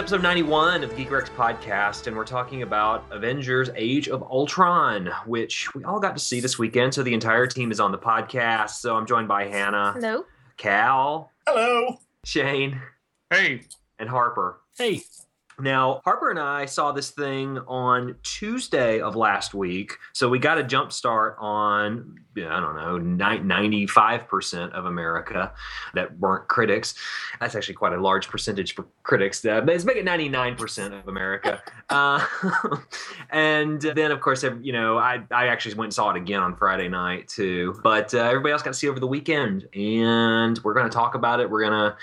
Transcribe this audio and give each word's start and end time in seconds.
So 0.00 0.04
it's 0.04 0.12
episode 0.14 0.22
91 0.22 0.82
of 0.82 0.88
the 0.88 0.96
Geek 0.96 1.10
Rex 1.10 1.28
podcast, 1.28 2.06
and 2.06 2.16
we're 2.16 2.24
talking 2.24 2.62
about 2.62 3.04
Avengers 3.10 3.68
Age 3.76 4.08
of 4.08 4.22
Ultron, 4.22 5.10
which 5.26 5.68
we 5.74 5.84
all 5.84 6.00
got 6.00 6.16
to 6.16 6.22
see 6.22 6.40
this 6.40 6.58
weekend. 6.58 6.94
So 6.94 7.02
the 7.02 7.12
entire 7.12 7.46
team 7.46 7.70
is 7.70 7.80
on 7.80 7.92
the 7.92 7.98
podcast. 7.98 8.70
So 8.80 8.96
I'm 8.96 9.04
joined 9.04 9.28
by 9.28 9.48
Hannah, 9.48 9.92
Hello. 9.92 10.24
Cal, 10.56 11.30
Hello. 11.46 11.98
Shane, 12.24 12.80
Hey. 13.28 13.64
and 13.98 14.08
Harper. 14.08 14.62
Hey, 14.78 15.02
Now, 15.58 16.00
Harper 16.06 16.30
and 16.30 16.38
I 16.38 16.64
saw 16.64 16.92
this 16.92 17.10
thing 17.10 17.58
on 17.68 18.16
Tuesday 18.22 19.00
of 19.02 19.16
last 19.16 19.52
week. 19.52 19.98
So 20.14 20.30
we 20.30 20.38
got 20.38 20.56
a 20.56 20.62
jump 20.62 20.92
start 20.92 21.36
on, 21.38 22.16
I 22.48 22.60
don't 22.60 22.76
know, 22.76 23.24
95% 23.26 24.72
of 24.72 24.86
America 24.86 25.52
that 25.94 26.18
weren't 26.18 26.48
critics. 26.48 26.94
That's 27.40 27.54
actually 27.54 27.74
quite 27.74 27.92
a 27.92 28.00
large 28.00 28.28
percentage 28.28 28.74
for 28.74 28.86
critics. 29.02 29.44
Uh, 29.44 29.60
but 29.60 29.68
let's 29.68 29.84
make 29.84 29.96
it 29.96 30.04
99% 30.04 30.98
of 30.98 31.08
America. 31.08 31.62
uh, 31.90 32.24
and 33.30 33.80
then, 33.80 34.10
of 34.10 34.20
course, 34.20 34.44
you 34.62 34.72
know, 34.72 34.98
I, 34.98 35.22
I 35.30 35.48
actually 35.48 35.74
went 35.74 35.86
and 35.86 35.94
saw 35.94 36.10
it 36.10 36.16
again 36.16 36.40
on 36.40 36.56
Friday 36.56 36.88
night 36.88 37.28
too. 37.28 37.78
But 37.82 38.14
uh, 38.14 38.18
everybody 38.18 38.52
else 38.52 38.62
got 38.62 38.70
to 38.72 38.78
see 38.78 38.86
it 38.86 38.90
over 38.90 39.00
the 39.00 39.06
weekend. 39.06 39.68
And 39.74 40.58
we're 40.64 40.74
going 40.74 40.88
to 40.88 40.94
talk 40.94 41.14
about 41.14 41.40
it. 41.40 41.50
We're 41.50 41.68
going 41.68 41.72
to 41.72 41.96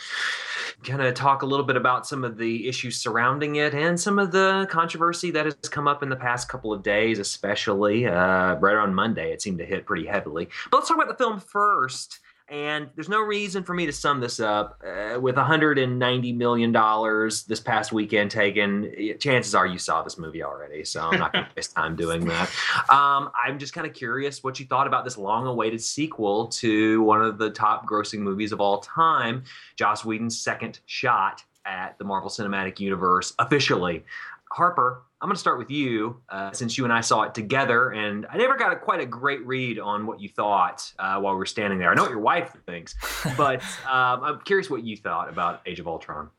kind 0.84 1.02
of 1.02 1.14
talk 1.14 1.42
a 1.42 1.46
little 1.46 1.66
bit 1.66 1.76
about 1.76 2.08
some 2.08 2.24
of 2.24 2.38
the 2.38 2.68
issues 2.68 3.00
surrounding 3.00 3.56
it 3.56 3.74
and 3.74 4.00
some 4.00 4.20
of 4.20 4.32
the 4.32 4.68
controversy 4.70 5.32
that 5.32 5.46
has 5.46 5.56
come 5.70 5.88
up 5.88 6.04
in 6.04 6.10
the 6.10 6.16
past 6.16 6.50
couple 6.50 6.72
of 6.72 6.84
days, 6.84 7.20
especially 7.20 8.06
uh, 8.06 8.56
right 8.56 8.74
around 8.74 8.94
Monday. 8.94 9.32
It 9.32 9.42
seemed 9.42 9.58
to 9.60 9.66
hit 9.66 9.86
pretty 9.86 10.06
heavily. 10.06 10.27
But 10.72 10.78
let's 10.78 10.88
talk 10.88 10.98
about 10.98 11.10
the 11.10 11.24
film 11.24 11.40
first. 11.40 12.20
And 12.50 12.90
there's 12.96 13.10
no 13.10 13.20
reason 13.20 13.64
for 13.64 13.74
me 13.74 13.86
to 13.88 13.92
sum 13.92 14.22
this 14.22 14.40
up. 14.40 14.82
Uh, 14.86 15.20
with 15.20 15.36
190 15.36 16.34
million 16.34 16.72
dollars 16.72 17.44
this 17.44 17.60
past 17.60 17.92
weekend 17.92 18.32
taken, 18.32 19.18
chances 19.20 19.54
are 19.54 19.68
you 19.68 19.78
saw 19.78 20.02
this 20.02 20.18
movie 20.18 20.44
already. 20.44 20.86
So 20.86 21.02
I'm 21.02 21.20
not 21.20 21.34
going 21.34 21.44
to 21.50 21.52
waste 21.58 21.76
time 21.76 21.98
doing 21.98 22.26
that. 22.28 22.50
Um, 22.90 23.32
I'm 23.36 23.60
just 23.60 23.74
kind 23.74 23.86
of 23.86 23.94
curious 23.94 24.46
what 24.46 24.62
you 24.62 24.66
thought 24.66 24.88
about 24.88 25.04
this 25.04 25.18
long-awaited 25.18 25.82
sequel 25.82 26.48
to 26.48 27.02
one 27.02 27.22
of 27.22 27.38
the 27.38 27.50
top-grossing 27.50 28.20
movies 28.20 28.54
of 28.54 28.62
all 28.62 28.80
time, 28.80 29.44
Joss 29.76 30.06
Whedon's 30.06 30.40
second 30.40 30.80
shot 30.86 31.44
at 31.66 31.98
the 31.98 32.06
Marvel 32.06 32.30
Cinematic 32.30 32.80
Universe 32.80 33.34
officially. 33.40 34.06
Harper, 34.54 35.04
I'm 35.20 35.30
going 35.30 35.36
to 35.36 35.40
start 35.40 35.58
with 35.58 35.72
you 35.72 36.22
uh, 36.30 36.52
since 36.52 36.78
you 36.78 36.84
and 36.84 36.94
I 36.94 37.02
saw 37.02 37.24
it 37.24 37.34
together, 37.34 37.90
and 37.90 38.28
I 38.30 38.38
never 38.38 38.56
got 38.56 38.72
a, 38.72 38.76
quite 38.76 39.00
a 39.00 39.06
great 39.06 39.44
read 39.48 39.80
on 39.80 40.06
what 40.06 40.22
you 40.22 40.30
thought 40.30 40.92
uh, 41.00 41.20
while 41.20 41.34
we 41.34 41.40
were 41.40 41.48
standing 41.48 41.80
there. 41.80 41.90
I 41.90 41.96
know 41.96 42.04
what 42.04 42.12
your 42.12 42.20
wife 42.20 42.56
thinks, 42.68 42.94
but 43.38 43.62
um, 43.90 44.24
I'm 44.24 44.40
curious 44.42 44.70
what 44.70 44.84
you 44.84 44.96
thought 44.96 45.28
about 45.28 45.62
Age 45.66 45.80
of 45.80 45.88
Ultron. 45.88 46.30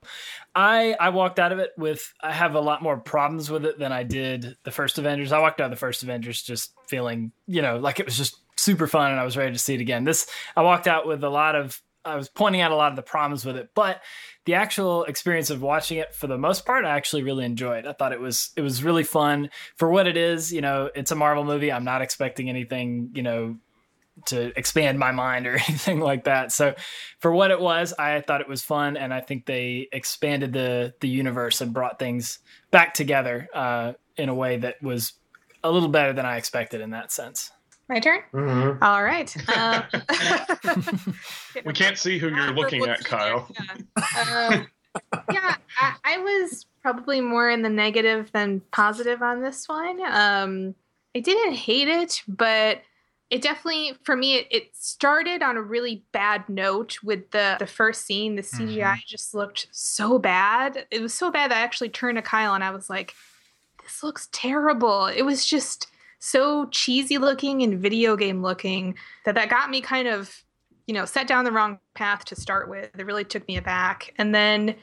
I 0.55 0.95
I 1.01 1.09
walked 1.09 1.41
out 1.41 1.51
of 1.51 1.59
it 1.59 1.73
with 1.77 2.15
I 2.21 2.33
have 2.33 2.55
a 2.55 2.61
lot 2.61 2.81
more 2.81 2.97
problems 2.97 3.51
with 3.51 3.65
it 3.65 3.81
than 3.81 3.91
I 3.91 4.05
did 4.05 4.57
the 4.63 4.71
first 4.71 4.97
Avengers. 4.99 5.33
I 5.33 5.41
walked 5.41 5.61
out 5.61 5.65
of 5.65 5.71
the 5.71 5.77
first 5.77 6.05
Avengers 6.05 6.41
just 6.43 6.73
feeling, 6.87 7.33
you 7.49 7.63
know, 7.63 7.79
like 7.79 7.99
it 7.99 8.07
was 8.07 8.17
just 8.17 8.39
super 8.57 8.87
fun 8.87 9.11
and 9.11 9.21
I 9.21 9.25
was 9.25 9.37
ready 9.37 9.53
to 9.53 9.59
see 9.59 9.75
it 9.75 9.81
again. 9.81 10.05
This 10.05 10.29
I 10.57 10.63
walked 10.63 10.87
out 10.87 11.07
with 11.07 11.25
a 11.25 11.31
lot 11.31 11.57
of 11.57 11.83
I 12.09 12.17
was 12.17 12.29
pointing 12.29 12.61
out 12.61 12.73
a 12.73 12.77
lot 12.77 12.91
of 12.91 12.97
the 12.97 13.03
problems 13.03 13.45
with 13.45 13.57
it, 13.57 13.71
but 13.75 14.03
the 14.45 14.55
actual 14.55 15.05
experience 15.05 15.51
of 15.51 15.63
watching 15.63 15.99
it 15.99 16.15
for 16.15 16.27
the 16.27 16.39
most 16.39 16.65
part 16.65 16.85
I 16.85 16.97
actually 16.97 17.23
really 17.23 17.45
enjoyed. 17.45 17.87
I 17.87 17.93
thought 17.93 18.13
it 18.13 18.21
was 18.21 18.51
it 18.57 18.63
was 18.63 18.83
really 18.83 19.05
fun 19.05 19.51
for 19.77 19.91
what 19.91 20.07
it 20.07 20.17
is, 20.17 20.53
you 20.53 20.61
know, 20.61 20.91
it's 20.95 21.11
a 21.11 21.17
Marvel 21.17 21.45
movie. 21.45 21.71
I'm 21.71 21.85
not 21.85 22.03
expecting 22.03 22.49
anything, 22.49 23.11
you 23.15 23.23
know, 23.23 23.57
to 24.27 24.59
expand 24.59 24.99
my 24.99 25.13
mind 25.13 25.47
or 25.47 25.53
anything 25.69 26.01
like 26.01 26.25
that. 26.25 26.53
So 26.53 26.75
for 27.21 27.33
what 27.33 27.51
it 27.51 27.61
was, 27.61 27.93
I 27.99 28.21
thought 28.21 28.41
it 28.41 28.49
was 28.49 28.63
fun, 28.63 28.97
and 28.97 29.13
I 29.13 29.21
think 29.21 29.47
they 29.47 29.89
expanded 29.93 30.53
the 30.53 30.95
the 31.01 31.09
universe 31.09 31.61
and 31.61 31.73
brought 31.73 31.99
things 31.99 32.39
back 32.71 32.95
together 32.95 33.49
uh, 33.55 33.93
in 34.17 34.29
a 34.29 34.35
way 34.35 34.59
that 34.59 34.83
was 34.83 35.13
a 35.63 35.71
little 35.71 35.89
better 35.89 36.13
than 36.13 36.27
I 36.27 36.37
expected 36.37 36.81
in 36.81 36.91
that 36.91 37.13
sense. 37.13 37.51
My 37.89 38.01
turn. 38.01 38.21
Mm-hmm. 38.35 38.83
All 38.83 39.03
right. 39.03 39.35
Um, 39.57 41.15
We 41.65 41.73
can't 41.73 41.99
see 41.99 42.19
who 42.19 42.29
you're 42.29 42.53
looking 42.53 42.85
at, 42.85 43.03
Kyle. 43.05 43.51
um, 43.97 44.67
yeah, 45.33 45.57
I, 45.81 45.95
I 46.05 46.19
was 46.19 46.67
probably 46.83 47.21
more 47.21 47.51
in 47.51 47.63
the 47.63 47.71
negative 47.71 48.31
than 48.33 48.61
positive 48.71 49.23
on 49.23 49.43
this 49.43 49.69
one. 49.69 50.01
Um, 50.05 50.75
I 51.17 51.21
didn't 51.21 51.55
hate 51.55 51.89
it, 51.89 52.23
but 52.29 52.83
it 53.31 53.43
definitely, 53.43 53.95
for 54.05 54.17
me, 54.17 54.37
it, 54.37 54.47
it 54.51 54.77
started 54.77 55.43
on 55.43 55.57
a 55.57 55.63
really 55.63 56.05
bad 56.13 56.49
note 56.49 56.99
with 57.03 57.31
the 57.31 57.57
the 57.59 57.67
first 57.67 58.07
scene. 58.07 58.37
The 58.37 58.43
CGI 58.43 59.05
just 59.07 59.35
looked 59.35 59.67
so 59.71 60.19
bad. 60.19 60.87
It 60.91 61.03
was 61.03 61.13
so 61.13 61.31
bad 61.31 61.51
that 61.51 61.59
I 61.59 61.63
actually 61.63 61.91
turned 61.91 62.17
to 62.17 62.23
Kyle 62.23 62.55
and 62.55 62.65
I 62.65 62.71
was 62.71 62.89
like, 62.89 63.15
"This 63.83 64.03
looks 64.03 64.29
terrible." 64.33 65.07
It 65.07 65.23
was 65.23 65.45
just 65.45 65.89
so 66.19 66.67
cheesy 66.67 67.19
looking 67.19 67.63
and 67.63 67.79
video 67.79 68.17
game 68.17 68.43
looking 68.43 68.95
that 69.25 69.35
that 69.35 69.49
got 69.49 69.71
me 69.71 69.81
kind 69.81 70.09
of 70.09 70.43
you 70.87 70.95
know 70.95 71.05
set 71.05 71.27
down 71.27 71.45
the 71.45 71.53
wrong 71.53 71.79
path 71.95 72.25
to 72.25 72.35
start 72.35 72.69
with 72.69 72.91
it 72.99 73.07
really 73.07 73.25
took 73.25 73.47
me 73.49 73.57
aback 73.57 74.13
and 74.19 74.35
then 74.35 74.75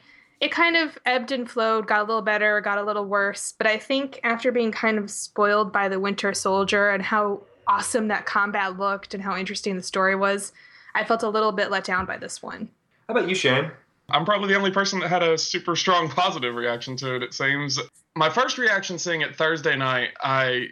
it 0.41 0.51
kind 0.51 0.75
of 0.75 0.97
ebbed 1.06 1.31
and 1.31 1.50
flowed 1.50 1.88
got 1.88 2.01
a 2.01 2.03
little 2.03 2.22
better 2.22 2.62
got 2.62 2.78
a 2.78 2.84
little 2.84 3.06
worse 3.06 3.53
but 3.57 3.68
i 3.68 3.78
think 3.78 4.19
after 4.23 4.51
being 4.51 4.72
kind 4.72 4.97
of 4.97 5.09
spoiled 5.09 5.72
by 5.72 5.90
the 5.90 6.00
winter 6.00 6.34
soldier 6.34 6.90
and 6.90 7.03
how 7.03 7.41
awesome 7.67 8.07
that 8.07 8.25
combat 8.25 8.78
looked 8.78 9.13
and 9.13 9.23
how 9.23 9.35
interesting 9.35 9.75
the 9.75 9.84
story 9.84 10.16
was 10.16 10.53
i 10.94 11.03
felt 11.03 11.23
a 11.23 11.29
little 11.29 11.52
bit 11.52 11.72
let 11.72 11.84
down 11.84 12.06
by 12.06 12.17
this 12.17 12.41
one 12.41 12.69
How 13.07 13.16
about 13.16 13.29
you, 13.29 13.35
Shane? 13.35 13.72
I'm 14.09 14.23
probably 14.23 14.50
the 14.50 14.56
only 14.56 14.72
person 14.72 15.00
that 15.00 15.09
had 15.09 15.23
a 15.23 15.38
super 15.38 15.75
strong 15.75 16.09
positive 16.22 16.56
reaction 16.56 16.96
to 16.97 17.16
it, 17.16 17.23
it 17.23 17.34
seems. 17.34 17.79
My 18.16 18.29
first 18.29 18.57
reaction 18.57 19.00
seeing 19.00 19.22
it 19.22 19.35
Thursday 19.35 19.75
night, 19.75 20.09
I 20.22 20.69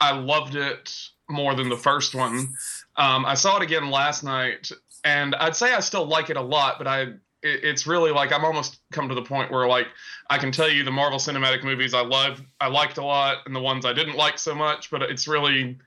I 0.00 0.12
loved 0.12 0.54
it 0.54 0.94
more 1.28 1.54
than 1.54 1.68
the 1.68 1.76
first 1.76 2.14
one. 2.14 2.54
Um, 2.96 3.26
I 3.26 3.34
saw 3.34 3.56
it 3.56 3.62
again 3.62 3.90
last 3.90 4.24
night, 4.24 4.70
and 5.04 5.34
I'd 5.36 5.56
say 5.56 5.74
I 5.74 5.80
still 5.80 6.06
like 6.06 6.30
it 6.30 6.36
a 6.36 6.42
lot, 6.42 6.78
but 6.78 6.86
I 6.86 7.00
it, 7.42 7.64
it's 7.64 7.86
really 7.86 8.10
like 8.10 8.32
I'm 8.32 8.44
almost 8.44 8.80
come 8.92 9.08
to 9.08 9.14
the 9.14 9.22
point 9.22 9.50
where 9.50 9.66
like 9.66 9.88
I 10.30 10.38
can 10.38 10.52
tell 10.52 10.68
you 10.68 10.84
the 10.84 10.90
Marvel 10.90 11.18
Cinematic 11.18 11.64
movies 11.64 11.94
I 11.94 12.02
loved, 12.02 12.44
I 12.60 12.68
liked 12.68 12.98
a 12.98 13.04
lot, 13.04 13.38
and 13.46 13.54
the 13.54 13.60
ones 13.60 13.84
I 13.84 13.92
didn't 13.92 14.16
like 14.16 14.38
so 14.38 14.54
much. 14.54 14.90
But 14.90 15.02
it's 15.02 15.28
really 15.28 15.78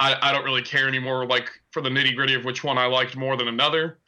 I, 0.00 0.16
I 0.20 0.32
don't 0.32 0.44
really 0.44 0.62
care 0.62 0.88
anymore, 0.88 1.26
like 1.26 1.50
for 1.70 1.82
the 1.82 1.90
nitty 1.90 2.14
gritty 2.14 2.34
of 2.34 2.44
which 2.44 2.64
one 2.64 2.78
I 2.78 2.86
liked 2.86 3.16
more 3.16 3.36
than 3.36 3.48
another. 3.48 3.98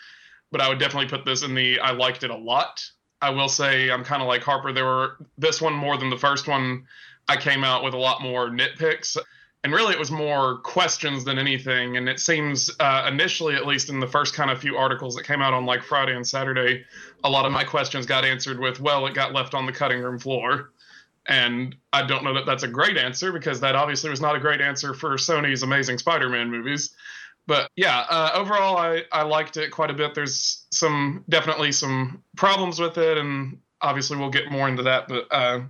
But 0.50 0.60
I 0.60 0.68
would 0.68 0.78
definitely 0.78 1.08
put 1.08 1.24
this 1.24 1.42
in 1.42 1.54
the 1.54 1.80
I 1.80 1.92
liked 1.92 2.22
it 2.22 2.30
a 2.30 2.36
lot. 2.36 2.84
I 3.22 3.30
will 3.30 3.48
say 3.48 3.90
I'm 3.90 4.04
kind 4.04 4.22
of 4.22 4.28
like 4.28 4.42
Harper. 4.42 4.72
There 4.72 4.84
were 4.84 5.16
this 5.38 5.60
one 5.60 5.72
more 5.72 5.96
than 5.96 6.10
the 6.10 6.18
first 6.18 6.46
one. 6.46 6.84
I 7.26 7.36
came 7.36 7.64
out 7.64 7.82
with 7.82 7.94
a 7.94 7.98
lot 7.98 8.20
more 8.20 8.50
nitpicks 8.50 9.16
and 9.64 9.72
really 9.72 9.94
it 9.94 9.98
was 9.98 10.10
more 10.10 10.58
questions 10.58 11.24
than 11.24 11.38
anything. 11.38 11.96
And 11.96 12.06
it 12.06 12.20
seems 12.20 12.70
uh, 12.78 13.08
initially 13.10 13.56
at 13.56 13.66
least 13.66 13.88
in 13.88 13.98
the 13.98 14.06
first 14.06 14.34
kind 14.34 14.50
of 14.50 14.60
few 14.60 14.76
articles 14.76 15.16
that 15.16 15.24
came 15.24 15.40
out 15.40 15.54
on 15.54 15.64
like 15.64 15.82
friday 15.82 16.14
and 16.14 16.26
saturday 16.26 16.84
a 17.24 17.30
lot 17.30 17.46
of 17.46 17.52
my 17.52 17.64
questions 17.64 18.04
got 18.04 18.24
answered 18.24 18.60
with 18.60 18.78
well 18.78 19.06
it 19.06 19.14
got 19.14 19.32
left 19.32 19.54
on 19.54 19.66
the 19.66 19.72
cutting 19.72 20.00
room 20.00 20.18
floor. 20.18 20.70
And 21.26 21.74
i 21.94 22.06
don't 22.06 22.22
know 22.22 22.34
that 22.34 22.44
that's 22.44 22.62
a 22.62 22.68
great 22.68 22.98
answer 22.98 23.32
because 23.32 23.58
that 23.60 23.74
obviously 23.74 24.10
was 24.10 24.20
not 24.20 24.36
a 24.36 24.40
great 24.40 24.60
answer 24.60 24.92
for 24.92 25.14
sony's 25.14 25.62
amazing 25.62 25.96
spider-man 25.96 26.50
movies. 26.50 26.94
But 27.46 27.70
yeah 27.74 28.04
uh, 28.10 28.32
overall 28.34 28.76
I, 28.76 29.04
I 29.10 29.22
liked 29.22 29.56
it 29.56 29.70
quite 29.70 29.90
a 29.90 29.94
bit. 29.94 30.14
There's 30.14 30.66
some 30.70 31.24
definitely 31.30 31.72
some 31.72 32.22
problems 32.36 32.78
with 32.78 32.98
it 32.98 33.16
and 33.16 33.58
obviously 33.80 34.18
we'll 34.18 34.28
get 34.28 34.50
more 34.50 34.68
into 34.68 34.82
that. 34.82 35.08
But 35.08 35.26
uh, 35.30 35.60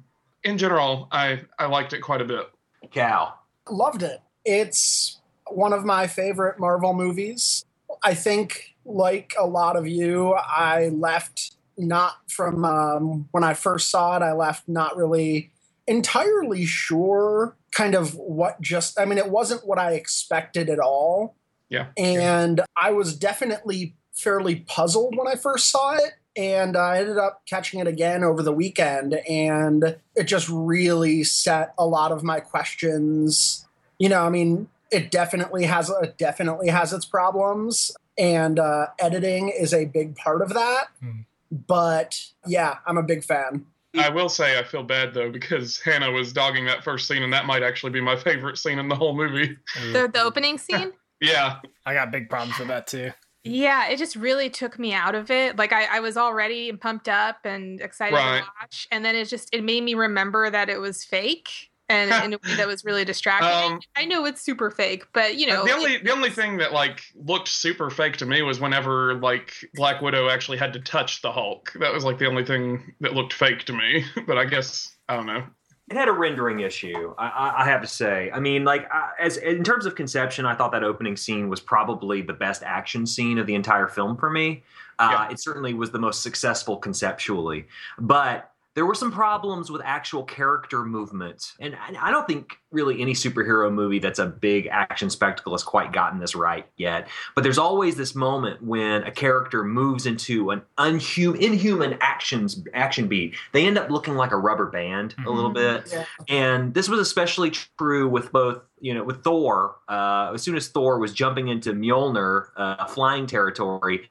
in 0.42 0.58
general 0.58 1.06
i 1.12 1.42
i 1.60 1.66
liked 1.66 1.92
it 1.92 2.00
quite 2.00 2.20
a 2.20 2.24
bit. 2.24 2.50
Cal. 2.90 3.43
Loved 3.68 4.02
it. 4.02 4.20
It's 4.44 5.20
one 5.48 5.72
of 5.72 5.84
my 5.84 6.06
favorite 6.06 6.58
Marvel 6.58 6.94
movies. 6.94 7.64
I 8.02 8.14
think, 8.14 8.74
like 8.84 9.34
a 9.38 9.46
lot 9.46 9.76
of 9.76 9.86
you, 9.86 10.34
I 10.34 10.88
left 10.88 11.56
not 11.76 12.18
from 12.28 12.64
um, 12.64 13.28
when 13.30 13.44
I 13.44 13.54
first 13.54 13.90
saw 13.90 14.16
it, 14.16 14.22
I 14.22 14.32
left 14.32 14.68
not 14.68 14.96
really 14.96 15.50
entirely 15.86 16.64
sure 16.64 17.56
kind 17.72 17.94
of 17.94 18.14
what 18.14 18.60
just, 18.60 18.98
I 18.98 19.04
mean, 19.04 19.18
it 19.18 19.30
wasn't 19.30 19.66
what 19.66 19.78
I 19.78 19.92
expected 19.92 20.70
at 20.70 20.78
all. 20.78 21.36
Yeah. 21.68 21.88
And 21.96 22.60
I 22.76 22.92
was 22.92 23.16
definitely 23.16 23.96
fairly 24.12 24.56
puzzled 24.56 25.16
when 25.16 25.26
I 25.26 25.34
first 25.34 25.70
saw 25.70 25.94
it. 25.94 26.12
And 26.36 26.76
I 26.76 26.98
ended 26.98 27.18
up 27.18 27.42
catching 27.46 27.80
it 27.80 27.86
again 27.86 28.24
over 28.24 28.42
the 28.42 28.52
weekend, 28.52 29.14
and 29.28 29.96
it 30.16 30.24
just 30.24 30.48
really 30.50 31.22
set 31.22 31.74
a 31.78 31.86
lot 31.86 32.10
of 32.10 32.22
my 32.22 32.40
questions. 32.40 33.66
You 33.98 34.08
know, 34.08 34.24
I 34.24 34.30
mean, 34.30 34.68
it 34.90 35.10
definitely 35.10 35.64
has 35.64 35.90
it 36.02 36.18
definitely 36.18 36.68
has 36.68 36.92
its 36.92 37.04
problems, 37.04 37.92
and 38.18 38.58
uh, 38.58 38.88
editing 38.98 39.48
is 39.48 39.72
a 39.72 39.84
big 39.84 40.16
part 40.16 40.42
of 40.42 40.54
that. 40.54 40.88
Hmm. 41.00 41.20
But 41.52 42.20
yeah, 42.46 42.78
I'm 42.86 42.98
a 42.98 43.02
big 43.02 43.22
fan. 43.22 43.66
I 43.96 44.08
will 44.08 44.28
say 44.28 44.58
I 44.58 44.64
feel 44.64 44.82
bad 44.82 45.14
though 45.14 45.30
because 45.30 45.78
Hannah 45.78 46.10
was 46.10 46.32
dogging 46.32 46.66
that 46.66 46.82
first 46.82 47.06
scene, 47.06 47.22
and 47.22 47.32
that 47.32 47.46
might 47.46 47.62
actually 47.62 47.92
be 47.92 48.00
my 48.00 48.16
favorite 48.16 48.58
scene 48.58 48.78
in 48.80 48.88
the 48.88 48.96
whole 48.96 49.14
movie. 49.14 49.56
the, 49.92 50.10
the 50.12 50.20
opening 50.20 50.58
scene 50.58 50.92
Yeah, 51.20 51.60
I 51.86 51.94
got 51.94 52.10
big 52.10 52.28
problems 52.28 52.58
with 52.58 52.68
that 52.68 52.86
too. 52.86 53.10
Yeah, 53.44 53.88
it 53.88 53.98
just 53.98 54.16
really 54.16 54.48
took 54.48 54.78
me 54.78 54.92
out 54.94 55.14
of 55.14 55.30
it. 55.30 55.56
Like 55.56 55.72
I, 55.72 55.96
I 55.96 56.00
was 56.00 56.16
already 56.16 56.72
pumped 56.72 57.08
up 57.08 57.38
and 57.44 57.80
excited 57.80 58.16
Right. 58.16 58.40
to 58.40 58.46
watch, 58.60 58.88
and 58.90 59.04
then 59.04 59.14
it 59.14 59.26
just 59.28 59.50
it 59.54 59.62
made 59.62 59.82
me 59.84 59.94
remember 59.94 60.48
that 60.50 60.68
it 60.70 60.80
was 60.80 61.04
fake 61.04 61.70
and 61.90 62.10
in 62.24 62.32
a 62.32 62.36
way 62.38 62.56
that 62.56 62.66
was 62.66 62.82
really 62.86 63.04
distracting. 63.04 63.72
Um, 63.74 63.80
I 63.94 64.06
know 64.06 64.24
it's 64.24 64.40
super 64.40 64.70
fake, 64.70 65.04
but 65.12 65.36
you 65.36 65.46
know, 65.46 65.64
the 65.66 65.72
only 65.72 65.94
it- 65.96 66.04
the 66.04 66.10
only 66.12 66.30
thing 66.30 66.56
that 66.56 66.72
like 66.72 67.02
looked 67.14 67.48
super 67.48 67.90
fake 67.90 68.16
to 68.16 68.26
me 68.26 68.40
was 68.40 68.60
whenever 68.60 69.14
like 69.16 69.52
Black 69.74 70.00
Widow 70.00 70.30
actually 70.30 70.56
had 70.56 70.72
to 70.72 70.80
touch 70.80 71.20
the 71.20 71.30
Hulk. 71.30 71.70
That 71.80 71.92
was 71.92 72.02
like 72.02 72.16
the 72.18 72.26
only 72.26 72.44
thing 72.46 72.94
that 73.00 73.12
looked 73.12 73.34
fake 73.34 73.64
to 73.64 73.74
me. 73.74 74.04
But 74.26 74.38
I 74.38 74.46
guess 74.46 74.96
I 75.06 75.16
don't 75.16 75.26
know. 75.26 75.44
It 75.90 75.96
had 75.96 76.08
a 76.08 76.12
rendering 76.12 76.60
issue. 76.60 77.14
I, 77.18 77.56
I, 77.58 77.64
have 77.66 77.82
to 77.82 77.86
say. 77.86 78.30
I 78.32 78.40
mean, 78.40 78.64
like 78.64 78.90
I, 78.90 79.10
as 79.20 79.36
in 79.36 79.62
terms 79.62 79.84
of 79.84 79.94
conception, 79.94 80.46
I 80.46 80.54
thought 80.54 80.72
that 80.72 80.82
opening 80.82 81.16
scene 81.16 81.50
was 81.50 81.60
probably 81.60 82.22
the 82.22 82.32
best 82.32 82.62
action 82.62 83.06
scene 83.06 83.38
of 83.38 83.46
the 83.46 83.54
entire 83.54 83.86
film 83.86 84.16
for 84.16 84.30
me. 84.30 84.62
Uh, 84.98 85.08
Yeah. 85.12 85.30
It 85.30 85.40
certainly 85.40 85.74
was 85.74 85.90
the 85.90 85.98
most 85.98 86.22
successful 86.22 86.78
conceptually, 86.78 87.66
but 87.98 88.53
there 88.74 88.84
were 88.86 88.94
some 88.94 89.12
problems 89.12 89.70
with 89.70 89.82
actual 89.84 90.24
character 90.24 90.84
movement, 90.84 91.52
and 91.60 91.74
I 91.76 92.08
I 92.08 92.10
don't 92.10 92.26
think 92.26 92.58
really 92.72 93.00
any 93.00 93.12
superhero 93.14 93.72
movie 93.72 94.00
that's 94.00 94.18
a 94.18 94.26
big 94.26 94.66
action 94.66 95.08
spectacle 95.08 95.52
has 95.52 95.62
quite 95.62 95.92
gotten 95.92 96.18
this 96.18 96.34
right 96.34 96.66
yet. 96.76 97.06
But 97.36 97.44
there's 97.44 97.58
always 97.58 97.94
this 97.96 98.14
moment 98.16 98.62
when 98.62 99.04
a 99.04 99.12
character 99.12 99.62
moves 99.62 100.06
into 100.06 100.50
an 100.50 100.62
unhuman, 100.76 101.40
inhuman 101.40 101.96
actions 102.00 102.64
action 102.74 103.06
beat. 103.06 103.36
They 103.52 103.64
end 103.66 103.78
up 103.78 103.90
looking 103.90 104.14
like 104.16 104.32
a 104.32 104.36
rubber 104.36 104.66
band 104.66 105.14
a 105.24 105.30
little 105.30 105.50
bit 105.52 105.88
Yeah. 105.92 106.04
and 106.28 106.74
this 106.74 106.88
was 106.88 106.98
especially 106.98 107.52
true 107.78 108.08
with 108.08 108.32
both 108.32 108.60
you 108.80 108.92
know 108.92 109.04
with 109.04 109.22
thor 109.22 109.76
uh, 109.88 110.32
as 110.34 110.42
soon 110.42 110.56
as 110.56 110.68
thor 110.68 110.98
was 110.98 111.12
jumping 111.12 111.46
into 111.48 111.72
mjolnir 111.72 112.46
uh, 112.56 112.84
flying 112.86 113.26
territory 113.26 114.10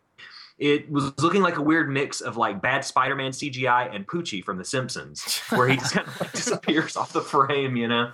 it 0.63 0.89
was 0.89 1.11
looking 1.21 1.41
like 1.41 1.57
a 1.57 1.61
weird 1.61 1.89
mix 1.89 2.21
of 2.21 2.37
like 2.37 2.61
bad 2.61 2.85
spider-man 2.85 3.31
cgi 3.31 3.93
and 3.93 4.07
poochie 4.07 4.41
from 4.41 4.57
the 4.57 4.63
simpsons 4.63 5.39
where 5.49 5.67
he 5.67 5.75
just 5.75 5.93
kind 5.93 6.07
of 6.07 6.21
like 6.21 6.31
disappears 6.33 6.95
off 6.95 7.11
the 7.11 7.21
frame 7.21 7.75
you 7.75 7.87
know? 7.87 8.11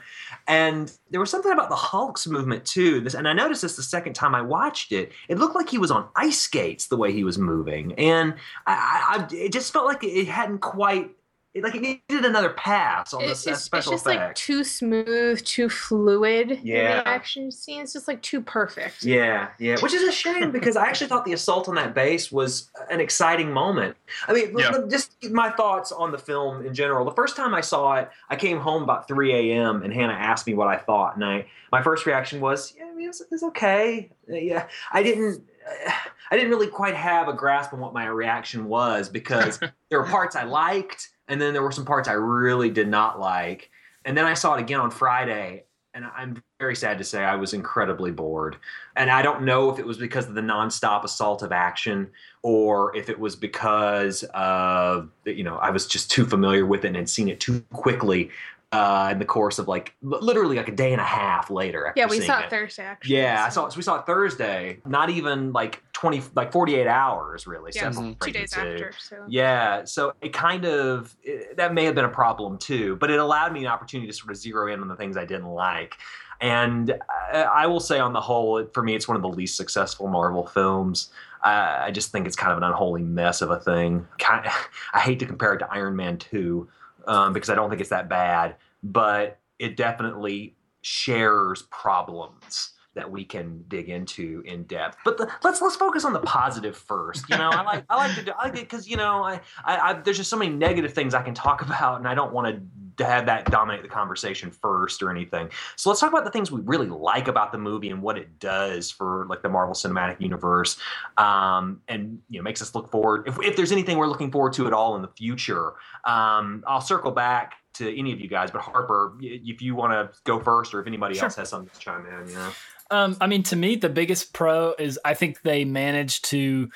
And 0.47 0.91
there 1.11 1.19
was 1.19 1.29
something 1.29 1.51
about 1.51 1.69
the 1.69 1.75
hulk's 1.75 2.25
movement 2.25 2.65
too 2.65 3.01
this 3.01 3.13
and 3.13 3.27
i 3.27 3.33
noticed 3.33 3.61
this 3.61 3.75
the 3.75 3.83
second 3.83 4.13
time 4.13 4.33
i 4.33 4.41
watched 4.41 4.91
it 4.91 5.11
it 5.27 5.37
looked 5.37 5.55
like 5.55 5.69
he 5.69 5.77
was 5.77 5.91
on 5.91 6.07
ice 6.15 6.39
skates 6.39 6.87
the 6.87 6.97
way 6.97 7.11
he 7.11 7.23
was 7.23 7.37
moving 7.37 7.93
and 7.93 8.33
i, 8.65 8.73
I, 8.73 9.17
I 9.17 9.27
it 9.35 9.51
just 9.51 9.71
felt 9.71 9.85
like 9.85 10.03
it 10.03 10.27
hadn't 10.27 10.59
quite 10.59 11.11
it, 11.59 11.63
like 11.63 11.75
it 11.75 11.81
needed 11.81 12.25
another 12.25 12.49
pass 12.51 13.13
on 13.13 13.21
it- 13.21 13.25
the 13.25 13.31
it's, 13.31 13.45
s- 13.47 13.53
it's 13.53 13.63
special 13.63 13.91
just 13.93 14.05
like 14.05 14.33
too 14.35 14.63
smooth, 14.63 15.43
too 15.43 15.69
fluid 15.69 16.51
in 16.51 16.59
Yeah. 16.65 17.01
the 17.03 17.07
action 17.07 17.51
scene. 17.51 17.81
It's 17.81 17.93
just 17.93 18.07
like 18.07 18.21
too 18.21 18.41
perfect. 18.41 19.03
Yeah, 19.03 19.49
yeah, 19.59 19.77
which 19.81 19.93
is 19.93 20.03
a 20.03 20.11
shame 20.11 20.51
because 20.57 20.75
I 20.75 20.87
actually 20.87 21.07
thought 21.07 21.25
the 21.25 21.33
assault 21.33 21.69
on 21.69 21.75
that 21.75 21.93
base 21.93 22.31
was 22.31 22.69
an 22.89 22.99
exciting 22.99 23.51
moment. 23.51 23.95
I 24.27 24.33
mean, 24.33 24.55
Yeah. 24.57 24.71
just 24.89 25.29
my 25.29 25.49
thoughts 25.51 25.91
on 25.91 26.11
the 26.11 26.17
film 26.17 26.65
in 26.65 26.73
general. 26.73 27.05
The 27.05 27.11
first 27.11 27.35
time 27.35 27.53
I 27.53 27.61
saw 27.61 27.95
it, 27.95 28.09
I 28.29 28.35
came 28.35 28.59
home 28.59 28.83
about 28.83 29.07
3 29.07 29.33
a.m. 29.51 29.83
and 29.83 29.93
Hannah 29.93 30.13
asked 30.13 30.47
me 30.47 30.53
what 30.53 30.67
I 30.67 30.77
thought, 30.77 31.15
and 31.15 31.23
I 31.25 31.45
my 31.71 31.83
first 31.83 32.07
reaction 32.07 32.41
was, 32.41 32.73
yeah, 32.75 32.85
I 32.85 32.93
mean, 32.95 33.09
it's, 33.09 33.21
it's 33.31 33.43
okay. 33.43 34.09
Uh, 34.27 34.33
Yeah, 34.35 34.67
I 34.91 35.03
didn't. 35.03 35.43
uh, 35.87 35.91
I 36.31 36.35
didn't 36.35 36.49
really 36.51 36.67
quite 36.67 36.95
have 36.95 37.27
a 37.27 37.33
grasp 37.33 37.73
on 37.73 37.79
what 37.79 37.93
my 37.93 38.05
reaction 38.07 38.65
was 38.65 39.07
because 39.09 39.59
there 39.89 39.99
were 40.01 40.07
parts 40.07 40.35
I 40.35 40.43
liked, 40.43 41.09
and 41.29 41.39
then 41.39 41.53
there 41.53 41.63
were 41.63 41.71
some 41.71 41.85
parts 41.85 42.09
I 42.09 42.13
really 42.13 42.69
did 42.69 42.89
not 42.89 43.19
like. 43.19 43.69
And 44.03 44.17
then 44.17 44.25
I 44.25 44.33
saw 44.33 44.55
it 44.55 44.59
again 44.59 44.79
on 44.79 44.91
Friday, 44.91 45.65
and 45.93 46.05
I'm 46.05 46.41
very 46.59 46.75
sad 46.75 46.97
to 46.97 47.03
say 47.03 47.23
I 47.23 47.35
was 47.35 47.53
incredibly 47.53 48.11
bored. 48.11 48.57
And 48.95 49.09
I 49.09 49.21
don't 49.21 49.43
know 49.43 49.71
if 49.71 49.79
it 49.79 49.85
was 49.85 49.97
because 49.97 50.27
of 50.27 50.33
the 50.33 50.41
nonstop 50.41 51.03
assault 51.03 51.41
of 51.43 51.51
action 51.51 52.09
or 52.41 52.95
if 52.95 53.09
it 53.09 53.19
was 53.19 53.35
because 53.35 54.23
of 54.33 55.09
you 55.25 55.43
know 55.43 55.57
I 55.57 55.69
was 55.69 55.87
just 55.87 56.11
too 56.11 56.25
familiar 56.25 56.65
with 56.65 56.83
it 56.83 56.89
and 56.89 56.95
had 56.95 57.09
seen 57.09 57.29
it 57.29 57.39
too 57.39 57.61
quickly 57.71 58.29
uh, 58.71 59.09
in 59.11 59.17
the 59.17 59.25
course 59.25 59.57
of 59.57 59.67
like 59.67 59.95
literally 60.01 60.55
like 60.57 60.67
a 60.67 60.75
day 60.75 60.91
and 60.91 61.01
a 61.01 61.05
half 61.05 61.49
later. 61.49 61.91
Yeah, 61.95 62.05
we 62.07 62.21
saw 62.21 62.39
it. 62.39 62.45
it 62.45 62.49
Thursday 62.51 62.83
actually. 62.83 63.15
Yeah, 63.15 63.43
I 63.45 63.49
so- 63.49 63.61
saw. 63.61 63.69
So 63.69 63.77
we 63.77 63.83
saw 63.83 63.99
it 63.99 64.05
Thursday. 64.05 64.79
Not 64.85 65.09
even 65.09 65.51
like 65.53 65.81
twenty, 65.93 66.21
like 66.35 66.51
forty-eight 66.51 66.87
hours, 66.87 67.47
really. 67.47 67.71
Yeah, 67.73 67.89
separating 67.89 68.17
two 68.21 68.31
days 68.31 68.51
two. 68.51 68.59
after. 68.61 68.91
So 68.99 69.25
Yeah, 69.27 69.85
so 69.85 70.13
it 70.21 70.33
kind 70.33 70.65
of 70.65 71.15
it, 71.23 71.57
that 71.57 71.73
may 71.73 71.85
have 71.85 71.95
been 71.95 72.05
a 72.05 72.09
problem 72.09 72.57
too, 72.59 72.95
but 72.97 73.09
it 73.09 73.19
allowed 73.19 73.53
me 73.53 73.61
an 73.61 73.67
opportunity 73.67 74.07
to 74.07 74.13
sort 74.13 74.29
of 74.29 74.37
zero 74.37 74.71
in 74.71 74.81
on 74.81 74.87
the 74.87 74.95
things 74.95 75.17
I 75.17 75.25
didn't 75.25 75.49
like. 75.49 75.95
And 76.41 76.93
I, 77.33 77.41
I 77.41 77.65
will 77.67 77.81
say, 77.81 77.99
on 77.99 78.13
the 78.13 78.21
whole, 78.21 78.65
for 78.73 78.81
me, 78.81 78.95
it's 78.95 79.07
one 79.09 79.17
of 79.17 79.21
the 79.23 79.27
least 79.27 79.57
successful 79.57 80.07
Marvel 80.07 80.45
films. 80.45 81.11
Uh, 81.43 81.79
I 81.81 81.91
just 81.91 82.11
think 82.11 82.27
it's 82.27 82.35
kind 82.35 82.51
of 82.51 82.57
an 82.57 82.63
unholy 82.63 83.01
mess 83.01 83.41
of 83.41 83.49
a 83.49 83.59
thing. 83.59 84.07
Kind 84.19 84.45
I 84.93 84.99
hate 84.99 85.19
to 85.19 85.25
compare 85.25 85.53
it 85.53 85.59
to 85.59 85.67
Iron 85.71 85.95
Man 85.95 86.17
two 86.17 86.69
um, 87.07 87.33
because 87.33 87.49
I 87.49 87.55
don't 87.55 87.69
think 87.69 87.81
it's 87.81 87.89
that 87.89 88.09
bad, 88.09 88.55
but 88.83 89.39
it 89.57 89.75
definitely 89.77 90.55
shares 90.81 91.63
problems 91.63 92.73
that 92.99 93.09
we 93.09 93.23
can 93.23 93.63
dig 93.69 93.89
into 93.89 94.43
in 94.45 94.63
depth. 94.63 94.97
But 95.05 95.17
the, 95.17 95.31
let's 95.43 95.61
let's 95.61 95.77
focus 95.77 96.03
on 96.03 96.13
the 96.13 96.19
positive 96.19 96.75
first. 96.75 97.29
You 97.29 97.37
know, 97.37 97.49
I 97.49 97.63
like 97.63 97.85
I 97.89 97.95
like 97.95 98.15
to 98.15 98.23
do 98.23 98.31
I 98.37 98.49
like 98.49 98.57
it 98.57 98.69
because 98.69 98.87
you 98.87 98.97
know 98.97 99.23
I, 99.23 99.39
I, 99.63 99.77
I 99.77 99.93
there's 99.93 100.17
just 100.17 100.29
so 100.29 100.37
many 100.37 100.51
negative 100.51 100.93
things 100.93 101.13
I 101.13 101.21
can 101.21 101.33
talk 101.33 101.61
about, 101.65 101.99
and 101.99 102.07
I 102.07 102.13
don't 102.13 102.33
want 102.33 102.55
to 102.97 103.05
have 103.05 103.25
that 103.27 103.49
dominate 103.49 103.81
the 103.81 103.87
conversation 103.87 104.51
first 104.51 105.01
or 105.01 105.09
anything. 105.09 105.49
So 105.77 105.89
let's 105.89 106.01
talk 106.01 106.11
about 106.11 106.25
the 106.25 106.31
things 106.31 106.51
we 106.51 106.59
really 106.61 106.89
like 106.89 107.29
about 107.29 107.53
the 107.53 107.57
movie 107.57 107.89
and 107.89 108.01
what 108.01 108.17
it 108.17 108.39
does 108.39 108.91
for 108.91 109.25
like 109.29 109.41
the 109.41 109.47
Marvel 109.47 109.73
Cinematic 109.73 110.19
Universe, 110.19 110.77
um, 111.17 111.81
and 111.87 112.19
you 112.29 112.39
know 112.39 112.43
makes 112.43 112.61
us 112.61 112.75
look 112.75 112.91
forward. 112.91 113.27
If, 113.27 113.39
if 113.41 113.55
there's 113.55 113.71
anything 113.71 113.97
we're 113.97 114.07
looking 114.07 114.31
forward 114.31 114.53
to 114.53 114.67
at 114.67 114.73
all 114.73 114.95
in 114.97 115.01
the 115.01 115.07
future, 115.07 115.73
um, 116.03 116.63
I'll 116.67 116.81
circle 116.81 117.11
back 117.11 117.53
to 117.79 117.97
any 117.97 118.11
of 118.11 118.19
you 118.19 118.27
guys. 118.27 118.51
But 118.51 118.61
Harper, 118.61 119.15
if 119.21 119.61
you 119.61 119.75
want 119.75 119.93
to 119.93 120.19
go 120.25 120.39
first, 120.39 120.73
or 120.73 120.81
if 120.81 120.87
anybody 120.87 121.15
Sure. 121.15 121.25
else 121.25 121.35
has 121.35 121.49
something 121.49 121.69
to 121.73 121.79
chime 121.79 122.05
in, 122.05 122.27
you 122.27 122.35
know. 122.35 122.51
Um, 122.91 123.17
I 123.21 123.27
mean, 123.27 123.43
to 123.43 123.55
me, 123.55 123.75
the 123.75 123.89
biggest 123.89 124.33
pro 124.33 124.73
is 124.79 124.99
I 125.05 125.13
think 125.13 125.41
they 125.43 125.63
managed 125.65 126.25
to 126.25 126.69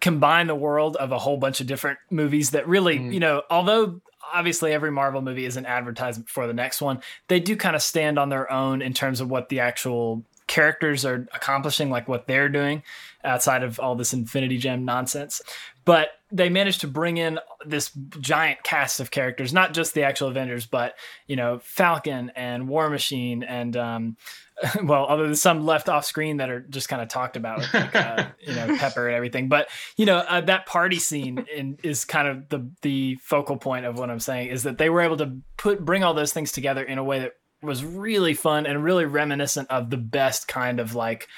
combine 0.00 0.46
the 0.46 0.54
world 0.54 0.96
of 0.96 1.12
a 1.12 1.18
whole 1.18 1.36
bunch 1.36 1.60
of 1.60 1.66
different 1.66 1.98
movies 2.10 2.50
that 2.50 2.66
really, 2.68 2.98
Mm. 2.98 3.12
you 3.12 3.20
know, 3.20 3.42
although 3.50 4.00
obviously 4.32 4.72
every 4.72 4.90
Marvel 4.90 5.22
movie 5.22 5.44
is 5.44 5.56
an 5.56 5.66
advertisement 5.66 6.28
for 6.28 6.46
the 6.46 6.52
next 6.52 6.80
one, 6.80 7.00
they 7.28 7.40
do 7.40 7.56
kind 7.56 7.74
of 7.74 7.82
stand 7.82 8.18
on 8.18 8.28
their 8.28 8.50
own 8.50 8.82
in 8.82 8.92
terms 8.94 9.20
of 9.20 9.30
what 9.30 9.48
the 9.48 9.60
actual 9.60 10.22
characters 10.46 11.04
are 11.04 11.26
accomplishing, 11.34 11.90
like 11.90 12.08
what 12.08 12.26
they're 12.26 12.48
doing 12.48 12.82
outside 13.24 13.62
of 13.62 13.78
all 13.80 13.94
this 13.94 14.12
Infinity 14.14 14.58
Gem 14.58 14.84
nonsense. 14.84 15.42
But 15.84 16.10
they 16.30 16.48
managed 16.48 16.82
to 16.82 16.88
bring 16.88 17.16
in 17.16 17.38
this 17.64 17.90
giant 18.20 18.62
cast 18.62 19.00
of 19.00 19.10
characters, 19.10 19.52
not 19.52 19.72
just 19.72 19.94
the 19.94 20.02
actual 20.02 20.28
Avengers, 20.28 20.66
but 20.66 20.94
you 21.26 21.36
know 21.36 21.58
Falcon 21.62 22.30
and 22.36 22.68
War 22.68 22.90
Machine 22.90 23.42
and 23.42 23.76
um, 23.76 24.16
well, 24.82 25.06
other 25.08 25.24
than 25.24 25.36
some 25.36 25.64
left 25.64 25.88
off 25.88 26.04
screen 26.04 26.38
that 26.38 26.50
are 26.50 26.60
just 26.60 26.88
kind 26.88 27.00
of 27.00 27.08
talked 27.08 27.36
about, 27.36 27.60
like, 27.72 27.94
uh, 27.94 28.26
you 28.40 28.54
know 28.54 28.76
Pepper 28.76 29.06
and 29.06 29.16
everything. 29.16 29.48
But 29.48 29.68
you 29.96 30.06
know 30.06 30.18
uh, 30.18 30.40
that 30.42 30.66
party 30.66 30.98
scene 30.98 31.46
in, 31.54 31.78
is 31.82 32.04
kind 32.04 32.28
of 32.28 32.48
the 32.48 32.70
the 32.82 33.18
focal 33.22 33.56
point 33.56 33.86
of 33.86 33.98
what 33.98 34.10
I'm 34.10 34.20
saying 34.20 34.48
is 34.48 34.64
that 34.64 34.78
they 34.78 34.90
were 34.90 35.00
able 35.00 35.16
to 35.18 35.38
put 35.56 35.84
bring 35.84 36.04
all 36.04 36.14
those 36.14 36.32
things 36.32 36.52
together 36.52 36.82
in 36.82 36.98
a 36.98 37.04
way 37.04 37.20
that 37.20 37.32
was 37.62 37.84
really 37.84 38.34
fun 38.34 38.66
and 38.66 38.84
really 38.84 39.04
reminiscent 39.04 39.68
of 39.70 39.90
the 39.90 39.96
best 39.96 40.46
kind 40.46 40.78
of 40.78 40.94
like 40.94 41.28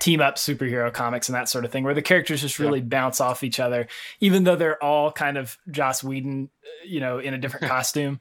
team 0.00 0.20
up 0.20 0.36
superhero 0.36 0.92
comics 0.92 1.28
and 1.28 1.36
that 1.36 1.48
sort 1.48 1.64
of 1.64 1.70
thing, 1.70 1.84
where 1.84 1.94
the 1.94 2.02
characters 2.02 2.40
just 2.40 2.58
really 2.58 2.80
bounce 2.80 3.20
off 3.20 3.44
each 3.44 3.60
other, 3.60 3.86
even 4.18 4.42
though 4.44 4.56
they're 4.56 4.82
all 4.82 5.12
kind 5.12 5.38
of 5.38 5.56
Joss 5.70 6.02
Whedon, 6.02 6.48
you 6.84 7.00
know, 7.00 7.18
in 7.18 7.34
a 7.34 7.38
different 7.38 7.66
costume. 7.68 8.18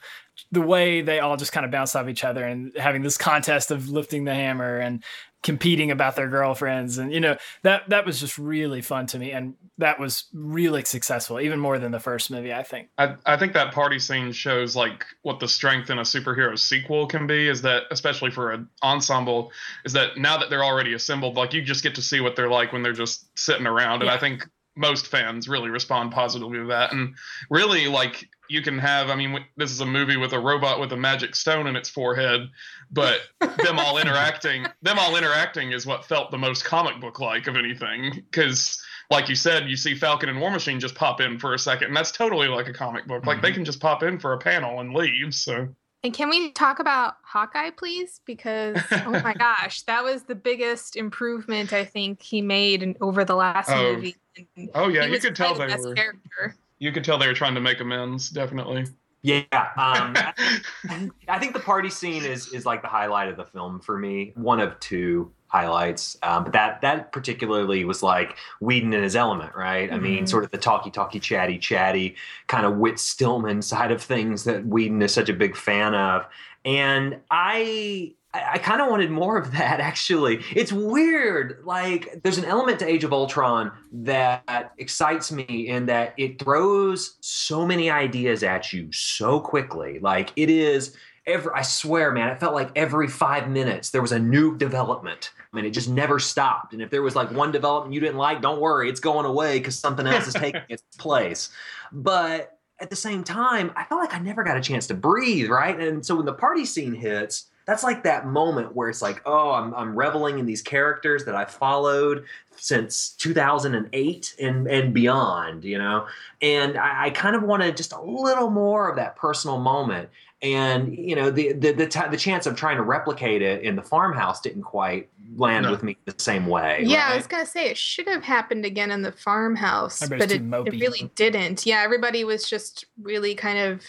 The 0.52 0.62
way 0.62 1.02
they 1.02 1.20
all 1.20 1.36
just 1.36 1.52
kind 1.52 1.66
of 1.66 1.72
bounce 1.72 1.96
off 1.96 2.08
each 2.08 2.24
other 2.24 2.46
and 2.46 2.72
having 2.78 3.02
this 3.02 3.18
contest 3.18 3.72
of 3.72 3.90
lifting 3.90 4.26
the 4.26 4.34
hammer 4.34 4.78
and 4.78 5.04
competing 5.42 5.90
about 5.92 6.16
their 6.16 6.28
girlfriends. 6.28 6.98
And 6.98 7.14
you 7.14 7.20
know 7.20 7.38
that 7.64 7.90
that 7.90 8.06
was 8.06 8.20
just 8.20 8.38
really 8.38 8.82
fun 8.82 9.06
to 9.08 9.20
me. 9.20 9.32
And 9.32 9.56
that 9.78 10.00
was 10.00 10.26
really 10.34 10.84
successful 10.84 11.40
even 11.40 11.60
more 11.60 11.80
than 11.80 11.92
the 11.94 12.00
first 12.02 12.30
movie 12.30 12.54
i 12.54 12.64
think. 12.64 12.90
I, 12.98 13.16
I 13.26 13.38
think 13.38 13.54
that 13.54 13.74
party 13.74 13.98
scene 13.98 14.34
shows 14.34 14.76
like 14.76 15.06
what 15.22 15.40
the 15.40 15.48
strength 15.48 15.90
in 15.90 15.98
a 16.00 16.02
superhero 16.02 16.60
sequel 16.60 17.08
can 17.08 17.28
be 17.28 17.48
is 17.48 17.62
that 17.62 17.84
especially 17.90 18.30
for 18.32 18.52
an 18.52 18.68
ensemble 18.84 19.52
is 19.86 19.94
that 19.94 20.18
now 20.18 20.38
that 20.38 20.50
they're 20.50 20.66
already 20.66 20.94
assembled 20.94 21.36
like 21.38 21.54
you 21.54 21.62
just 21.62 21.82
get 21.84 21.96
to 21.96 22.02
see 22.02 22.20
what 22.20 22.36
they're 22.36 22.50
like 22.50 22.74
when 22.74 22.84
they're 22.84 22.92
just 22.92 23.26
sitting 23.40 23.66
around. 23.66 24.02
And 24.02 24.08
Yeah. 24.10 24.16
i 24.16 24.20
think 24.20 24.48
most 24.80 25.08
fans 25.08 25.50
really 25.50 25.70
respond 25.70 26.12
positively 26.12 26.58
to 26.58 26.66
that 26.66 26.94
and 26.94 27.14
really 27.50 27.88
like 27.88 28.28
you 28.48 28.62
can 28.62 28.80
have 28.80 29.10
i 29.10 29.16
mean 29.16 29.38
this 29.58 29.72
is 29.72 29.82
a 29.82 29.86
movie 29.86 30.18
with 30.18 30.32
a 30.32 30.40
robot 30.40 30.80
with 30.80 30.92
a 30.94 30.98
magic 30.98 31.36
stone 31.36 31.68
in 31.68 31.76
its 31.76 31.90
forehead 31.90 32.50
but 32.90 33.20
them 33.40 33.78
all 33.78 33.98
interacting 33.98 34.66
them 34.82 34.98
all 34.98 35.18
interacting 35.18 35.72
is 35.74 35.86
what 35.86 36.06
felt 36.06 36.32
the 36.32 36.38
most 36.38 36.64
comic 36.64 37.00
book 37.02 37.20
like 37.20 37.48
of 37.48 37.58
anything 37.58 38.24
because 38.32 38.82
like 39.12 39.28
you 39.28 39.36
said, 39.36 39.68
you 39.68 39.76
see 39.76 39.96
Falcon 39.96 40.30
and 40.30 40.40
War 40.40 40.52
Machine 40.52 40.80
just 40.80 40.94
pop 40.94 41.20
in 41.20 41.40
for 41.40 41.56
a 41.56 41.58
second, 41.60 41.88
and 41.88 41.98
that's 41.98 42.12
totally 42.12 42.48
like 42.48 42.68
a 42.68 42.74
comic 42.74 43.08
book. 43.08 43.26
Like 43.26 43.42
they 43.42 43.48
mm-hmm. 43.48 43.56
can 43.56 43.66
just 43.66 43.80
pop 43.80 44.04
in 44.04 44.20
for 44.20 44.34
a 44.34 44.38
panel 44.38 44.82
and 44.82 44.94
leave. 44.94 45.34
So 45.34 45.70
And 46.04 46.14
can 46.14 46.30
we 46.30 46.52
talk 46.52 46.80
about 46.80 47.16
Hawkeye, 47.24 47.72
please? 47.72 48.22
Because 48.26 48.78
oh 48.92 49.20
my 49.24 49.34
gosh, 49.38 49.82
that 49.84 50.04
was 50.04 50.24
the 50.24 50.36
biggest 50.36 50.96
improvement 50.96 51.74
I 51.74 51.84
think 51.84 52.22
he 52.22 52.42
made 52.42 52.82
in, 52.84 52.96
over 53.02 53.26
the 53.26 53.36
last 53.36 53.70
Oh. 53.70 53.94
movie. 53.96 54.16
And 54.58 54.70
Oh 54.76 54.88
yeah, 54.88 55.06
you 55.06 55.20
could 55.20 55.36
tell 55.36 55.56
probably 55.56 55.68
they 55.68 55.74
best 55.74 55.88
were. 55.88 55.96
character. 55.96 56.56
You 56.80 56.92
could 56.94 57.04
tell 57.04 57.18
they 57.18 57.28
were 57.28 57.34
trying 57.34 57.56
to 57.56 57.62
make 57.62 57.82
amends. 57.82 58.30
Definitely. 58.30 58.86
Yeah, 59.22 59.44
um, 59.76 60.16
I 61.28 61.38
think 61.40 61.52
the 61.54 61.60
party 61.60 61.90
scene 61.90 62.24
is 62.24 62.54
is 62.54 62.66
like 62.66 62.82
the 62.82 62.88
highlight 62.88 63.28
of 63.28 63.36
the 63.36 63.44
film 63.44 63.82
for 63.82 63.98
me. 63.98 64.32
One 64.36 64.62
of 64.62 64.80
two 64.80 65.34
highlights, 65.50 66.18
um, 66.24 66.46
but 66.46 66.54
that 66.54 66.82
that 66.82 67.12
particularly 67.12 67.84
was 67.86 68.02
like 68.02 68.36
Whedon 68.62 68.94
in 68.94 69.04
his 69.04 69.16
element, 69.16 69.54
right? 69.56 69.92
I 69.92 69.98
mean, 70.00 70.24
Mhm. 70.24 70.30
sort 70.30 70.44
of 70.46 70.52
the 70.52 70.58
talky 70.58 70.90
talky, 70.92 71.20
chatty 71.20 71.58
chatty 71.60 72.16
kind 72.48 72.66
of 72.66 72.78
Whit 72.78 72.98
Stillman 73.00 73.62
side 73.62 73.92
of 73.92 74.02
things 74.02 74.46
that 74.46 74.66
Whedon 74.66 75.02
is 75.02 75.14
such 75.14 75.30
a 75.30 75.34
big 75.34 75.56
fan 75.58 75.94
of, 75.94 76.26
and. 76.66 77.18
I 77.30 78.14
I 78.32 78.60
kind 78.60 78.80
of 78.80 78.90
wanted 78.90 79.10
more 79.10 79.40
of 79.40 79.54
that, 79.54 79.80
actually. 79.92 80.44
It's 80.56 80.72
weird. 80.72 81.64
Like, 81.66 82.22
there's 82.22 82.38
an 82.38 82.46
element 82.46 82.78
to 82.78 82.88
Age 82.88 83.04
of 83.04 83.12
Ultron 83.12 83.72
that 83.92 84.72
excites 84.78 85.32
me 85.32 85.44
in 85.68 85.88
that 85.88 86.14
it 86.16 86.38
throws 86.38 87.18
so 87.22 87.66
many 87.66 87.90
ideas 87.90 88.44
at 88.44 88.72
you 88.72 88.92
so 88.92 89.40
quickly. 89.40 89.98
Like, 89.98 90.32
it 90.36 90.52
is 90.52 90.96
every, 91.30 91.52
I 91.54 91.62
swear, 91.62 92.12
man, 92.12 92.30
it 92.30 92.40
felt 92.40 92.54
like 92.54 92.72
every 92.76 93.08
five 93.08 93.50
minutes 93.50 93.92
there 93.92 94.02
was 94.02 94.12
a 94.12 94.20
new 94.20 94.58
development. 94.58 95.32
I 95.52 95.56
mean, 95.56 95.66
it 95.66 95.72
just 95.72 95.90
never 95.90 96.20
stopped. 96.20 96.74
And 96.74 96.82
if 96.82 96.90
there 96.90 97.02
was 97.02 97.16
like 97.16 97.32
one 97.32 97.52
development 97.52 97.94
you 97.94 98.00
didn't 98.00 98.18
like, 98.18 98.42
don't 98.42 98.60
worry, 98.60 98.90
it's 98.90 99.00
going 99.00 99.26
away 99.26 99.60
because 99.60 99.78
something 99.78 100.06
else 100.06 100.28
is 100.28 100.34
taking 100.34 100.62
its 100.70 100.84
place. 100.98 101.50
But 101.92 102.58
at 102.80 102.90
the 102.90 102.96
same 102.96 103.24
time, 103.24 103.72
I 103.76 103.84
felt 103.86 104.02
like 104.02 104.14
I 104.14 104.20
never 104.20 104.44
got 104.44 104.58
a 104.58 104.62
chance 104.62 104.88
to 104.88 104.94
breathe, 104.94 105.50
right? 105.50 105.80
And 105.80 106.06
so 106.06 106.16
when 106.16 106.26
the 106.26 106.34
party 106.34 106.66
scene 106.66 106.94
hits, 106.94 107.50
that's 107.66 107.84
like 107.84 108.04
that 108.04 108.26
moment 108.26 108.76
where 108.76 108.90
it's 108.90 109.02
like, 109.02 109.22
oh, 109.26 109.52
I'm, 109.52 109.74
I'm 109.76 109.96
reveling 109.96 110.40
in 110.40 110.46
these 110.46 110.62
characters 110.62 111.26
that 111.26 111.36
I 111.36 111.46
followed 111.46 112.26
since 112.60 113.10
2008 113.12 114.36
and, 114.40 114.68
and 114.68 114.94
beyond, 114.94 115.64
you 115.64 115.78
know? 115.78 116.08
And 116.42 116.78
I, 116.78 117.06
I 117.06 117.10
kind 117.12 117.36
of 117.36 117.44
wanted 117.44 117.78
just 117.78 117.94
a 117.94 118.02
little 118.02 118.50
more 118.50 118.90
of 118.90 118.96
that 118.98 119.16
personal 119.16 119.60
moment. 119.60 120.10
And, 120.42 120.98
you 120.98 121.16
know, 121.16 121.32
the, 121.32 121.54
the, 121.54 121.74
the, 121.74 121.88
t- 121.88 122.08
the 122.10 122.18
chance 122.18 122.46
of 122.46 122.56
trying 122.56 122.78
to 122.78 122.84
replicate 122.84 123.42
it 123.42 123.64
in 123.64 123.76
the 123.76 123.82
farmhouse 123.82 124.40
didn't 124.40 124.64
quite 124.64 125.10
land 125.36 125.66
No. 125.66 125.72
with 125.72 125.84
me 125.84 125.98
the 126.06 126.16
same 126.18 126.48
way. 126.48 126.82
Yeah, 126.84 127.10
I 127.12 127.16
was 127.16 127.28
gonna 127.28 127.46
say 127.46 127.70
it 127.70 127.78
should 127.78 128.08
have 128.08 128.24
happened 128.24 128.66
again 128.66 128.90
in 128.90 129.02
the 129.02 129.12
farmhouse, 129.12 130.00
but 130.08 130.32
it, 130.32 130.42
it 130.42 130.80
really 130.80 131.12
didn't. 131.16 131.66
Yeah, 131.66 131.82
everybody 131.82 132.24
was 132.24 132.50
just 132.50 132.86
really 133.02 133.36
kind 133.36 133.60
of 133.60 133.84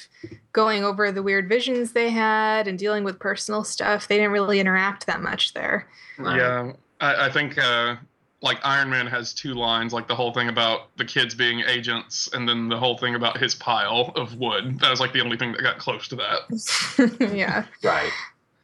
going 0.53 0.85
over 0.85 1.11
the 1.11 1.23
weird 1.23 1.49
visions 1.49 1.93
they 1.93 2.11
had 2.11 2.69
and 2.69 2.79
dealing 2.79 3.05
with 3.05 3.19
personal 3.19 3.65
stuff. 3.65 4.09
They 4.09 4.17
didn't 4.17 4.33
really 4.33 4.61
interact 4.61 5.07
that 5.07 5.23
much 5.23 5.55
there. 5.55 5.89
Yeah, 6.19 6.73
I, 7.01 7.27
I 7.27 7.31
think 7.31 7.57
uh, 7.57 7.97
like 8.43 8.59
Iron 8.65 8.89
Man 8.89 9.07
has 9.07 9.35
two 9.35 9.55
lines, 9.55 9.93
like 9.93 10.09
the 10.09 10.15
whole 10.15 10.33
thing 10.33 10.49
about 10.49 10.97
the 10.97 11.05
kids 11.05 11.35
being 11.35 11.61
agents, 11.61 12.29
and 12.33 12.49
then 12.49 12.69
the 12.69 12.77
whole 12.77 12.97
thing 12.97 13.15
about 13.15 13.39
his 13.39 13.55
pile 13.55 14.13
of 14.17 14.37
wood. 14.37 14.81
That 14.81 14.91
was 14.91 15.01
like 15.01 15.13
the 15.13 15.21
only 15.21 15.37
thing 15.37 15.53
that 15.53 15.63
got 15.63 15.79
close 15.79 16.09
to 16.09 16.17
that. 16.17 17.31
yeah. 17.35 17.67
Right. 17.83 18.11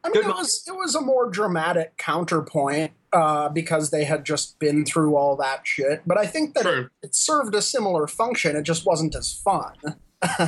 I 0.03 0.09
mean, 0.09 0.23
it 0.23 0.29
was 0.29 0.63
it 0.67 0.75
was 0.75 0.95
a 0.95 1.01
more 1.01 1.29
dramatic 1.29 1.97
counterpoint 1.97 2.93
uh, 3.13 3.49
because 3.49 3.91
they 3.91 4.05
had 4.05 4.25
just 4.25 4.59
been 4.59 4.85
through 4.85 5.17
all 5.17 5.37
that 5.37 5.67
shit. 5.67 6.03
But 6.07 6.17
I 6.17 6.27
think 6.27 6.55
that 6.55 6.65
it, 6.65 6.89
it 7.03 7.15
served 7.15 7.55
a 7.55 7.63
similar 7.63 8.07
function. 8.07 8.57
It 8.57 8.63
just 8.63 8.87
wasn't 8.87 9.15
as 9.15 9.33
fun. 9.33 9.75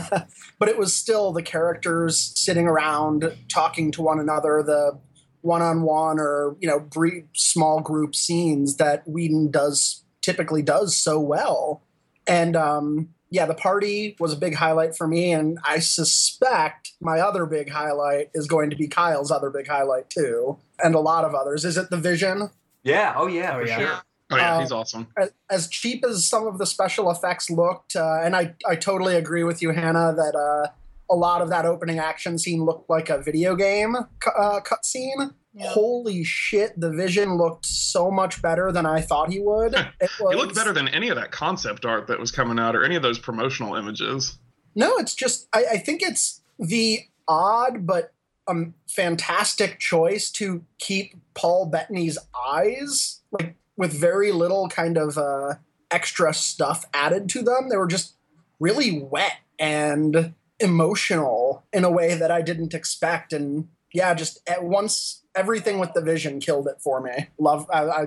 but 0.59 0.69
it 0.69 0.79
was 0.79 0.95
still 0.95 1.33
the 1.33 1.43
characters 1.43 2.33
sitting 2.37 2.67
around 2.67 3.37
talking 3.49 3.91
to 3.93 4.03
one 4.03 4.19
another, 4.19 4.63
the 4.63 4.99
one-on-one 5.43 6.19
or 6.19 6.57
you 6.61 6.69
know 6.69 6.81
brief 6.81 7.25
small 7.35 7.81
group 7.81 8.15
scenes 8.15 8.77
that 8.77 9.07
Whedon 9.07 9.51
does 9.51 10.05
typically 10.23 10.63
does 10.63 10.97
so 10.97 11.19
well. 11.21 11.83
And 12.27 12.57
um, 12.57 13.09
yeah, 13.31 13.47
the 13.47 13.55
party 13.55 14.17
was 14.19 14.33
a 14.33 14.37
big 14.37 14.55
highlight 14.55 14.97
for 14.97 15.07
me, 15.07 15.33
and 15.33 15.59
I 15.65 15.79
suspect 15.79 16.93
my 17.01 17.21
other 17.21 17.47
big 17.47 17.71
highlight 17.71 18.31
is 18.35 18.47
going 18.47 18.71
to 18.71 18.77
be 18.77 18.89
Kyle's 18.89 19.31
other 19.31 19.51
big 19.51 19.67
highlight 19.69 20.11
too, 20.11 20.59
and 20.83 20.95
a 20.95 21.01
lot 21.01 21.25
of 21.25 21.35
others. 21.35 21.65
Is 21.65 21.77
it 21.77 21.91
the 21.91 21.97
Vision? 21.97 22.51
Yeah. 22.83 23.15
Oh, 23.17 23.27
yeah, 23.27 23.55
Oh, 23.57 23.61
for 23.61 23.67
yeah. 23.67 23.79
sure. 23.79 24.03
Oh 24.31 24.37
yeah, 24.37 24.57
Uh, 24.57 24.61
he's 24.61 24.73
awesome. 24.73 25.07
As, 25.17 25.31
as 25.51 25.69
cheap 25.69 26.05
as 26.05 26.27
some 26.27 26.47
of 26.47 26.59
the 26.59 26.67
special 26.67 27.11
effects 27.11 27.49
looked, 27.49 27.97
uh, 27.97 28.21
and 28.23 28.37
I 28.37 28.55
I 28.69 28.77
totally 28.77 29.17
agree 29.17 29.43
with 29.45 29.63
you, 29.63 29.71
Hannah, 29.71 30.13
that 30.15 30.35
uh, 30.37 30.69
a 31.11 31.15
lot 31.15 31.43
of 31.43 31.49
that 31.51 31.65
opening 31.65 31.99
action 31.99 32.39
scene 32.39 32.65
looked 32.65 32.89
like 32.91 33.11
a 33.11 33.21
video 33.23 33.57
game 33.57 33.97
uh, 33.97 34.61
cutscene. 34.61 35.35
Yeah. 35.55 35.69
Holy 35.71 36.23
shit, 36.25 36.79
the 36.79 36.91
Vision 36.91 37.37
looked 37.37 37.67
so 37.67 38.11
much 38.11 38.41
better 38.43 38.71
than 38.71 38.87
I 38.87 39.01
thought 39.01 39.33
he 39.33 39.41
would. 39.41 39.75
It 40.01 40.11
He 40.19 40.37
looked 40.37 40.55
better 40.55 40.73
than 40.73 40.89
any 40.89 41.09
of 41.09 41.17
that 41.17 41.33
concept 41.33 41.85
art 41.85 42.07
that 42.09 42.21
was 42.21 42.31
coming 42.31 42.59
out, 42.59 42.77
or 42.77 42.85
any 42.85 42.97
of 42.97 43.03
those 43.03 43.19
promotional 43.19 43.75
images. 43.75 44.39
No, 44.75 44.97
it's 44.99 45.15
just 45.15 45.49
I, 45.53 45.65
I 45.73 45.79
think 45.79 46.03
it's 46.03 46.43
the 46.59 47.01
odd 47.27 47.87
but 47.87 48.13
um 48.47 48.75
fantastic 48.89 49.79
choice 49.79 50.31
to 50.31 50.65
keep 50.79 51.15
Paul 51.35 51.67
Bettany's 51.67 52.19
eyes 52.53 53.23
like 53.33 53.57
with 53.77 53.93
very 53.93 54.33
little 54.33 54.69
kind 54.69 54.99
of 54.99 55.17
uh, 55.17 55.55
extra 55.91 56.35
stuff 56.35 56.85
added 56.93 57.29
to 57.31 57.43
them. 57.43 57.69
They 57.71 57.77
were 57.77 57.87
just 57.87 58.15
really 58.61 59.01
wet 59.01 59.39
and 59.59 60.35
emotional 60.61 61.65
in 61.73 61.85
a 61.85 61.91
way 61.91 62.15
that 62.15 62.31
I 62.31 62.43
didn't 62.43 62.75
expect. 62.75 63.33
And 63.33 63.69
yeah, 63.93 64.15
just 64.15 64.39
at 64.49 64.65
once 64.65 65.23
everything 65.35 65.79
with 65.79 65.93
the 65.95 66.01
vision 66.01 66.41
killed 66.41 66.69
it 66.69 66.81
for 66.81 67.01
me. 67.01 67.29
Love, 67.39 67.67
I, 67.73 67.85
I 67.85 68.07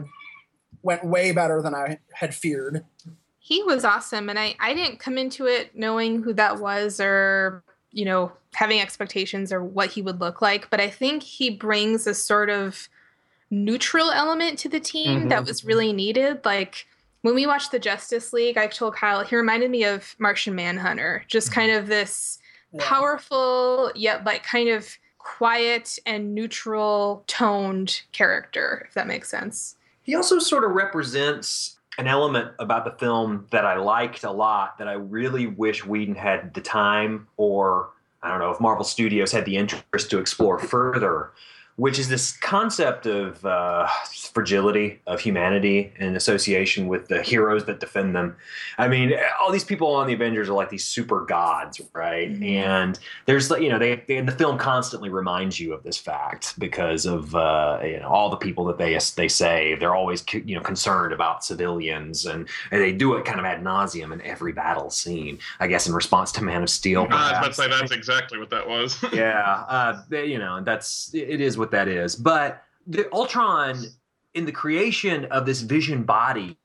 went 0.82 1.04
way 1.06 1.32
better 1.32 1.62
than 1.62 1.74
I 1.76 2.00
had 2.14 2.34
feared. 2.36 2.84
He 3.40 3.64
was 3.64 3.84
awesome, 3.84 4.30
and 4.30 4.38
I 4.40 4.56
I 4.60 4.74
didn't 4.74 5.00
come 5.00 5.18
into 5.18 5.46
it 5.48 5.76
knowing 5.76 6.22
who 6.24 6.34
that 6.34 6.60
was 6.60 7.00
or 7.00 7.64
you 7.92 8.06
know 8.06 8.32
having 8.54 8.80
expectations 8.80 9.52
or 9.52 9.64
what 9.64 9.92
he 9.92 10.02
would 10.02 10.20
look 10.20 10.42
like, 10.42 10.70
but 10.70 10.80
I 10.82 10.90
think 10.90 11.24
he 11.24 11.50
brings 11.50 12.06
a 12.06 12.14
sort 12.14 12.50
of 12.50 12.88
neutral 13.50 14.12
element 14.12 14.60
to 14.60 14.70
the 14.70 14.80
team 14.80 15.24
Mhm. 15.24 15.30
that 15.30 15.46
was 15.46 15.66
really 15.66 15.92
needed. 15.94 16.44
Like 16.46 16.86
when 17.22 17.36
we 17.36 17.46
watched 17.48 17.72
the 17.72 17.80
Justice 17.80 18.32
League, 18.34 18.58
I 18.58 18.68
told 18.68 18.96
Kyle 18.96 19.24
he 19.24 19.36
reminded 19.36 19.70
me 19.72 19.84
of 19.84 20.16
Martian 20.20 20.56
Manhunter, 20.56 21.24
just 21.28 21.52
kind 21.52 21.72
of 21.72 21.88
this 21.88 22.40
Yeah. 22.74 22.84
powerful 22.84 23.92
yet 23.96 24.24
like 24.24 24.44
kind 24.44 24.70
of 24.70 24.98
quiet 25.18 26.00
and 26.06 26.34
neutral 26.34 27.24
toned 27.28 28.02
character, 28.12 28.86
if 28.88 28.94
that 28.94 29.08
makes 29.08 29.30
sense. 29.30 29.76
He 30.04 30.16
also 30.16 30.40
sort 30.40 30.64
of 30.64 30.72
represents 30.72 31.78
an 31.98 32.08
element 32.08 32.52
about 32.60 32.86
the 32.86 32.92
film 32.92 33.46
that 33.52 33.66
I 33.66 33.76
liked 33.78 34.24
a 34.24 34.32
lot 34.32 34.78
that 34.80 34.88
I 34.88 34.94
really 34.94 35.48
wish 35.48 35.86
Whedon 35.86 36.16
had 36.16 36.54
the 36.54 36.62
time 36.62 37.28
or 37.38 37.90
I 38.24 38.30
don't 38.30 38.40
know 38.40 38.52
if 38.52 38.60
Marvel 38.60 38.86
Studios 38.86 39.32
had 39.32 39.46
the 39.46 39.58
interest 39.58 40.10
to 40.12 40.20
explore 40.20 40.60
further, 40.60 41.32
which 41.82 41.98
is 41.98 42.10
this 42.10 42.38
concept 42.38 43.08
of 43.08 43.44
uh, 43.44 43.88
fragility 44.34 45.00
of 45.08 45.20
humanity 45.20 45.92
in 45.98 46.16
association 46.16 46.88
with 46.88 47.08
the 47.08 47.24
heroes 47.24 47.66
that 47.66 47.80
defend 47.80 48.16
them. 48.16 48.36
I 48.78 48.88
mean, 48.88 49.14
all 49.42 49.52
these 49.52 49.64
people 49.64 49.96
on 49.96 50.06
the 50.06 50.14
Avengers 50.14 50.48
are 50.48 50.54
like 50.54 50.70
these 50.70 50.86
super 50.86 51.26
gods, 51.26 51.82
right? 51.94 52.32
Mhm. 52.32 52.44
And 52.64 53.00
there's 53.26 53.50
like 53.50 53.64
you 53.64 53.70
know 53.70 53.80
they, 53.80 54.04
they 54.08 54.22
the 54.22 54.32
film 54.32 54.60
constantly 54.60 55.10
reminds 55.10 55.60
you 55.60 55.74
of 55.74 55.82
this 55.82 55.98
fact 55.98 56.54
because 56.60 57.08
of 57.08 57.34
uh, 57.34 57.80
you 57.84 58.00
know 58.00 58.08
all 58.10 58.30
the 58.30 58.38
people 58.38 58.64
that 58.66 58.78
they 58.78 58.96
they 59.16 59.28
save. 59.28 59.80
They're 59.80 59.96
always 59.96 60.24
you 60.34 60.54
know 60.56 60.62
concerned 60.62 61.14
about 61.14 61.44
civilians, 61.44 62.28
and, 62.28 62.48
and 62.70 62.80
they 62.80 62.92
do 62.92 63.16
it 63.16 63.26
kind 63.26 63.40
of 63.40 63.46
ad 63.48 63.64
nauseum 63.64 64.14
in 64.14 64.22
every 64.22 64.54
battle 64.54 64.92
scene. 64.92 65.40
I 65.60 65.66
guess 65.66 65.88
in 65.88 65.96
response 65.96 66.32
to 66.34 66.44
Man 66.44 66.62
of 66.62 66.70
Steel. 66.70 67.08
I 67.10 67.16
was 67.16 67.32
about 67.32 67.46
to 67.48 67.54
say 67.56 67.68
that's 67.70 67.92
exactly 67.92 68.38
what 68.38 68.52
that 68.52 68.70
was. 68.70 69.04
yeah, 69.14 69.66
uh, 69.68 70.04
they- 70.10 70.28
you 70.28 70.38
know 70.38 70.62
that's 70.62 71.10
it 71.16 71.42
is 71.42 71.58
what 71.58 71.71
that 71.72 71.88
is. 71.88 72.16
But 72.16 72.64
the 72.88 73.12
Ultron 73.14 73.86
in 74.34 74.46
the 74.46 74.52
creation 74.52 75.26
of 75.26 75.46
this 75.46 75.62
Vision 75.62 76.04
body. 76.04 76.58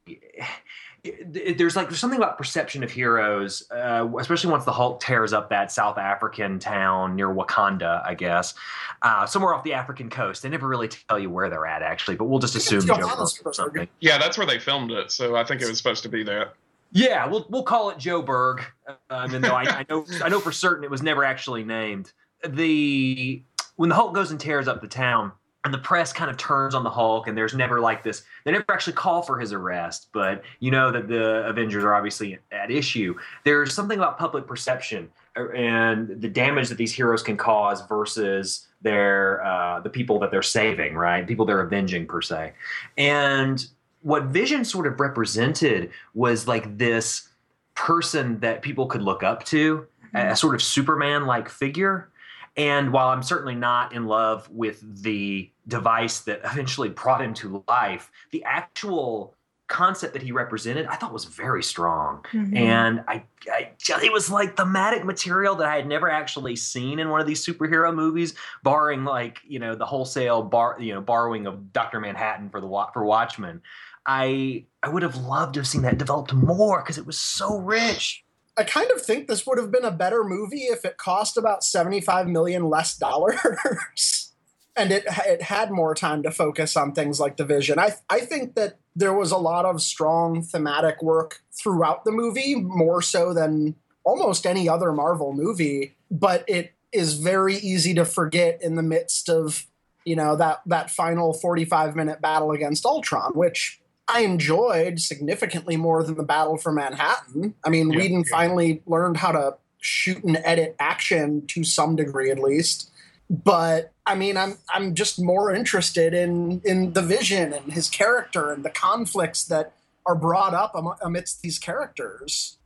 There's 1.24 1.76
like 1.76 1.88
there's 1.88 2.00
something 2.00 2.18
about 2.18 2.36
perception 2.36 2.82
of 2.82 2.90
heroes, 2.90 3.62
uh, 3.70 4.08
especially 4.18 4.50
once 4.50 4.64
the 4.64 4.72
Hulk 4.72 5.00
tears 5.00 5.32
up 5.32 5.50
that 5.50 5.70
South 5.70 5.98
African 5.98 6.58
town 6.58 7.14
near 7.14 7.28
Wakanda, 7.28 8.04
I 8.04 8.14
guess, 8.14 8.54
uh, 9.02 9.24
somewhere 9.24 9.54
off 9.54 9.62
the 9.62 9.72
African 9.72 10.10
coast. 10.10 10.42
They 10.42 10.48
never 10.48 10.66
really 10.66 10.88
tell 10.88 11.16
you 11.16 11.30
where 11.30 11.48
they're 11.48 11.66
at, 11.66 11.82
actually, 11.82 12.16
but 12.16 12.24
we'll 12.24 12.40
just 12.40 12.56
assume 12.56 12.78
it's 12.78 12.86
Joe 12.86 12.96
Johannesburg. 12.96 13.44
Berg 13.44 13.50
or 13.50 13.54
something. 13.54 13.88
yeah, 14.00 14.18
that's 14.18 14.36
where 14.36 14.48
they 14.48 14.58
filmed 14.58 14.90
it, 14.90 15.12
so 15.12 15.36
I 15.36 15.44
think 15.44 15.62
it 15.62 15.68
was 15.68 15.78
supposed 15.78 16.02
to 16.02 16.08
be 16.08 16.24
there. 16.24 16.50
Yeah, 16.90 17.24
we'll 17.28 17.46
we'll 17.50 17.62
call 17.62 17.90
it 17.90 17.98
Joburg, 17.98 18.64
um, 19.08 19.26
even 19.26 19.42
though 19.42 19.54
I, 19.54 19.62
I 19.62 19.86
know 19.88 20.06
I 20.24 20.28
know 20.28 20.40
for 20.40 20.50
certain 20.50 20.82
it 20.82 20.90
was 20.90 21.02
never 21.02 21.22
actually 21.22 21.62
named. 21.62 22.12
The 22.44 23.42
when 23.76 23.88
the 23.88 23.94
Hulk 23.94 24.14
goes 24.14 24.30
and 24.30 24.40
tears 24.40 24.68
up 24.68 24.80
the 24.80 24.88
town, 24.88 25.32
and 25.66 25.74
the 25.74 25.78
press 25.78 26.12
kind 26.12 26.30
of 26.30 26.36
turns 26.36 26.76
on 26.76 26.84
the 26.84 26.90
Hulk, 26.90 27.26
and 27.26 27.36
there's 27.36 27.52
never 27.52 27.80
like 27.80 28.04
this. 28.04 28.22
They 28.44 28.52
never 28.52 28.64
actually 28.68 28.92
call 28.92 29.22
for 29.22 29.36
his 29.36 29.52
arrest, 29.52 30.10
but 30.12 30.44
you 30.60 30.70
know 30.70 30.92
that 30.92 31.08
the 31.08 31.44
Avengers 31.44 31.82
are 31.82 31.92
obviously 31.92 32.38
at 32.52 32.70
issue. 32.70 33.16
There's 33.44 33.74
something 33.74 33.98
about 33.98 34.16
public 34.16 34.46
perception. 34.46 35.10
and 35.34 36.20
the 36.20 36.28
damage 36.28 36.68
that 36.68 36.78
these 36.78 36.94
heroes 36.94 37.22
can 37.22 37.36
cause 37.36 37.84
versus 37.88 38.68
their 38.80 39.44
uh, 39.44 39.80
the 39.80 39.90
people 39.90 40.20
that 40.20 40.30
they're 40.30 40.40
saving, 40.40 40.94
right? 40.94 41.26
People 41.26 41.44
they're 41.44 41.60
avenging 41.60 42.06
per 42.06 42.22
se. 42.22 42.52
And 42.96 43.66
what 44.02 44.26
Vision 44.26 44.64
sort 44.64 44.86
of 44.86 45.00
represented 45.00 45.90
was 46.14 46.46
like 46.46 46.78
this 46.78 47.28
person 47.74 48.38
that 48.38 48.62
people 48.62 48.86
could 48.86 49.02
look 49.02 49.24
up 49.24 49.42
to, 49.46 49.86
mm-hmm. 50.14 50.28
a 50.28 50.36
sort 50.36 50.54
of 50.54 50.62
Superman 50.62 51.26
like 51.26 51.48
figure. 51.48 52.08
And 52.56 52.92
while 52.92 53.08
I'm 53.08 53.22
certainly 53.22 53.54
not 53.54 53.92
in 53.92 54.06
love 54.06 54.48
with 54.50 55.02
the 55.02 55.50
device 55.68 56.20
that 56.20 56.40
eventually 56.44 56.88
brought 56.88 57.22
him 57.22 57.34
to 57.34 57.62
life, 57.68 58.10
the 58.30 58.42
actual 58.44 59.34
concept 59.68 60.12
that 60.12 60.22
he 60.22 60.32
represented, 60.32 60.86
I 60.86 60.96
thought 60.96 61.12
was 61.12 61.24
very 61.24 61.62
strong. 61.62 62.24
Mm-hmm. 62.32 62.56
And 62.56 63.04
I, 63.08 63.24
I, 63.50 63.72
it 64.02 64.12
was 64.12 64.30
like 64.30 64.56
thematic 64.56 65.04
material 65.04 65.56
that 65.56 65.68
I 65.68 65.76
had 65.76 65.86
never 65.86 66.10
actually 66.10 66.56
seen 66.56 66.98
in 66.98 67.08
one 67.08 67.20
of 67.20 67.26
these 67.26 67.44
superhero 67.44 67.94
movies, 67.94 68.34
barring 68.62 69.04
like 69.04 69.40
you 69.46 69.58
know 69.58 69.74
the 69.74 69.86
wholesale 69.86 70.42
bar, 70.42 70.76
you 70.80 70.94
know, 70.94 71.00
borrowing 71.00 71.46
of 71.46 71.72
Doctor 71.72 72.00
Manhattan 72.00 72.48
for 72.48 72.60
the 72.60 72.86
for 72.92 73.04
Watchmen. 73.04 73.60
I 74.06 74.66
I 74.82 74.88
would 74.88 75.02
have 75.02 75.16
loved 75.16 75.54
to 75.54 75.60
have 75.60 75.66
seen 75.66 75.82
that 75.82 75.98
developed 75.98 76.32
more 76.32 76.80
because 76.80 76.98
it 76.98 77.06
was 77.06 77.18
so 77.18 77.58
rich. 77.58 78.24
I 78.56 78.64
kind 78.64 78.90
of 78.90 79.02
think 79.02 79.26
this 79.26 79.46
would 79.46 79.58
have 79.58 79.70
been 79.70 79.84
a 79.84 79.90
better 79.90 80.24
movie 80.24 80.62
if 80.62 80.84
it 80.84 80.96
cost 80.96 81.36
about 81.36 81.62
75 81.62 82.26
million 82.28 82.64
less 82.70 82.96
dollars 82.96 83.36
and 84.76 84.92
it 84.92 85.04
it 85.26 85.42
had 85.42 85.70
more 85.70 85.94
time 85.94 86.22
to 86.22 86.30
focus 86.30 86.76
on 86.76 86.92
things 86.92 87.18
like 87.18 87.36
the 87.36 87.44
vision. 87.44 87.78
I 87.78 87.94
I 88.08 88.20
think 88.20 88.54
that 88.54 88.78
there 88.94 89.14
was 89.14 89.32
a 89.32 89.38
lot 89.38 89.64
of 89.64 89.82
strong 89.82 90.42
thematic 90.42 91.02
work 91.02 91.42
throughout 91.52 92.04
the 92.04 92.12
movie, 92.12 92.54
more 92.54 93.02
so 93.02 93.32
than 93.32 93.74
almost 94.04 94.46
any 94.46 94.68
other 94.68 94.92
Marvel 94.92 95.32
movie, 95.32 95.96
but 96.10 96.44
it 96.46 96.74
is 96.92 97.14
very 97.14 97.56
easy 97.56 97.92
to 97.94 98.04
forget 98.04 98.62
in 98.62 98.76
the 98.76 98.82
midst 98.82 99.28
of, 99.28 99.66
you 100.04 100.14
know, 100.14 100.36
that 100.36 100.60
that 100.66 100.90
final 100.90 101.32
45 101.32 101.96
minute 101.96 102.20
battle 102.20 102.52
against 102.52 102.84
Ultron, 102.84 103.32
which 103.34 103.80
I 104.08 104.20
enjoyed 104.20 105.00
significantly 105.00 105.76
more 105.76 106.02
than 106.02 106.16
the 106.16 106.22
battle 106.22 106.56
for 106.56 106.72
Manhattan. 106.72 107.54
I 107.64 107.70
mean, 107.70 107.90
yeah, 107.90 107.98
Whedon 107.98 108.18
yeah. 108.18 108.30
finally 108.30 108.82
learned 108.86 109.16
how 109.16 109.32
to 109.32 109.56
shoot 109.80 110.22
and 110.24 110.40
edit 110.44 110.76
action 110.78 111.46
to 111.48 111.64
some 111.64 111.96
degree 111.96 112.30
at 112.30 112.38
least 112.38 112.90
but 113.28 113.92
I 114.06 114.14
mean, 114.14 114.36
I'm 114.36 114.56
I'm 114.72 114.94
just 114.94 115.20
more 115.20 115.52
interested 115.52 116.14
in 116.14 116.60
in 116.64 116.92
the 116.92 117.02
vision 117.02 117.52
and 117.52 117.72
his 117.72 117.88
character 117.90 118.52
and 118.52 118.64
the 118.64 118.70
conflicts 118.70 119.44
that 119.46 119.72
are 120.06 120.14
brought 120.14 120.54
up 120.54 120.74
amidst 121.02 121.42
these 121.42 121.58
characters. 121.58 122.58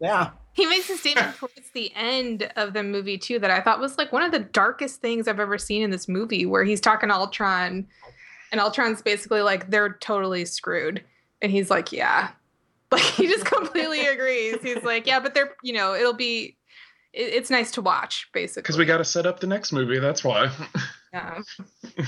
Yeah. 0.00 0.30
He 0.54 0.64
makes 0.66 0.88
a 0.88 0.96
statement 0.96 1.36
towards 1.38 1.70
the 1.74 1.92
end 1.94 2.50
of 2.56 2.72
the 2.72 2.82
movie 2.82 3.18
too 3.18 3.38
that 3.38 3.50
I 3.50 3.60
thought 3.60 3.80
was 3.80 3.98
like 3.98 4.12
one 4.12 4.22
of 4.22 4.32
the 4.32 4.38
darkest 4.38 5.00
things 5.00 5.28
I've 5.28 5.40
ever 5.40 5.58
seen 5.58 5.82
in 5.82 5.90
this 5.90 6.08
movie, 6.08 6.46
where 6.46 6.64
he's 6.64 6.80
talking 6.80 7.10
to 7.10 7.14
Ultron, 7.14 7.86
and 8.52 8.60
Ultron's 8.60 9.02
basically 9.02 9.42
like 9.42 9.70
they're 9.70 9.94
totally 10.00 10.44
screwed, 10.44 11.04
and 11.42 11.52
he's 11.52 11.70
like, 11.70 11.92
yeah, 11.92 12.30
like 12.92 13.02
he 13.02 13.26
just 13.26 13.44
completely 13.44 14.06
agrees. 14.06 14.58
He's 14.62 14.82
like, 14.82 15.06
yeah, 15.06 15.20
but 15.20 15.34
they're 15.34 15.54
you 15.62 15.72
know 15.72 15.94
it'll 15.94 16.14
be 16.14 16.56
it, 17.12 17.34
it's 17.34 17.50
nice 17.50 17.70
to 17.72 17.82
watch, 17.82 18.28
basically. 18.32 18.62
Because 18.62 18.78
we 18.78 18.84
got 18.84 18.98
to 18.98 19.04
set 19.04 19.26
up 19.26 19.40
the 19.40 19.46
next 19.46 19.72
movie. 19.72 19.98
That's 19.98 20.24
why. 20.24 20.50
Yeah. 21.10 21.40
I 21.96 22.02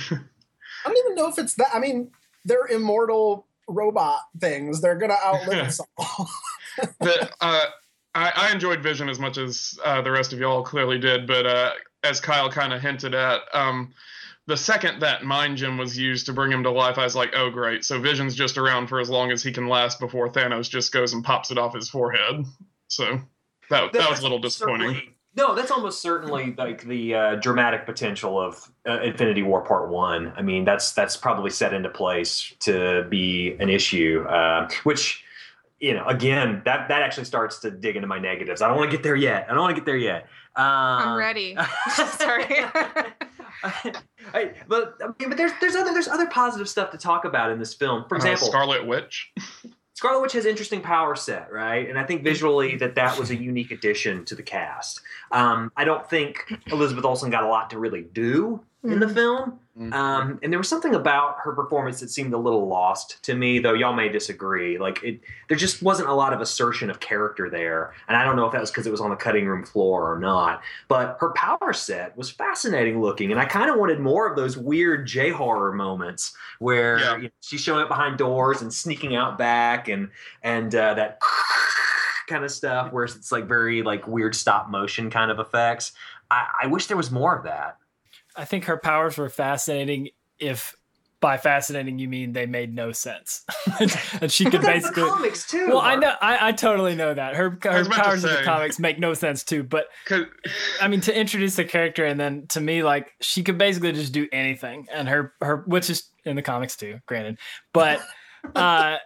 don't 0.84 0.98
even 0.98 1.14
know 1.14 1.26
if 1.28 1.38
it's 1.38 1.54
that. 1.54 1.68
I 1.72 1.78
mean, 1.78 2.10
they're 2.44 2.66
immortal 2.66 3.46
robot 3.66 4.20
things. 4.38 4.82
They're 4.82 4.98
gonna 4.98 5.16
outlive 5.24 5.68
us 5.68 5.80
all. 5.96 6.28
the, 7.00 7.30
uh, 7.40 7.64
I, 8.14 8.32
I, 8.36 8.52
enjoyed 8.52 8.82
Vision 8.82 9.08
as 9.08 9.18
much 9.18 9.38
as 9.38 9.78
uh, 9.86 10.02
the 10.02 10.10
rest 10.10 10.34
of 10.34 10.38
y'all 10.38 10.62
clearly 10.62 10.98
did, 10.98 11.26
but 11.26 11.46
uh, 11.46 11.72
as 12.04 12.20
Kyle 12.20 12.50
kind 12.50 12.74
of 12.74 12.82
hinted 12.82 13.14
at, 13.14 13.40
um, 13.54 13.94
the 14.46 14.56
second 14.56 15.00
that 15.00 15.24
mind 15.24 15.56
gem 15.56 15.78
was 15.78 15.96
used 15.96 16.26
to 16.26 16.32
bring 16.32 16.50
him 16.50 16.62
to 16.64 16.70
life, 16.70 16.98
I 16.98 17.04
was 17.04 17.14
like, 17.16 17.32
oh 17.36 17.50
great, 17.50 17.84
so 17.84 18.00
Vision's 18.00 18.34
just 18.34 18.58
around 18.58 18.88
for 18.88 19.00
as 19.00 19.08
long 19.08 19.30
as 19.30 19.42
he 19.42 19.52
can 19.52 19.68
last 19.68 20.00
before 20.00 20.28
Thanos 20.28 20.68
just 20.68 20.92
goes 20.92 21.12
and 21.12 21.24
pops 21.24 21.50
it 21.50 21.58
off 21.58 21.74
his 21.74 21.88
forehead. 21.88 22.44
So 22.88 23.20
that, 23.68 23.92
that 23.92 24.10
was 24.10 24.20
a 24.20 24.22
little 24.22 24.40
disappointing. 24.40 25.14
No, 25.36 25.54
that's 25.54 25.70
almost 25.70 26.02
certainly 26.02 26.54
like 26.58 26.82
the 26.82 27.14
uh, 27.14 27.34
dramatic 27.36 27.86
potential 27.86 28.40
of 28.40 28.68
uh, 28.88 29.00
Infinity 29.00 29.42
War 29.42 29.60
Part 29.60 29.88
One. 29.88 30.32
I 30.36 30.42
mean, 30.42 30.64
that's 30.64 30.92
that's 30.92 31.16
probably 31.16 31.50
set 31.50 31.72
into 31.72 31.88
place 31.88 32.52
to 32.60 33.06
be 33.08 33.56
an 33.60 33.70
issue, 33.70 34.24
uh, 34.28 34.68
which 34.82 35.22
you 35.78 35.94
know, 35.94 36.04
again, 36.06 36.62
that 36.64 36.88
that 36.88 37.02
actually 37.02 37.26
starts 37.26 37.60
to 37.60 37.70
dig 37.70 37.94
into 37.94 38.08
my 38.08 38.18
negatives. 38.18 38.60
I 38.60 38.66
don't 38.66 38.76
want 38.76 38.90
to 38.90 38.96
get 38.96 39.04
there 39.04 39.14
yet. 39.14 39.46
I 39.48 39.52
don't 39.52 39.60
want 39.60 39.76
to 39.76 39.80
get 39.80 39.86
there 39.86 39.96
yet. 39.96 40.24
Um, 40.56 40.64
I'm 40.66 41.16
ready. 41.16 41.56
Sorry. 41.94 42.64
I, 44.32 44.52
but 44.68 44.96
I 45.02 45.06
mean, 45.06 45.28
but 45.28 45.36
there's 45.36 45.52
there's 45.60 45.74
other 45.74 45.92
there's 45.92 46.08
other 46.08 46.26
positive 46.26 46.68
stuff 46.68 46.90
to 46.90 46.98
talk 46.98 47.24
about 47.24 47.50
in 47.50 47.58
this 47.58 47.74
film. 47.74 48.04
For 48.08 48.14
uh, 48.14 48.18
example, 48.18 48.48
Scarlet 48.48 48.86
Witch. 48.86 49.32
Scarlet 49.94 50.22
Witch 50.22 50.32
has 50.32 50.46
interesting 50.46 50.80
power 50.80 51.14
set, 51.14 51.52
right? 51.52 51.86
And 51.86 51.98
I 51.98 52.04
think 52.04 52.24
visually 52.24 52.76
that 52.76 52.94
that 52.94 53.18
was 53.18 53.30
a 53.30 53.36
unique 53.36 53.70
addition 53.70 54.24
to 54.24 54.34
the 54.34 54.42
cast. 54.42 55.02
Um, 55.30 55.70
I 55.76 55.84
don't 55.84 56.08
think 56.08 56.50
Elizabeth 56.68 57.04
Olsen 57.04 57.28
got 57.28 57.44
a 57.44 57.48
lot 57.48 57.68
to 57.70 57.78
really 57.78 58.02
do 58.02 58.64
mm-hmm. 58.82 58.94
in 58.94 59.00
the 59.00 59.04
mm-hmm. 59.04 59.14
film. 59.14 59.60
Mm-hmm. 59.80 59.94
Um, 59.94 60.38
and 60.42 60.52
there 60.52 60.58
was 60.58 60.68
something 60.68 60.94
about 60.94 61.36
her 61.42 61.52
performance 61.52 62.00
that 62.00 62.10
seemed 62.10 62.34
a 62.34 62.38
little 62.38 62.68
lost 62.68 63.22
to 63.24 63.34
me, 63.34 63.60
though 63.60 63.72
y'all 63.72 63.94
may 63.94 64.10
disagree. 64.10 64.76
Like 64.76 65.02
it, 65.02 65.20
there 65.48 65.56
just 65.56 65.82
wasn't 65.82 66.10
a 66.10 66.12
lot 66.12 66.34
of 66.34 66.42
assertion 66.42 66.90
of 66.90 67.00
character 67.00 67.48
there, 67.48 67.94
and 68.06 68.14
I 68.14 68.22
don't 68.22 68.36
know 68.36 68.44
if 68.44 68.52
that 68.52 68.60
was 68.60 68.70
because 68.70 68.86
it 68.86 68.90
was 68.90 69.00
on 69.00 69.08
the 69.08 69.16
cutting 69.16 69.46
room 69.46 69.64
floor 69.64 70.12
or 70.12 70.18
not. 70.18 70.60
But 70.88 71.16
her 71.20 71.32
power 71.32 71.72
set 71.72 72.14
was 72.14 72.30
fascinating 72.30 73.00
looking, 73.00 73.30
and 73.30 73.40
I 73.40 73.46
kind 73.46 73.70
of 73.70 73.78
wanted 73.78 74.00
more 74.00 74.28
of 74.28 74.36
those 74.36 74.58
weird 74.58 75.06
J 75.06 75.30
horror 75.30 75.72
moments 75.72 76.36
where 76.58 76.98
yeah. 76.98 77.16
you 77.16 77.22
know, 77.22 77.30
she's 77.40 77.62
showing 77.62 77.80
up 77.80 77.88
behind 77.88 78.18
doors 78.18 78.60
and 78.60 78.70
sneaking 78.70 79.16
out 79.16 79.38
back, 79.38 79.88
and 79.88 80.10
and 80.42 80.74
uh, 80.74 80.92
that 80.92 81.20
kind 82.28 82.44
of 82.44 82.50
stuff 82.50 82.92
where 82.92 83.04
it's 83.04 83.32
like 83.32 83.46
very 83.46 83.82
like 83.82 84.06
weird 84.06 84.34
stop 84.34 84.68
motion 84.68 85.08
kind 85.08 85.30
of 85.30 85.38
effects. 85.38 85.92
I, 86.30 86.48
I 86.64 86.66
wish 86.66 86.86
there 86.86 86.98
was 86.98 87.10
more 87.10 87.34
of 87.34 87.44
that. 87.44 87.78
I 88.36 88.44
think 88.44 88.64
her 88.64 88.76
powers 88.76 89.18
were 89.18 89.28
fascinating 89.28 90.10
if 90.38 90.74
by 91.20 91.36
fascinating 91.36 91.98
you 91.98 92.08
mean 92.08 92.32
they 92.32 92.46
made 92.46 92.74
no 92.74 92.92
sense. 92.92 93.44
And 94.20 94.30
she 94.30 94.44
could 94.46 94.62
basically 94.62 95.04
comics 95.04 95.46
too. 95.46 95.68
Well 95.68 95.80
i 95.80 95.94
know 95.94 96.12
I, 96.20 96.48
I, 96.48 96.52
totally 96.52 96.94
know 96.94 97.14
that. 97.14 97.34
Her, 97.34 97.58
her 97.62 97.84
powers 97.84 98.24
in 98.24 98.34
the 98.34 98.42
comics 98.42 98.78
make 98.78 98.98
no 98.98 99.14
sense 99.14 99.44
too 99.44 99.62
but 99.62 99.86
i 100.80 100.88
mean 100.88 101.00
to 101.02 101.18
introduce 101.18 101.58
a 101.58 101.64
character 101.64 102.04
and 102.04 102.18
then 102.18 102.46
to 102.48 102.60
me 102.60 102.82
like 102.82 103.12
she 103.20 103.42
could 103.42 103.58
basically 103.58 103.92
just 103.92 104.12
do 104.12 104.28
anything 104.32 104.86
and 104.92 105.08
her 105.08 105.32
her 105.40 105.58
which 105.66 105.88
is 105.88 106.08
in 106.24 106.36
the 106.36 106.42
comics 106.42 106.76
too 106.76 106.98
granted 107.06 107.38
but 107.72 108.00
uh 108.54 108.96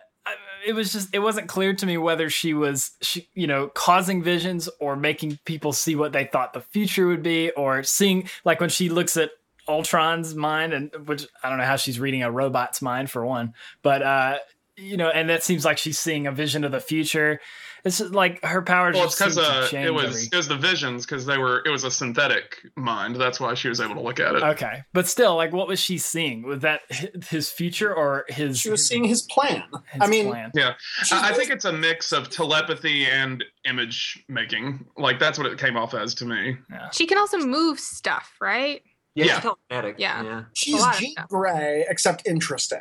it 0.67 0.75
was 0.75 0.93
just 0.93 1.15
it 1.15 1.21
wasn't 1.21 1.49
clear 1.49 1.75
to 1.75 1.87
me 1.87 1.97
whether 1.97 2.31
she 2.31 2.55
was 2.55 2.93
she, 3.01 3.29
you 3.35 3.47
know 3.47 3.69
causing 3.69 4.23
visions 4.23 4.69
or 4.81 4.97
making 4.97 5.39
people 5.45 5.73
see 5.73 5.97
what 5.97 6.13
they 6.13 6.25
thought 6.25 6.53
the 6.53 6.61
future 6.61 7.07
would 7.07 7.23
be 7.23 7.51
or 7.53 7.83
seeing 7.83 8.29
like 8.45 8.61
when 8.61 8.71
she 8.71 8.89
looks 8.89 9.17
at 9.17 9.31
Ultron's 9.69 10.35
mind 10.35 10.73
and 10.73 10.91
which 11.07 11.27
I 11.43 11.49
don't 11.49 11.59
know 11.59 11.65
how 11.65 11.77
she's 11.77 12.01
reading 12.01 12.23
a 12.23 12.31
robot's 12.31 12.83
mind 12.83 13.11
for 13.11 13.25
one 13.25 13.55
but 13.83 14.03
uh 14.03 14.39
you 14.77 14.97
know 14.97 15.09
and 15.09 15.29
that 15.31 15.43
seems 15.43 15.65
like 15.65 15.79
she's 15.79 15.99
seeing 15.99 16.27
a 16.27 16.33
vision 16.33 16.65
of 16.65 16.73
the 16.73 16.81
future 16.81 17.41
it's 17.85 18.01
like 18.01 18.43
her 18.43 18.63
powers. 18.63 18.95
Well, 18.95 19.05
it's 19.05 19.19
because 19.19 19.37
uh, 19.37 19.69
it 19.73 19.93
was 19.93 20.07
every... 20.07 20.29
it 20.33 20.35
was 20.35 20.49
the 20.49 20.57
visions 20.57 21.05
because 21.05 21.27
they 21.27 21.37
were 21.37 21.63
it 21.67 21.71
was 21.71 21.85
a 21.85 21.91
synthetic 21.91 22.67
mind. 22.77 23.17
That's 23.17 23.39
why 23.39 23.53
she 23.53 23.69
was 23.69 23.81
able 23.81 23.95
to 23.95 24.01
look 24.01 24.19
at 24.19 24.35
it. 24.35 24.43
Okay, 24.43 24.83
but 24.95 25.07
still, 25.07 25.37
like, 25.37 25.53
what 25.53 25.69
was 25.69 25.79
she 25.79 25.99
seeing? 25.99 26.43
Was 26.45 26.61
that 26.61 26.81
his 27.29 27.51
future 27.51 27.95
or 27.95 28.25
his? 28.29 28.59
She 28.59 28.71
was 28.71 28.87
seeing 28.87 29.05
his 29.05 29.23
plan. 29.23 29.65
His 29.93 30.01
I 30.01 30.07
mean, 30.07 30.29
plan. 30.29 30.51
yeah, 30.55 30.75
I, 31.13 31.31
I 31.31 31.33
think 31.35 31.51
it's 31.51 31.67
a 31.67 31.73
mix 31.73 32.13
of 32.13 32.31
telepathy 32.31 33.05
and 33.05 33.45
image 33.69 34.25
making. 34.29 34.87
Like 34.97 35.19
that's 35.19 35.37
what 35.39 35.47
it 35.47 35.59
came 35.59 35.77
off 35.77 35.93
as 35.93 36.15
to 36.15 36.25
me. 36.25 36.57
Yeah. 36.71 36.89
She 36.91 37.07
can 37.07 37.19
also 37.19 37.39
move 37.39 37.79
stuff, 37.79 38.33
right? 38.41 38.83
Yeah, 39.15 39.27
yeah. 39.27 39.41
telekinetic. 39.41 39.95
Yeah, 39.99 40.23
yeah. 40.23 40.45
she's 40.55 40.83
Jean 40.99 41.15
Grey, 41.29 41.85
except 41.89 42.27
interesting. 42.27 42.81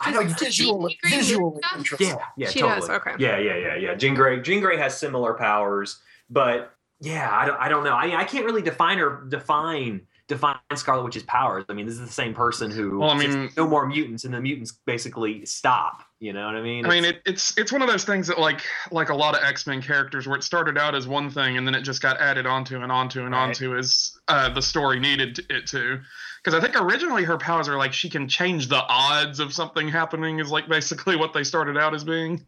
I 0.00 0.12
like 0.12 0.38
visual, 0.38 0.88
visually 1.04 1.60
interesting. 1.76 2.08
Yeah, 2.08 2.24
yeah, 2.36 2.48
she 2.48 2.60
totally. 2.60 2.80
Does. 2.80 2.90
Okay. 2.90 3.12
Yeah, 3.18 3.38
yeah, 3.38 3.56
yeah, 3.56 3.76
yeah. 3.76 3.94
Jean 3.94 4.14
Grey, 4.14 4.40
Jean 4.40 4.60
Grey 4.60 4.78
has 4.78 4.96
similar 4.96 5.34
powers, 5.34 6.00
but 6.30 6.74
yeah, 7.00 7.28
I 7.30 7.46
don't, 7.46 7.60
I 7.60 7.68
don't 7.68 7.84
know. 7.84 7.94
I, 7.94 8.20
I 8.20 8.24
can't 8.24 8.44
really 8.46 8.62
define 8.62 8.98
her, 8.98 9.24
define, 9.28 10.06
define 10.30 10.56
Scarlet 10.76 11.04
Witch's 11.04 11.24
powers. 11.24 11.64
I 11.68 11.72
mean, 11.74 11.86
this 11.86 11.96
is 11.96 12.06
the 12.06 12.12
same 12.12 12.32
person 12.32 12.70
who. 12.70 13.00
Well, 13.00 13.10
I 13.10 13.18
mean, 13.18 13.50
no 13.56 13.66
more 13.66 13.84
mutants, 13.86 14.24
and 14.24 14.32
the 14.32 14.40
mutants 14.40 14.72
basically 14.86 15.44
stop. 15.44 16.04
You 16.20 16.32
know 16.32 16.46
what 16.46 16.54
I 16.54 16.62
mean? 16.62 16.86
I 16.86 16.88
mean, 16.88 17.04
it, 17.04 17.20
it's 17.26 17.58
it's 17.58 17.72
one 17.72 17.82
of 17.82 17.88
those 17.88 18.04
things 18.04 18.28
that 18.28 18.38
like 18.38 18.62
like 18.92 19.10
a 19.10 19.14
lot 19.14 19.36
of 19.36 19.42
X 19.42 19.66
Men 19.66 19.82
characters, 19.82 20.26
where 20.26 20.36
it 20.36 20.44
started 20.44 20.78
out 20.78 20.94
as 20.94 21.08
one 21.08 21.30
thing, 21.30 21.56
and 21.58 21.66
then 21.66 21.74
it 21.74 21.82
just 21.82 22.00
got 22.00 22.20
added 22.20 22.46
onto 22.46 22.80
and 22.80 22.92
onto 22.92 23.24
and 23.24 23.32
right. 23.32 23.48
onto 23.48 23.76
as 23.76 24.16
uh, 24.28 24.48
the 24.48 24.62
story 24.62 25.00
needed 25.00 25.40
it 25.50 25.66
to 25.66 26.00
because 26.42 26.56
I 26.56 26.64
think 26.64 26.80
originally 26.80 27.24
her 27.24 27.36
powers 27.36 27.68
are 27.68 27.76
like 27.76 27.92
she 27.92 28.08
can 28.08 28.28
change 28.28 28.68
the 28.68 28.82
odds 28.88 29.40
of 29.40 29.52
something 29.52 29.88
happening 29.88 30.38
is 30.38 30.50
like 30.50 30.68
basically 30.68 31.16
what 31.16 31.32
they 31.32 31.44
started 31.44 31.76
out 31.76 31.94
as 31.94 32.04
being. 32.04 32.46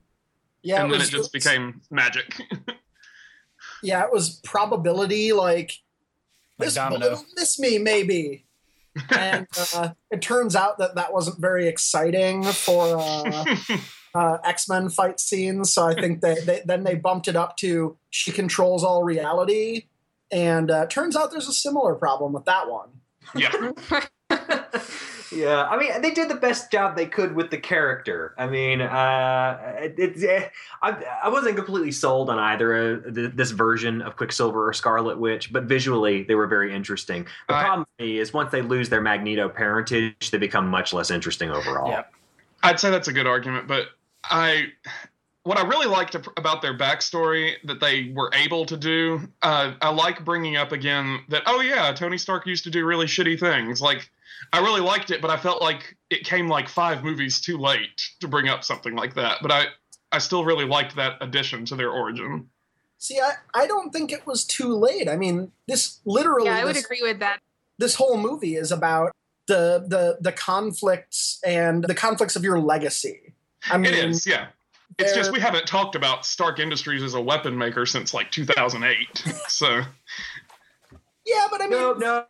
Yeah, 0.62 0.84
and 0.84 0.92
then 0.92 1.00
it, 1.00 1.08
it 1.08 1.10
just 1.10 1.32
became 1.32 1.80
magic. 1.90 2.40
Yeah, 3.82 4.04
it 4.04 4.12
was 4.12 4.40
probability 4.44 5.32
like 5.32 5.72
Like 6.62 6.66
this 6.66 6.74
Domino. 6.74 6.98
bullet 7.00 7.18
will 7.18 7.26
miss 7.36 7.58
me 7.58 7.78
maybe. 7.78 8.44
and 9.16 9.46
uh, 9.74 9.90
it 10.10 10.20
turns 10.20 10.54
out 10.54 10.78
that 10.78 10.96
that 10.96 11.12
wasn't 11.12 11.40
very 11.40 11.66
exciting 11.66 12.44
for 12.44 12.98
uh, 12.98 13.56
uh, 14.14 14.38
X 14.44 14.68
Men 14.68 14.90
fight 14.90 15.18
scenes. 15.18 15.72
So 15.72 15.86
I 15.86 15.94
think 15.94 16.20
they, 16.20 16.34
they 16.34 16.62
then 16.64 16.84
they 16.84 16.94
bumped 16.94 17.28
it 17.28 17.36
up 17.36 17.56
to 17.58 17.96
she 18.10 18.32
controls 18.32 18.84
all 18.84 19.02
reality, 19.02 19.86
and 20.30 20.70
uh, 20.70 20.86
turns 20.86 21.16
out 21.16 21.30
there's 21.30 21.48
a 21.48 21.54
similar 21.54 21.94
problem 21.94 22.32
with 22.32 22.44
that 22.44 22.68
one. 22.68 22.88
yeah. 23.34 23.72
yeah, 25.32 25.64
I 25.64 25.78
mean, 25.78 26.02
they 26.02 26.10
did 26.10 26.28
the 26.28 26.36
best 26.36 26.70
job 26.70 26.96
they 26.96 27.06
could 27.06 27.34
with 27.34 27.50
the 27.50 27.58
character. 27.58 28.34
I 28.38 28.46
mean, 28.46 28.80
uh, 28.80 29.76
it, 29.78 29.94
it, 29.98 30.24
eh, 30.24 30.48
I, 30.82 31.04
I 31.24 31.28
wasn't 31.28 31.56
completely 31.56 31.92
sold 31.92 32.30
on 32.30 32.38
either 32.38 33.00
th- 33.00 33.32
this 33.34 33.50
version 33.50 34.02
of 34.02 34.16
Quicksilver 34.16 34.68
or 34.68 34.72
Scarlet 34.72 35.18
Witch, 35.18 35.52
but 35.52 35.64
visually 35.64 36.22
they 36.22 36.34
were 36.34 36.46
very 36.46 36.74
interesting. 36.74 37.26
The 37.48 37.54
I- 37.54 37.64
problem 37.64 37.86
for 37.96 38.04
me 38.04 38.18
is 38.18 38.32
once 38.32 38.50
they 38.52 38.62
lose 38.62 38.88
their 38.88 39.00
Magneto 39.00 39.48
parentage, 39.48 40.30
they 40.30 40.38
become 40.38 40.68
much 40.68 40.92
less 40.92 41.10
interesting 41.10 41.50
overall. 41.50 41.90
Yep. 41.90 42.12
I'd 42.62 42.80
say 42.80 42.90
that's 42.90 43.08
a 43.08 43.12
good 43.12 43.26
argument, 43.26 43.66
but 43.66 43.88
I 44.24 44.68
what 45.44 45.58
I 45.58 45.66
really 45.66 45.86
liked 45.86 46.14
about 46.14 46.62
their 46.62 46.76
backstory 46.76 47.54
that 47.64 47.80
they 47.80 48.12
were 48.14 48.30
able 48.32 48.64
to 48.66 48.76
do, 48.76 49.28
uh, 49.42 49.72
I 49.82 49.90
like 49.90 50.24
bringing 50.24 50.56
up 50.56 50.70
again 50.70 51.20
that 51.28 51.42
oh 51.46 51.60
yeah, 51.60 51.92
Tony 51.92 52.18
Stark 52.18 52.46
used 52.46 52.64
to 52.64 52.70
do 52.70 52.84
really 52.84 53.06
shitty 53.06 53.38
things. 53.38 53.80
Like 53.80 54.10
I 54.52 54.60
really 54.60 54.80
liked 54.80 55.10
it, 55.10 55.20
but 55.20 55.30
I 55.30 55.36
felt 55.36 55.62
like 55.62 55.96
it 56.10 56.24
came 56.24 56.48
like 56.48 56.68
five 56.68 57.02
movies 57.02 57.40
too 57.40 57.58
late 57.58 58.00
to 58.20 58.28
bring 58.28 58.48
up 58.48 58.64
something 58.64 58.94
like 58.94 59.14
that. 59.14 59.38
But 59.42 59.50
I 59.50 59.66
I 60.10 60.18
still 60.18 60.44
really 60.44 60.66
liked 60.66 60.96
that 60.96 61.16
addition 61.20 61.64
to 61.66 61.76
their 61.76 61.90
origin. 61.90 62.50
See, 62.98 63.18
I, 63.18 63.32
I 63.54 63.66
don't 63.66 63.92
think 63.92 64.12
it 64.12 64.26
was 64.26 64.44
too 64.44 64.74
late. 64.76 65.08
I 65.08 65.16
mean, 65.16 65.50
this 65.66 66.00
literally 66.04 66.46
yeah, 66.46 66.58
I 66.58 66.64
would 66.64 66.76
this, 66.76 66.84
agree 66.84 67.02
with 67.02 67.18
that. 67.18 67.40
this 67.78 67.96
whole 67.96 68.16
movie 68.16 68.54
is 68.54 68.70
about 68.70 69.12
the 69.46 69.84
the 69.86 70.18
the 70.20 70.32
conflicts 70.32 71.40
and 71.44 71.82
the 71.82 71.94
conflicts 71.94 72.36
of 72.36 72.44
your 72.44 72.60
legacy. 72.60 73.34
I 73.70 73.78
mean, 73.78 73.92
It 73.92 74.04
is, 74.04 74.26
yeah. 74.26 74.48
It's 74.98 75.14
just 75.14 75.32
we 75.32 75.40
haven't 75.40 75.66
talked 75.66 75.94
about 75.94 76.26
Stark 76.26 76.58
Industries 76.58 77.02
as 77.02 77.14
a 77.14 77.20
weapon 77.20 77.56
maker 77.56 77.86
since 77.86 78.12
like 78.12 78.30
2008. 78.30 79.18
so, 79.48 79.82
yeah, 81.24 81.46
but 81.50 81.62
I 81.62 81.66
mean, 81.66 81.80
No, 81.80 81.94
no. 81.94 82.24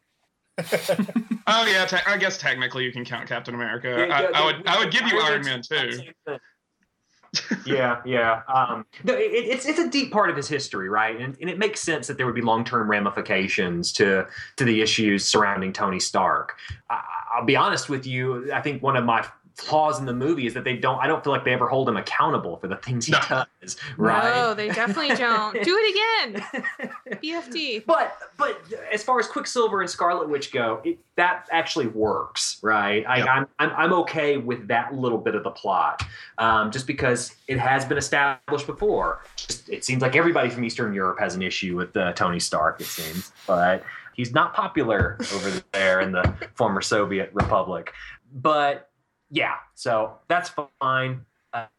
Oh 0.59 1.67
yeah, 1.67 1.87
te- 1.87 1.97
I 2.07 2.17
guess 2.19 2.39
technically 2.39 2.85
you 2.85 2.93
can 2.93 3.05
count 3.05 3.29
Captain 3.29 3.55
America. 3.55 4.07
Yeah, 4.07 4.15
I, 4.15 4.23
yeah, 4.23 4.31
I 4.35 4.45
would, 4.45 4.67
I 4.67 4.79
would 4.79 4.91
give 4.93 5.07
you 5.07 5.19
Iron 5.21 5.45
Man 5.45 5.63
too. 5.63 6.03
yeah, 7.67 8.03
yeah. 8.05 8.43
Um, 8.47 8.85
no, 9.05 9.15
it, 9.15 9.31
it's 9.33 9.65
it's 9.65 9.79
a 9.79 9.89
deep 9.89 10.13
part 10.13 10.29
of 10.29 10.37
his 10.37 10.49
history, 10.49 10.91
right? 10.91 11.19
And, 11.19 11.37
and 11.41 11.49
it 11.49 11.59
makes 11.59 11.81
sense 11.81 12.07
that 12.07 12.19
there 12.19 12.27
would 12.27 12.35
be 12.35 12.43
long 12.43 12.65
term 12.65 12.91
ramifications 12.91 13.93
to 13.95 14.27
to 14.57 14.65
the 14.65 14.83
issues 14.83 15.25
surrounding 15.25 15.73
Tony 15.73 15.99
Stark. 15.99 16.57
I, 16.91 17.03
I'll 17.35 17.47
be 17.47 17.57
honest 17.57 17.89
with 17.89 18.07
you. 18.07 18.53
I 18.53 18.61
think 18.61 18.83
one 18.83 18.97
of 18.97 19.05
my 19.05 19.27
flaws 19.57 19.99
in 20.01 20.07
the 20.07 20.13
movie 20.15 20.47
is 20.47 20.55
that 20.55 20.65
they 20.65 20.77
don't. 20.77 20.99
I 20.99 21.07
don't 21.07 21.23
feel 21.23 21.33
like 21.33 21.45
they 21.45 21.53
ever 21.53 21.69
hold 21.69 21.89
him 21.89 21.97
accountable 21.97 22.57
for 22.57 22.69
the 22.69 22.77
things 22.77 23.07
he 23.07 23.13
No. 23.13 23.45
does. 23.63 23.77
Right? 23.97 24.23
No, 24.35 24.55
they 24.55 24.69
definitely 24.69 25.15
don't. 25.17 25.53
Do 25.63 25.79
it 25.81 26.35
again. 26.35 26.91
BFD. 27.23 27.85
But 27.87 28.17
but 28.39 28.61
as 28.93 29.03
far 29.03 29.19
as 29.19 29.27
Quicksilver 29.27 29.81
and 29.81 29.91
Scarlet 29.91 30.29
Witch 30.29 30.53
go, 30.53 30.81
it, 30.85 30.99
that 31.17 31.47
actually 31.51 31.87
works, 31.89 32.59
right? 32.63 33.05
I, 33.07 33.19
Yep. 33.19 33.27
I'm, 33.29 33.47
I'm 33.59 33.71
I'm 33.77 33.93
okay 34.01 34.37
with 34.39 34.67
that 34.69 34.95
little 34.95 35.19
bit 35.19 35.35
of 35.35 35.45
the 35.45 35.51
plot, 35.51 36.03
um, 36.39 36.71
just 36.71 36.87
because 36.87 37.35
it 37.49 37.59
has 37.59 37.85
been 37.85 37.99
established 37.99 38.67
before. 38.67 39.25
Just, 39.37 39.69
it 39.69 39.85
seems 39.85 40.03
like 40.03 40.17
everybody 40.17 40.49
from 40.51 40.65
Eastern 40.65 40.93
Europe 40.95 41.19
has 41.21 41.35
an 41.35 41.43
issue 41.43 41.77
with 41.77 41.97
uh, 41.97 42.13
Tony 42.15 42.41
Stark. 42.41 42.81
It 42.81 42.87
seems, 42.87 43.33
but 43.47 43.85
he's 44.15 44.33
not 44.33 44.55
popular 44.55 45.17
over 45.35 45.63
there 45.73 46.01
in 46.01 46.13
the 46.13 46.35
former 46.55 46.81
Soviet 46.81 47.31
Republic. 47.33 47.93
But 48.35 48.89
yeah, 49.33 49.55
so 49.75 50.19
that's 50.29 50.53
fine. 50.81 51.25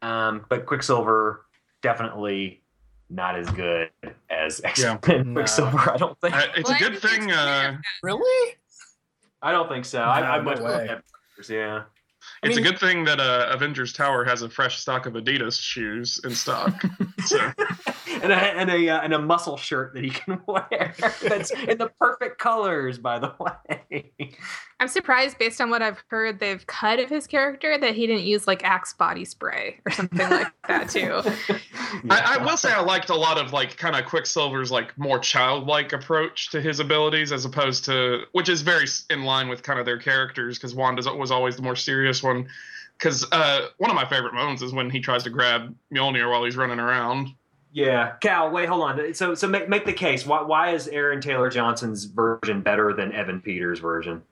Um, 0.02 0.44
but 0.50 0.66
Quicksilver 0.66 1.46
definitely 1.82 2.62
not 3.08 3.36
as 3.38 3.48
good 3.50 3.90
as 4.30 4.60
X-Men 4.64 4.98
No. 5.32 5.32
Quicksilver. 5.34 5.90
I 5.92 5.96
don't 5.96 6.20
think. 6.20 6.34
Uh, 6.34 6.46
it's 6.56 6.68
Well, 6.68 6.72
a 6.80 6.84
I 6.84 6.88
good 6.90 6.98
thing. 7.00 7.32
Uh, 7.32 7.78
really? 8.02 8.54
I 9.40 9.52
don't 9.52 9.68
think 9.68 9.84
so. 9.84 10.02
I, 10.02 10.20
No, 10.20 10.26
I 10.26 10.36
no 10.38 10.42
much 10.42 10.58
way. 10.60 10.98
prefer 11.36 11.54
yeah. 11.54 11.82
I 12.44 12.48
it's 12.48 12.56
mean- 12.56 12.66
a 12.66 12.70
good 12.70 12.78
thing 12.78 13.04
that 13.04 13.20
uh, 13.20 13.48
Avengers 13.50 13.92
Tower 13.92 14.24
has 14.24 14.42
a 14.42 14.50
fresh 14.50 14.78
stock 14.78 15.06
of 15.06 15.14
Adidas 15.14 15.60
shoes 15.60 16.20
in 16.24 16.34
stock. 16.34 16.82
so, 17.24 17.38
and 18.22 18.32
a 18.32 18.36
and 18.36 18.70
a 18.70 18.88
uh, 18.90 19.00
and 19.00 19.14
a 19.14 19.18
muscle 19.18 19.56
shirt 19.56 19.94
that 19.94 20.04
he 20.04 20.10
can 20.10 20.40
wear 20.46 20.94
that's 21.22 21.50
in 21.50 21.78
the 21.78 21.90
perfect 22.00 22.38
colors. 22.38 22.98
By 22.98 23.18
the 23.18 23.32
way, 23.40 24.36
I'm 24.80 24.88
surprised, 24.88 25.38
based 25.38 25.60
on 25.60 25.70
what 25.70 25.82
I've 25.82 26.02
heard, 26.08 26.40
they've 26.40 26.66
cut 26.66 26.98
of 26.98 27.08
his 27.08 27.26
character 27.26 27.78
that 27.78 27.94
he 27.94 28.06
didn't 28.06 28.24
use 28.24 28.46
like 28.46 28.64
Axe 28.64 28.92
body 28.92 29.24
spray 29.24 29.80
or 29.86 29.92
something 29.92 30.18
like 30.18 30.52
that 30.68 30.90
too. 30.90 31.22
I, 32.10 32.36
I 32.38 32.44
will 32.44 32.56
say 32.56 32.72
I 32.72 32.80
liked 32.80 33.08
a 33.08 33.14
lot 33.14 33.38
of 33.38 33.52
like 33.52 33.76
kind 33.76 33.96
of 33.96 34.04
Quicksilver's 34.04 34.70
like 34.70 34.96
more 34.98 35.18
childlike 35.18 35.92
approach 35.92 36.50
to 36.50 36.60
his 36.60 36.80
abilities 36.80 37.32
as 37.32 37.44
opposed 37.44 37.84
to 37.86 38.24
which 38.32 38.48
is 38.48 38.62
very 38.62 38.86
in 39.10 39.22
line 39.24 39.48
with 39.48 39.62
kind 39.62 39.78
of 39.78 39.86
their 39.86 39.98
characters 39.98 40.58
because 40.58 40.74
Wanda 40.74 41.14
was 41.14 41.30
always 41.30 41.56
the 41.56 41.62
more 41.62 41.76
serious 41.76 42.22
one. 42.22 42.33
Because 42.98 43.26
uh, 43.32 43.68
one 43.78 43.90
of 43.90 43.96
my 43.96 44.04
favorite 44.04 44.34
moments 44.34 44.62
is 44.62 44.72
when 44.72 44.88
he 44.90 45.00
tries 45.00 45.22
to 45.24 45.30
grab 45.30 45.74
Mjolnir 45.92 46.30
while 46.30 46.44
he's 46.44 46.56
running 46.56 46.78
around. 46.78 47.28
Yeah, 47.72 48.12
Cal. 48.20 48.50
Wait, 48.50 48.68
hold 48.68 48.82
on. 48.82 49.14
So, 49.14 49.34
so 49.34 49.48
make 49.48 49.68
make 49.68 49.84
the 49.84 49.92
case. 49.92 50.24
Why 50.24 50.42
why 50.42 50.70
is 50.70 50.86
Aaron 50.88 51.20
Taylor 51.20 51.50
Johnson's 51.50 52.04
version 52.04 52.60
better 52.62 52.92
than 52.92 53.12
Evan 53.12 53.40
Peters' 53.40 53.80
version? 53.80 54.22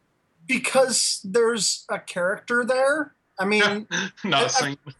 Because 0.47 1.21
there's 1.25 1.85
a 1.89 1.99
character 1.99 2.65
there. 2.65 3.15
I 3.39 3.45
mean, 3.45 3.87
Not 4.25 4.43
I- 4.43 4.47
a 4.47 4.49
single. 4.49 4.93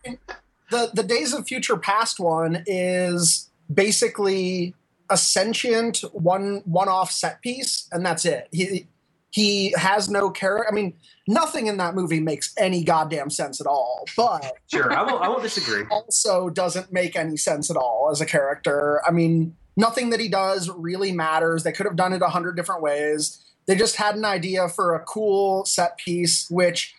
the 0.71 0.91
the 0.93 1.03
Days 1.05 1.33
of 1.33 1.47
Future 1.47 1.77
Past 1.77 2.19
one 2.19 2.65
is 2.67 3.49
basically 3.73 4.75
a 5.09 5.17
sentient 5.17 5.99
one 6.13 6.63
one 6.65 6.89
off 6.89 7.13
set 7.13 7.43
piece, 7.43 7.89
and 7.93 8.05
that's 8.05 8.25
it. 8.25 8.49
He 8.51 8.87
he 9.33 9.75
has 9.77 10.11
no 10.11 10.31
character. 10.31 10.71
I 10.71 10.75
mean, 10.75 10.95
nothing 11.27 11.67
in 11.67 11.79
that 11.79 11.95
movie 11.95 12.21
makes 12.21 12.55
any 12.59 12.85
goddamn 12.85 13.31
sense 13.31 13.61
at 13.61 13.67
all. 13.67 14.05
But 14.17 14.53
Sure, 14.71 14.93
I 14.93 15.03
won't. 15.03 15.25
I 15.25 15.29
won't 15.29 15.43
disagree. 15.43 15.85
also 15.91 16.51
doesn't 16.51 16.93
make 16.93 17.17
any 17.17 17.37
sense 17.37 17.71
at 17.71 17.77
all 17.77 18.11
as 18.13 18.21
a 18.21 18.27
character. 18.27 19.01
I 19.07 19.11
mean, 19.11 19.57
nothing 19.77 20.11
that 20.11 20.21
he 20.21 20.29
does 20.29 20.71
really 20.71 21.13
matters. 21.13 21.63
They 21.63 21.73
could 21.73 21.87
have 21.87 21.97
done 21.97 22.13
it 22.13 22.21
a 22.21 22.29
hundred 22.29 22.57
different 22.57 22.83
ways. 22.83 23.43
They 23.67 23.75
just 23.75 23.97
had 23.97 24.17
an 24.17 24.25
idea 24.25 24.69
for 24.69 24.95
a 24.95 25.01
cool 25.01 25.65
set 25.65 25.97
piece, 25.97 26.51
which, 26.51 26.95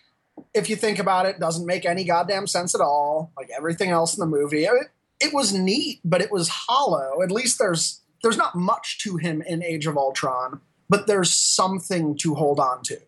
if 0.56 0.70
you 0.70 0.76
think 0.76 0.98
about 0.98 1.28
it, 1.28 1.40
doesn't 1.40 1.68
make 1.68 1.86
any 1.86 2.04
goddamn 2.04 2.48
sense 2.48 2.74
at 2.74 2.82
all. 2.82 3.32
Like 3.38 3.50
everything 3.56 3.92
else 3.92 4.18
in 4.18 4.22
the 4.22 4.26
movie, 4.26 4.64
it, 4.64 4.72
it 5.20 5.34
was 5.34 5.54
neat, 5.54 6.00
but 6.04 6.22
it 6.22 6.32
was 6.32 6.50
hollow. 6.50 7.22
At 7.22 7.32
least 7.32 7.60
there's 7.60 8.02
there's 8.24 8.38
not 8.38 8.56
much 8.56 9.00
to 9.00 9.18
him 9.18 9.44
in 9.44 9.62
Age 9.62 9.86
of 9.86 9.98
Ultron, 9.98 10.62
but 10.94 11.08
there's 11.08 11.34
something 11.34 12.16
to 12.18 12.36
hold 12.36 12.60
on 12.60 12.84
to. 12.84 13.00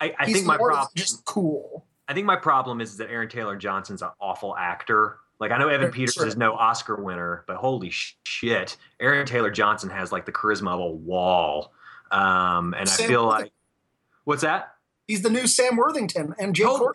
I, 0.00 0.14
I 0.18 0.26
think 0.30 0.44
my 0.44 0.58
more 0.58 0.68
than 0.68 0.74
problem. 0.76 0.92
just 0.94 1.24
cool. 1.24 1.86
I 2.06 2.12
think 2.12 2.26
my 2.26 2.36
problem 2.36 2.82
is 2.82 2.98
that 2.98 3.08
Aaron 3.10 3.28
Taylor 3.30 3.56
Johnson's 3.56 4.02
an 4.02 4.10
awful 4.20 4.54
actor. 4.54 5.16
Like 5.40 5.50
I 5.50 5.56
know 5.56 5.68
Evan 5.68 5.90
Peters 5.90 6.14
sure. 6.14 6.26
is 6.26 6.36
no 6.36 6.52
Oscar 6.52 6.96
winner, 6.96 7.44
but 7.46 7.56
holy 7.56 7.90
shit, 7.90 8.76
Aaron 9.00 9.24
Taylor 9.26 9.50
Johnson 9.50 9.88
has 9.88 10.12
like 10.12 10.26
the 10.26 10.32
charisma 10.32 10.74
of 10.74 10.80
a 10.80 10.90
wall. 10.90 11.72
Um, 12.10 12.74
and 12.74 12.86
I 12.88 12.92
feel 12.92 13.24
Worthington. 13.24 13.44
like 13.44 13.52
what's 14.24 14.42
that? 14.42 14.74
He's 15.08 15.22
the 15.22 15.30
new 15.30 15.46
Sam 15.46 15.76
Worthington 15.76 16.34
and 16.38 16.54
Jay 16.54 16.64
Totally. 16.64 16.92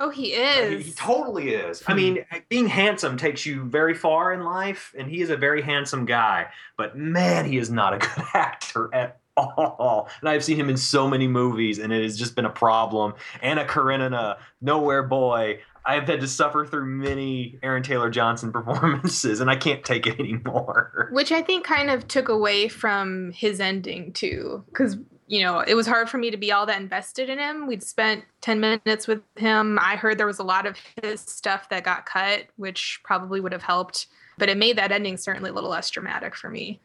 Oh, 0.00 0.10
he 0.10 0.30
He, 0.30 0.32
is. 0.34 0.86
he 0.86 0.92
totally 0.92 1.54
is. 1.54 1.80
Hmm. 1.80 1.92
I 1.92 1.94
mean, 1.94 2.24
being 2.48 2.66
handsome 2.66 3.16
takes 3.16 3.46
you 3.46 3.64
very 3.64 3.94
far 3.94 4.32
in 4.32 4.42
life, 4.42 4.92
and 4.98 5.08
he 5.08 5.22
is 5.22 5.30
a 5.30 5.36
very 5.36 5.62
handsome 5.62 6.04
guy. 6.06 6.48
But 6.76 6.96
man, 6.98 7.46
he 7.46 7.56
is 7.56 7.70
not 7.70 7.94
a 7.94 7.98
good 7.98 8.24
actor 8.34 8.90
at 8.92 9.21
all. 9.36 10.08
And 10.20 10.28
I've 10.28 10.44
seen 10.44 10.56
him 10.56 10.68
in 10.68 10.76
so 10.76 11.08
many 11.08 11.26
movies, 11.26 11.78
and 11.78 11.92
it 11.92 12.02
has 12.02 12.18
just 12.18 12.34
been 12.34 12.44
a 12.44 12.50
problem. 12.50 13.14
Anna 13.40 13.64
Karenina, 13.64 14.38
Nowhere 14.60 15.02
Boy. 15.02 15.60
I've 15.84 16.06
had 16.06 16.20
to 16.20 16.28
suffer 16.28 16.64
through 16.64 16.86
many 16.86 17.58
Aaron 17.62 17.82
Taylor 17.82 18.08
Johnson 18.08 18.52
performances, 18.52 19.40
and 19.40 19.50
I 19.50 19.56
can't 19.56 19.84
take 19.84 20.06
it 20.06 20.20
anymore. 20.20 21.08
Which 21.12 21.32
I 21.32 21.42
think 21.42 21.64
kind 21.64 21.90
of 21.90 22.06
took 22.06 22.28
away 22.28 22.68
from 22.68 23.32
his 23.32 23.60
ending 23.60 24.12
too, 24.12 24.64
because 24.68 24.96
you 25.26 25.42
know 25.42 25.60
it 25.60 25.74
was 25.74 25.86
hard 25.86 26.08
for 26.08 26.18
me 26.18 26.30
to 26.30 26.36
be 26.36 26.52
all 26.52 26.66
that 26.66 26.80
invested 26.80 27.28
in 27.28 27.38
him. 27.38 27.66
We'd 27.66 27.82
spent 27.82 28.24
ten 28.40 28.60
minutes 28.60 29.08
with 29.08 29.22
him. 29.36 29.78
I 29.80 29.96
heard 29.96 30.18
there 30.18 30.26
was 30.26 30.38
a 30.38 30.44
lot 30.44 30.66
of 30.66 30.76
his 31.02 31.20
stuff 31.20 31.68
that 31.70 31.84
got 31.84 32.06
cut, 32.06 32.44
which 32.56 33.00
probably 33.02 33.40
would 33.40 33.52
have 33.52 33.64
helped, 33.64 34.06
but 34.38 34.48
it 34.48 34.58
made 34.58 34.78
that 34.78 34.92
ending 34.92 35.16
certainly 35.16 35.50
a 35.50 35.52
little 35.52 35.70
less 35.70 35.90
dramatic 35.90 36.36
for 36.36 36.48
me. 36.48 36.80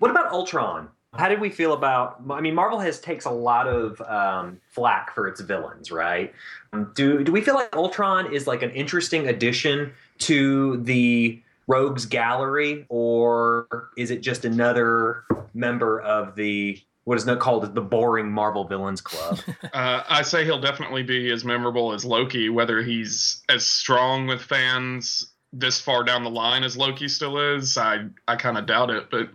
What 0.00 0.10
about 0.10 0.32
Ultron? 0.32 0.88
How 1.14 1.28
did 1.28 1.40
we 1.40 1.48
feel 1.48 1.72
about? 1.72 2.22
I 2.30 2.40
mean, 2.40 2.54
Marvel 2.54 2.78
has 2.80 3.00
takes 3.00 3.24
a 3.24 3.30
lot 3.30 3.66
of 3.66 4.00
um, 4.02 4.60
flack 4.68 5.14
for 5.14 5.26
its 5.26 5.40
villains, 5.40 5.90
right? 5.90 6.34
Um, 6.72 6.92
Do 6.94 7.24
do 7.24 7.32
we 7.32 7.40
feel 7.40 7.54
like 7.54 7.74
Ultron 7.74 8.32
is 8.32 8.46
like 8.46 8.62
an 8.62 8.70
interesting 8.70 9.28
addition 9.28 9.92
to 10.18 10.76
the 10.78 11.40
rogues 11.66 12.04
gallery, 12.04 12.84
or 12.88 13.90
is 13.96 14.10
it 14.10 14.20
just 14.20 14.44
another 14.44 15.24
member 15.54 16.00
of 16.00 16.34
the 16.34 16.82
what 17.04 17.16
is 17.16 17.24
now 17.24 17.36
called 17.36 17.74
the 17.74 17.80
boring 17.80 18.30
Marvel 18.30 18.64
villains 18.64 19.00
club? 19.00 19.38
uh, 19.72 20.02
I 20.06 20.20
say 20.20 20.44
he'll 20.44 20.60
definitely 20.60 21.04
be 21.04 21.30
as 21.30 21.42
memorable 21.42 21.94
as 21.94 22.04
Loki. 22.04 22.50
Whether 22.50 22.82
he's 22.82 23.42
as 23.48 23.66
strong 23.66 24.26
with 24.26 24.42
fans 24.42 25.32
this 25.54 25.80
far 25.80 26.04
down 26.04 26.22
the 26.22 26.30
line 26.30 26.64
as 26.64 26.76
Loki 26.76 27.08
still 27.08 27.38
is, 27.38 27.78
I 27.78 28.04
I 28.26 28.36
kind 28.36 28.58
of 28.58 28.66
doubt 28.66 28.90
it. 28.90 29.10
But 29.10 29.30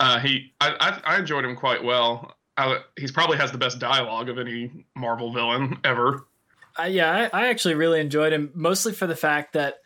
uh, 0.00 0.18
he, 0.20 0.52
I, 0.60 0.74
I, 0.80 1.14
I 1.14 1.18
enjoyed 1.18 1.44
him 1.44 1.56
quite 1.56 1.82
well. 1.82 2.34
I, 2.56 2.78
he's 2.96 3.12
probably 3.12 3.36
has 3.38 3.52
the 3.52 3.58
best 3.58 3.78
dialogue 3.78 4.28
of 4.28 4.38
any 4.38 4.86
Marvel 4.94 5.32
villain 5.32 5.78
ever. 5.84 6.26
Uh, 6.78 6.84
yeah, 6.84 7.28
I, 7.32 7.44
I 7.44 7.48
actually 7.48 7.74
really 7.74 8.00
enjoyed 8.00 8.32
him, 8.32 8.50
mostly 8.54 8.92
for 8.92 9.06
the 9.06 9.16
fact 9.16 9.52
that 9.52 9.78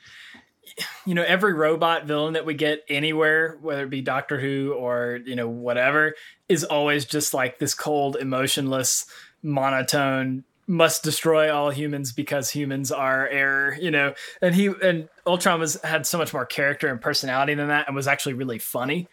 you 1.07 1.15
know 1.15 1.23
every 1.23 1.53
robot 1.53 2.07
villain 2.07 2.35
that 2.35 2.45
we 2.45 2.55
get 2.55 2.85
anywhere 2.89 3.59
whether 3.63 3.85
it 3.85 3.91
be 3.91 4.03
doctor 4.03 4.39
who 4.39 4.75
or 4.75 5.19
you 5.25 5.35
know 5.35 5.49
whatever 5.49 6.15
is 6.49 6.63
always 6.65 7.05
just 7.05 7.33
like 7.35 7.59
this 7.59 7.75
cold 7.75 8.17
emotionless 8.17 9.07
monotone 9.43 10.45
must 10.67 11.03
destroy 11.03 11.51
all 11.51 11.71
humans 11.71 12.13
because 12.13 12.51
humans 12.51 12.93
are 12.93 13.27
error 13.29 13.77
you 13.81 13.91
know 13.91 14.13
and 14.43 14.55
he 14.55 14.67
and 14.83 15.09
ultron 15.27 15.59
was 15.59 15.81
had 15.83 16.07
so 16.07 16.19
much 16.19 16.35
more 16.35 16.45
character 16.45 16.89
and 16.89 17.01
personality 17.01 17.55
than 17.55 17.69
that 17.69 17.87
and 17.87 17.97
was 17.97 18.07
actually 18.07 18.35
really 18.35 18.59
funny 18.59 19.09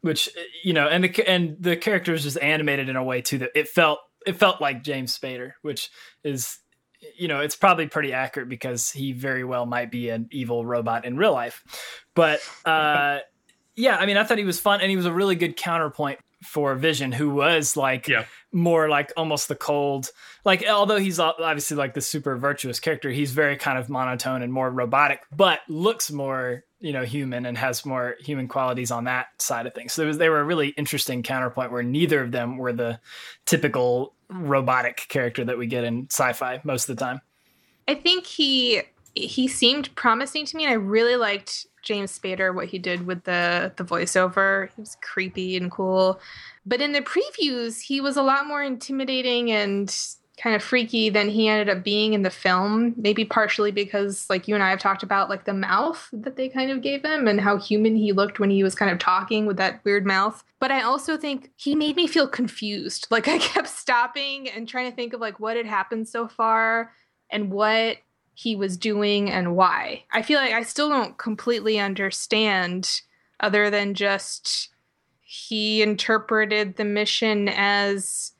which 0.00 0.28
you 0.62 0.72
know 0.72 0.88
and 0.88 1.04
the 1.04 1.28
and 1.28 1.56
the 1.60 1.76
character 1.76 2.12
was 2.12 2.22
just 2.22 2.38
animated 2.40 2.88
in 2.88 2.96
a 2.96 3.04
way 3.04 3.20
too 3.20 3.38
that 3.38 3.50
it 3.54 3.68
felt 3.68 3.98
it 4.26 4.36
felt 4.36 4.60
like 4.60 4.82
james 4.82 5.16
spader 5.16 5.52
which 5.62 5.90
is 6.24 6.58
you 7.16 7.28
know, 7.28 7.40
it's 7.40 7.56
probably 7.56 7.86
pretty 7.86 8.12
accurate 8.12 8.48
because 8.48 8.90
he 8.90 9.12
very 9.12 9.44
well 9.44 9.66
might 9.66 9.90
be 9.90 10.08
an 10.08 10.28
evil 10.30 10.64
robot 10.64 11.04
in 11.04 11.16
real 11.16 11.32
life. 11.32 11.62
But 12.14 12.40
uh, 12.64 13.18
yeah, 13.74 13.96
I 13.96 14.06
mean, 14.06 14.16
I 14.16 14.24
thought 14.24 14.38
he 14.38 14.44
was 14.44 14.60
fun 14.60 14.80
and 14.80 14.90
he 14.90 14.96
was 14.96 15.06
a 15.06 15.12
really 15.12 15.36
good 15.36 15.56
counterpoint 15.56 16.18
for 16.46 16.74
Vision, 16.74 17.12
who 17.12 17.30
was 17.30 17.76
like 17.76 18.08
yeah. 18.08 18.24
more 18.52 18.88
like 18.88 19.12
almost 19.16 19.48
the 19.48 19.54
cold, 19.54 20.10
like 20.44 20.64
although 20.68 20.98
he's 20.98 21.18
obviously 21.18 21.76
like 21.76 21.94
the 21.94 22.00
super 22.00 22.36
virtuous 22.36 22.80
character, 22.80 23.10
he's 23.10 23.32
very 23.32 23.56
kind 23.56 23.78
of 23.78 23.88
monotone 23.88 24.42
and 24.42 24.52
more 24.52 24.70
robotic, 24.70 25.22
but 25.34 25.60
looks 25.68 26.10
more 26.10 26.64
you 26.80 26.92
know 26.92 27.04
human 27.04 27.46
and 27.46 27.56
has 27.56 27.84
more 27.84 28.16
human 28.20 28.48
qualities 28.48 28.90
on 28.90 29.04
that 29.04 29.28
side 29.38 29.66
of 29.66 29.74
things. 29.74 29.92
So 29.92 30.06
was, 30.06 30.18
they 30.18 30.28
were 30.28 30.40
a 30.40 30.44
really 30.44 30.68
interesting 30.68 31.22
counterpoint 31.22 31.72
where 31.72 31.82
neither 31.82 32.22
of 32.22 32.32
them 32.32 32.58
were 32.58 32.72
the 32.72 33.00
typical 33.44 34.14
robotic 34.28 35.06
character 35.08 35.44
that 35.44 35.58
we 35.58 35.66
get 35.66 35.84
in 35.84 36.06
sci-fi 36.10 36.60
most 36.64 36.88
of 36.88 36.96
the 36.96 37.04
time. 37.04 37.20
I 37.88 37.94
think 37.94 38.26
he 38.26 38.82
he 39.14 39.48
seemed 39.48 39.94
promising 39.94 40.44
to 40.46 40.56
me, 40.56 40.64
and 40.64 40.72
I 40.72 40.76
really 40.76 41.16
liked 41.16 41.66
James 41.86 42.16
Spader 42.16 42.54
what 42.54 42.66
he 42.66 42.78
did 42.78 43.06
with 43.06 43.24
the 43.24 43.72
the 43.76 43.84
voiceover. 43.84 44.68
He 44.74 44.80
was 44.82 44.96
creepy 45.00 45.56
and 45.56 45.70
cool, 45.70 46.20
but 46.66 46.80
in 46.80 46.92
the 46.92 47.00
previews, 47.00 47.80
he 47.80 48.00
was 48.00 48.16
a 48.16 48.22
lot 48.22 48.46
more 48.46 48.62
intimidating 48.62 49.50
and 49.52 49.96
kind 50.36 50.54
of 50.54 50.62
freaky 50.62 51.08
than 51.08 51.30
he 51.30 51.48
ended 51.48 51.74
up 51.74 51.82
being 51.82 52.12
in 52.12 52.22
the 52.22 52.30
film. 52.30 52.94
Maybe 52.96 53.24
partially 53.24 53.70
because, 53.70 54.28
like 54.28 54.46
you 54.46 54.54
and 54.54 54.62
I 54.62 54.70
have 54.70 54.80
talked 54.80 55.02
about, 55.02 55.30
like 55.30 55.44
the 55.44 55.54
mouth 55.54 56.08
that 56.12 56.36
they 56.36 56.48
kind 56.48 56.70
of 56.70 56.82
gave 56.82 57.04
him 57.04 57.26
and 57.26 57.40
how 57.40 57.56
human 57.56 57.96
he 57.96 58.12
looked 58.12 58.38
when 58.38 58.50
he 58.50 58.62
was 58.62 58.74
kind 58.74 58.90
of 58.90 58.98
talking 58.98 59.46
with 59.46 59.56
that 59.56 59.80
weird 59.84 60.04
mouth. 60.04 60.44
But 60.60 60.72
I 60.72 60.82
also 60.82 61.16
think 61.16 61.50
he 61.56 61.74
made 61.74 61.96
me 61.96 62.06
feel 62.06 62.28
confused. 62.28 63.08
Like 63.16 63.28
I 63.28 63.38
kept 63.38 63.68
stopping 63.68 64.50
and 64.50 64.68
trying 64.68 64.90
to 64.90 64.94
think 64.94 65.14
of 65.14 65.20
like 65.20 65.40
what 65.40 65.56
had 65.56 65.64
happened 65.64 66.06
so 66.06 66.28
far 66.28 66.92
and 67.30 67.50
what 67.50 67.96
he 68.38 68.54
was 68.54 68.76
doing 68.76 69.30
and 69.30 69.56
why. 69.56 70.04
I 70.12 70.20
feel 70.20 70.38
like 70.38 70.52
I 70.52 70.62
still 70.62 70.90
don't 70.90 71.16
completely 71.16 71.78
understand 71.78 73.00
other 73.40 73.70
than 73.70 73.94
just 73.94 74.68
he 75.22 75.80
interpreted 75.80 76.76
the 76.76 76.84
mission 76.84 77.48
as 77.48 78.32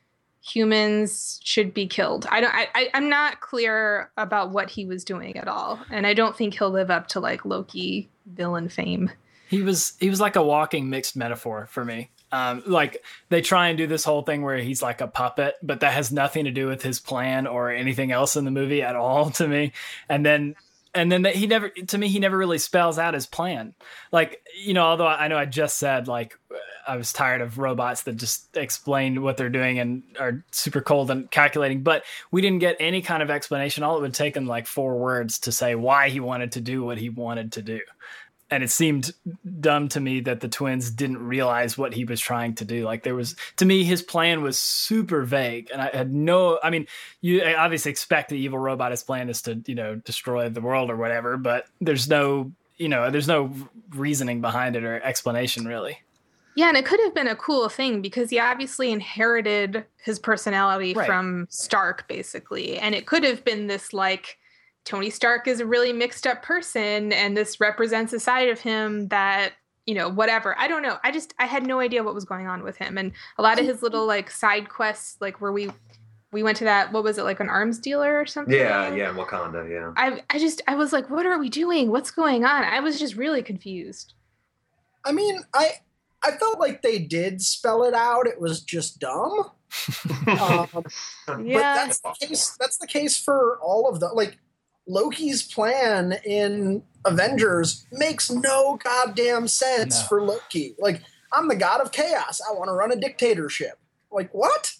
humans 0.42 1.40
should 1.42 1.72
be 1.72 1.86
killed. 1.86 2.26
I 2.30 2.42
don't. 2.42 2.54
I, 2.54 2.68
I, 2.74 2.90
am 2.92 3.08
not 3.08 3.40
clear 3.40 4.10
about 4.18 4.50
what 4.50 4.68
he 4.68 4.84
was 4.84 5.02
doing 5.02 5.38
at 5.38 5.48
all, 5.48 5.80
and 5.90 6.06
I 6.06 6.12
don't 6.12 6.36
think 6.36 6.58
he'll 6.58 6.70
live 6.70 6.90
up 6.90 7.08
to 7.08 7.20
like 7.20 7.46
Loki 7.46 8.10
villain 8.26 8.68
fame. 8.68 9.10
He 9.48 9.62
was 9.62 9.94
he 9.98 10.10
was 10.10 10.20
like 10.20 10.36
a 10.36 10.42
walking 10.42 10.90
mixed 10.90 11.16
metaphor 11.16 11.68
for 11.70 11.86
me. 11.86 12.10
Um, 12.32 12.62
like 12.66 13.02
they 13.28 13.40
try 13.40 13.68
and 13.68 13.78
do 13.78 13.86
this 13.86 14.04
whole 14.04 14.22
thing 14.22 14.42
where 14.42 14.58
he's 14.58 14.82
like 14.82 15.00
a 15.00 15.06
puppet, 15.06 15.54
but 15.62 15.80
that 15.80 15.92
has 15.92 16.10
nothing 16.10 16.44
to 16.44 16.50
do 16.50 16.66
with 16.66 16.82
his 16.82 16.98
plan 17.00 17.46
or 17.46 17.70
anything 17.70 18.10
else 18.10 18.36
in 18.36 18.44
the 18.44 18.50
movie 18.50 18.82
at 18.82 18.96
all 18.96 19.30
to 19.30 19.46
me. 19.46 19.72
And 20.08 20.26
then 20.26 20.56
and 20.96 21.12
then 21.12 21.24
he 21.26 21.46
never 21.46 21.68
to 21.68 21.98
me 21.98 22.08
he 22.08 22.18
never 22.18 22.36
really 22.36 22.58
spells 22.58 22.98
out 22.98 23.14
his 23.14 23.26
plan. 23.26 23.74
Like 24.10 24.42
you 24.58 24.74
know 24.74 24.84
although 24.84 25.06
i 25.06 25.28
know 25.28 25.36
i 25.36 25.44
just 25.44 25.76
said 25.76 26.08
like 26.08 26.38
i 26.88 26.96
was 26.96 27.12
tired 27.12 27.42
of 27.42 27.58
robots 27.58 28.02
that 28.04 28.16
just 28.16 28.56
explain 28.56 29.22
what 29.22 29.36
they're 29.36 29.50
doing 29.50 29.78
and 29.78 30.02
are 30.18 30.44
super 30.50 30.80
cold 30.80 31.10
and 31.10 31.30
calculating 31.30 31.82
but 31.82 32.04
we 32.30 32.40
didn't 32.40 32.60
get 32.60 32.76
any 32.80 33.02
kind 33.02 33.22
of 33.22 33.30
explanation. 33.30 33.84
All 33.84 33.98
it 33.98 34.00
would 34.00 34.14
take 34.14 34.36
him 34.36 34.46
like 34.46 34.66
four 34.66 34.96
words 34.96 35.40
to 35.40 35.52
say 35.52 35.74
why 35.74 36.08
he 36.08 36.20
wanted 36.20 36.52
to 36.52 36.60
do 36.60 36.82
what 36.82 36.98
he 36.98 37.10
wanted 37.10 37.52
to 37.52 37.62
do 37.62 37.80
and 38.50 38.62
it 38.62 38.70
seemed 38.70 39.12
dumb 39.60 39.88
to 39.88 40.00
me 40.00 40.20
that 40.20 40.40
the 40.40 40.48
twins 40.48 40.90
didn't 40.90 41.18
realize 41.18 41.76
what 41.76 41.92
he 41.92 42.04
was 42.04 42.20
trying 42.20 42.54
to 42.54 42.64
do 42.64 42.84
like 42.84 43.02
there 43.02 43.14
was 43.14 43.36
to 43.56 43.64
me 43.64 43.84
his 43.84 44.02
plan 44.02 44.42
was 44.42 44.58
super 44.58 45.22
vague 45.22 45.68
and 45.72 45.80
i 45.82 45.90
had 45.92 46.12
no 46.12 46.58
i 46.62 46.70
mean 46.70 46.86
you 47.20 47.42
obviously 47.56 47.90
expect 47.90 48.28
the 48.30 48.38
evil 48.38 48.58
robot 48.58 48.90
his 48.90 49.02
plan 49.02 49.28
is 49.28 49.42
to 49.42 49.62
you 49.66 49.74
know 49.74 49.96
destroy 49.96 50.48
the 50.48 50.60
world 50.60 50.90
or 50.90 50.96
whatever 50.96 51.36
but 51.36 51.66
there's 51.80 52.08
no 52.08 52.52
you 52.76 52.88
know 52.88 53.10
there's 53.10 53.28
no 53.28 53.52
reasoning 53.90 54.40
behind 54.40 54.76
it 54.76 54.84
or 54.84 55.00
explanation 55.02 55.66
really 55.66 55.98
yeah, 56.56 56.68
and 56.68 56.76
it 56.78 56.86
could 56.86 57.00
have 57.00 57.14
been 57.14 57.28
a 57.28 57.36
cool 57.36 57.68
thing 57.68 58.00
because 58.00 58.30
he 58.30 58.40
obviously 58.40 58.90
inherited 58.90 59.84
his 60.02 60.18
personality 60.18 60.94
right. 60.94 61.06
from 61.06 61.46
Stark, 61.50 62.08
basically. 62.08 62.78
And 62.78 62.94
it 62.94 63.06
could 63.06 63.24
have 63.24 63.44
been 63.44 63.66
this 63.66 63.92
like 63.92 64.38
Tony 64.86 65.10
Stark 65.10 65.48
is 65.48 65.60
a 65.60 65.66
really 65.66 65.92
mixed 65.92 66.26
up 66.26 66.42
person 66.42 67.12
and 67.12 67.36
this 67.36 67.60
represents 67.60 68.12
a 68.12 68.20
side 68.20 68.48
of 68.48 68.60
him 68.60 69.08
that 69.08 69.52
you 69.84 69.94
know 69.94 70.08
whatever. 70.08 70.58
I 70.58 70.68
don't 70.68 70.82
know. 70.82 70.96
I 71.04 71.10
just 71.10 71.34
i 71.38 71.44
had 71.44 71.66
no 71.66 71.80
idea 71.80 72.02
what 72.02 72.14
was 72.14 72.24
going 72.24 72.46
on 72.46 72.62
with 72.62 72.76
him. 72.76 72.96
And 72.96 73.12
a 73.36 73.42
lot 73.42 73.58
of 73.58 73.66
his 73.66 73.82
little 73.82 74.06
like 74.06 74.30
side 74.30 74.68
quests 74.68 75.16
like 75.20 75.40
where 75.40 75.52
we 75.52 75.70
we 76.32 76.42
went 76.42 76.56
to 76.58 76.64
that 76.64 76.92
what 76.92 77.02
was 77.04 77.18
it 77.18 77.24
like 77.24 77.40
an 77.40 77.48
arms 77.48 77.78
dealer 77.78 78.18
or 78.18 78.26
something? 78.26 78.54
Yeah 78.54 78.94
yeah 78.94 79.12
wakanda 79.12 79.68
yeah. 79.68 79.92
I 79.96 80.22
i 80.30 80.38
just 80.38 80.62
i 80.68 80.76
was 80.76 80.92
like 80.92 81.10
what 81.10 81.26
are 81.26 81.38
we 81.38 81.50
doing? 81.50 81.90
What's 81.90 82.12
going 82.12 82.44
on? 82.44 82.64
I 82.64 82.80
was 82.80 82.98
just 82.98 83.16
really 83.16 83.42
confused. 83.42 84.14
I 85.04 85.10
mean 85.10 85.40
i 85.52 85.72
i 86.22 86.30
felt 86.32 86.60
like 86.60 86.82
they 86.82 87.00
did 87.00 87.42
spell 87.42 87.82
it 87.82 87.94
out. 87.94 88.28
It 88.28 88.40
was 88.40 88.62
just 88.62 89.00
dumb. 89.00 89.50
Um, 91.28 91.44
yeah. 91.44 91.54
but 91.54 91.60
that's 91.60 92.00
the 92.00 92.14
case 92.20 92.56
that's 92.58 92.76
the 92.78 92.86
case 92.86 93.20
for 93.20 93.58
all 93.60 93.88
of 93.88 93.98
the 93.98 94.08
like 94.08 94.38
Loki's 94.86 95.42
plan 95.42 96.18
in 96.24 96.82
Avengers 97.04 97.86
makes 97.92 98.30
no 98.30 98.78
goddamn 98.82 99.48
sense 99.48 100.00
no. 100.00 100.06
for 100.06 100.22
Loki. 100.22 100.74
Like, 100.78 101.02
I'm 101.32 101.48
the 101.48 101.56
god 101.56 101.80
of 101.80 101.92
chaos. 101.92 102.40
I 102.40 102.52
want 102.54 102.68
to 102.68 102.72
run 102.72 102.92
a 102.92 102.96
dictatorship. 102.96 103.78
Like, 104.10 104.32
what? 104.32 104.74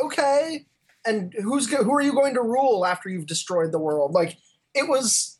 Okay. 0.00 0.66
And 1.06 1.32
who's 1.34 1.72
who 1.72 1.94
are 1.94 2.02
you 2.02 2.12
going 2.12 2.34
to 2.34 2.42
rule 2.42 2.84
after 2.84 3.08
you've 3.08 3.26
destroyed 3.26 3.72
the 3.72 3.78
world? 3.78 4.12
Like, 4.12 4.36
it 4.74 4.88
was 4.88 5.38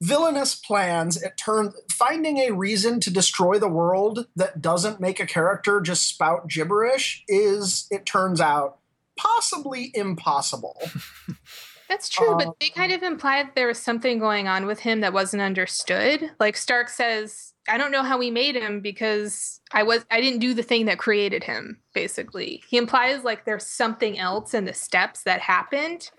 villainous 0.00 0.54
plans. 0.54 1.20
It 1.20 1.36
turned 1.36 1.74
finding 1.90 2.38
a 2.38 2.52
reason 2.52 3.00
to 3.00 3.10
destroy 3.10 3.58
the 3.58 3.68
world 3.68 4.26
that 4.36 4.62
doesn't 4.62 5.00
make 5.00 5.20
a 5.20 5.26
character 5.26 5.80
just 5.80 6.06
spout 6.06 6.48
gibberish 6.48 7.24
is, 7.28 7.86
it 7.90 8.06
turns 8.06 8.40
out, 8.40 8.78
possibly 9.16 9.90
impossible. 9.94 10.80
That's 11.88 12.08
true, 12.08 12.32
um, 12.32 12.38
but 12.38 12.60
they 12.60 12.68
kind 12.68 12.92
of 12.92 13.02
implied 13.02 13.48
there 13.54 13.66
was 13.66 13.78
something 13.78 14.18
going 14.18 14.46
on 14.46 14.66
with 14.66 14.80
him 14.80 15.00
that 15.00 15.12
wasn't 15.12 15.42
understood. 15.42 16.30
Like 16.38 16.56
Stark 16.56 16.88
says, 16.90 17.54
I 17.66 17.78
don't 17.78 17.92
know 17.92 18.02
how 18.02 18.18
we 18.18 18.30
made 18.30 18.56
him 18.56 18.80
because 18.80 19.60
I 19.72 19.82
was 19.82 20.04
I 20.10 20.20
didn't 20.20 20.40
do 20.40 20.54
the 20.54 20.62
thing 20.62 20.86
that 20.86 20.98
created 20.98 21.44
him, 21.44 21.80
basically. 21.94 22.62
He 22.68 22.76
implies 22.76 23.24
like 23.24 23.44
there's 23.44 23.66
something 23.66 24.18
else 24.18 24.52
in 24.52 24.66
the 24.66 24.74
steps 24.74 25.22
that 25.22 25.40
happened. 25.40 26.10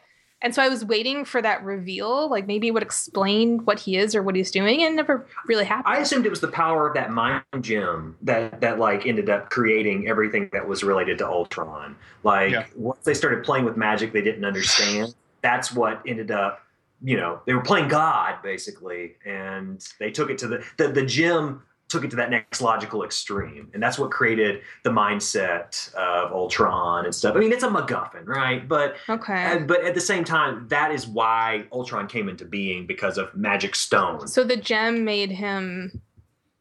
And 0.41 0.55
so 0.55 0.63
I 0.63 0.69
was 0.69 0.85
waiting 0.85 1.25
for 1.25 1.41
that 1.41 1.65
reveal, 1.65 2.29
like 2.29 2.47
maybe 2.47 2.69
it 2.69 2.71
would 2.71 2.81
explain 2.81 3.59
what 3.65 3.77
he 3.77 3.97
is 3.97 4.15
or 4.15 4.23
what 4.23 4.35
he's 4.35 4.51
doing, 4.51 4.81
and 4.83 4.95
never 4.95 5.27
really 5.47 5.65
happened. 5.65 5.93
I 5.93 5.99
assumed 5.99 6.25
it 6.25 6.29
was 6.29 6.39
the 6.39 6.47
power 6.47 6.87
of 6.87 6.93
that 6.93 7.11
mind 7.11 7.43
gem 7.61 8.15
that 8.21 8.61
that 8.61 8.79
like 8.79 9.05
ended 9.05 9.29
up 9.29 9.49
creating 9.49 10.07
everything 10.07 10.49
that 10.53 10.67
was 10.67 10.83
related 10.83 11.17
to 11.17 11.27
Ultron. 11.27 11.95
Like 12.23 12.53
yeah. 12.53 12.65
once 12.75 13.03
they 13.03 13.13
started 13.13 13.43
playing 13.43 13.65
with 13.65 13.75
magic, 13.75 14.13
they 14.13 14.21
didn't 14.21 14.45
understand 14.45 15.13
that's 15.41 15.71
what 15.73 16.01
ended 16.07 16.31
up 16.31 16.61
you 17.01 17.15
know 17.15 17.41
they 17.45 17.53
were 17.53 17.61
playing 17.61 17.87
god 17.87 18.35
basically 18.43 19.15
and 19.25 19.87
they 19.99 20.11
took 20.11 20.29
it 20.29 20.37
to 20.37 20.47
the 20.47 20.63
the, 20.77 20.87
the 20.89 21.05
gem 21.05 21.61
took 21.89 22.03
it 22.05 22.11
to 22.11 22.15
that 22.15 22.29
next 22.29 22.61
logical 22.61 23.03
extreme, 23.03 23.69
and 23.73 23.81
that's 23.81 23.97
what 23.97 24.11
created 24.11 24.61
the 24.83 24.91
mindset 24.91 25.91
of 25.95 26.31
Ultron 26.31 27.05
and 27.05 27.13
stuff. 27.13 27.35
I 27.35 27.39
mean, 27.39 27.51
it's 27.51 27.63
a 27.63 27.67
MacGuffin, 27.67 28.27
right? 28.27 28.67
But 28.67 28.95
Okay. 29.09 29.45
uh, 29.45 29.59
but 29.59 29.83
at 29.83 29.95
the 29.95 30.01
same 30.01 30.23
time, 30.23 30.67
that 30.69 30.91
is 30.91 31.07
why 31.07 31.65
Ultron 31.73 32.07
came 32.07 32.29
into 32.29 32.45
being 32.45 32.85
because 32.85 33.17
of 33.17 33.33
Magic 33.35 33.75
Stone. 33.75 34.27
So 34.27 34.43
the 34.43 34.55
gem 34.55 35.03
made 35.03 35.31
him 35.31 35.99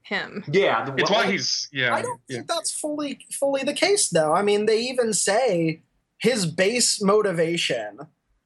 him. 0.03 0.43
yeah, 0.51 0.87
the, 0.87 0.95
It's 0.97 1.11
why 1.11 1.31
he's 1.31 1.69
yeah. 1.73 1.95
I 1.95 2.01
don't 2.01 2.21
yeah. 2.29 2.37
think 2.39 2.49
that's 2.49 2.73
fully 2.73 3.19
fully 3.31 3.63
the 3.63 3.75
case 3.75 4.09
though. 4.09 4.33
I 4.35 4.41
mean, 4.41 4.65
they 4.65 4.81
even 4.81 5.13
say 5.13 5.83
his 6.17 6.47
base 6.47 7.03
motivation 7.03 7.99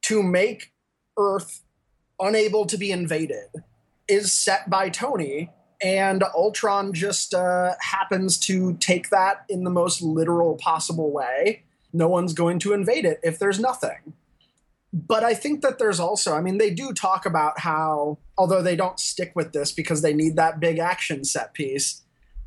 to 0.03 0.23
make 0.23 0.73
Earth 1.17 1.63
unable 2.21 2.67
to 2.67 2.79
be 2.79 2.91
invaded 2.91 3.49
is 4.09 4.33
set 4.33 4.69
by 4.69 4.89
Tony, 4.89 5.51
and 5.83 6.23
Ultron 6.35 6.93
just 6.93 7.35
uh, 7.35 7.75
happens 7.81 8.39
to 8.39 8.75
take 8.75 9.11
that 9.11 9.45
in 9.49 9.65
the 9.65 9.71
most 9.71 10.03
literal 10.03 10.57
possible 10.57 11.13
way. 11.13 11.63
No 11.93 12.09
one's 12.09 12.33
going 12.33 12.59
to 12.61 12.73
invade 12.73 13.05
it 13.05 13.21
if 13.23 13.39
there's 13.39 13.59
nothing. 13.59 14.15
But 14.93 15.25
I 15.25 15.35
think 15.35 15.63
that 15.63 15.79
there's 15.79 15.99
also, 15.99 16.35
I 16.35 16.43
mean, 16.43 16.59
they 16.59 16.71
do 16.71 16.93
talk 16.93 17.25
about 17.25 17.61
how, 17.61 18.19
although 18.37 18.63
they 18.63 18.77
don't 18.77 19.01
stick 19.01 19.33
with 19.35 19.53
this 19.53 19.73
because 19.73 20.03
they 20.03 20.13
need 20.13 20.37
that 20.37 20.61
big 20.61 20.79
action 20.79 21.25
set 21.25 21.55
piece, 21.55 22.03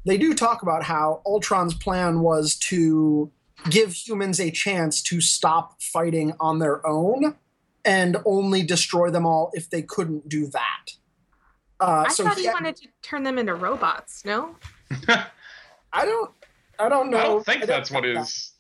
they 0.06 0.18
do 0.18 0.36
talk 0.36 0.62
about 0.62 0.84
how 0.84 1.22
Ultron's 1.26 1.74
plan 1.74 2.20
was 2.20 2.56
to 2.56 3.32
give 3.70 3.94
humans 3.94 4.40
a 4.40 4.52
chance 4.52 5.02
to 5.02 5.22
stop 5.22 5.82
fighting 5.82 6.34
on 6.40 6.60
their 6.60 6.86
own 6.86 7.36
and 7.86 8.18
only 8.26 8.64
destroy 8.64 9.10
them 9.12 9.26
all 9.26 9.52
if 9.54 9.70
they 9.70 9.82
couldn't 9.82 10.28
do 10.28 10.48
that. 10.48 10.92
Uh, 11.80 12.06
I 12.08 12.12
so 12.12 12.24
thought 12.24 12.38
he 12.38 12.44
he 12.44 12.50
wanted 12.50 12.76
to 12.78 12.88
turn 13.02 13.24
them 13.24 13.38
into 13.38 13.54
robots. 13.54 14.24
No. 14.26 14.56
I 15.08 16.06
don't. 16.06 16.32
I 16.80 16.90
don't 16.90 17.10
know. 17.10 17.18
I 17.18 17.24
don't 17.24 17.46
think 17.46 17.64
I 17.64 17.66
that's 17.66 17.92
what 17.92 18.04
that- 18.04 18.22
is. 18.22 18.52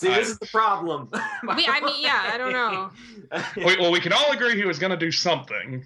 See, 0.00 0.06
this 0.08 0.28
is 0.28 0.38
the 0.38 0.46
problem. 0.46 1.08
We- 1.42 1.66
I 1.66 1.80
mean, 1.80 1.96
yeah, 1.98 2.30
I 2.32 2.38
don't 2.38 2.52
know. 2.52 2.90
We, 3.56 3.76
well, 3.78 3.90
we 3.90 3.98
can 4.00 4.12
all 4.12 4.30
agree 4.30 4.54
he 4.54 4.64
was 4.64 4.78
going 4.78 4.92
to 4.92 4.96
do 4.96 5.10
something. 5.10 5.84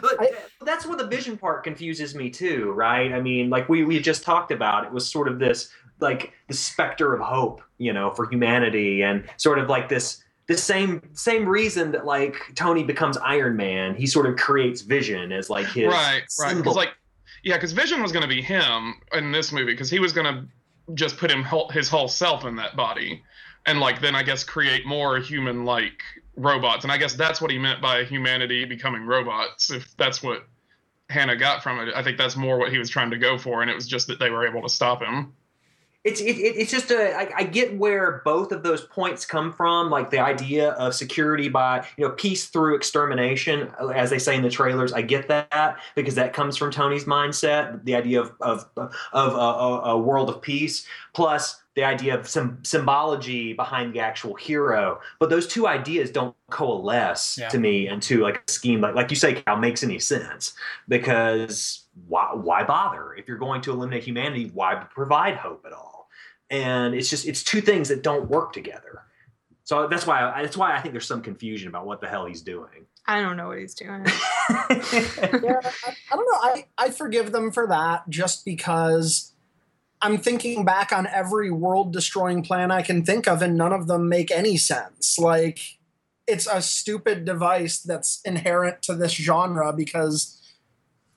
But 0.00 0.30
that's 0.64 0.86
where 0.86 0.96
the 0.96 1.06
vision 1.08 1.36
part 1.36 1.64
confuses 1.64 2.14
me 2.14 2.30
too, 2.30 2.70
right? 2.72 3.12
I 3.12 3.20
mean, 3.20 3.50
like 3.50 3.68
we 3.68 3.84
we 3.84 3.98
just 3.98 4.22
talked 4.22 4.52
about, 4.52 4.84
it 4.84 4.92
was 4.92 5.10
sort 5.10 5.26
of 5.28 5.38
this 5.40 5.70
like 6.00 6.32
the 6.46 6.54
specter 6.54 7.12
of 7.12 7.20
hope, 7.20 7.62
you 7.78 7.92
know, 7.92 8.12
for 8.12 8.30
humanity, 8.30 9.02
and 9.02 9.24
sort 9.38 9.58
of 9.58 9.68
like 9.68 9.88
this 9.88 10.22
the 10.48 10.56
same 10.56 11.02
same 11.12 11.46
reason 11.46 11.92
that 11.92 12.06
like 12.06 12.36
Tony 12.54 12.82
becomes 12.82 13.16
Iron 13.18 13.56
Man, 13.56 13.94
he 13.94 14.06
sort 14.06 14.26
of 14.26 14.36
creates 14.36 14.80
Vision 14.80 15.30
as 15.30 15.48
like 15.48 15.66
his 15.66 15.86
right, 15.86 16.22
right. 16.40 16.56
Because 16.56 16.74
like, 16.74 16.94
yeah, 17.44 17.56
because 17.56 17.72
Vision 17.72 18.02
was 18.02 18.12
going 18.12 18.22
to 18.22 18.28
be 18.28 18.42
him 18.42 18.94
in 19.12 19.30
this 19.30 19.52
movie 19.52 19.72
because 19.72 19.90
he 19.90 20.00
was 20.00 20.12
going 20.12 20.26
to 20.26 20.46
just 20.94 21.18
put 21.18 21.30
him 21.30 21.44
his 21.70 21.88
whole 21.88 22.08
self 22.08 22.46
in 22.46 22.56
that 22.56 22.76
body, 22.76 23.22
and 23.66 23.78
like 23.78 24.00
then 24.00 24.14
I 24.14 24.22
guess 24.22 24.42
create 24.42 24.86
more 24.86 25.18
human-like 25.18 26.02
robots, 26.36 26.84
and 26.84 26.90
I 26.90 26.96
guess 26.96 27.12
that's 27.12 27.42
what 27.42 27.50
he 27.50 27.58
meant 27.58 27.82
by 27.82 28.04
humanity 28.04 28.64
becoming 28.64 29.04
robots. 29.04 29.70
If 29.70 29.94
that's 29.98 30.22
what 30.22 30.46
Hannah 31.10 31.36
got 31.36 31.62
from 31.62 31.78
it, 31.80 31.94
I 31.94 32.02
think 32.02 32.16
that's 32.16 32.36
more 32.36 32.58
what 32.58 32.72
he 32.72 32.78
was 32.78 32.88
trying 32.88 33.10
to 33.10 33.18
go 33.18 33.36
for, 33.36 33.60
and 33.60 33.70
it 33.70 33.74
was 33.74 33.86
just 33.86 34.06
that 34.06 34.18
they 34.18 34.30
were 34.30 34.46
able 34.46 34.62
to 34.62 34.68
stop 34.70 35.02
him. 35.02 35.34
It's 36.04 36.20
it, 36.20 36.36
it, 36.36 36.56
it's 36.56 36.70
just 36.70 36.90
a 36.90 37.14
I, 37.14 37.30
I 37.38 37.44
get 37.44 37.76
where 37.76 38.22
both 38.24 38.52
of 38.52 38.62
those 38.62 38.82
points 38.82 39.26
come 39.26 39.52
from 39.52 39.90
like 39.90 40.10
the 40.10 40.20
idea 40.20 40.70
of 40.72 40.94
security 40.94 41.48
by 41.48 41.86
you 41.96 42.06
know 42.06 42.12
peace 42.12 42.46
through 42.46 42.76
extermination 42.76 43.70
uh, 43.80 43.88
as 43.88 44.10
they 44.10 44.18
say 44.18 44.36
in 44.36 44.42
the 44.42 44.50
trailers. 44.50 44.92
I 44.92 45.02
get 45.02 45.28
that 45.28 45.78
because 45.94 46.14
that 46.14 46.32
comes 46.32 46.56
from 46.56 46.70
tony's 46.70 47.04
mindset 47.04 47.84
the 47.84 47.96
idea 47.96 48.20
of 48.20 48.32
of 48.40 48.68
of 48.76 48.92
a, 49.12 49.36
uh, 49.36 49.80
a, 49.84 49.90
a 49.90 49.98
world 49.98 50.30
of 50.30 50.40
peace. 50.40 50.86
Plus 51.14 51.60
the 51.78 51.84
idea 51.84 52.18
of 52.18 52.28
some 52.28 52.58
symbology 52.64 53.52
behind 53.52 53.94
the 53.94 54.00
actual 54.00 54.34
hero 54.34 54.98
but 55.20 55.30
those 55.30 55.46
two 55.46 55.68
ideas 55.68 56.10
don't 56.10 56.34
coalesce 56.50 57.38
Yeah. 57.38 57.48
to 57.50 57.58
me 57.58 57.86
into 57.86 58.20
like 58.20 58.42
a 58.48 58.50
scheme 58.50 58.80
like 58.80 58.96
like 58.96 59.10
you 59.10 59.16
say 59.16 59.34
cal 59.42 59.56
makes 59.56 59.84
any 59.84 60.00
sense 60.00 60.54
because 60.88 61.86
why 62.08 62.30
why 62.34 62.64
bother 62.64 63.14
if 63.14 63.28
you're 63.28 63.38
going 63.38 63.60
to 63.60 63.70
eliminate 63.70 64.02
humanity 64.02 64.50
why 64.52 64.74
provide 64.74 65.36
hope 65.36 65.62
at 65.64 65.72
all 65.72 66.08
and 66.50 66.96
it's 66.96 67.08
just 67.08 67.28
it's 67.28 67.44
two 67.44 67.60
things 67.60 67.88
that 67.88 68.02
don't 68.02 68.28
work 68.28 68.52
together 68.52 69.02
so 69.62 69.86
that's 69.86 70.04
why 70.04 70.18
I, 70.32 70.42
that's 70.42 70.56
why 70.56 70.74
i 70.76 70.80
think 70.80 70.92
there's 70.94 71.06
some 71.06 71.22
confusion 71.22 71.68
about 71.68 71.86
what 71.86 72.00
the 72.00 72.08
hell 72.08 72.26
he's 72.26 72.42
doing 72.42 72.86
I 73.10 73.22
don't 73.22 73.38
know 73.38 73.48
what 73.48 73.58
he's 73.58 73.74
doing. 73.74 74.04
yeah, 74.50 74.60
I, 74.60 75.96
I 76.12 76.16
don't 76.16 76.26
know. 76.30 76.38
I, 76.42 76.66
I 76.76 76.90
forgive 76.90 77.32
them 77.32 77.50
for 77.50 77.66
that 77.66 78.06
just 78.10 78.44
because 78.44 79.32
I'm 80.00 80.18
thinking 80.18 80.64
back 80.64 80.92
on 80.92 81.06
every 81.06 81.50
world 81.50 81.92
destroying 81.92 82.42
plan 82.42 82.70
I 82.70 82.82
can 82.82 83.04
think 83.04 83.26
of, 83.26 83.42
and 83.42 83.56
none 83.56 83.72
of 83.72 83.86
them 83.88 84.08
make 84.08 84.30
any 84.30 84.56
sense. 84.56 85.18
Like, 85.18 85.60
it's 86.26 86.46
a 86.46 86.62
stupid 86.62 87.24
device 87.24 87.80
that's 87.80 88.20
inherent 88.24 88.82
to 88.82 88.94
this 88.94 89.12
genre 89.12 89.72
because 89.72 90.40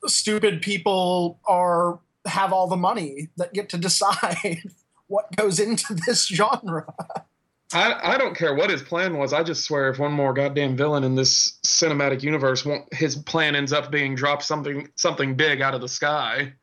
stupid 0.08 0.62
people 0.62 1.40
are 1.48 2.00
have 2.26 2.54
all 2.54 2.68
the 2.68 2.78
money 2.78 3.30
that 3.38 3.54
get 3.54 3.70
to 3.70 3.78
decide 3.90 4.64
what 5.08 5.36
goes 5.36 5.60
into 5.60 5.94
this 5.94 6.28
genre. 6.28 6.94
I, 7.74 8.16
I 8.16 8.18
don't 8.18 8.36
care 8.36 8.54
what 8.54 8.70
his 8.70 8.82
plan 8.82 9.18
was. 9.18 9.32
I 9.32 9.44
just 9.44 9.64
swear 9.64 9.90
if 9.90 10.00
one 10.00 10.12
more 10.12 10.34
goddamn 10.34 10.76
villain 10.76 11.04
in 11.04 11.16
this 11.16 11.58
cinematic 11.66 12.22
universe, 12.22 12.66
won't, 12.66 12.94
his 12.94 13.16
plan 13.16 13.56
ends 13.56 13.72
up 13.72 13.92
being 13.92 14.16
drop 14.16 14.44
something 14.44 14.90
something 14.96 15.36
big 15.36 15.62
out 15.62 15.74
of 15.74 15.82
the 15.82 15.88
sky. 15.88 16.54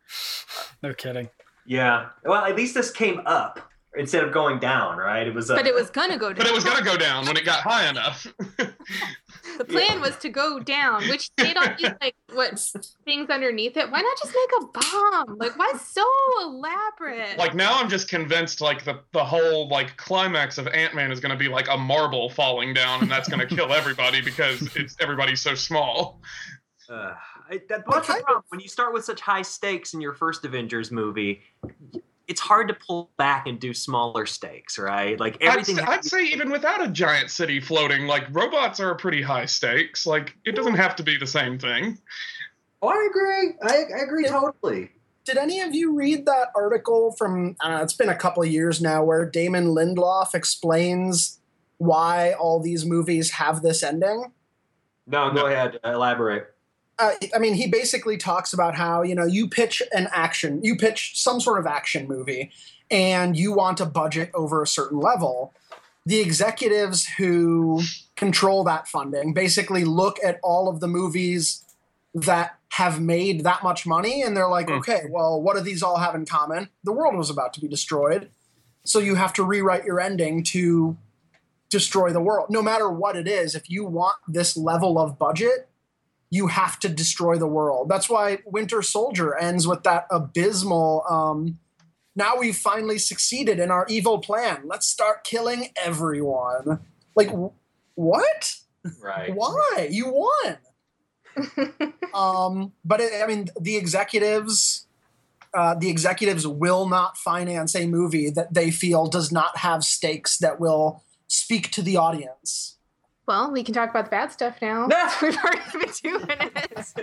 no 0.83 0.93
kidding. 0.93 1.31
Yeah 1.69 2.09
well 2.25 2.45
at 2.45 2.57
least 2.57 2.75
this 2.75 2.91
came 2.91 3.21
up 3.27 3.61
instead 3.97 4.25
of 4.25 4.33
going 4.33 4.59
down 4.59 4.97
right 4.97 5.27
it 5.27 5.35
was 5.35 5.51
uh, 5.51 5.55
But 5.55 5.67
it 5.67 5.75
was 5.75 5.91
gonna 5.91 6.19
go 6.19 6.29
down. 6.29 6.39
But 6.39 6.47
it 6.47 6.55
was 6.55 6.65
gonna 6.65 6.85
go 6.85 6.97
down 6.97 7.27
when 7.27 7.37
it 7.37 7.45
got 7.45 7.61
high 7.61 7.89
enough. 7.89 8.27
The 9.59 9.65
plan 9.69 10.01
was 10.01 10.17
to 10.19 10.29
go 10.29 10.61
down, 10.61 11.03
which 11.09 11.31
they 11.37 11.53
don't 11.53 11.79
use 11.81 11.93
like 12.01 12.15
what 12.33 12.59
things 13.05 13.29
underneath 13.29 13.77
it. 13.77 13.91
Why 13.91 14.01
not 14.01 14.17
just 14.19 14.35
make 14.35 14.63
a 14.63 14.67
bomb? 14.81 15.39
Like 15.39 15.59
why 15.59 15.73
so 15.83 16.05
elaborate? 16.43 17.37
like 17.39 17.55
now, 17.55 17.79
I'm 17.79 17.89
just 17.89 18.09
convinced 18.09 18.61
like 18.61 18.85
the 18.85 19.01
the 19.13 19.25
whole 19.25 19.69
like 19.69 19.97
climax 19.97 20.59
of 20.59 20.69
Ant 20.69 20.95
Man 20.95 21.11
is 21.11 21.21
gonna 21.21 21.37
be 21.37 21.49
like 21.49 21.69
a 21.69 21.77
marble 21.77 22.31
falling 22.31 22.73
down, 22.73 23.03
and 23.03 23.11
that's 23.11 23.29
gonna 23.29 23.47
kill 23.47 23.73
everybody 23.73 24.21
because 24.23 24.75
it's 24.77 24.97
everybody's 25.01 25.41
so 25.41 25.55
small. 25.55 26.21
Uh, 26.91 27.15
I, 27.51 27.61
that, 27.69 27.85
that's 27.87 28.07
the 28.07 28.13
kind 28.13 28.25
problem. 28.25 28.45
When 28.49 28.61
you 28.61 28.69
start 28.69 28.93
with 28.93 29.05
such 29.05 29.21
high 29.21 29.43
stakes 29.43 29.95
in 29.95 30.01
your 30.01 30.15
first 30.15 30.45
Avengers 30.45 30.91
movie, 30.91 31.43
it's 32.27 32.41
hard 32.41 32.69
to 32.69 32.75
pull 32.75 33.11
back 33.17 33.47
and 33.47 33.59
do 33.59 33.73
smaller 33.73 34.27
stakes, 34.27 34.79
right? 34.79 35.19
Like 35.19 35.37
I'd, 35.43 35.49
everything. 35.49 35.77
say- 35.77 35.83
has 35.83 35.91
I'd 35.91 36.03
to 36.03 36.09
say 36.09 36.25
even 36.27 36.51
without 36.51 36.85
a 36.85 36.89
giant 36.89 37.31
city 37.31 37.61
floating, 37.61 38.07
like 38.07 38.25
robots 38.31 38.81
are 38.81 38.91
a 38.91 38.97
pretty 38.97 39.23
high 39.23 39.47
stakes. 39.47 40.07
Like 40.07 40.37
it 40.45 40.55
doesn't 40.55 40.75
have 40.75 40.97
to 40.97 41.03
be 41.03 41.17
the 41.17 41.27
same 41.27 41.59
thing. 41.59 41.99
Oh, 42.81 42.89
I 42.89 43.09
agree. 43.11 43.55
I, 43.63 43.99
I 43.99 44.05
agree 44.05 44.27
totally. 44.27 44.91
Did 45.25 45.37
any 45.37 45.61
of 45.61 45.75
you 45.75 45.95
read 45.95 46.25
that 46.27 46.49
article 46.57 47.13
from, 47.19 47.57
I 47.61 47.71
know, 47.71 47.83
it's 47.83 47.93
been 47.93 48.09
a 48.09 48.15
couple 48.15 48.43
of 48.43 48.49
years 48.49 48.81
now, 48.81 49.05
where 49.05 49.29
Damon 49.29 49.67
Lindelof 49.67 50.35
explains 50.35 51.39
why 51.77 52.33
all 52.33 52.61
these 52.61 52.87
movies 52.87 53.33
have 53.33 53.61
this 53.61 53.83
ending? 53.83 54.33
No, 55.07 55.31
go 55.31 55.47
ahead. 55.47 55.81
Elaborate. 55.85 56.55
Uh, 56.99 57.13
I 57.35 57.39
mean, 57.39 57.55
he 57.55 57.69
basically 57.69 58.17
talks 58.17 58.53
about 58.53 58.75
how 58.75 59.03
you 59.03 59.15
know 59.15 59.25
you 59.25 59.49
pitch 59.49 59.83
an 59.93 60.09
action, 60.13 60.61
you 60.63 60.77
pitch 60.77 61.13
some 61.15 61.41
sort 61.41 61.59
of 61.59 61.67
action 61.67 62.09
movie, 62.09 62.51
and 62.91 63.37
you 63.37 63.53
want 63.53 63.81
a 63.81 63.87
budget 63.87 64.31
over 64.35 64.63
a 64.63 64.67
certain 64.67 64.99
level. 64.99 65.55
The 66.07 66.21
executives 66.21 67.07
who 67.07 67.83
control 68.17 68.65
that 68.65 68.89
funding 68.89 69.35
basically 69.35 69.85
look 69.85 70.19
at 70.25 70.41
all 70.43 70.69
of 70.69 70.81
the 70.81 70.89
movies 70.89 71.65
that 72.15 72.59
have 72.73 73.01
made 73.01 73.45
that 73.45 73.63
much 73.63 73.87
money, 73.87 74.23
and 74.23 74.37
they're 74.37 74.49
like, 74.49 74.69
Hmm. 74.69 74.77
okay, 74.77 75.03
well, 75.11 75.41
what 75.41 75.57
do 75.57 75.63
these 75.63 75.83
all 75.83 75.99
have 75.99 76.15
in 76.15 76.25
common? 76.25 76.69
The 76.85 76.93
world 76.93 77.17
was 77.17 77.31
about 77.31 77.53
to 77.55 77.61
be 77.61 77.69
destroyed, 77.69 78.31
so 78.85 78.99
you 78.99 79.15
have 79.17 79.33
to 79.35 79.45
rewrite 79.45 79.85
your 79.85 80.01
ending 80.01 80.43
to 80.45 80.97
destroy 81.71 82.13
the 82.13 82.21
world. 82.21 82.49
No 82.51 82.63
matter 82.63 82.91
what 82.91 83.15
it 83.17 83.29
is, 83.29 83.55
if 83.55 83.69
you 83.69 83.85
want 83.85 84.17
this 84.27 84.57
level 84.57 84.99
of 84.99 85.19
budget, 85.19 85.68
you 86.31 86.49
have 86.49 86.79
to 86.81 86.89
destroy 86.89 87.39
the 87.39 87.47
world. 87.47 87.89
That's 87.89 88.09
why 88.09 88.39
Winter 88.45 88.83
Soldier 88.83 89.37
ends 89.37 89.67
with 89.67 89.83
that 89.85 90.07
abysmal. 90.11 91.05
Um, 91.09 91.59
now 92.15 92.37
we've 92.39 92.57
finally 92.57 92.99
succeeded 92.99 93.59
in 93.59 93.71
our 93.71 93.87
evil 93.89 94.19
plan. 94.19 94.63
Let's 94.65 94.87
start 94.87 95.25
killing 95.25 95.69
everyone. 95.83 96.81
Like, 97.15 97.31
wh- 97.31 97.55
what? 97.95 98.55
Right. 99.01 99.35
Why? 99.35 99.89
You 99.91 100.13
won. 100.13 100.59
um, 102.15 102.73
but 102.85 103.01
it, 103.01 103.23
I 103.23 103.27
mean, 103.27 103.49
the 103.61 103.77
executives, 103.77 104.87
uh, 105.55 105.75
the 105.75 105.89
executives 105.89 106.47
will 106.47 106.89
not 106.89 107.17
finance 107.17 107.75
a 107.75 107.87
movie 107.87 108.31
that 108.31 108.53
they 108.53 108.71
feel 108.71 109.07
does 109.07 109.33
not 109.33 109.59
have 109.59 109.85
stakes 109.85 110.39
that 110.39 110.61
will 110.61 111.03
speak 111.29 111.71
to 111.73 111.83
the 111.83 111.97
audience. 111.97 112.78
Well, 113.29 113.51
we 113.53 113.63
can 113.63 113.75
talk 113.75 113.91
about 113.91 114.07
the 114.07 114.11
bad 114.11 114.33
stuff 114.33 114.57
now. 114.63 114.89
We've 115.23 115.37
already 115.37 115.61
been 115.79 115.93
two 115.93 116.19
minutes. 116.19 116.95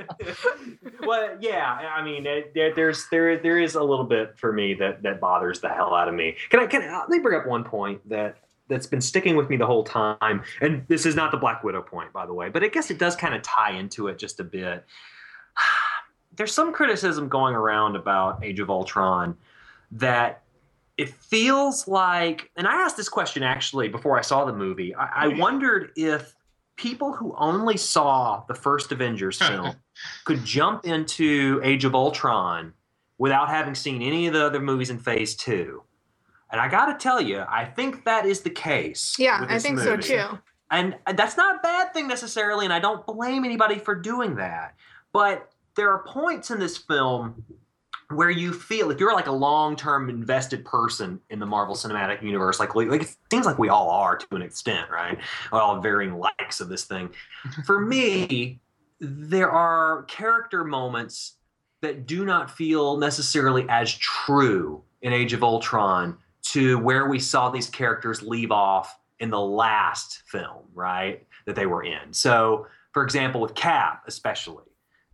well, 1.05 1.37
yeah. 1.39 1.71
I 1.71 2.03
mean, 2.03 2.23
there, 2.23 2.73
there's 2.73 3.07
there 3.11 3.37
there 3.37 3.59
is 3.59 3.75
a 3.75 3.83
little 3.83 4.05
bit 4.05 4.35
for 4.35 4.51
me 4.51 4.73
that 4.73 5.03
that 5.03 5.21
bothers 5.21 5.61
the 5.61 5.69
hell 5.69 5.93
out 5.93 6.09
of 6.09 6.15
me. 6.15 6.35
Can 6.49 6.61
I 6.61 6.65
can 6.65 6.81
I, 6.81 6.97
let 7.01 7.09
me 7.09 7.19
bring 7.19 7.39
up 7.39 7.45
one 7.45 7.63
point 7.63 8.09
that 8.09 8.37
that's 8.67 8.87
been 8.87 9.01
sticking 9.01 9.35
with 9.35 9.51
me 9.51 9.57
the 9.57 9.67
whole 9.67 9.83
time, 9.83 10.41
and 10.61 10.83
this 10.87 11.05
is 11.05 11.15
not 11.15 11.29
the 11.29 11.37
Black 11.37 11.63
Widow 11.63 11.83
point, 11.83 12.11
by 12.11 12.25
the 12.25 12.33
way, 12.33 12.49
but 12.49 12.63
I 12.63 12.69
guess 12.69 12.89
it 12.89 12.97
does 12.97 13.15
kind 13.15 13.35
of 13.35 13.43
tie 13.43 13.73
into 13.73 14.07
it 14.07 14.17
just 14.17 14.39
a 14.39 14.43
bit. 14.43 14.83
There's 16.35 16.53
some 16.53 16.73
criticism 16.73 17.29
going 17.29 17.53
around 17.53 17.95
about 17.95 18.43
Age 18.43 18.59
of 18.59 18.71
Ultron 18.71 19.37
that 19.91 20.41
it 20.97 21.09
feels 21.09 21.87
like, 21.87 22.51
and 22.55 22.67
I 22.67 22.75
asked 22.75 22.97
this 22.97 23.09
question 23.09 23.43
actually 23.43 23.89
before 23.89 24.17
I 24.17 24.21
saw 24.21 24.45
the 24.45 24.53
movie. 24.53 24.95
I, 24.95 25.25
I 25.25 25.27
wondered 25.27 25.91
if 25.95 26.33
people 26.77 27.13
who 27.13 27.35
only 27.37 27.77
saw 27.77 28.43
the 28.47 28.53
first 28.53 28.91
Avengers 28.91 29.37
film 29.41 29.75
could 30.23 30.43
jump 30.45 30.85
into 30.85 31.59
Age 31.63 31.85
of 31.85 31.95
Ultron 31.95 32.73
without 33.17 33.49
having 33.49 33.75
seen 33.75 34.01
any 34.01 34.27
of 34.27 34.33
the 34.33 34.45
other 34.45 34.59
movies 34.59 34.89
in 34.89 34.99
Phase 34.99 35.35
Two. 35.35 35.83
And 36.51 36.61
I 36.61 36.67
got 36.67 36.85
to 36.85 36.97
tell 36.97 37.19
you, 37.19 37.43
I 37.49 37.65
think 37.65 38.05
that 38.05 38.25
is 38.25 38.41
the 38.41 38.49
case. 38.49 39.15
Yeah, 39.17 39.45
I 39.49 39.59
think 39.59 39.75
movie. 39.75 40.03
so 40.03 40.29
too. 40.29 40.39
And 40.71 40.95
that's 41.15 41.37
not 41.37 41.57
a 41.57 41.59
bad 41.59 41.93
thing 41.93 42.07
necessarily, 42.07 42.65
and 42.65 42.73
I 42.73 42.79
don't 42.79 43.05
blame 43.05 43.45
anybody 43.45 43.77
for 43.77 43.95
doing 43.95 44.35
that. 44.35 44.75
But 45.11 45.51
there 45.75 45.91
are 45.91 46.03
points 46.05 46.51
in 46.51 46.59
this 46.59 46.77
film 46.77 47.43
where 48.09 48.29
you 48.29 48.53
feel 48.53 48.91
if 48.91 48.99
you're 48.99 49.13
like 49.13 49.27
a 49.27 49.31
long-term 49.31 50.09
invested 50.09 50.63
person 50.63 51.19
in 51.29 51.39
the 51.39 51.45
Marvel 51.45 51.75
Cinematic 51.75 52.21
Universe, 52.21 52.59
like 52.59 52.75
like 52.75 53.01
it 53.01 53.15
seems 53.31 53.45
like 53.45 53.57
we 53.57 53.69
all 53.69 53.89
are 53.89 54.17
to 54.17 54.35
an 54.35 54.41
extent, 54.41 54.89
right? 54.89 55.17
We're 55.51 55.61
all 55.61 55.79
varying 55.79 56.17
likes 56.17 56.59
of 56.59 56.69
this 56.69 56.85
thing. 56.85 57.09
For 57.65 57.79
me, 57.79 58.59
there 58.99 59.49
are 59.49 60.03
character 60.03 60.63
moments 60.63 61.35
that 61.81 62.05
do 62.05 62.25
not 62.25 62.49
feel 62.49 62.97
necessarily 62.97 63.65
as 63.69 63.93
true 63.93 64.83
in 65.01 65.13
Age 65.13 65.33
of 65.33 65.43
Ultron 65.43 66.17
to 66.43 66.79
where 66.79 67.07
we 67.07 67.19
saw 67.19 67.49
these 67.49 67.69
characters 67.69 68.21
leave 68.21 68.51
off 68.51 68.97
in 69.19 69.29
the 69.29 69.39
last 69.39 70.23
film, 70.25 70.63
right? 70.73 71.25
That 71.45 71.55
they 71.55 71.65
were 71.65 71.83
in. 71.83 72.11
So, 72.11 72.67
for 72.91 73.03
example, 73.03 73.41
with 73.41 73.55
Cap, 73.55 74.03
especially, 74.07 74.63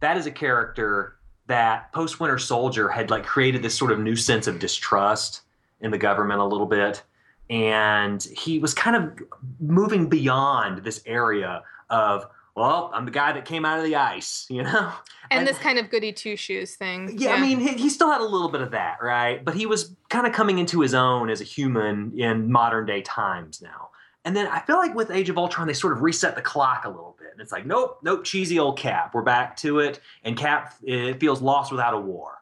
that 0.01 0.17
is 0.17 0.25
a 0.25 0.31
character 0.31 1.17
that 1.47 1.91
post 1.91 2.19
Winter 2.19 2.37
Soldier 2.37 2.89
had 2.89 3.09
like 3.09 3.25
created 3.25 3.61
this 3.61 3.77
sort 3.77 3.91
of 3.91 3.99
new 3.99 4.15
sense 4.15 4.47
of 4.47 4.59
distrust 4.59 5.41
in 5.81 5.91
the 5.91 5.97
government 5.97 6.39
a 6.39 6.45
little 6.45 6.67
bit. 6.67 7.03
And 7.49 8.23
he 8.23 8.59
was 8.59 8.73
kind 8.73 8.95
of 8.95 9.19
moving 9.59 10.07
beyond 10.07 10.83
this 10.83 11.03
area 11.05 11.63
of, 11.89 12.25
well, 12.55 12.91
I'm 12.93 13.05
the 13.05 13.11
guy 13.11 13.33
that 13.33 13.43
came 13.43 13.65
out 13.65 13.77
of 13.77 13.83
the 13.83 13.95
ice, 13.95 14.45
you 14.49 14.63
know? 14.63 14.93
And, 15.29 15.39
and 15.39 15.47
this 15.47 15.57
kind 15.57 15.77
of 15.77 15.89
goody 15.89 16.13
two 16.13 16.35
shoes 16.35 16.75
thing. 16.75 17.17
Yeah, 17.17 17.29
yeah, 17.29 17.35
I 17.35 17.41
mean, 17.41 17.59
he, 17.59 17.73
he, 17.73 17.89
still 17.89 18.09
had 18.09 18.21
a 18.21 18.25
little 18.25 18.49
bit 18.49 18.61
of 18.61 18.71
that, 18.71 18.97
right? 19.01 19.43
But 19.43 19.55
he 19.55 19.65
was 19.65 19.95
kind 20.09 20.25
of 20.25 20.33
coming 20.33 20.59
into 20.59 20.81
his 20.81 20.93
own 20.93 21.29
as 21.29 21.41
a 21.41 21.45
human 21.45 22.17
in 22.17 22.51
modern 22.51 22.85
day 22.85 23.01
times 23.01 23.61
now. 23.61 23.89
And 24.23 24.35
then 24.35 24.47
I 24.47 24.59
feel 24.59 24.77
like 24.77 24.93
with 24.93 25.09
Age 25.09 25.29
of 25.29 25.37
Ultron, 25.37 25.67
they 25.67 25.73
sort 25.73 25.93
of 25.93 26.01
reset 26.01 26.35
the 26.35 26.41
clock 26.41 26.85
a 26.85 26.89
little 26.89 27.15
bit. 27.17 27.29
And 27.31 27.41
it's 27.41 27.51
like, 27.51 27.65
nope, 27.65 27.99
nope, 28.03 28.23
cheesy 28.23 28.59
old 28.59 28.77
Cap. 28.77 29.13
We're 29.13 29.23
back 29.23 29.57
to 29.57 29.79
it. 29.79 29.99
And 30.23 30.37
Cap 30.37 30.75
it 30.83 31.19
feels 31.19 31.41
lost 31.41 31.71
without 31.71 31.93
a 31.93 31.99
war. 31.99 32.37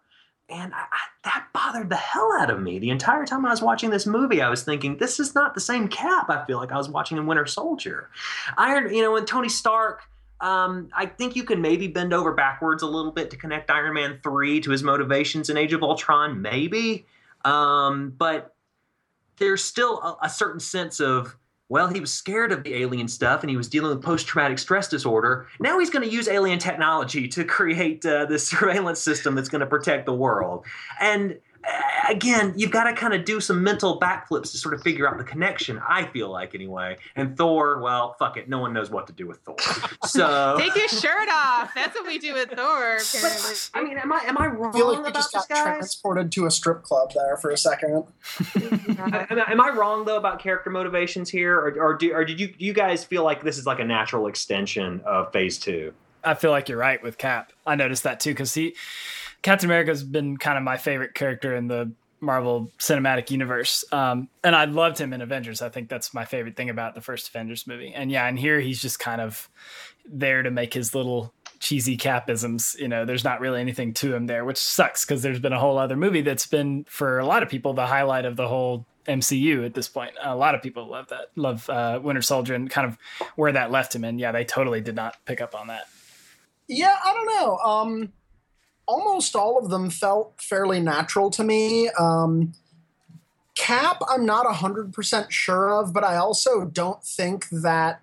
And 0.49 0.73
I, 0.73 0.79
I, 0.79 0.99
that 1.23 1.47
bothered 1.53 1.89
the 1.89 1.95
hell 1.95 2.31
out 2.39 2.49
of 2.49 2.59
me. 2.59 2.79
The 2.79 2.89
entire 2.89 3.25
time 3.25 3.45
I 3.45 3.51
was 3.51 3.61
watching 3.61 3.91
this 3.91 4.07
movie, 4.07 4.41
I 4.41 4.49
was 4.49 4.63
thinking, 4.63 4.97
this 4.97 5.19
is 5.19 5.35
not 5.35 5.53
the 5.53 5.61
same 5.61 5.87
Cap 5.87 6.29
I 6.29 6.43
feel 6.45 6.57
like 6.57 6.71
I 6.71 6.77
was 6.77 6.89
watching 6.89 7.17
in 7.17 7.27
Winter 7.27 7.45
Soldier. 7.45 8.09
Iron, 8.57 8.93
you 8.93 9.01
know, 9.01 9.15
and 9.15 9.27
Tony 9.27 9.49
Stark 9.49 10.03
um, 10.41 10.89
I 10.93 11.05
think 11.05 11.35
you 11.35 11.43
can 11.43 11.61
maybe 11.61 11.87
bend 11.87 12.13
over 12.13 12.33
backwards 12.33 12.81
a 12.81 12.87
little 12.87 13.11
bit 13.11 13.29
to 13.31 13.37
connect 13.37 13.69
Iron 13.69 13.95
Man 13.95 14.19
3 14.23 14.61
to 14.61 14.71
his 14.71 14.83
motivations 14.83 15.49
in 15.49 15.57
Age 15.57 15.73
of 15.73 15.83
Ultron, 15.83 16.41
maybe. 16.41 17.05
Um, 17.43 18.13
but 18.17 18.55
there's 19.37 19.63
still 19.63 19.99
a, 19.99 20.17
a, 20.23 20.29
certain 20.29 20.59
sense 20.59 20.99
of 20.99 21.35
well, 21.69 21.87
he 21.87 21.99
was 21.99 22.11
scared 22.11 22.51
of 22.51 22.63
the 22.63 22.75
alien 22.75 23.07
stuff 23.07 23.41
and 23.41 23.49
he 23.49 23.55
was 23.55 23.69
dealing 23.69 23.95
with 23.95 24.03
post 24.03 24.25
traumatic 24.25 24.57
stress 24.57 24.87
disorder. 24.87 25.47
Now 25.59 25.77
he's 25.77 25.91
going 25.91 26.07
to 26.07 26.13
use 26.13 26.27
alien 26.27 26.57
technology 26.57 27.27
to 27.29 27.45
create 27.45 28.03
uh, 28.05 28.25
this 28.25 28.47
surveillance 28.49 28.99
system 28.99 29.35
that's 29.35 29.49
going 29.49 29.61
to 29.61 29.67
protect 29.67 30.07
the 30.07 30.13
world. 30.13 30.65
And 30.99 31.37
again, 32.09 32.53
you've 32.55 32.71
got 32.71 32.85
to 32.85 32.93
kind 32.93 33.13
of 33.13 33.25
do 33.25 33.39
some 33.39 33.63
mental 33.63 33.99
backflips 33.99 34.51
to 34.51 34.57
sort 34.57 34.73
of 34.73 34.81
figure 34.81 35.07
out 35.07 35.17
the 35.17 35.23
connection. 35.23 35.79
I 35.87 36.05
feel 36.05 36.29
like 36.29 36.55
anyway. 36.55 36.97
And 37.15 37.37
Thor, 37.37 37.79
well, 37.81 38.15
fuck 38.17 38.37
it, 38.37 38.49
no 38.49 38.59
one 38.59 38.73
knows 38.73 38.89
what 38.89 39.07
to 39.07 39.13
do 39.13 39.27
with 39.27 39.39
Thor. 39.39 39.55
So 40.05 40.55
take 40.57 40.75
your 40.75 40.87
shirt 40.87 41.29
off. 41.29 41.73
That's 41.75 41.93
what 41.93 42.07
we 42.07 42.17
do 42.17 42.33
with 42.33 42.49
Thor. 42.49 42.97
But, 43.21 43.69
I 43.73 43.83
mean, 43.83 43.97
am 43.97 44.11
I 44.11 44.19
am 44.25 44.37
I 44.37 44.47
wrong 44.47 44.73
I 44.73 44.77
feel 44.77 44.91
like 44.91 45.05
we 45.05 45.11
just 45.11 45.31
got 45.31 45.47
transported 45.47 46.31
to 46.31 46.45
a 46.45 46.51
strip 46.51 46.83
club 46.83 47.11
there 47.13 47.37
for 47.37 47.51
a 47.51 47.57
second. 47.57 48.05
am, 49.29 49.39
am, 49.39 49.61
I 49.61 49.69
wrong 49.69 50.05
though 50.05 50.17
about 50.17 50.39
character 50.39 50.69
motivations 50.69 51.29
here, 51.29 51.55
or, 51.55 51.79
or 51.79 51.93
do 51.95 52.13
or 52.13 52.23
did 52.25 52.39
you 52.39 52.47
do 52.47 52.65
you 52.65 52.73
guys 52.73 53.03
feel 53.03 53.23
like 53.23 53.43
this 53.43 53.57
is 53.57 53.65
like 53.65 53.79
a 53.79 53.83
natural 53.83 54.27
extension 54.27 55.01
of 55.05 55.31
Phase 55.31 55.57
Two? 55.57 55.93
I 56.23 56.33
feel 56.33 56.51
like 56.51 56.69
you're 56.69 56.77
right 56.77 57.01
with 57.01 57.17
Cap. 57.17 57.51
I 57.65 57.75
noticed 57.75 58.03
that 58.03 58.19
too 58.19 58.31
because 58.31 58.53
he 58.53 58.75
Captain 59.41 59.69
America's 59.69 60.03
been 60.03 60.37
kind 60.37 60.57
of 60.57 60.63
my 60.63 60.77
favorite 60.77 61.13
character 61.13 61.55
in 61.55 61.67
the 61.67 61.91
Marvel 62.21 62.71
Cinematic 62.79 63.31
Universe. 63.31 63.85
Um, 63.91 64.29
and 64.43 64.55
I 64.55 64.65
loved 64.65 64.97
him 64.97 65.13
in 65.13 65.21
Avengers. 65.21 65.61
I 65.61 65.69
think 65.69 65.89
that's 65.89 66.13
my 66.13 66.25
favorite 66.25 66.55
thing 66.55 66.69
about 66.69 66.95
the 66.95 67.01
first 67.01 67.29
Avengers 67.29 67.65
movie. 67.65 67.93
And 67.93 68.11
yeah, 68.11 68.27
and 68.27 68.37
here 68.37 68.59
he's 68.59 68.81
just 68.81 68.99
kind 68.99 69.21
of 69.21 69.49
there 70.05 70.43
to 70.43 70.51
make 70.51 70.73
his 70.73 70.93
little 70.93 71.33
cheesy 71.59 71.97
capisms. 71.97 72.77
You 72.77 72.87
know, 72.87 73.05
there's 73.05 73.23
not 73.23 73.39
really 73.39 73.61
anything 73.61 73.93
to 73.95 74.13
him 74.13 74.27
there, 74.27 74.43
which 74.43 74.57
sucks 74.57 75.05
because 75.05 75.21
there's 75.21 75.39
been 75.39 75.53
a 75.53 75.59
whole 75.59 75.77
other 75.77 75.95
movie 75.95 76.21
that's 76.21 76.47
been 76.47 76.85
for 76.89 77.19
a 77.19 77.25
lot 77.25 77.43
of 77.43 77.49
people 77.49 77.73
the 77.73 77.87
highlight 77.87 78.25
of 78.25 78.35
the 78.35 78.47
whole 78.47 78.85
MCU 79.07 79.65
at 79.65 79.73
this 79.73 79.87
point. 79.87 80.11
A 80.21 80.35
lot 80.35 80.55
of 80.55 80.61
people 80.61 80.87
love 80.87 81.07
that, 81.09 81.27
love 81.35 81.69
uh, 81.69 81.99
Winter 82.01 82.21
Soldier 82.21 82.55
and 82.55 82.69
kind 82.69 82.87
of 82.87 82.97
where 83.35 83.51
that 83.51 83.71
left 83.71 83.95
him. 83.95 84.03
And 84.03 84.19
yeah, 84.19 84.31
they 84.31 84.45
totally 84.45 84.81
did 84.81 84.95
not 84.95 85.17
pick 85.25 85.41
up 85.41 85.55
on 85.55 85.67
that. 85.67 85.87
Yeah, 86.67 86.95
I 87.03 87.13
don't 87.13 87.25
know. 87.25 87.57
Um, 87.57 88.13
almost 88.89 89.35
all 89.35 89.59
of 89.59 89.69
them 89.69 89.91
felt 89.91 90.33
fairly 90.41 90.79
natural 90.79 91.29
to 91.29 91.43
me. 91.43 91.89
Um, 91.89 92.53
Cap, 93.55 94.01
I'm 94.09 94.25
not 94.25 94.45
100% 94.47 95.29
sure 95.29 95.71
of, 95.71 95.93
but 95.93 96.03
I 96.03 96.15
also 96.15 96.65
don't 96.65 97.03
think 97.03 97.47
that 97.49 98.01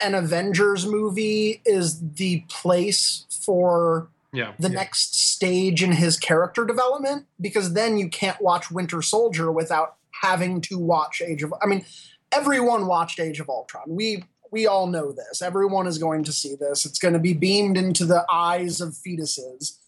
an 0.00 0.14
Avengers 0.14 0.86
movie 0.86 1.60
is 1.66 2.14
the 2.14 2.44
place 2.48 3.26
for 3.44 4.08
yeah, 4.32 4.52
the 4.58 4.68
yeah. 4.68 4.74
next 4.74 5.14
stage 5.14 5.82
in 5.82 5.92
his 5.92 6.16
character 6.16 6.64
development 6.64 7.26
because 7.40 7.74
then 7.74 7.98
you 7.98 8.08
can't 8.08 8.40
watch 8.40 8.70
Winter 8.70 9.02
Soldier 9.02 9.52
without 9.52 9.96
having 10.22 10.60
to 10.62 10.78
watch 10.78 11.20
Age 11.20 11.42
of 11.42 11.52
I 11.60 11.66
mean 11.66 11.84
everyone 12.30 12.86
watched 12.86 13.20
Age 13.20 13.40
of 13.40 13.50
Ultron. 13.50 13.84
We 13.86 14.24
we 14.50 14.66
all 14.66 14.86
know 14.86 15.12
this. 15.12 15.42
Everyone 15.42 15.86
is 15.86 15.98
going 15.98 16.24
to 16.24 16.32
see 16.32 16.54
this. 16.54 16.86
It's 16.86 16.98
going 16.98 17.14
to 17.14 17.20
be 17.20 17.34
beamed 17.34 17.76
into 17.76 18.04
the 18.04 18.24
eyes 18.30 18.80
of 18.80 18.90
fetuses. 18.90 19.78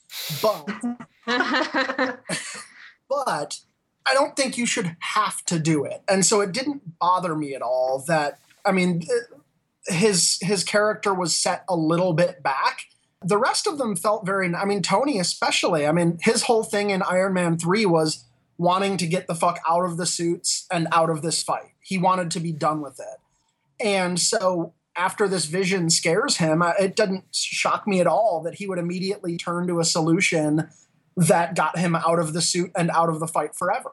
But 0.42 0.68
but 3.08 3.60
I 4.06 4.14
don't 4.14 4.36
think 4.36 4.58
you 4.58 4.66
should 4.66 4.96
have 5.00 5.44
to 5.46 5.58
do 5.58 5.84
it. 5.84 6.02
And 6.08 6.24
so 6.24 6.40
it 6.40 6.52
didn't 6.52 6.98
bother 6.98 7.34
me 7.34 7.54
at 7.54 7.62
all 7.62 8.04
that 8.06 8.38
I 8.64 8.72
mean 8.72 9.02
uh, 9.10 9.92
his 9.92 10.38
his 10.40 10.64
character 10.64 11.14
was 11.14 11.34
set 11.34 11.64
a 11.68 11.76
little 11.76 12.12
bit 12.12 12.42
back. 12.42 12.86
The 13.22 13.38
rest 13.38 13.66
of 13.66 13.78
them 13.78 13.96
felt 13.96 14.26
very 14.26 14.54
I 14.54 14.64
mean 14.64 14.82
Tony 14.82 15.18
especially. 15.18 15.86
I 15.86 15.92
mean 15.92 16.18
his 16.22 16.42
whole 16.42 16.64
thing 16.64 16.90
in 16.90 17.02
Iron 17.02 17.32
Man 17.32 17.58
3 17.58 17.86
was 17.86 18.24
wanting 18.56 18.96
to 18.98 19.06
get 19.06 19.26
the 19.26 19.34
fuck 19.34 19.58
out 19.68 19.84
of 19.84 19.96
the 19.96 20.06
suits 20.06 20.66
and 20.70 20.86
out 20.92 21.10
of 21.10 21.22
this 21.22 21.42
fight. 21.42 21.72
He 21.80 21.98
wanted 21.98 22.30
to 22.32 22.40
be 22.40 22.52
done 22.52 22.80
with 22.80 23.00
it. 23.00 23.84
And 23.84 24.18
so 24.20 24.74
after 24.96 25.28
this 25.28 25.46
vision 25.46 25.90
scares 25.90 26.36
him, 26.36 26.62
it 26.78 26.96
doesn't 26.96 27.24
shock 27.32 27.86
me 27.86 28.00
at 28.00 28.06
all 28.06 28.42
that 28.44 28.54
he 28.54 28.66
would 28.66 28.78
immediately 28.78 29.36
turn 29.36 29.66
to 29.66 29.80
a 29.80 29.84
solution 29.84 30.68
that 31.16 31.54
got 31.54 31.78
him 31.78 31.94
out 31.94 32.18
of 32.18 32.32
the 32.32 32.42
suit 32.42 32.70
and 32.76 32.90
out 32.90 33.08
of 33.08 33.20
the 33.20 33.26
fight 33.26 33.54
forever. 33.54 33.90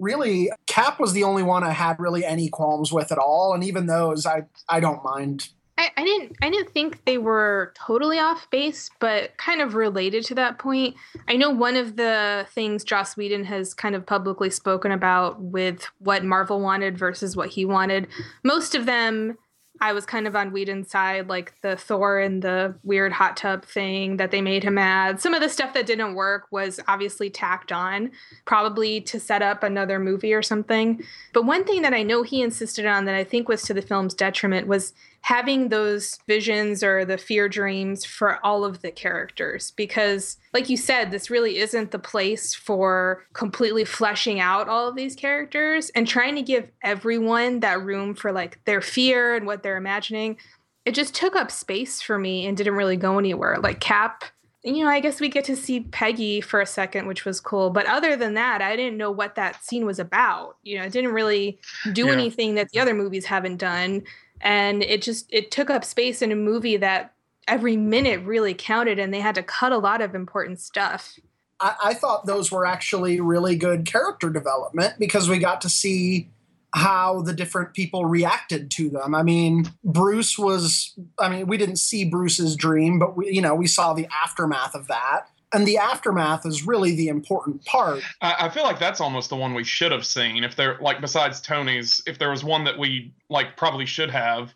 Really, 0.00 0.50
Cap 0.66 0.98
was 0.98 1.12
the 1.12 1.24
only 1.24 1.42
one 1.42 1.62
I 1.62 1.70
had 1.70 1.98
really 1.98 2.24
any 2.24 2.48
qualms 2.48 2.92
with 2.92 3.12
at 3.12 3.18
all, 3.18 3.54
and 3.54 3.62
even 3.62 3.86
those 3.86 4.26
I 4.26 4.42
I 4.68 4.80
don't 4.80 5.04
mind. 5.04 5.50
I, 5.76 5.90
I 5.96 6.04
didn't 6.04 6.36
I 6.42 6.50
didn't 6.50 6.70
think 6.70 7.04
they 7.04 7.18
were 7.18 7.72
totally 7.76 8.18
off 8.18 8.48
base, 8.50 8.90
but 9.00 9.36
kind 9.36 9.60
of 9.60 9.74
related 9.74 10.24
to 10.26 10.34
that 10.36 10.58
point. 10.58 10.96
I 11.28 11.36
know 11.36 11.50
one 11.50 11.76
of 11.76 11.96
the 11.96 12.46
things 12.50 12.84
Joss 12.84 13.16
Whedon 13.16 13.44
has 13.44 13.74
kind 13.74 13.94
of 13.94 14.06
publicly 14.06 14.50
spoken 14.50 14.92
about 14.92 15.40
with 15.40 15.88
what 15.98 16.24
Marvel 16.24 16.60
wanted 16.60 16.98
versus 16.98 17.36
what 17.36 17.50
he 17.50 17.64
wanted. 17.64 18.08
Most 18.42 18.74
of 18.74 18.86
them 18.86 19.36
I 19.80 19.92
was 19.92 20.06
kind 20.06 20.26
of 20.26 20.36
on 20.36 20.52
Whedon's 20.52 20.90
side, 20.90 21.28
like 21.28 21.60
the 21.60 21.76
Thor 21.76 22.20
and 22.20 22.40
the 22.42 22.74
weird 22.84 23.12
hot 23.12 23.36
tub 23.36 23.64
thing 23.64 24.18
that 24.18 24.30
they 24.30 24.40
made 24.40 24.62
him 24.62 24.78
add. 24.78 25.20
Some 25.20 25.34
of 25.34 25.42
the 25.42 25.48
stuff 25.48 25.74
that 25.74 25.86
didn't 25.86 26.14
work 26.14 26.46
was 26.50 26.78
obviously 26.86 27.28
tacked 27.28 27.72
on, 27.72 28.12
probably 28.44 29.00
to 29.02 29.18
set 29.18 29.42
up 29.42 29.62
another 29.62 29.98
movie 29.98 30.32
or 30.32 30.42
something. 30.42 31.02
But 31.32 31.44
one 31.44 31.64
thing 31.64 31.82
that 31.82 31.92
I 31.92 32.04
know 32.04 32.22
he 32.22 32.40
insisted 32.40 32.86
on 32.86 33.04
that 33.06 33.16
I 33.16 33.24
think 33.24 33.48
was 33.48 33.62
to 33.62 33.74
the 33.74 33.82
film's 33.82 34.14
detriment 34.14 34.68
was 34.68 34.94
having 35.24 35.70
those 35.70 36.18
visions 36.28 36.82
or 36.82 37.02
the 37.02 37.16
fear 37.16 37.48
dreams 37.48 38.04
for 38.04 38.44
all 38.44 38.62
of 38.62 38.82
the 38.82 38.90
characters 38.90 39.70
because 39.70 40.36
like 40.52 40.68
you 40.68 40.76
said 40.76 41.10
this 41.10 41.30
really 41.30 41.56
isn't 41.56 41.92
the 41.92 41.98
place 41.98 42.54
for 42.54 43.24
completely 43.32 43.86
fleshing 43.86 44.38
out 44.38 44.68
all 44.68 44.86
of 44.86 44.96
these 44.96 45.16
characters 45.16 45.88
and 45.94 46.06
trying 46.06 46.34
to 46.34 46.42
give 46.42 46.68
everyone 46.82 47.60
that 47.60 47.82
room 47.82 48.14
for 48.14 48.32
like 48.32 48.62
their 48.66 48.82
fear 48.82 49.34
and 49.34 49.46
what 49.46 49.62
they're 49.62 49.78
imagining 49.78 50.36
it 50.84 50.94
just 50.94 51.14
took 51.14 51.34
up 51.34 51.50
space 51.50 52.02
for 52.02 52.18
me 52.18 52.46
and 52.46 52.58
didn't 52.58 52.74
really 52.74 52.98
go 52.98 53.18
anywhere 53.18 53.56
like 53.58 53.80
cap 53.80 54.24
you 54.66 54.82
know, 54.82 54.88
I 54.88 55.00
guess 55.00 55.20
we 55.20 55.28
get 55.28 55.44
to 55.44 55.56
see 55.56 55.80
Peggy 55.80 56.40
for 56.40 56.58
a 56.58 56.64
second, 56.64 57.06
which 57.06 57.26
was 57.26 57.38
cool. 57.38 57.68
But 57.68 57.84
other 57.84 58.16
than 58.16 58.32
that, 58.32 58.62
I 58.62 58.76
didn't 58.76 58.96
know 58.96 59.10
what 59.10 59.34
that 59.34 59.62
scene 59.62 59.84
was 59.84 59.98
about. 59.98 60.56
You 60.62 60.78
know, 60.78 60.84
it 60.84 60.92
didn't 60.92 61.12
really 61.12 61.58
do 61.92 62.06
Yeah. 62.06 62.14
anything 62.14 62.54
that 62.54 62.70
the 62.70 62.80
other 62.80 62.94
movies 62.94 63.26
haven't 63.26 63.58
done. 63.58 64.04
And 64.40 64.82
it 64.82 65.02
just 65.02 65.26
it 65.30 65.50
took 65.50 65.70
up 65.70 65.84
space 65.84 66.22
in 66.22 66.32
a 66.32 66.36
movie 66.36 66.76
that 66.76 67.14
every 67.46 67.76
minute 67.76 68.20
really 68.24 68.54
counted 68.54 68.98
and 68.98 69.12
they 69.12 69.20
had 69.20 69.34
to 69.34 69.42
cut 69.42 69.72
a 69.72 69.78
lot 69.78 70.00
of 70.00 70.14
important 70.14 70.60
stuff. 70.60 71.18
I, 71.60 71.74
I 71.84 71.94
thought 71.94 72.26
those 72.26 72.50
were 72.50 72.66
actually 72.66 73.20
really 73.20 73.56
good 73.56 73.86
character 73.86 74.30
development 74.30 74.94
because 74.98 75.28
we 75.28 75.38
got 75.38 75.60
to 75.62 75.68
see 75.68 76.28
how 76.74 77.22
the 77.22 77.32
different 77.32 77.72
people 77.72 78.04
reacted 78.04 78.68
to 78.68 78.90
them. 78.90 79.14
I 79.14 79.22
mean, 79.22 79.70
Bruce 79.84 80.38
was 80.38 80.94
I 81.18 81.28
mean, 81.28 81.46
we 81.46 81.56
didn't 81.56 81.76
see 81.76 82.04
Bruce's 82.04 82.56
dream, 82.56 82.98
but 82.98 83.16
we 83.16 83.30
you 83.30 83.40
know, 83.40 83.54
we 83.54 83.66
saw 83.66 83.94
the 83.94 84.08
aftermath 84.24 84.74
of 84.74 84.88
that. 84.88 85.28
And 85.54 85.66
the 85.66 85.78
aftermath 85.78 86.44
is 86.44 86.66
really 86.66 86.94
the 86.96 87.08
important 87.08 87.64
part. 87.64 88.02
I, 88.20 88.34
I 88.40 88.48
feel 88.48 88.64
like 88.64 88.78
that's 88.78 89.00
almost 89.00 89.30
the 89.30 89.36
one 89.36 89.54
we 89.54 89.64
should 89.64 89.92
have 89.92 90.04
seen. 90.04 90.42
If 90.44 90.56
there, 90.56 90.78
like, 90.80 91.00
besides 91.00 91.40
Tony's, 91.40 92.02
if 92.06 92.18
there 92.18 92.30
was 92.30 92.42
one 92.44 92.64
that 92.64 92.78
we 92.78 93.14
like 93.30 93.56
probably 93.56 93.86
should 93.86 94.10
have, 94.10 94.52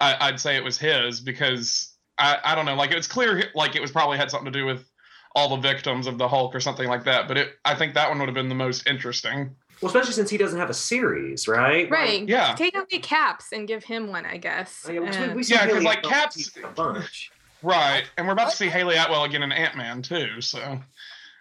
I, 0.00 0.16
I'd 0.28 0.40
say 0.40 0.56
it 0.56 0.64
was 0.64 0.76
his 0.78 1.20
because 1.20 1.94
I, 2.18 2.38
I 2.44 2.54
don't 2.54 2.66
know, 2.66 2.74
like 2.74 2.90
it 2.90 2.96
was 2.96 3.06
clear, 3.06 3.44
like 3.54 3.76
it 3.76 3.80
was 3.82 3.90
probably 3.90 4.18
had 4.18 4.30
something 4.30 4.52
to 4.52 4.58
do 4.58 4.66
with 4.66 4.84
all 5.36 5.48
the 5.56 5.56
victims 5.62 6.06
of 6.08 6.18
the 6.18 6.26
Hulk 6.26 6.54
or 6.54 6.60
something 6.60 6.88
like 6.88 7.04
that. 7.04 7.28
But 7.28 7.38
it, 7.38 7.52
I 7.64 7.74
think 7.76 7.94
that 7.94 8.08
one 8.08 8.18
would 8.18 8.28
have 8.28 8.34
been 8.34 8.48
the 8.48 8.54
most 8.54 8.86
interesting. 8.88 9.54
Well, 9.80 9.86
especially 9.88 10.12
since 10.12 10.28
he 10.28 10.36
doesn't 10.36 10.58
have 10.58 10.68
a 10.68 10.74
series, 10.74 11.46
right? 11.48 11.88
Right. 11.90 12.28
Yeah. 12.28 12.54
Take 12.58 12.74
away 12.74 12.98
caps 13.00 13.52
and 13.52 13.66
give 13.66 13.84
him 13.84 14.08
one, 14.08 14.26
I 14.26 14.36
guess. 14.36 14.84
Like, 14.86 15.00
we- 15.00 15.06
Uh, 15.08 15.34
we 15.34 15.42
see 15.42 15.54
Yeah, 15.54 15.66
'cause, 15.68 15.82
like, 15.84 16.02
Cap's- 16.02 16.50
a 16.62 16.66
bunch. 16.68 17.30
Right, 17.62 18.04
and 18.16 18.26
we're 18.26 18.32
about 18.32 18.50
to 18.50 18.56
see 18.56 18.68
Hayley 18.68 18.96
Atwell 18.96 19.24
again 19.24 19.42
in 19.42 19.52
Ant 19.52 19.76
Man 19.76 20.02
too. 20.02 20.40
So 20.40 20.80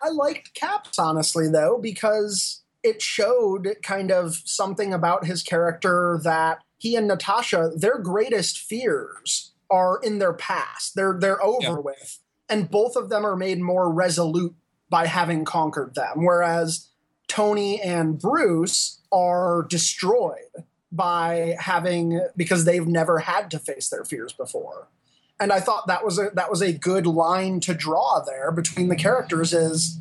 I 0.02 0.10
liked 0.10 0.54
Caps, 0.54 0.98
honestly, 1.00 1.48
though, 1.50 1.78
because 1.82 2.64
it 2.84 3.02
showed 3.02 3.76
kind 3.84 4.12
of 4.12 4.36
something 4.46 4.94
about 4.94 5.26
his 5.26 5.44
character 5.44 6.20
that 6.24 6.60
he 6.78 6.96
and 6.96 7.08
Natasha, 7.08 7.72
their 7.76 7.98
greatest 7.98 8.58
fears 8.60 9.52
are 9.70 10.00
in 10.02 10.20
their 10.20 10.34
past. 10.34 10.96
They're 10.96 11.18
they're 11.20 11.44
over 11.44 11.62
Yeah. 11.64 11.78
with. 11.78 12.20
And 12.48 12.72
both 12.72 12.96
of 12.96 13.10
them 13.10 13.26
are 13.26 13.36
made 13.36 13.60
more 13.60 13.92
resolute 13.92 14.56
by 14.90 15.06
having 15.06 15.46
conquered 15.46 15.94
them. 15.94 16.26
Whereas 16.26 16.88
Tony 17.28 17.80
and 17.80 18.18
Bruce 18.18 19.02
are 19.12 19.68
destroyed 19.70 20.66
by 20.92 21.56
having 21.60 22.20
because 22.36 22.66
they've 22.66 22.88
never 22.88 23.20
had 23.20 23.52
to 23.52 23.60
face 23.60 23.90
their 23.90 24.04
fears 24.04 24.34
before 24.34 24.88
and 25.40 25.52
I 25.52 25.60
thought 25.60 25.88
that 25.88 26.04
was 26.06 26.20
a 26.20 26.30
that 26.34 26.50
was 26.50 26.62
a 26.62 26.74
good 26.74 27.06
line 27.08 27.60
to 27.62 27.74
draw 27.74 28.22
there 28.26 28.52
between 28.52 28.90
the 28.90 28.96
characters 28.96 29.54
is 29.54 30.00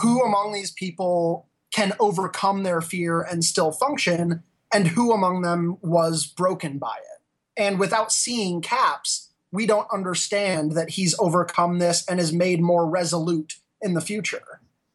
who 0.00 0.22
among 0.24 0.52
these 0.52 0.70
people 0.70 1.48
can 1.74 1.92
overcome 2.00 2.62
their 2.62 2.80
fear 2.80 3.20
and 3.22 3.44
still 3.44 3.72
function 3.72 4.42
and 4.72 4.88
who 4.88 5.12
among 5.12 5.42
them 5.42 5.76
was 5.82 6.26
broken 6.26 6.78
by 6.78 6.96
it. 6.96 7.62
And 7.62 7.78
without 7.78 8.10
seeing 8.12 8.60
Caps, 8.62 9.30
we 9.50 9.66
don't 9.66 9.86
understand 9.92 10.72
that 10.72 10.90
he's 10.90 11.14
overcome 11.18 11.78
this 11.78 12.06
and 12.08 12.18
is 12.18 12.32
made 12.32 12.60
more 12.60 12.88
resolute 12.88 13.54
in 13.82 13.92
the 13.94 14.00
future. 14.00 14.42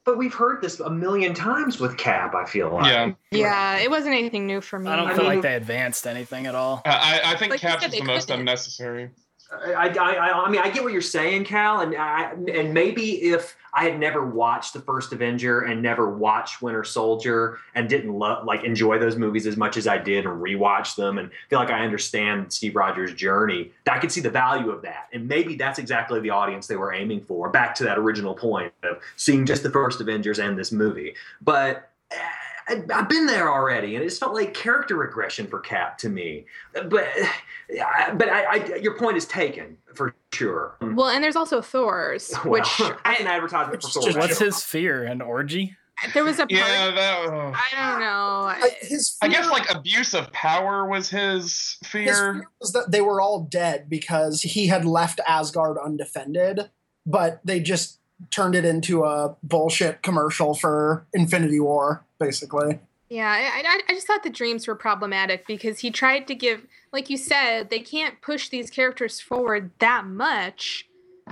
But 0.04 0.18
we've 0.18 0.34
heard 0.34 0.62
this 0.62 0.80
a 0.80 0.90
million 0.90 1.34
times 1.34 1.80
with 1.80 1.98
Cap. 1.98 2.34
I 2.34 2.46
feel 2.46 2.72
like. 2.74 2.86
yeah, 2.92 3.12
yeah, 3.32 3.78
it 3.80 3.92
wasn't 3.92 4.16
anything 4.16 4.48
new 4.48 4.62
for 4.62 4.80
me. 4.80 4.90
I 4.90 4.96
don't 4.96 5.08
I 5.10 5.14
feel 5.14 5.26
mean- 5.26 5.34
like 5.34 5.42
they 5.44 5.56
advanced 5.56 6.08
anything 6.08 6.48
at 6.48 6.56
all. 6.56 6.82
I, 6.86 7.22
I 7.26 7.36
think 7.38 7.52
Like 7.52 7.62
you 7.62 7.70
Caps 7.70 7.86
is 7.86 7.92
the 7.92 8.02
most 8.04 8.28
couldn't. 8.28 8.40
unnecessary. 8.42 9.12
I, 9.52 9.90
I, 9.90 10.46
I, 10.46 10.50
mean, 10.50 10.62
I 10.62 10.70
get 10.70 10.84
what 10.84 10.92
you're 10.92 11.02
saying, 11.02 11.46
Cal, 11.46 11.80
and 11.80 11.96
I, 11.96 12.32
and 12.32 12.74
maybe 12.74 13.24
if 13.24 13.56
I 13.74 13.86
had 13.86 13.98
never 13.98 14.26
watched 14.26 14.74
the 14.74 14.82
first 14.82 15.14
Avenger 15.14 15.62
and 15.62 15.82
never 15.82 16.10
watched 16.10 16.62
Winter 16.62 16.84
Soldier 16.84 17.58
and 17.74 17.88
didn't 17.88 18.14
love, 18.14 18.46
like, 18.46 18.66
enjoy 18.66 19.00
those 19.00 19.16
movies 19.16 19.48
as 19.48 19.56
much 19.56 19.78
as 19.78 19.88
I 19.88 19.98
did 19.98 20.26
and 20.26 20.42
rewatch 20.42 20.96
them 20.96 21.18
and 21.18 21.32
feel 21.50 21.60
like 21.60 21.70
I 21.70 21.84
understand 21.84 22.52
Steve 22.52 22.76
Rogers' 22.76 23.14
journey, 23.14 23.72
I 23.90 24.00
could 24.00 24.12
see 24.12 24.22
the 24.22 24.30
value 24.30 24.70
of 24.70 24.82
that, 24.82 25.08
and 25.14 25.28
maybe 25.28 25.56
that's 25.56 25.80
exactly 25.80 26.20
the 26.20 26.32
audience 26.32 26.68
they 26.68 26.76
were 26.76 26.94
aiming 26.94 27.22
for. 27.22 27.50
Back 27.50 27.74
to 27.76 27.86
that 27.86 27.98
original 27.98 28.36
point 28.36 28.74
of 28.84 28.98
seeing 29.16 29.46
just 29.46 29.64
the 29.64 29.72
first 29.72 30.02
Avengers 30.02 30.40
and 30.40 30.58
this 30.58 30.72
movie, 30.72 31.16
but. 31.42 31.90
Eh, 32.12 32.16
I- 32.70 32.84
I've 32.94 33.10
been 33.10 33.26
there 33.26 33.52
already, 33.52 33.96
and 33.96 34.04
it 34.04 34.08
just 34.10 34.20
felt 34.20 34.34
like 34.34 34.54
character 34.54 34.96
regression 34.98 35.48
for 35.48 35.60
Cap 35.60 35.98
to 36.00 36.10
me. 36.10 36.46
But, 36.74 36.90
but 36.92 38.30
I, 38.30 38.46
I, 38.52 38.76
your 38.82 38.98
point 38.98 39.18
is 39.18 39.26
taken 39.26 39.78
for 39.94 40.14
sure. 40.34 40.76
well, 40.82 41.08
and 41.10 41.24
there's 41.24 41.36
also 41.36 41.62
Thor's, 41.62 42.32
Well, 42.44 42.54
which 42.54 42.78
that's 42.80 43.20
an 43.20 43.28
I, 43.28 43.36
advertisement 43.36 43.72
which 43.72 43.84
for 43.84 43.88
is 43.88 43.94
Thor. 43.94 44.04
just- 44.14 44.18
What's 44.18 44.40
his 44.40 44.64
fear? 44.64 45.04
An 45.04 45.22
orgy? 45.22 45.76
there 46.14 46.24
was 46.24 46.36
a 46.36 46.42
part. 46.46 46.52
Yeah, 46.52 46.92
that. 46.92 47.26
uh, 47.28 47.52
I 47.56 47.92
don't 47.92 48.00
know. 48.02 48.06
I, 48.08 48.70
his 48.82 49.18
I 49.20 49.28
guess 49.30 49.50
like 49.50 49.68
abuse 49.74 50.14
of 50.14 50.32
power 50.32 50.86
was 50.88 51.10
his 51.10 51.78
his 51.82 51.90
fear. 51.90 52.06
fear 52.14 52.48
was 52.62 52.72
that 52.74 52.92
they 52.92 53.02
were 53.02 53.20
all 53.20 53.46
dead 53.46 53.90
because 53.90 54.44
he 54.44 54.68
had 54.68 54.86
left 54.86 55.20
Asgard 55.28 55.76
undefended, 55.84 56.70
but 57.08 57.42
they 57.44 57.60
just 57.60 57.98
turned 58.30 58.54
it 58.54 58.64
into 58.64 59.06
a 59.06 59.36
bullshit 59.42 60.04
commercial 60.04 60.54
for 60.54 61.08
Infinity 61.16 61.60
War, 61.60 62.06
basically. 62.20 62.80
Yeah, 63.10 63.30
I, 63.30 63.64
I, 63.66 63.82
I 63.90 63.94
just 63.94 64.06
thought 64.06 64.24
the 64.24 64.30
dreams 64.30 64.68
were 64.68 64.76
problematic 64.76 65.48
because 65.48 65.80
he 65.80 65.92
tried 65.92 66.28
to 66.28 66.36
give, 66.36 66.66
like 66.92 67.10
you 67.10 67.18
said, 67.18 67.70
they 67.70 67.80
can't 67.80 68.22
push 68.22 68.50
these 68.50 68.70
characters 68.70 69.22
forward 69.22 69.72
that 69.80 70.06
much. 70.06 70.88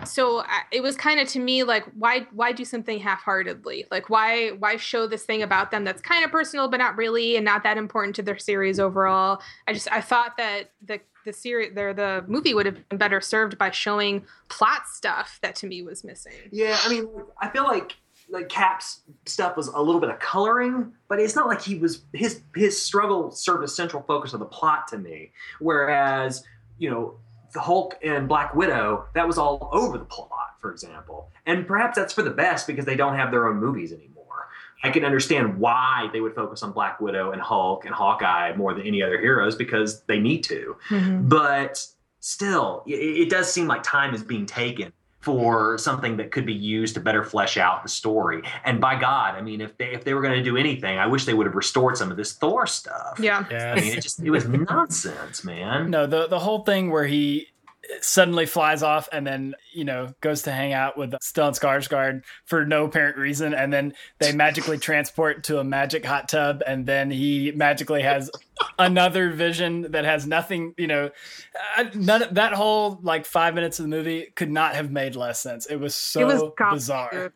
So 0.06 0.40
I, 0.40 0.62
it 0.72 0.82
was 0.82 0.96
kind 0.96 1.20
of 1.20 1.28
to 1.30 1.40
me 1.40 1.64
like, 1.64 1.86
why 1.98 2.28
why 2.34 2.52
do 2.52 2.66
something 2.66 3.00
half-heartedly? 3.00 3.88
Like 3.92 4.10
why 4.10 4.50
why 4.50 4.76
show 4.78 5.08
this 5.08 5.24
thing 5.24 5.42
about 5.42 5.72
them 5.72 5.84
that's 5.84 6.02
kind 6.02 6.26
of 6.26 6.32
personal 6.32 6.68
but 6.68 6.78
not 6.78 6.98
really 6.98 7.36
and 7.36 7.46
not 7.46 7.64
that 7.64 7.78
important 7.78 8.16
to 8.18 8.22
their 8.22 8.38
series 8.38 8.80
overall? 8.80 9.42
I 9.68 9.74
just 9.74 9.90
I 9.92 10.02
thought 10.02 10.38
that 10.38 10.72
the 10.86 11.00
the 11.26 11.34
series 11.34 11.74
there 11.76 11.94
the 11.94 12.24
movie 12.28 12.54
would 12.54 12.66
have 12.66 12.88
been 12.90 12.98
better 12.98 13.22
served 13.22 13.58
by 13.58 13.72
showing 13.72 14.26
plot 14.50 14.88
stuff 14.88 15.40
that 15.42 15.56
to 15.58 15.68
me 15.68 15.82
was 15.82 16.04
missing. 16.04 16.34
Yeah, 16.52 16.78
I 16.84 16.90
mean, 16.90 17.08
I 17.42 17.50
feel 17.50 17.64
like 17.64 17.96
like 18.30 18.50
Cap's 18.50 19.02
stuff 19.26 19.56
was 19.56 19.68
a 19.68 19.80
little 19.80 20.02
bit 20.02 20.10
of 20.10 20.20
coloring, 20.20 20.94
but 21.08 21.20
it's 21.20 21.36
not 21.36 21.48
like 21.48 21.62
he 21.62 21.76
was 21.76 22.02
his 22.14 22.42
his 22.56 22.82
struggle 22.82 23.32
served 23.32 23.64
as 23.64 23.76
central 23.76 24.04
focus 24.04 24.34
of 24.34 24.40
the 24.40 24.46
plot 24.46 24.88
to 24.90 24.98
me. 24.98 25.32
Whereas, 25.60 26.44
you 26.78 26.90
know, 26.90 27.16
the 27.54 27.62
Hulk 27.62 27.98
and 28.04 28.28
Black 28.28 28.54
Widow, 28.56 29.06
that 29.14 29.28
was 29.28 29.38
all 29.38 29.70
over 29.72 29.98
the 29.98 30.06
plot, 30.06 30.56
for 30.60 30.72
example. 30.72 31.32
And 31.46 31.66
perhaps 31.66 31.98
that's 31.98 32.14
for 32.14 32.22
the 32.22 32.32
best 32.32 32.68
because 32.68 32.86
they 32.86 32.96
don't 32.96 33.16
have 33.16 33.32
their 33.32 33.48
own 33.48 33.58
movies 33.58 33.94
anymore. 33.94 34.50
I 34.84 34.90
can 34.90 35.06
understand 35.06 35.58
why 35.58 36.10
they 36.14 36.20
would 36.20 36.36
focus 36.36 36.62
on 36.62 36.72
Black 36.72 37.00
Widow 37.00 37.32
and 37.32 37.42
Hulk 37.42 37.86
and 37.86 37.94
Hawkeye 37.94 38.56
more 38.56 38.74
than 38.74 38.86
any 38.86 39.02
other 39.02 39.20
heroes 39.20 39.56
because 39.56 40.02
they 40.02 40.20
need 40.20 40.44
to. 40.44 40.76
Mm-hmm. 40.90 41.28
But 41.28 41.86
still, 42.20 42.84
it, 42.86 42.92
it 42.92 43.30
does 43.30 43.52
seem 43.52 43.68
like 43.68 43.84
time 43.84 44.14
is 44.14 44.22
being 44.22 44.46
taken 44.46 44.92
for 45.26 45.76
something 45.80 46.18
that 46.18 46.32
could 46.32 46.46
be 46.46 46.54
used 46.54 46.94
to 46.94 47.02
better 47.02 47.24
flesh 47.24 47.58
out 47.58 47.82
the 47.82 47.90
story. 47.90 48.44
And 48.64 48.80
by 48.80 48.98
God, 48.98 49.34
I 49.34 49.42
mean, 49.42 49.60
if 49.60 49.76
they 49.76 49.92
if 49.92 50.04
they 50.04 50.14
were 50.14 50.22
going 50.22 50.38
to 50.38 50.44
do 50.44 50.56
anything, 50.56 51.00
I 51.00 51.08
wish 51.08 51.26
they 51.26 51.34
would 51.34 51.48
have 51.48 51.56
restored 51.56 51.98
some 51.98 52.12
of 52.12 52.18
this 52.18 52.34
Thor 52.34 52.68
stuff. 52.68 53.20
Yeah. 53.20 53.44
Yeah. 53.50 53.74
I 53.74 53.82
mean, 53.82 53.98
it 53.98 54.02
just 54.02 54.22
it 54.22 54.30
was 54.30 54.48
nonsense, 54.48 55.44
man. 55.44 55.90
No, 55.90 56.06
the 56.06 56.28
the 56.28 56.40
whole 56.40 56.60
thing 56.60 56.92
where 56.92 57.08
he 57.08 57.48
suddenly 58.02 58.46
flies 58.46 58.84
off 58.84 59.10
and 59.12 59.26
then 59.26 59.56
you 59.74 59.86
know 59.86 60.14
goes 60.22 60.44
to 60.44 60.52
hang 60.52 60.74
out 60.74 60.98
with 60.98 61.12
Stellan 61.14 61.58
Skarsgård 61.58 62.24
for 62.46 62.66
no 62.66 62.86
apparent 62.86 63.18
reason, 63.18 63.54
and 63.54 63.72
then 63.72 63.94
they 64.20 64.32
magically 64.32 64.78
transport 64.78 65.44
to 65.46 65.60
a 65.60 65.64
magic 65.64 66.06
hot 66.06 66.30
tub, 66.30 66.62
and 66.66 66.86
then 66.86 67.12
he 67.12 67.52
magically 67.56 68.02
has 68.02 68.30
another 68.80 69.32
vision 69.32 69.92
that 69.92 70.06
has 70.06 70.26
nothing. 70.28 70.74
You 70.78 70.88
know, 70.88 71.10
none 71.94 72.24
of, 72.24 72.36
that 72.36 72.54
whole 72.54 73.00
like 73.02 73.26
five 73.26 73.56
minutes 73.56 73.80
of 73.80 73.84
the 73.84 73.90
movie 73.90 74.28
could 74.36 74.52
not 74.52 74.76
have 74.76 74.92
made 74.92 75.16
less 75.16 75.40
sense. 75.40 75.66
It 75.66 75.78
was 75.78 75.96
so 75.96 76.22
it 76.22 76.26
was 76.26 76.42
gobbledygook. 76.42 76.74
bizarre. 76.74 77.34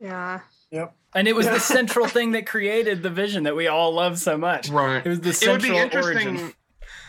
Yeah. 0.00 0.40
Yep. 0.70 0.94
And 1.14 1.28
it 1.28 1.34
was 1.34 1.46
the 1.46 1.60
central 1.60 2.06
thing 2.06 2.32
that 2.32 2.46
created 2.46 3.02
the 3.02 3.10
vision 3.10 3.44
that 3.44 3.56
we 3.56 3.66
all 3.66 3.92
love 3.94 4.18
so 4.18 4.36
much. 4.36 4.68
Right. 4.68 5.04
It 5.04 5.08
was 5.08 5.20
the 5.20 5.30
it 5.30 5.52
would 5.52 5.62
be 5.62 5.68
central 5.68 5.78
interesting 5.78 6.36
origin. 6.36 6.54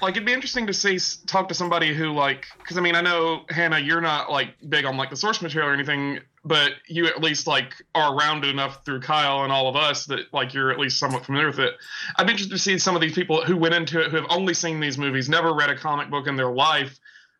Like 0.01 0.15
it'd 0.15 0.25
be 0.25 0.33
interesting 0.33 0.67
to 0.67 0.73
see 0.73 0.99
talk 1.25 1.47
to 1.47 1.53
somebody 1.53 1.93
who 1.93 2.11
like 2.11 2.45
because 2.59 2.77
i 2.77 2.81
mean 2.81 2.95
i 2.95 3.01
know 3.01 3.41
hannah 3.49 3.79
you're 3.79 4.01
not 4.01 4.31
like 4.31 4.49
big 4.69 4.85
on 4.85 4.97
like 4.97 5.09
the 5.09 5.15
source 5.15 5.41
material 5.41 5.69
or 5.69 5.73
anything 5.73 6.19
but 6.47 6.73
you 6.87 7.05
at 7.07 7.21
least 7.21 7.45
like 7.45 7.73
are 7.93 8.15
around 8.15 8.45
it 8.45 8.49
enough 8.49 8.85
through 8.85 9.01
Kyle 9.01 9.43
and 9.43 9.51
all 9.51 9.67
of 9.67 9.75
us 9.75 10.05
that 10.05 10.33
like 10.33 10.53
you're 10.53 10.71
at 10.71 10.79
least 10.79 10.97
somewhat 10.97 11.25
familiar 11.25 11.47
with 11.47 11.59
it. 11.59 11.75
I'm 12.15 12.29
interested 12.29 12.53
to 12.53 12.59
see 12.59 12.77
some 12.77 12.95
of 12.95 13.01
these 13.01 13.13
people 13.13 13.43
who 13.43 13.57
went 13.57 13.73
into 13.73 13.99
it 13.99 14.11
who 14.11 14.15
have 14.15 14.27
only 14.29 14.53
seen 14.53 14.79
these 14.79 14.97
movies, 14.97 15.27
never 15.27 15.53
read 15.53 15.69
a 15.69 15.75
comic 15.75 16.09
book 16.09 16.27
in 16.27 16.37
their 16.37 16.51
life, 16.51 16.99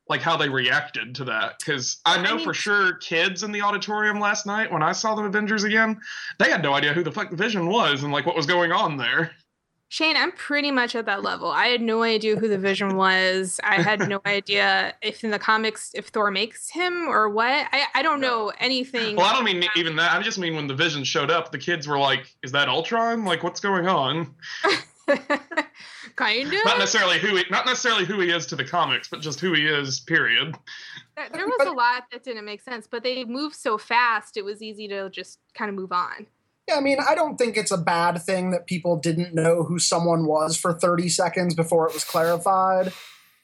like 0.09 0.21
how 0.21 0.35
they 0.35 0.49
reacted 0.49 1.15
to 1.15 1.25
that. 1.25 1.57
Because 1.59 2.01
I 2.05 2.21
know 2.21 2.31
I 2.31 2.35
mean- 2.35 2.43
for 2.43 2.53
sure 2.53 2.95
kids 2.95 3.43
in 3.43 3.51
the 3.51 3.61
auditorium 3.61 4.19
last 4.19 4.45
night 4.45 4.71
when 4.71 4.83
I 4.83 4.91
saw 4.91 5.15
the 5.15 5.23
Avengers 5.23 5.63
again, 5.63 6.01
they 6.37 6.51
had 6.51 6.61
no 6.61 6.73
idea 6.73 6.93
who 6.93 7.03
the 7.03 7.11
fuck 7.11 7.29
the 7.29 7.37
Vision 7.37 7.67
was 7.67 8.03
and 8.03 8.11
like 8.11 8.25
what 8.25 8.35
was 8.35 8.45
going 8.45 8.71
on 8.73 8.97
there. 8.97 9.31
Shane, 9.89 10.17
I'm 10.17 10.33
pretty 10.33 10.69
much 10.69 10.95
at 10.95 11.05
that 11.05 11.23
level. 11.23 11.49
I 11.49 11.67
had 11.67 11.81
no 11.81 12.03
idea 12.03 12.35
who 12.35 12.49
the 12.49 12.57
Vision 12.57 12.97
was. 12.97 13.59
I 13.63 13.81
had 13.81 14.09
no 14.09 14.19
idea 14.25 14.93
if 15.01 15.23
in 15.23 15.31
the 15.31 15.39
comics 15.39 15.91
if 15.95 16.07
Thor 16.07 16.29
makes 16.29 16.69
him 16.69 17.07
or 17.07 17.29
what. 17.29 17.67
I, 17.71 17.85
I 17.95 18.01
don't 18.01 18.19
know 18.19 18.51
anything. 18.59 19.15
Well, 19.15 19.25
I 19.25 19.33
don't 19.33 19.45
mean 19.45 19.63
even 19.77 19.95
that. 19.95 20.11
I 20.11 20.21
just 20.21 20.39
mean 20.39 20.55
when 20.55 20.67
the 20.67 20.75
Vision 20.75 21.05
showed 21.05 21.31
up, 21.31 21.51
the 21.51 21.57
kids 21.57 21.87
were 21.87 21.97
like, 21.97 22.35
"Is 22.43 22.51
that 22.51 22.67
Ultron? 22.67 23.23
Like, 23.23 23.43
what's 23.43 23.61
going 23.61 23.87
on?" 23.87 24.35
kind 26.17 26.53
of. 26.53 26.65
Not 26.65 26.79
necessarily 26.79 27.19
who 27.19 27.37
he, 27.37 27.45
not 27.49 27.65
necessarily 27.65 28.03
who 28.03 28.19
he 28.19 28.29
is 28.29 28.45
to 28.47 28.57
the 28.57 28.65
comics, 28.65 29.07
but 29.07 29.21
just 29.21 29.39
who 29.39 29.53
he 29.53 29.65
is. 29.67 30.01
Period. 30.01 30.53
There 31.15 31.29
there 31.31 31.47
was 31.47 31.65
a 31.65 31.71
lot 31.71 32.03
that 32.11 32.23
didn't 32.23 32.43
make 32.43 32.61
sense, 32.61 32.87
but 32.87 33.03
they 33.03 33.23
moved 33.23 33.55
so 33.55 33.77
fast. 33.77 34.35
It 34.35 34.43
was 34.43 34.61
easy 34.61 34.89
to 34.89 35.09
just 35.09 35.39
kind 35.53 35.69
of 35.69 35.75
move 35.75 35.93
on. 35.93 36.27
Yeah, 36.67 36.75
I 36.75 36.81
mean, 36.81 36.97
I 36.99 37.15
don't 37.15 37.37
think 37.37 37.55
it's 37.55 37.71
a 37.71 37.77
bad 37.77 38.21
thing 38.21 38.51
that 38.51 38.67
people 38.67 38.97
didn't 38.97 39.33
know 39.33 39.63
who 39.63 39.79
someone 39.79 40.25
was 40.25 40.57
for 40.57 40.73
30 40.73 41.07
seconds 41.09 41.53
before 41.55 41.87
it 41.87 41.93
was 41.93 42.03
clarified. 42.03 42.91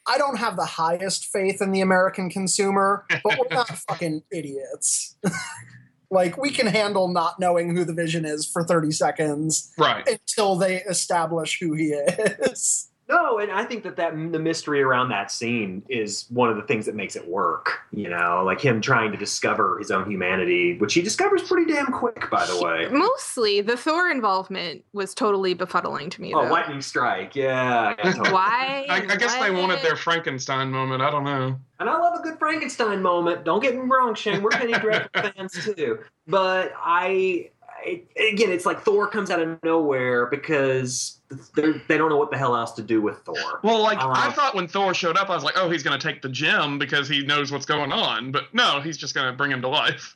I 0.06 0.18
don't 0.18 0.38
have 0.38 0.58
the 0.58 0.66
highest 0.66 1.28
faith 1.28 1.62
in 1.62 1.72
the 1.72 1.80
American 1.80 2.30
consumer, 2.30 3.06
but 3.24 3.38
we're 3.40 3.56
not 3.56 3.70
fucking 3.90 4.24
idiots. 4.32 5.16
like, 6.12 6.38
we 6.38 6.50
can 6.52 6.68
handle 6.68 7.08
not 7.08 7.40
knowing 7.40 7.74
who 7.74 7.86
the 7.86 7.94
vision 7.94 8.26
is 8.26 8.46
for 8.46 8.66
30 8.66 8.92
seconds 8.92 9.72
Right. 9.78 10.06
until 10.06 10.58
they 10.58 10.82
establish 10.84 11.60
who 11.60 11.74
he 11.74 11.92
is. 11.94 12.90
No, 13.14 13.38
and 13.38 13.52
I 13.52 13.64
think 13.64 13.84
that 13.84 13.96
that 13.98 14.14
the 14.32 14.40
mystery 14.40 14.82
around 14.82 15.10
that 15.10 15.32
scene 15.32 15.84
is 15.88 16.26
one 16.30 16.50
of 16.50 16.56
the 16.56 16.64
things 16.64 16.86
that 16.88 16.96
makes 16.96 17.16
it 17.16 17.28
work. 17.28 17.82
You 17.92 18.10
know, 18.10 18.42
like 18.44 18.60
him 18.60 18.82
trying 18.82 19.12
to 19.12 19.18
discover 19.18 19.78
his 19.78 19.92
own 19.92 20.10
humanity, 20.10 20.78
which 20.80 20.96
he 20.96 21.02
discovers 21.02 21.44
pretty 21.44 21.72
damn 21.72 21.88
quick, 21.88 22.30
by 22.32 22.46
the 22.46 22.60
way. 22.64 22.88
Mostly, 22.92 23.62
the 23.62 23.78
Thor 23.78 24.10
involvement 24.10 24.84
was 24.94 25.14
totally 25.14 25.54
befuddling 25.54 26.10
to 26.10 26.22
me. 26.22 26.34
Oh, 26.34 26.44
though. 26.44 26.52
lightning 26.52 26.82
strike! 26.82 27.36
Yeah, 27.36 27.94
yeah, 27.98 28.12
totally. 28.14 28.32
Why? 28.32 28.86
I, 28.90 28.96
I 29.08 29.16
guess 29.16 29.36
they 29.36 29.52
wanted 29.52 29.84
their 29.84 29.96
Frankenstein 29.96 30.72
moment. 30.72 31.02
I 31.04 31.12
don't 31.12 31.24
know. 31.24 31.60
And 31.80 31.90
I 31.90 31.98
love 31.98 32.18
a 32.20 32.24
good 32.24 32.40
Frankenstein 32.40 33.02
moment. 33.02 33.44
Don't 33.44 33.62
get 33.62 33.76
me 33.76 33.82
wrong, 33.82 34.16
Shane. 34.16 34.42
We're 34.42 34.52
Penny 34.52 34.74
Dreadful 34.74 35.32
fans 35.36 35.54
too. 35.76 36.00
But 36.28 36.74
I, 36.78 37.50
I, 37.86 38.04
again, 38.32 38.52
it's 38.52 38.66
like 38.66 38.82
Thor 38.82 39.08
comes 39.08 39.30
out 39.30 39.42
of 39.42 39.62
nowhere 39.64 40.28
because 40.28 41.20
they're, 41.56 41.74
don't 41.88 42.10
know 42.10 42.18
what 42.18 42.32
the 42.32 42.38
hell 42.38 42.56
else 42.56 42.72
to 42.74 42.82
do 42.82 43.02
with 43.02 43.20
Thor. 43.20 43.60
Well, 43.64 43.82
like 43.82 44.00
Uh, 44.00 44.12
I 44.14 44.32
thought 44.32 44.56
when 44.56 44.68
Thor 44.68 44.94
showed 44.94 45.18
up, 45.18 45.30
I 45.30 45.36
was 45.36 45.44
like, 45.44 45.56
"Oh, 45.58 45.70
he's 45.70 45.84
going 45.84 46.00
to 46.00 46.08
take 46.08 46.22
the 46.22 46.30
gem 46.30 46.80
because 46.80 47.08
he 47.08 47.26
knows 47.26 47.52
what's 47.52 47.66
going 47.66 47.92
on." 47.92 48.32
But 48.32 48.54
no, 48.54 48.82
he's 48.82 48.98
just 48.98 49.14
going 49.14 49.28
to 49.28 49.34
bring 49.34 49.52
him 49.52 49.62
to 49.62 49.68
life. 49.68 50.16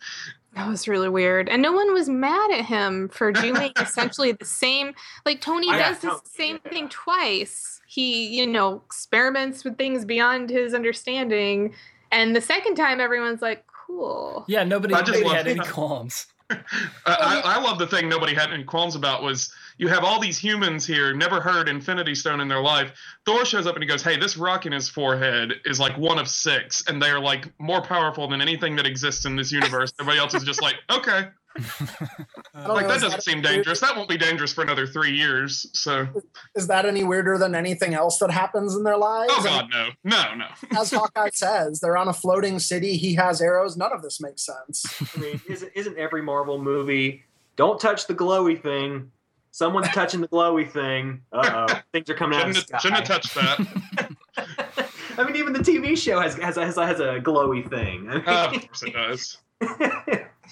That 0.56 0.68
was 0.68 0.88
really 0.88 1.10
weird. 1.10 1.50
And 1.50 1.62
no 1.62 1.72
one 1.72 1.94
was 1.94 2.10
mad 2.10 2.52
at 2.52 2.66
him 2.66 3.10
for 3.10 3.32
doing 3.32 3.72
essentially 3.80 4.32
the 4.32 4.46
same. 4.46 4.94
Like, 5.24 5.40
Tony 5.40 5.70
I 5.70 5.78
does 5.78 6.00
got 6.00 6.24
the 6.24 6.30
same 6.30 6.60
yeah. 6.66 6.72
thing 6.72 6.90
twice. 6.90 7.80
He, 7.88 8.28
you 8.36 8.48
know, 8.48 8.82
experiments 8.86 9.64
with 9.64 9.78
things 9.78 10.04
beyond 10.04 10.50
his 10.50 10.74
understanding. 10.74 11.76
And 12.12 12.36
the 12.36 12.42
second 12.42 12.76
time, 12.76 13.00
everyone's 13.00 13.42
like, 13.42 13.66
cool. 13.68 14.46
Yeah, 14.48 14.64
nobody, 14.64 14.96
I 14.96 15.02
just 15.02 15.20
nobody 15.20 15.36
had 15.36 15.48
any 15.48 15.60
qualms. 15.60 16.26
I, 16.50 17.42
I, 17.44 17.62
love 17.62 17.78
the 17.78 17.88
thing 17.88 18.08
nobody 18.08 18.34
had 18.34 18.52
any 18.54 18.64
qualms 18.64 18.96
about 18.96 19.22
was 19.22 19.54
you 19.78 19.90
have 19.90 20.06
all 20.06 20.20
these 20.20 20.38
humans 20.38 20.86
here, 20.86 21.14
never 21.14 21.42
heard 21.42 21.68
Infinity 21.68 22.16
Stone 22.16 22.40
in 22.40 22.48
their 22.48 22.62
life. 22.62 22.94
Thor 23.26 23.44
shows 23.44 23.68
up 23.68 23.76
and 23.76 23.84
he 23.84 23.88
goes, 23.88 24.02
"Hey, 24.02 24.18
this 24.18 24.38
rock 24.38 24.66
in 24.66 24.72
his 24.72 24.88
forehead 24.88 25.56
is 25.66 25.78
like 25.80 25.98
one 25.98 26.18
of 26.18 26.30
six, 26.30 26.86
and 26.88 27.02
they're 27.02 27.20
like 27.20 27.52
more 27.60 27.82
powerful 27.82 28.30
than 28.30 28.42
anything 28.42 28.78
that 28.78 28.86
exists 28.86 29.26
in 29.26 29.36
this 29.36 29.52
universe." 29.52 29.92
Everybody 30.00 30.20
else 30.20 30.34
is 30.36 30.44
just 30.44 30.62
like, 30.62 30.76
"Okay." 30.90 31.28
I 31.58 32.66
don't 32.66 32.76
Like 32.76 32.84
know, 32.84 32.88
that 32.90 32.96
is 32.98 33.02
doesn't 33.04 33.22
seem 33.24 33.36
weird? 33.42 33.46
dangerous. 33.46 33.80
That 33.80 33.96
won't 33.96 34.10
be 34.10 34.18
dangerous 34.18 34.54
for 34.54 34.62
another 34.64 34.86
three 34.88 35.12
years. 35.12 35.66
So, 35.74 36.08
Is 36.56 36.68
that 36.68 36.86
any 36.86 37.04
weirder 37.04 37.38
than 37.38 37.56
anything 37.56 37.94
else 37.94 38.18
that 38.20 38.32
happens 38.32 38.76
in 38.76 38.84
their 38.84 38.98
lives? 38.98 39.32
oh 39.36 39.44
god, 39.44 39.70
no, 39.72 39.90
no, 40.04 40.36
no. 40.36 40.80
As 40.80 40.92
Hawkeye 40.92 41.30
says, 41.34 41.80
they're 41.80 41.98
on 41.98 42.08
a 42.08 42.14
floating 42.14 42.60
city. 42.60 42.98
He 42.98 43.16
has 43.16 43.42
arrows. 43.42 43.78
None 43.78 43.92
of 43.92 44.02
this 44.02 44.20
makes 44.22 44.46
sense. 44.46 44.86
I 45.16 45.20
mean, 45.20 45.42
isn't, 45.50 45.72
isn't 45.76 45.98
every 45.98 46.22
Marvel 46.22 46.62
movie, 46.62 47.24
don't 47.56 47.80
touch 47.80 48.08
the 48.08 48.16
glowy 48.16 48.62
thing? 48.62 49.12
Someone's 49.52 49.88
touching 49.90 50.22
the 50.22 50.28
glowy 50.28 50.70
thing. 50.70 51.22
Uh 51.32 51.66
oh. 51.70 51.82
Things 51.92 52.10
are 52.10 52.14
coming 52.14 52.38
out 52.40 52.50
of 52.50 52.56
the 52.56 52.80
Shouldn't, 52.80 53.06
sky. 53.08 53.16
have- 53.34 53.58
shouldn't 53.58 53.78
have 53.78 53.88
touched 53.88 54.36
that. 54.38 54.88
I 55.18 55.24
mean, 55.24 55.36
even 55.36 55.52
the 55.52 55.60
TV 55.60 55.98
show 55.98 56.20
has 56.20 56.36
has, 56.36 56.58
has, 56.58 56.76
has 56.76 57.00
a 57.00 57.20
glowy 57.20 57.68
thing. 57.68 58.08
I 58.08 58.14
mean- 58.18 58.24
Uh, 58.28 58.52
of 58.54 58.68
course 58.68 58.84
it 58.84 58.94
does. 58.94 59.38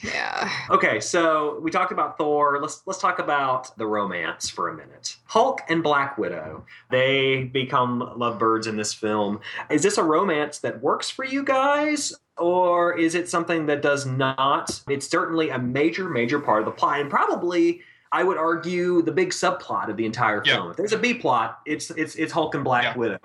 Yeah. 0.03 0.49
okay, 0.69 0.99
so 0.99 1.59
we 1.61 1.71
talked 1.71 1.91
about 1.91 2.17
Thor. 2.17 2.59
Let's 2.61 2.81
let's 2.85 2.99
talk 2.99 3.19
about 3.19 3.75
the 3.77 3.85
romance 3.87 4.49
for 4.49 4.69
a 4.69 4.75
minute. 4.75 5.15
Hulk 5.25 5.61
and 5.69 5.81
Black 5.83 6.17
Widow. 6.17 6.65
They 6.91 7.45
become 7.45 8.13
lovebirds 8.17 8.67
in 8.67 8.75
this 8.77 8.93
film. 8.93 9.39
Is 9.69 9.83
this 9.83 9.97
a 9.97 10.03
romance 10.03 10.59
that 10.59 10.81
works 10.81 11.09
for 11.09 11.25
you 11.25 11.43
guys? 11.43 12.13
Or 12.37 12.97
is 12.97 13.15
it 13.15 13.29
something 13.29 13.65
that 13.67 13.81
does 13.81 14.05
not? 14.05 14.81
It's 14.89 15.07
certainly 15.07 15.49
a 15.51 15.57
major, 15.59 16.09
major 16.09 16.39
part 16.39 16.59
of 16.59 16.65
the 16.65 16.71
plot, 16.71 16.99
and 16.99 17.09
probably 17.09 17.81
I 18.11 18.23
would 18.23 18.37
argue 18.37 19.01
the 19.01 19.11
big 19.13 19.29
subplot 19.29 19.89
of 19.89 19.95
the 19.97 20.05
entire 20.05 20.41
Yeah. 20.45 20.55
film. 20.55 20.71
If 20.71 20.77
there's 20.77 20.93
a 20.93 20.97
B 20.97 21.13
plot, 21.13 21.59
it's 21.65 21.91
it's 21.91 22.15
it's 22.15 22.33
Hulk 22.33 22.53
and 22.55 22.63
Black 22.63 22.83
Yeah. 22.83 22.97
Widow. 22.97 23.19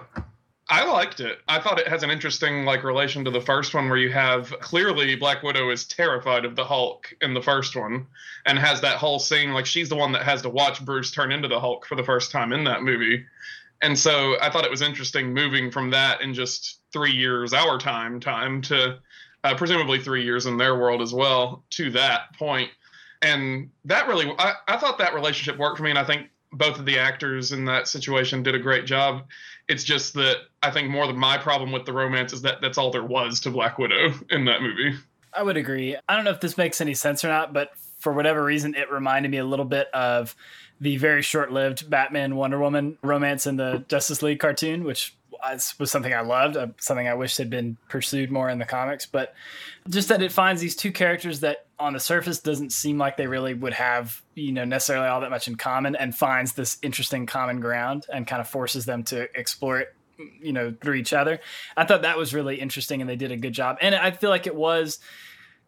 I 0.72 0.84
liked 0.84 1.18
it. 1.18 1.40
I 1.48 1.60
thought 1.60 1.80
it 1.80 1.88
has 1.88 2.04
an 2.04 2.10
interesting 2.10 2.64
like 2.64 2.84
relation 2.84 3.24
to 3.24 3.30
the 3.32 3.40
first 3.40 3.74
one 3.74 3.88
where 3.88 3.98
you 3.98 4.12
have 4.12 4.54
clearly 4.60 5.16
Black 5.16 5.42
Widow 5.42 5.68
is 5.70 5.84
terrified 5.84 6.44
of 6.44 6.54
the 6.54 6.64
Hulk 6.64 7.12
in 7.20 7.34
the 7.34 7.42
first 7.42 7.74
one 7.74 8.06
and 8.46 8.56
has 8.56 8.80
that 8.82 8.96
whole 8.96 9.18
scene 9.18 9.52
like 9.52 9.66
she's 9.66 9.88
the 9.88 9.96
one 9.96 10.12
that 10.12 10.22
has 10.22 10.42
to 10.42 10.48
watch 10.48 10.84
Bruce 10.84 11.10
turn 11.10 11.32
into 11.32 11.48
the 11.48 11.58
Hulk 11.58 11.86
for 11.86 11.96
the 11.96 12.04
first 12.04 12.30
time 12.30 12.52
in 12.52 12.62
that 12.64 12.84
movie. 12.84 13.26
And 13.82 13.98
so 13.98 14.36
I 14.40 14.48
thought 14.48 14.64
it 14.64 14.70
was 14.70 14.80
interesting 14.80 15.34
moving 15.34 15.72
from 15.72 15.90
that 15.90 16.20
in 16.20 16.34
just 16.34 16.78
3 16.92 17.10
years 17.10 17.52
our 17.52 17.76
time 17.76 18.20
time 18.20 18.62
to 18.62 19.00
uh, 19.42 19.54
presumably 19.56 19.98
3 19.98 20.22
years 20.22 20.46
in 20.46 20.56
their 20.56 20.78
world 20.78 21.02
as 21.02 21.12
well 21.12 21.64
to 21.70 21.90
that 21.90 22.32
point. 22.38 22.70
And 23.22 23.70
that 23.86 24.06
really 24.06 24.32
I, 24.38 24.54
I 24.68 24.76
thought 24.76 24.98
that 24.98 25.14
relationship 25.14 25.58
worked 25.58 25.78
for 25.78 25.82
me 25.82 25.90
and 25.90 25.98
I 25.98 26.04
think 26.04 26.28
both 26.52 26.78
of 26.78 26.84
the 26.84 26.98
actors 26.98 27.52
in 27.52 27.64
that 27.66 27.88
situation 27.88 28.42
did 28.42 28.54
a 28.54 28.58
great 28.58 28.84
job. 28.84 29.24
It's 29.70 29.84
just 29.84 30.14
that 30.14 30.38
I 30.62 30.70
think 30.72 30.90
more 30.90 31.06
than 31.06 31.16
my 31.16 31.38
problem 31.38 31.70
with 31.70 31.86
the 31.86 31.92
romance 31.92 32.32
is 32.32 32.42
that 32.42 32.60
that's 32.60 32.76
all 32.76 32.90
there 32.90 33.04
was 33.04 33.38
to 33.40 33.50
Black 33.50 33.78
Widow 33.78 34.12
in 34.28 34.44
that 34.46 34.62
movie. 34.62 34.98
I 35.32 35.44
would 35.44 35.56
agree. 35.56 35.96
I 36.08 36.16
don't 36.16 36.24
know 36.24 36.32
if 36.32 36.40
this 36.40 36.58
makes 36.58 36.80
any 36.80 36.94
sense 36.94 37.24
or 37.24 37.28
not, 37.28 37.52
but 37.52 37.70
for 38.00 38.12
whatever 38.12 38.42
reason, 38.42 38.74
it 38.74 38.90
reminded 38.90 39.30
me 39.30 39.38
a 39.38 39.44
little 39.44 39.64
bit 39.64 39.86
of 39.94 40.34
the 40.80 40.96
very 40.96 41.22
short 41.22 41.52
lived 41.52 41.88
Batman 41.88 42.34
Wonder 42.34 42.58
Woman 42.58 42.98
romance 43.02 43.46
in 43.46 43.56
the 43.56 43.84
Justice 43.86 44.22
League 44.22 44.40
cartoon, 44.40 44.82
which 44.82 45.14
was 45.42 45.74
was 45.78 45.90
something 45.90 46.12
I 46.12 46.20
loved, 46.20 46.56
uh, 46.56 46.68
something 46.78 47.08
I 47.08 47.14
wish 47.14 47.36
had 47.36 47.50
been 47.50 47.76
pursued 47.88 48.30
more 48.30 48.48
in 48.48 48.58
the 48.58 48.64
comics. 48.64 49.06
But 49.06 49.34
just 49.88 50.08
that 50.08 50.22
it 50.22 50.32
finds 50.32 50.60
these 50.60 50.76
two 50.76 50.92
characters 50.92 51.40
that 51.40 51.66
on 51.78 51.92
the 51.92 52.00
surface 52.00 52.40
doesn't 52.40 52.72
seem 52.72 52.98
like 52.98 53.16
they 53.16 53.26
really 53.26 53.54
would 53.54 53.72
have, 53.72 54.22
you 54.34 54.52
know, 54.52 54.64
necessarily 54.64 55.08
all 55.08 55.20
that 55.20 55.30
much 55.30 55.48
in 55.48 55.56
common 55.56 55.96
and 55.96 56.14
finds 56.14 56.52
this 56.52 56.78
interesting 56.82 57.26
common 57.26 57.60
ground 57.60 58.06
and 58.12 58.26
kind 58.26 58.40
of 58.40 58.48
forces 58.48 58.84
them 58.84 59.02
to 59.04 59.28
explore 59.38 59.80
it 59.80 59.94
you 60.42 60.52
know 60.52 60.74
through 60.82 60.92
each 60.92 61.14
other 61.14 61.40
i 61.78 61.84
thought 61.86 62.02
that 62.02 62.18
was 62.18 62.34
really 62.34 62.60
interesting 62.60 63.00
and 63.00 63.08
they 63.08 63.16
did 63.16 63.32
a 63.32 63.38
good 63.38 63.54
job 63.54 63.78
and 63.80 63.94
i 63.94 64.10
feel 64.10 64.28
like 64.28 64.46
it 64.46 64.54
was 64.54 64.98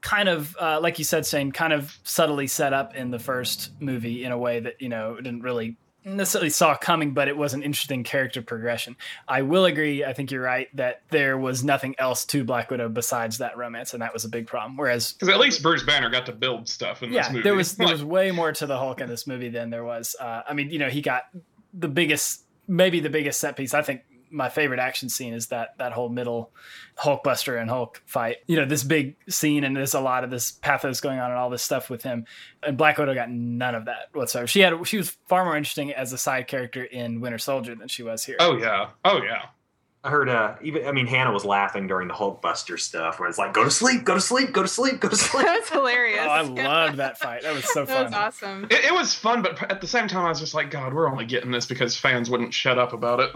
kind 0.02 0.28
of 0.28 0.54
uh, 0.60 0.80
like 0.80 0.98
you 0.98 1.04
said 1.04 1.24
Shane, 1.24 1.52
kind 1.52 1.72
of 1.72 1.96
subtly 2.02 2.48
set 2.48 2.72
up 2.72 2.94
in 2.94 3.10
the 3.10 3.18
first 3.18 3.70
movie 3.80 4.24
in 4.24 4.32
a 4.32 4.36
way 4.36 4.60
that 4.60 4.82
you 4.82 4.88
know 4.88 5.16
didn't 5.16 5.42
really 5.42 5.76
necessarily 6.04 6.50
saw 6.50 6.76
coming 6.76 7.12
but 7.12 7.28
it 7.28 7.36
was 7.36 7.54
an 7.54 7.62
interesting 7.62 8.02
character 8.02 8.42
progression 8.42 8.96
i 9.28 9.40
will 9.42 9.64
agree 9.64 10.04
i 10.04 10.12
think 10.12 10.30
you're 10.30 10.42
right 10.42 10.68
that 10.74 11.02
there 11.10 11.38
was 11.38 11.62
nothing 11.62 11.94
else 11.98 12.24
to 12.24 12.42
black 12.44 12.70
widow 12.70 12.88
besides 12.88 13.38
that 13.38 13.56
romance 13.56 13.92
and 13.92 14.02
that 14.02 14.12
was 14.12 14.24
a 14.24 14.28
big 14.28 14.46
problem 14.46 14.76
whereas 14.76 15.12
Because 15.12 15.28
at 15.28 15.38
least 15.40 15.62
Bruce 15.62 15.82
Banner 15.82 16.10
got 16.10 16.26
to 16.26 16.32
build 16.32 16.68
stuff 16.68 17.02
in 17.02 17.10
this 17.10 17.26
yeah, 17.26 17.32
movie. 17.32 17.42
there 17.42 17.54
was 17.54 17.76
there 17.76 17.88
was 17.88 18.04
way 18.04 18.30
more 18.30 18.52
to 18.52 18.66
the 18.66 18.76
Hulk 18.76 19.00
in 19.00 19.08
this 19.08 19.26
movie 19.26 19.48
than 19.48 19.70
there 19.70 19.84
was. 19.84 20.16
Uh, 20.18 20.42
I 20.48 20.54
mean, 20.54 20.70
you 20.70 20.78
know, 20.78 20.88
he 20.88 21.00
got 21.02 21.24
the 21.72 21.88
biggest, 21.88 22.44
maybe 22.66 23.00
the 23.00 23.10
biggest 23.10 23.40
set 23.40 23.56
piece. 23.56 23.74
I 23.74 23.82
think 23.82 24.02
my 24.32 24.48
favorite 24.48 24.80
action 24.80 25.08
scene 25.08 25.34
is 25.34 25.48
that 25.48 25.76
that 25.78 25.92
whole 25.92 26.08
middle 26.08 26.50
Hulkbuster 26.98 27.60
and 27.60 27.70
Hulk 27.70 28.02
fight. 28.06 28.38
You 28.46 28.56
know, 28.56 28.64
this 28.64 28.82
big 28.82 29.16
scene 29.28 29.62
and 29.64 29.76
there's 29.76 29.94
a 29.94 30.00
lot 30.00 30.24
of 30.24 30.30
this 30.30 30.50
pathos 30.50 31.00
going 31.00 31.18
on 31.18 31.30
and 31.30 31.38
all 31.38 31.50
this 31.50 31.62
stuff 31.62 31.90
with 31.90 32.02
him. 32.02 32.24
And 32.62 32.76
Black 32.76 32.98
Widow 32.98 33.14
got 33.14 33.30
none 33.30 33.74
of 33.74 33.84
that 33.84 34.08
whatsoever. 34.12 34.46
She 34.46 34.60
had 34.60 34.86
she 34.86 34.96
was 34.96 35.10
far 35.28 35.44
more 35.44 35.56
interesting 35.56 35.92
as 35.92 36.12
a 36.12 36.18
side 36.18 36.48
character 36.48 36.82
in 36.82 37.20
Winter 37.20 37.38
Soldier 37.38 37.74
than 37.74 37.88
she 37.88 38.02
was 38.02 38.24
here. 38.24 38.36
oh 38.40 38.56
yeah, 38.56 38.90
oh 39.04 39.22
yeah. 39.22 39.46
I 40.04 40.10
heard, 40.10 40.28
uh, 40.28 40.56
even 40.62 40.84
I 40.84 40.90
mean, 40.90 41.06
Hannah 41.06 41.30
was 41.30 41.44
laughing 41.44 41.86
during 41.86 42.08
the 42.08 42.14
Hulkbuster 42.14 42.78
stuff, 42.78 43.20
where 43.20 43.28
it's 43.28 43.38
like, 43.38 43.52
"Go 43.52 43.62
to 43.62 43.70
sleep, 43.70 44.02
go 44.02 44.14
to 44.14 44.20
sleep, 44.20 44.50
go 44.50 44.62
to 44.62 44.68
sleep, 44.68 44.98
go 44.98 45.08
to 45.08 45.14
sleep." 45.30 45.46
that 45.46 45.60
was 45.60 45.68
hilarious. 45.68 46.18
Oh, 46.22 46.28
I 46.28 46.40
loved 46.40 46.96
that 46.96 47.18
fight. 47.18 47.42
That 47.42 47.54
was 47.54 47.64
so 47.72 47.86
fun. 47.86 47.94
that 47.94 48.04
was 48.06 48.12
awesome. 48.12 48.64
It, 48.64 48.86
it 48.86 48.92
was 48.92 49.14
fun, 49.14 49.42
but 49.42 49.70
at 49.70 49.80
the 49.80 49.86
same 49.86 50.08
time, 50.08 50.26
I 50.26 50.28
was 50.28 50.40
just 50.40 50.54
like, 50.54 50.72
God, 50.72 50.92
we're 50.92 51.08
only 51.08 51.24
getting 51.24 51.52
this 51.52 51.66
because 51.66 51.96
fans 51.96 52.28
wouldn't 52.28 52.52
shut 52.52 52.80
up 52.80 52.92
about 52.92 53.20
it. 53.20 53.30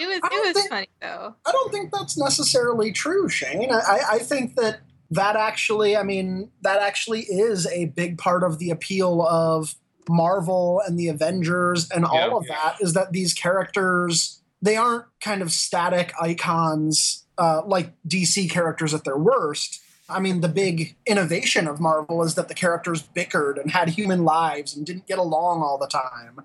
It 0.00 0.06
was 0.08 0.20
I 0.22 0.28
don't 0.28 0.32
it 0.32 0.46
was 0.48 0.56
think- 0.56 0.70
funny 0.70 0.88
though. 1.00 1.34
I 1.46 1.52
don't 1.52 1.72
think 1.72 1.92
that's 1.92 2.16
necessarily 2.18 2.92
true, 2.92 3.28
Shane. 3.28 3.70
I, 3.72 4.00
I 4.12 4.18
think 4.18 4.56
that 4.56 4.80
that 5.12 5.36
actually, 5.36 5.96
I 5.96 6.02
mean, 6.04 6.50
that 6.62 6.80
actually 6.80 7.20
is 7.22 7.66
a 7.66 7.86
big 7.86 8.16
part 8.18 8.42
of 8.44 8.58
the 8.58 8.70
appeal 8.70 9.22
of 9.26 9.74
Marvel 10.08 10.80
and 10.86 10.98
the 10.98 11.08
Avengers 11.08 11.90
and 11.90 12.04
all 12.04 12.14
Yeah. 12.14 12.36
of 12.36 12.46
that 12.46 12.76
is 12.80 12.92
that 12.94 13.12
these 13.12 13.34
characters, 13.34 14.40
they 14.62 14.76
aren't 14.76 15.04
kind 15.20 15.42
of 15.42 15.52
static 15.52 16.12
icons 16.20 17.26
uh, 17.38 17.62
like 17.66 17.92
DC 18.06 18.48
characters 18.50 18.92
at 18.94 19.04
their 19.04 19.16
worst. 19.18 19.80
I 20.08 20.20
mean, 20.20 20.40
the 20.42 20.48
big 20.48 20.96
innovation 21.06 21.66
of 21.68 21.80
Marvel 21.80 22.22
is 22.22 22.34
that 22.34 22.48
the 22.48 22.54
characters 22.54 23.02
bickered 23.02 23.58
and 23.58 23.70
had 23.70 23.90
human 23.90 24.24
lives 24.24 24.76
and 24.76 24.84
didn't 24.84 25.06
get 25.06 25.18
along 25.18 25.62
all 25.62 25.78
the 25.78 25.86
time. 25.86 26.40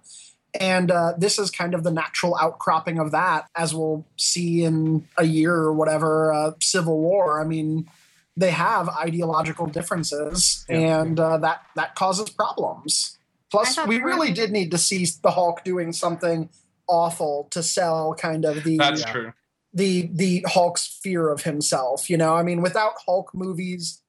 And 0.60 0.92
uh, 0.92 1.14
this 1.18 1.38
is 1.40 1.52
kind 1.52 1.74
of 1.74 1.84
the 1.84 1.92
natural 1.92 2.36
outcropping 2.40 3.00
of 3.00 3.12
that, 3.12 3.48
as 3.56 3.74
we'll 3.76 4.06
see 4.18 4.64
in 4.64 5.08
a 5.18 5.26
year 5.26 5.54
or 5.54 5.74
whatever, 5.74 6.34
uh, 6.34 6.52
Civil 6.62 6.98
War. 7.00 7.42
I 7.42 7.46
mean, 7.46 7.90
they 8.38 8.52
have 8.52 8.90
ideological 8.90 9.68
differences, 9.68 10.66
Yeah. 10.70 11.02
and 11.02 11.20
uh, 11.20 11.38
that 11.38 11.62
that 11.76 11.96
causes 11.96 12.30
problems. 12.30 13.18
Plus, 13.52 13.78
we 13.88 14.00
really 14.00 14.32
did 14.34 14.52
need 14.52 14.72
to 14.72 14.78
see 14.78 15.08
the 15.24 15.32
Hulk 15.32 15.64
doing 15.64 15.94
something 15.94 16.50
awful 16.88 17.48
to 17.52 17.64
sell 17.64 18.14
kind 18.14 18.44
of 18.46 18.64
the 18.64 18.78
That's 18.78 19.02
Yeah. 19.02 19.12
true. 19.12 19.34
the 19.74 20.10
the 20.14 20.46
Hulk's 20.48 21.00
fear 21.02 21.30
of 21.30 21.44
himself. 21.44 22.10
You 22.10 22.18
know, 22.18 22.36
I 22.36 22.44
mean, 22.44 22.62
without 22.62 22.94
Hulk 23.06 23.32
movies 23.34 24.02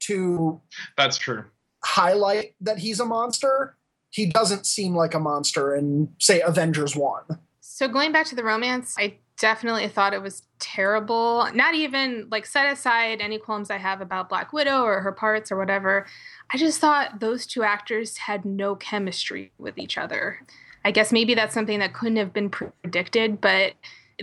to 0.00 0.60
That's 0.96 1.16
true. 1.16 1.44
highlight 1.84 2.54
that 2.60 2.78
he's 2.78 3.00
a 3.00 3.04
monster, 3.04 3.76
he 4.14 4.26
doesn't 4.26 4.64
seem 4.64 4.94
like 4.94 5.12
a 5.12 5.18
monster 5.18 5.74
in 5.74 6.08
say 6.20 6.40
Avengers 6.40 6.94
One. 6.94 7.24
So 7.60 7.88
going 7.88 8.12
back 8.12 8.26
to 8.26 8.36
the 8.36 8.44
romance, 8.44 8.94
I 8.96 9.16
definitely 9.40 9.88
thought 9.88 10.14
it 10.14 10.22
was 10.22 10.44
terrible. 10.60 11.48
Not 11.52 11.74
even 11.74 12.28
like 12.30 12.46
set 12.46 12.72
aside 12.72 13.20
any 13.20 13.38
qualms 13.38 13.72
I 13.72 13.78
have 13.78 14.00
about 14.00 14.28
Black 14.28 14.52
Widow 14.52 14.82
or 14.84 15.00
her 15.00 15.10
parts 15.10 15.50
or 15.50 15.56
whatever. 15.56 16.06
I 16.52 16.58
just 16.58 16.80
thought 16.80 17.18
those 17.18 17.44
two 17.44 17.64
actors 17.64 18.16
had 18.16 18.44
no 18.44 18.76
chemistry 18.76 19.50
with 19.58 19.76
each 19.78 19.98
other. 19.98 20.38
I 20.84 20.92
guess 20.92 21.10
maybe 21.10 21.34
that's 21.34 21.52
something 21.52 21.80
that 21.80 21.92
couldn't 21.92 22.18
have 22.18 22.32
been 22.32 22.50
predicted, 22.50 23.40
but 23.40 23.72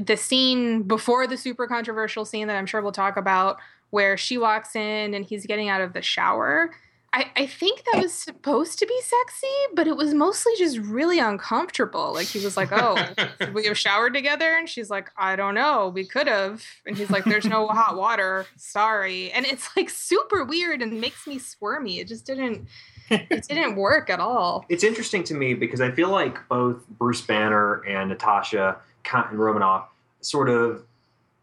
the 0.02 0.16
scene 0.16 0.84
before 0.84 1.28
the 1.28 1.36
super 1.36 1.68
controversial 1.68 2.24
scene 2.24 2.48
that 2.48 2.56
I'm 2.56 2.66
sure 2.66 2.82
we'll 2.82 2.94
talk 2.94 3.18
about, 3.18 3.58
where 3.90 4.16
she 4.16 4.38
walks 4.38 4.74
in 4.74 5.14
and 5.14 5.26
he's 5.26 5.46
getting 5.46 5.68
out 5.68 5.82
of 5.82 5.92
the 5.92 6.02
shower. 6.02 6.72
I, 7.14 7.30
I 7.36 7.46
think 7.46 7.84
that 7.92 8.02
was 8.02 8.14
supposed 8.14 8.80
to 8.80 8.86
be 8.86 8.98
sexy, 9.02 9.48
but 9.74 9.86
it 9.86 9.98
was 9.98 10.14
mostly 10.14 10.54
just 10.58 10.78
really 10.78 11.20
uncomfortable. 11.20 12.14
Like 12.14 12.28
he 12.28 12.40
was 12.44 12.56
like, 12.56 12.70
"Oh, 12.72 13.06
we 13.54 13.66
have 13.66 13.78
showered 13.78 14.14
together?" 14.14 14.56
And 14.58 14.70
she's 14.70 14.90
like, 14.90 15.10
"I 15.18 15.36
don't 15.36 15.54
know. 15.54 15.90
We 15.90 16.06
could 16.06 16.28
have." 16.28 16.64
And 16.86 16.96
he's 16.96 17.10
like, 17.10 17.26
"There's 17.26 17.46
no 17.46 17.68
hot 17.68 17.98
water. 17.98 18.46
Sorry." 18.56 19.30
And 19.34 19.46
it's 19.46 19.76
like 19.76 19.90
super 19.90 20.46
weird 20.46 20.82
and 20.82 21.02
makes 21.02 21.28
me 21.28 21.38
squirmy. 21.38 22.00
It 22.00 22.08
just 22.08 22.26
didn't. 22.26 22.68
It 23.10 23.46
didn't 23.46 23.76
work 23.76 24.10
at 24.10 24.22
all. 24.22 24.66
It's 24.70 24.86
interesting 24.86 25.26
to 25.26 25.34
me 25.34 25.54
because 25.54 25.82
I 25.82 25.92
feel 25.92 26.08
like 26.08 26.48
both 26.48 26.88
Bruce 26.88 27.20
Banner 27.20 27.84
and 27.84 28.08
Natasha 28.08 28.78
and 29.14 29.38
Romanoff 29.38 29.90
sort 30.22 30.50
of 30.50 30.86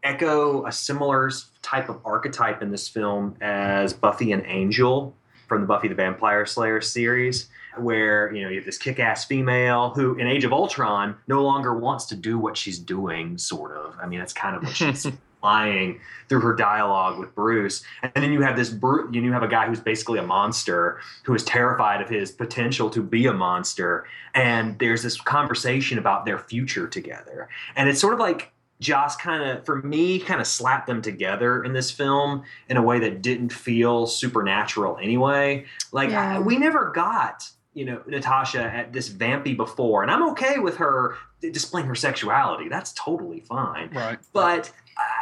echo 0.01 0.65
a 0.65 0.71
similar 0.71 1.29
type 1.61 1.89
of 1.89 1.99
archetype 2.05 2.63
in 2.63 2.71
this 2.71 2.87
film 2.87 3.35
as 3.41 3.93
Buffy 3.93 4.31
and 4.31 4.43
Angel 4.47 5.13
from 5.49 5.61
the 5.61 5.67
Buffy 5.67 5.87
the 5.87 5.95
Vampire 5.95 6.45
Slayer 6.45 6.79
series, 6.79 7.49
where 7.77 8.33
you 8.33 8.43
know 8.43 8.49
you 8.49 8.55
have 8.57 8.65
this 8.65 8.77
kick-ass 8.77 9.25
female 9.25 9.89
who, 9.89 10.15
in 10.15 10.27
Age 10.27 10.45
of 10.45 10.53
Ultron, 10.53 11.17
no 11.27 11.43
longer 11.43 11.77
wants 11.77 12.05
to 12.05 12.15
do 12.15 12.37
what 12.37 12.55
she's 12.55 12.79
doing. 12.79 13.37
Sort 13.37 13.75
of. 13.75 13.97
I 14.01 14.05
mean, 14.05 14.19
that's 14.19 14.33
kind 14.33 14.55
of 14.55 14.63
what 14.63 14.75
she's 14.75 15.05
lying 15.43 15.99
through 16.27 16.41
her 16.41 16.53
dialogue 16.53 17.17
with 17.17 17.33
Bruce, 17.33 17.83
and 18.03 18.11
then 18.15 18.31
you 18.31 18.41
have 18.41 18.55
this 18.55 18.69
Bru- 18.69 19.09
you 19.11 19.33
have 19.33 19.43
a 19.43 19.47
guy 19.47 19.67
who's 19.67 19.79
basically 19.79 20.19
a 20.19 20.23
monster 20.23 20.99
who 21.23 21.33
is 21.33 21.43
terrified 21.43 22.01
of 22.01 22.09
his 22.09 22.31
potential 22.31 22.89
to 22.91 23.01
be 23.01 23.25
a 23.25 23.33
monster, 23.33 24.05
and 24.33 24.77
there's 24.79 25.03
this 25.03 25.19
conversation 25.19 25.97
about 25.97 26.25
their 26.25 26.37
future 26.37 26.87
together, 26.87 27.49
and 27.75 27.89
it's 27.89 27.99
sort 27.99 28.13
of 28.13 28.19
like 28.19 28.53
Joss 28.79 29.15
kind 29.17 29.43
of, 29.43 29.65
for 29.65 29.81
me, 29.81 30.19
kind 30.19 30.39
of 30.39 30.47
slapped 30.47 30.87
them 30.87 31.01
together 31.01 31.63
in 31.63 31.73
this 31.73 31.91
film 31.91 32.43
in 32.69 32.77
a 32.77 32.81
way 32.81 32.99
that 32.99 33.21
didn't 33.21 33.51
feel 33.51 34.07
supernatural 34.07 34.97
anyway. 35.01 35.65
Like 35.91 36.11
Yeah. 36.11 36.37
I, 36.37 36.39
we 36.39 36.57
never 36.57 36.91
got. 36.91 37.49
You 37.75 37.85
know, 37.85 38.01
Natasha 38.07 38.61
at 38.63 38.91
this 38.91 39.09
vampy 39.09 39.55
before, 39.55 40.01
and 40.01 40.11
I'm 40.11 40.27
okay 40.31 40.57
with 40.57 40.77
her 40.77 41.15
displaying 41.39 41.87
her 41.87 41.95
sexuality. 41.95 42.67
That's 42.67 42.91
totally 42.93 43.41
fine 43.41 43.91
Right. 43.93 44.17
but 44.33 44.71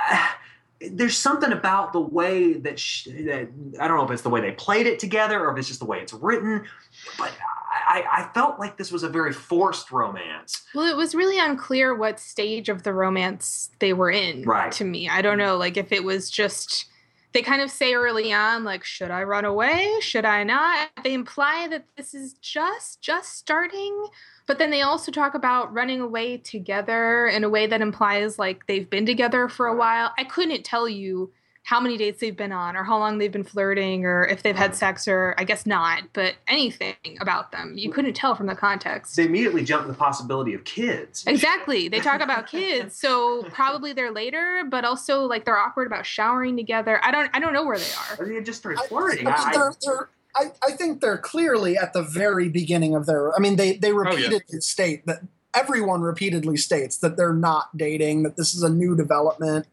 uh, 0.09 0.27
there's 0.91 1.17
something 1.17 1.51
about 1.51 1.91
the 1.93 1.99
way 1.99 2.53
that, 2.53 2.79
sh- 2.79 3.07
that 3.25 3.49
I 3.79 3.87
don't 3.87 3.97
know 3.97 4.05
if 4.05 4.11
it's 4.11 4.21
the 4.21 4.29
way 4.29 4.41
they 4.41 4.51
played 4.53 4.87
it 4.87 4.97
together 4.97 5.45
or 5.45 5.51
if 5.51 5.57
it's 5.59 5.67
just 5.67 5.79
the 5.81 5.85
way 5.85 5.99
it's 5.99 6.13
written, 6.13 6.63
but 7.17 7.31
I, 7.87 8.03
I 8.11 8.29
felt 8.33 8.59
like 8.59 8.77
this 8.77 8.91
was 8.91 9.03
a 9.03 9.09
very 9.09 9.31
forced 9.33 9.91
romance. 9.91 10.63
Well, 10.75 10.85
it 10.85 10.97
was 10.97 11.15
really 11.15 11.39
unclear 11.39 11.95
what 11.95 12.19
stage 12.19 12.67
of 12.69 12.83
the 12.83 12.93
romance 12.93 13.69
they 13.79 13.93
were 13.93 14.11
in 14.11 14.43
Right. 14.43 14.71
to 14.73 14.83
me. 14.83 15.07
I 15.09 15.21
don't 15.21 15.37
know, 15.37 15.55
like 15.57 15.77
if 15.77 15.91
it 15.91 16.03
was 16.03 16.29
just 16.29 16.85
they 17.33 17.41
kind 17.41 17.61
of 17.61 17.69
say 17.69 17.93
early 17.93 18.33
on 18.33 18.63
like 18.63 18.83
should 18.83 19.11
I 19.11 19.23
run 19.23 19.45
away? 19.45 19.93
Should 19.99 20.25
I 20.25 20.43
not? 20.43 20.89
They 21.03 21.13
imply 21.13 21.67
that 21.69 21.85
this 21.95 22.13
is 22.13 22.33
just 22.35 23.01
just 23.01 23.37
starting, 23.37 24.07
but 24.47 24.57
then 24.59 24.71
they 24.71 24.81
also 24.81 25.11
talk 25.11 25.35
about 25.35 25.71
running 25.73 26.01
away 26.01 26.37
together 26.37 27.27
in 27.27 27.43
a 27.43 27.49
way 27.49 27.67
that 27.67 27.81
implies 27.81 28.39
like 28.39 28.65
they've 28.67 28.89
been 28.89 29.05
together 29.05 29.47
for 29.49 29.67
a 29.67 29.75
while. 29.75 30.13
I 30.17 30.23
couldn't 30.23 30.63
tell 30.63 30.89
you 30.89 31.31
how 31.67 31.81
many 31.81 31.97
dates 31.97 32.21
they've 32.21 32.37
been 32.37 32.53
on 32.53 32.77
or 32.77 32.85
how 32.85 32.97
long 32.97 33.17
they've 33.17 33.33
been 33.33 33.43
flirting 33.43 34.05
or 34.05 34.25
if 34.25 34.41
they've 34.41 34.55
had 34.55 34.73
sex 34.73 35.05
or 35.05 35.35
I 35.37 35.43
guess 35.43 35.65
not, 35.65 36.03
but 36.13 36.35
anything 36.47 36.95
about 37.19 37.51
them. 37.51 37.73
You 37.75 37.91
couldn't 37.91 38.13
tell 38.13 38.35
from 38.35 38.47
the 38.47 38.55
context. 38.55 39.17
They 39.17 39.25
immediately 39.25 39.65
jump 39.65 39.83
to 39.83 39.91
the 39.91 39.97
possibility 39.97 40.53
of 40.53 40.63
kids. 40.63 41.25
Exactly. 41.27 41.89
They 41.89 41.99
talk 41.99 42.21
about 42.21 42.47
kids, 42.49 42.97
so 42.97 43.43
probably 43.51 43.91
they're 43.91 44.13
later, 44.13 44.63
but 44.69 44.85
also 44.85 45.23
like 45.23 45.43
they're 45.43 45.57
awkward 45.57 45.87
about 45.87 46.05
showering 46.05 46.55
together. 46.55 47.01
I 47.03 47.11
don't 47.11 47.29
I 47.33 47.41
don't 47.41 47.51
know 47.51 47.65
where 47.65 47.77
they 47.77 47.83
are. 47.83 48.23
Or 48.23 48.25
they 48.29 48.41
just 48.41 48.59
started 48.59 48.79
I- 48.83 48.87
flirting. 48.87 49.27
I, 49.27 49.31
I, 49.31 49.43
mean, 49.43 49.51
they're, 49.51 49.73
they're, 49.81 50.09
I, 50.37 50.51
I 50.65 50.71
think 50.71 51.01
they're 51.01 51.17
clearly 51.17 51.77
at 51.77 51.91
the 51.91 52.01
very 52.01 52.47
beginning 52.47 52.95
of 52.95 53.07
their. 53.07 53.35
I 53.35 53.39
mean, 53.39 53.57
they 53.57 53.75
they 53.75 53.91
oh, 53.91 54.03
yeah. 54.03 54.09
repeatedly 54.11 54.61
state 54.61 55.05
that 55.05 55.19
everyone 55.53 55.99
repeatedly 55.99 56.55
states 56.55 56.99
that 56.99 57.17
they're 57.17 57.33
not 57.33 57.75
dating, 57.75 58.23
that 58.23 58.37
this 58.37 58.55
is 58.55 58.63
a 58.63 58.69
new 58.69 58.95
development, 58.95 59.67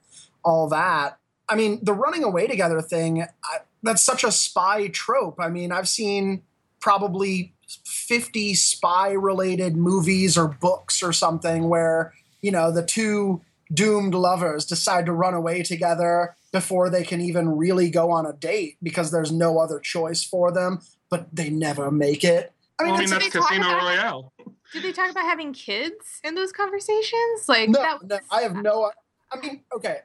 all 0.44 0.68
that. 0.70 1.20
I 1.48 1.56
mean, 1.56 1.78
the 1.82 1.92
running 1.92 2.24
away 2.24 2.46
together 2.46 2.80
thing. 2.80 3.22
I, 3.22 3.58
that's 3.82 4.02
such 4.02 4.24
a 4.24 4.32
spy 4.32 4.88
trope. 4.88 5.36
I 5.38 5.48
mean, 5.48 5.70
I've 5.70 5.88
seen 5.88 6.42
probably 6.80 7.52
fifty 7.84 8.54
spy 8.54 9.12
related 9.12 9.76
movies 9.76 10.36
or 10.38 10.48
books 10.48 11.02
or 11.02 11.12
something 11.12 11.68
where 11.68 12.12
you 12.40 12.50
know 12.50 12.70
the 12.70 12.84
two 12.84 13.42
doomed 13.72 14.14
lovers 14.14 14.64
decide 14.64 15.06
to 15.06 15.12
run 15.12 15.34
away 15.34 15.62
together 15.62 16.36
before 16.52 16.88
they 16.88 17.02
can 17.02 17.20
even 17.20 17.48
really 17.48 17.90
go 17.90 18.10
on 18.10 18.26
a 18.26 18.32
date 18.32 18.76
because 18.82 19.10
there's 19.10 19.32
no 19.32 19.58
other 19.58 19.80
choice 19.80 20.22
for 20.22 20.52
them, 20.52 20.78
but 21.10 21.26
they 21.34 21.50
never 21.50 21.90
make 21.90 22.22
it. 22.24 22.52
I 22.78 22.84
mean, 22.84 22.92
Well, 22.92 22.94
I 22.94 23.04
mean, 23.04 23.08
Did 23.08 23.20
that's 23.20 23.24
they 23.32 23.38
talk 23.40 23.48
Casino 23.48 23.68
about? 23.68 23.82
Royale. 23.82 24.32
Did 24.72 24.82
they 24.82 24.92
talk 24.92 25.10
about 25.10 25.24
having 25.24 25.52
kids 25.52 26.20
in 26.22 26.34
those 26.34 26.52
conversations? 26.52 27.48
Like 27.48 27.68
no, 27.70 27.80
that 27.80 28.02
no, 28.04 28.18
I 28.30 28.42
have 28.42 28.54
no. 28.56 28.90
I 29.32 29.40
mean, 29.40 29.62
okay, 29.74 29.98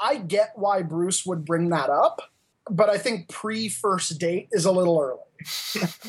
I 0.00 0.16
get 0.16 0.52
why 0.56 0.82
Bruce 0.82 1.24
would 1.26 1.44
bring 1.44 1.70
that 1.70 1.90
up, 1.90 2.20
but 2.70 2.88
I 2.88 2.98
think 2.98 3.28
pre 3.28 3.68
first 3.68 4.18
date 4.18 4.48
is 4.52 4.64
a 4.64 4.72
little 4.72 5.00
early. 5.00 5.20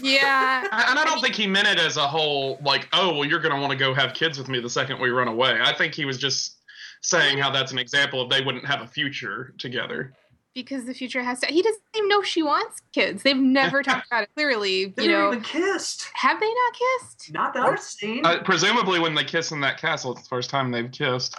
Yeah. 0.02 0.68
And 0.72 1.00
I 1.00 1.06
don't 1.06 1.22
think 1.22 1.36
he 1.36 1.48
meant 1.48 1.68
it 1.68 1.80
as 1.80 1.98
a 1.98 2.08
whole, 2.08 2.60
like, 2.64 2.88
oh, 2.94 3.14
well, 3.14 3.26
you're 3.26 3.40
going 3.40 3.54
to 3.54 3.60
want 3.60 3.72
to 3.72 3.78
go 3.78 3.94
have 3.94 4.14
kids 4.14 4.38
with 4.38 4.48
me 4.48 4.60
the 4.60 4.70
second 4.70 5.00
we 5.00 5.10
run 5.10 5.28
away. 5.28 5.60
I 5.62 5.74
think 5.74 5.94
he 5.94 6.06
was 6.06 6.18
just 6.18 6.58
saying 7.02 7.38
how 7.38 7.52
that's 7.52 7.72
an 7.72 7.80
example 7.80 8.22
of 8.22 8.30
they 8.30 8.42
wouldn't 8.42 8.66
have 8.66 8.82
a 8.82 8.88
future 8.88 9.54
together. 9.58 10.14
Because 10.54 10.86
the 10.86 10.94
future 10.94 11.22
has 11.22 11.40
to 11.42 11.48
he 11.48 11.62
doesn't 11.62 11.82
even 11.96 12.08
know 12.08 12.22
she 12.22 12.42
wants 12.42 12.82
kids. 12.94 13.24
They've 13.24 13.36
never 13.36 13.84
talked 13.84 14.08
about 14.08 14.24
it 14.24 14.30
clearly, 14.36 14.86
they 14.86 15.04
you 15.04 15.10
never 15.10 15.24
know. 15.24 15.32
even 15.32 15.44
kissed. 15.44 16.10
Have 16.14 16.40
they 16.40 16.48
not 16.48 16.74
kissed? 16.74 17.34
Not 17.34 17.54
that 17.54 17.64
I've 17.64 17.80
seen. 17.82 18.26
Uh, 18.26 18.42
presumably, 18.44 19.00
when 19.00 19.16
they 19.16 19.26
kiss 19.26 19.52
in 19.52 19.60
that 19.62 19.80
castle, 19.80 20.14
it's 20.14 20.22
the 20.22 20.30
first 20.30 20.50
time 20.50 20.72
they've 20.72 20.92
kissed. 20.92 21.36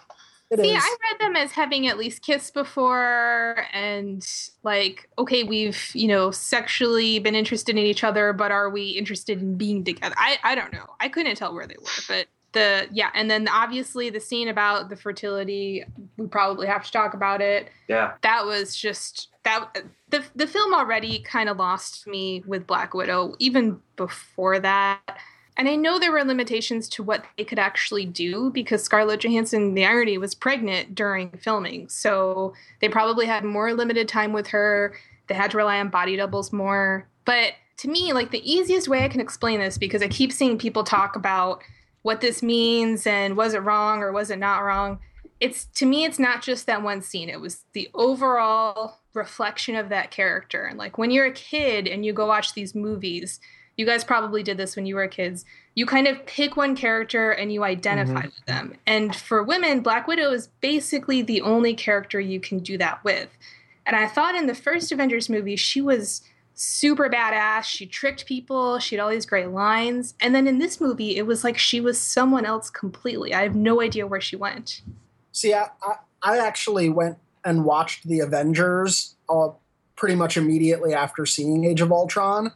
It 0.50 0.60
See, 0.60 0.70
is. 0.70 0.82
I 0.82 0.96
read 1.10 1.20
them 1.20 1.36
as 1.36 1.50
having 1.52 1.88
at 1.88 1.98
least 1.98 2.22
kissed 2.22 2.54
before 2.54 3.66
and 3.72 4.24
like, 4.62 5.08
okay, 5.18 5.42
we've, 5.42 5.90
you 5.92 6.06
know, 6.06 6.30
sexually 6.30 7.18
been 7.18 7.34
interested 7.34 7.76
in 7.76 7.84
each 7.84 8.04
other, 8.04 8.32
but 8.32 8.52
are 8.52 8.70
we 8.70 8.90
interested 8.90 9.40
in 9.40 9.56
being 9.56 9.82
together? 9.82 10.14
I, 10.16 10.38
I 10.44 10.54
don't 10.54 10.72
know. 10.72 10.86
I 11.00 11.08
couldn't 11.08 11.36
tell 11.36 11.52
where 11.52 11.66
they 11.66 11.76
were, 11.78 12.02
but 12.06 12.28
the 12.52 12.88
yeah 12.90 13.10
and 13.14 13.30
then 13.30 13.46
obviously 13.48 14.08
the 14.08 14.18
scene 14.18 14.48
about 14.48 14.88
the 14.88 14.96
fertility 14.96 15.84
we 16.16 16.26
probably 16.26 16.66
have 16.66 16.82
to 16.82 16.90
talk 16.90 17.12
about 17.12 17.42
it 17.42 17.68
yeah 17.86 18.14
that 18.22 18.46
was 18.46 18.74
just 18.74 19.28
that 19.42 19.76
the, 20.08 20.24
the 20.34 20.46
film 20.46 20.72
already 20.72 21.18
kind 21.18 21.50
of 21.50 21.58
lost 21.58 22.06
me 22.06 22.42
with 22.46 22.66
black 22.66 22.94
widow 22.94 23.34
even 23.38 23.78
before 23.96 24.58
that 24.58 25.18
and 25.56 25.68
i 25.68 25.76
know 25.76 25.98
there 25.98 26.12
were 26.12 26.24
limitations 26.24 26.88
to 26.88 27.02
what 27.02 27.24
they 27.36 27.44
could 27.44 27.58
actually 27.58 28.04
do 28.04 28.50
because 28.50 28.82
scarlett 28.82 29.20
johansson 29.20 29.74
the 29.74 29.84
irony 29.84 30.18
was 30.18 30.34
pregnant 30.34 30.94
during 30.94 31.30
filming. 31.30 31.88
So 31.88 32.54
they 32.80 32.88
probably 32.88 33.26
had 33.26 33.44
more 33.44 33.72
limited 33.72 34.08
time 34.08 34.32
with 34.32 34.48
her. 34.48 34.94
They 35.28 35.34
had 35.34 35.50
to 35.52 35.56
rely 35.56 35.80
on 35.80 35.88
body 35.88 36.16
doubles 36.16 36.52
more. 36.52 37.08
But 37.24 37.54
to 37.78 37.88
me 37.88 38.12
like 38.12 38.30
the 38.30 38.50
easiest 38.50 38.88
way 38.88 39.04
i 39.04 39.08
can 39.08 39.20
explain 39.20 39.60
this 39.60 39.76
because 39.76 40.02
i 40.02 40.08
keep 40.08 40.32
seeing 40.32 40.56
people 40.56 40.82
talk 40.82 41.14
about 41.14 41.62
what 42.02 42.20
this 42.20 42.42
means 42.42 43.06
and 43.06 43.36
was 43.36 43.52
it 43.52 43.58
wrong 43.58 44.02
or 44.02 44.12
was 44.12 44.30
it 44.30 44.38
not 44.38 44.60
wrong 44.60 44.98
it's 45.40 45.66
to 45.66 45.86
me 45.86 46.04
it's 46.04 46.18
not 46.18 46.42
just 46.42 46.66
that 46.66 46.82
one 46.82 47.02
scene. 47.02 47.28
It 47.28 47.40
was 47.40 47.64
the 47.72 47.90
overall 47.94 48.98
reflection 49.14 49.76
of 49.76 49.88
that 49.90 50.10
character. 50.10 50.64
And 50.64 50.78
like 50.78 50.98
when 50.98 51.10
you're 51.10 51.26
a 51.26 51.32
kid 51.32 51.86
and 51.86 52.04
you 52.04 52.12
go 52.12 52.26
watch 52.26 52.54
these 52.54 52.74
movies 52.74 53.40
you 53.76 53.84
guys 53.86 54.04
probably 54.04 54.42
did 54.42 54.56
this 54.56 54.76
when 54.76 54.86
you 54.86 54.94
were 54.94 55.08
kids 55.08 55.44
you 55.74 55.86
kind 55.86 56.06
of 56.06 56.24
pick 56.26 56.56
one 56.56 56.74
character 56.74 57.30
and 57.30 57.52
you 57.52 57.64
identify 57.64 58.20
mm-hmm. 58.20 58.26
with 58.26 58.46
them 58.46 58.74
and 58.86 59.14
for 59.14 59.42
women 59.42 59.80
black 59.80 60.06
widow 60.06 60.32
is 60.32 60.48
basically 60.60 61.22
the 61.22 61.40
only 61.40 61.74
character 61.74 62.20
you 62.20 62.40
can 62.40 62.58
do 62.58 62.78
that 62.78 63.02
with 63.04 63.28
and 63.84 63.96
i 63.96 64.06
thought 64.06 64.34
in 64.34 64.46
the 64.46 64.54
first 64.54 64.92
avengers 64.92 65.28
movie 65.28 65.56
she 65.56 65.80
was 65.80 66.22
super 66.56 67.08
badass. 67.08 67.64
She 67.64 67.86
tricked 67.86 68.26
people. 68.26 68.78
She 68.80 68.96
had 68.96 69.02
all 69.02 69.10
these 69.10 69.26
great 69.26 69.50
lines. 69.50 70.14
And 70.20 70.34
then 70.34 70.48
in 70.48 70.58
this 70.58 70.80
movie, 70.80 71.16
it 71.16 71.26
was 71.26 71.44
like 71.44 71.56
she 71.56 71.80
was 71.80 72.00
someone 72.00 72.44
else 72.44 72.70
completely. 72.70 73.32
I 73.32 73.42
have 73.42 73.54
no 73.54 73.80
idea 73.80 74.06
where 74.06 74.20
she 74.20 74.36
went. 74.36 74.80
See, 75.32 75.54
I, 75.54 75.68
I, 75.82 75.94
I 76.22 76.38
actually 76.38 76.88
went 76.88 77.18
and 77.44 77.64
watched 77.64 78.08
The 78.08 78.20
Avengers 78.20 79.14
uh, 79.28 79.50
pretty 79.94 80.16
much 80.16 80.36
immediately 80.36 80.94
after 80.94 81.26
seeing 81.26 81.64
Age 81.64 81.82
of 81.82 81.92
Ultron. 81.92 82.52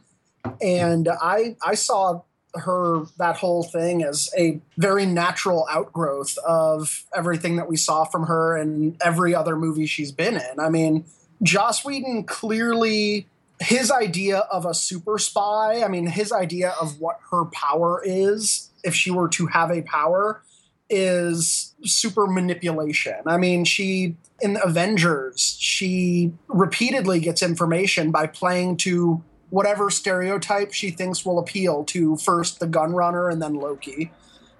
And 0.61 1.07
I, 1.09 1.55
I 1.65 1.75
saw 1.75 2.21
her, 2.53 3.03
that 3.17 3.37
whole 3.37 3.63
thing, 3.63 4.03
as 4.03 4.29
a 4.37 4.59
very 4.77 5.05
natural 5.05 5.67
outgrowth 5.71 6.37
of 6.39 7.05
everything 7.15 7.55
that 7.55 7.69
we 7.69 7.77
saw 7.77 8.03
from 8.03 8.27
her 8.27 8.57
in 8.57 8.97
every 9.01 9.33
other 9.33 9.55
movie 9.55 9.85
she's 9.85 10.11
been 10.11 10.35
in. 10.35 10.59
I 10.59 10.69
mean, 10.69 11.05
Joss 11.41 11.85
Whedon 11.85 12.25
clearly 12.25 13.27
his 13.61 13.91
idea 13.91 14.39
of 14.51 14.65
a 14.65 14.73
super 14.73 15.17
spy, 15.17 15.83
I 15.83 15.87
mean, 15.87 16.07
his 16.07 16.31
idea 16.31 16.73
of 16.81 16.99
what 16.99 17.19
her 17.29 17.45
power 17.45 18.01
is, 18.03 18.71
if 18.83 18.95
she 18.95 19.11
were 19.11 19.29
to 19.29 19.45
have 19.47 19.69
a 19.69 19.83
power, 19.83 20.41
is 20.89 21.73
super 21.85 22.27
manipulation. 22.27 23.17
I 23.25 23.37
mean, 23.37 23.63
she, 23.63 24.17
in 24.41 24.57
Avengers, 24.63 25.57
she 25.59 26.33
repeatedly 26.47 27.19
gets 27.19 27.43
information 27.43 28.11
by 28.11 28.27
playing 28.27 28.77
to 28.77 29.23
whatever 29.51 29.91
stereotype 29.91 30.73
she 30.73 30.89
thinks 30.89 31.23
will 31.23 31.37
appeal 31.37 31.83
to 31.83 32.17
first 32.17 32.59
the 32.59 32.67
gunrunner 32.67 33.31
and 33.31 33.41
then 33.41 33.53
Loki. 33.53 34.11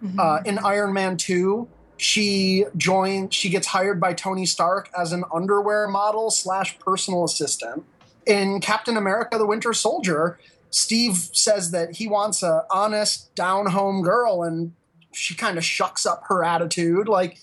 Mm-hmm. 0.04 0.20
Uh, 0.20 0.42
in 0.46 0.60
Iron 0.60 0.94
Man 0.94 1.18
2, 1.18 1.68
she 1.98 2.66
joins, 2.78 3.34
she 3.34 3.50
gets 3.50 3.68
hired 3.68 4.00
by 4.00 4.14
Tony 4.14 4.46
Stark 4.46 4.90
as 4.98 5.12
an 5.12 5.24
underwear 5.34 5.88
model 5.88 6.30
slash 6.30 6.78
personal 6.80 7.24
assistant 7.24 7.84
in 8.26 8.60
Captain 8.60 8.98
America: 8.98 9.38
The 9.38 9.46
Winter 9.46 9.74
Soldier, 9.74 10.40
Steve 10.70 11.16
says 11.34 11.72
that 11.72 11.96
he 11.96 12.08
wants 12.08 12.44
a 12.44 12.66
honest, 12.72 13.34
down 13.36 13.68
home 13.68 14.02
girl, 14.02 14.44
and 14.44 14.74
she 15.14 15.36
kind 15.36 15.58
of 15.58 15.66
shucks 15.66 16.06
up 16.06 16.24
her 16.28 16.44
attitude. 16.44 17.08
Like 17.08 17.40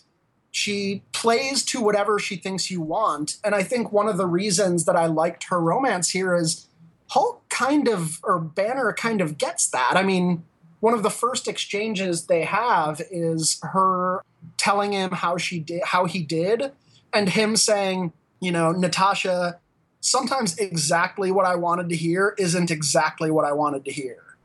she 0.51 1.03
plays 1.13 1.63
to 1.67 1.81
whatever 1.81 2.19
she 2.19 2.37
thinks 2.37 2.71
you 2.71 2.81
want. 2.81 3.37
And 3.45 3.55
I 3.55 3.63
think 3.63 3.93
one 3.93 4.09
of 4.09 4.17
the 4.17 4.27
reasons 4.27 4.87
that 4.87 4.97
I 4.97 5.07
liked 5.07 5.45
her 5.51 5.61
romance 5.61 6.11
here 6.11 6.35
is 6.35 6.68
Hulk 7.09 7.49
kind 7.49 7.89
of, 7.89 8.21
or 8.23 8.39
Banner 8.39 8.93
kind 8.93 9.21
of 9.21 9.39
gets 9.39 9.69
that. 9.69 9.93
I 9.97 10.03
mean, 10.03 10.45
one 10.81 10.95
of 10.95 11.03
the 11.03 11.11
first 11.11 11.49
exchanges 11.49 12.27
they 12.27 12.45
have 12.45 13.01
is 13.11 13.59
her 13.63 14.23
telling 14.57 14.93
him 14.93 15.11
how 15.11 15.37
she 15.37 15.59
did, 15.59 15.83
how 15.85 16.05
he 16.05 16.23
did, 16.23 16.73
and 17.13 17.29
him 17.29 17.57
saying, 17.57 18.13
you 18.41 18.53
know, 18.53 18.73
Natasha, 18.73 19.59
sometimes 20.01 20.57
exactly 20.59 21.31
what 21.31 21.47
I 21.47 21.57
wanted 21.57 21.89
to 21.89 21.97
hear 21.97 22.35
isn't 22.39 22.71
exactly 22.71 23.31
what 23.31 23.45
I 23.45 23.53
wanted 23.53 23.85
to 23.87 23.93
hear. 23.93 24.37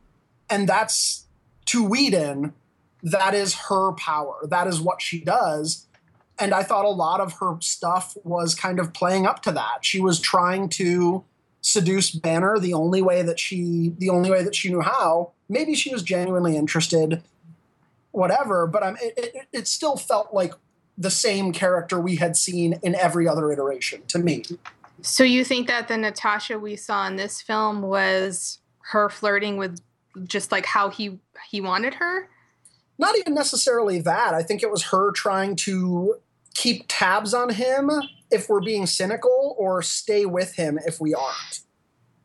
And 0.49 0.68
that's 0.68 1.26
to 1.66 1.86
Whedon, 1.86 2.53
that 3.03 3.34
is 3.34 3.53
her 3.68 3.91
power. 3.93 4.39
That 4.47 4.68
is 4.68 4.80
what 4.80 5.01
she 5.01 5.20
does. 5.20 5.86
And 6.39 6.53
I 6.53 6.64
thought 6.64 6.86
a 6.86 6.89
lot 6.89 7.20
of 7.20 7.34
her 7.34 7.57
stuff 7.59 8.18
was 8.24 8.55
kind 8.55 8.80
of 8.80 8.93
playing 8.93 9.28
up 9.28 9.43
to 9.43 9.51
that. 9.51 9.80
She 9.86 9.99
was 9.99 10.20
trying 10.20 10.70
to 10.70 11.24
seduce 11.64 12.11
Banner 12.11 12.59
the 12.59 12.74
only 12.74 13.01
way 13.01 13.24
that 13.24 13.39
she 13.39 13.93
the 13.97 14.09
only 14.09 14.30
way 14.30 14.43
that 14.43 14.53
she 14.53 14.70
knew 14.70 14.82
how. 14.82 15.32
Maybe 15.49 15.74
she 15.74 15.91
was 15.91 16.03
genuinely 16.03 16.55
interested, 16.55 17.24
whatever. 18.11 18.68
But 18.68 18.84
I'm, 18.84 18.97
it, 19.01 19.14
it, 19.18 19.47
it 19.51 19.68
still 19.68 19.95
felt 19.95 20.34
like 20.34 20.53
the 20.97 21.09
same 21.09 21.51
character 21.51 21.99
we 21.99 22.18
had 22.18 22.38
seen 22.38 22.80
in 22.84 22.93
every 22.93 23.28
other 23.28 23.51
iteration 23.51 24.03
to 24.09 24.20
me. 24.20 24.43
So 25.01 25.24
you 25.24 25.43
think 25.43 25.68
that 25.68 25.88
the 25.88 25.97
Natasha 25.97 26.59
we 26.59 26.76
saw 26.76 27.07
in 27.07 27.16
this 27.16 27.41
film 27.41 27.82
was 27.82 28.59
her 28.91 29.09
flirting 29.09 29.57
with 29.57 29.82
just 30.26 30.51
like 30.51 30.66
how 30.66 30.89
he 30.89 31.20
he 31.49 31.61
wanted 31.61 31.95
her? 31.95 32.30
Not 32.99 33.18
even 33.18 33.34
necessarily 33.34 33.99
that. 34.01 34.34
I 34.34 34.43
think 34.43 34.61
it 34.61 34.70
was 34.70 34.84
her 34.84 35.11
trying 35.11 35.55
to 35.57 36.18
keep 36.53 36.86
tabs 36.88 37.34
on 37.34 37.49
him 37.49 37.89
if 38.34 38.50
we're 38.50 38.62
being 38.62 38.86
cynical 38.86 39.56
or 39.58 39.82
stay 39.82 40.26
with 40.26 40.56
him 40.56 40.80
if 40.86 41.00
we 41.00 41.14
aren't. 41.14 41.62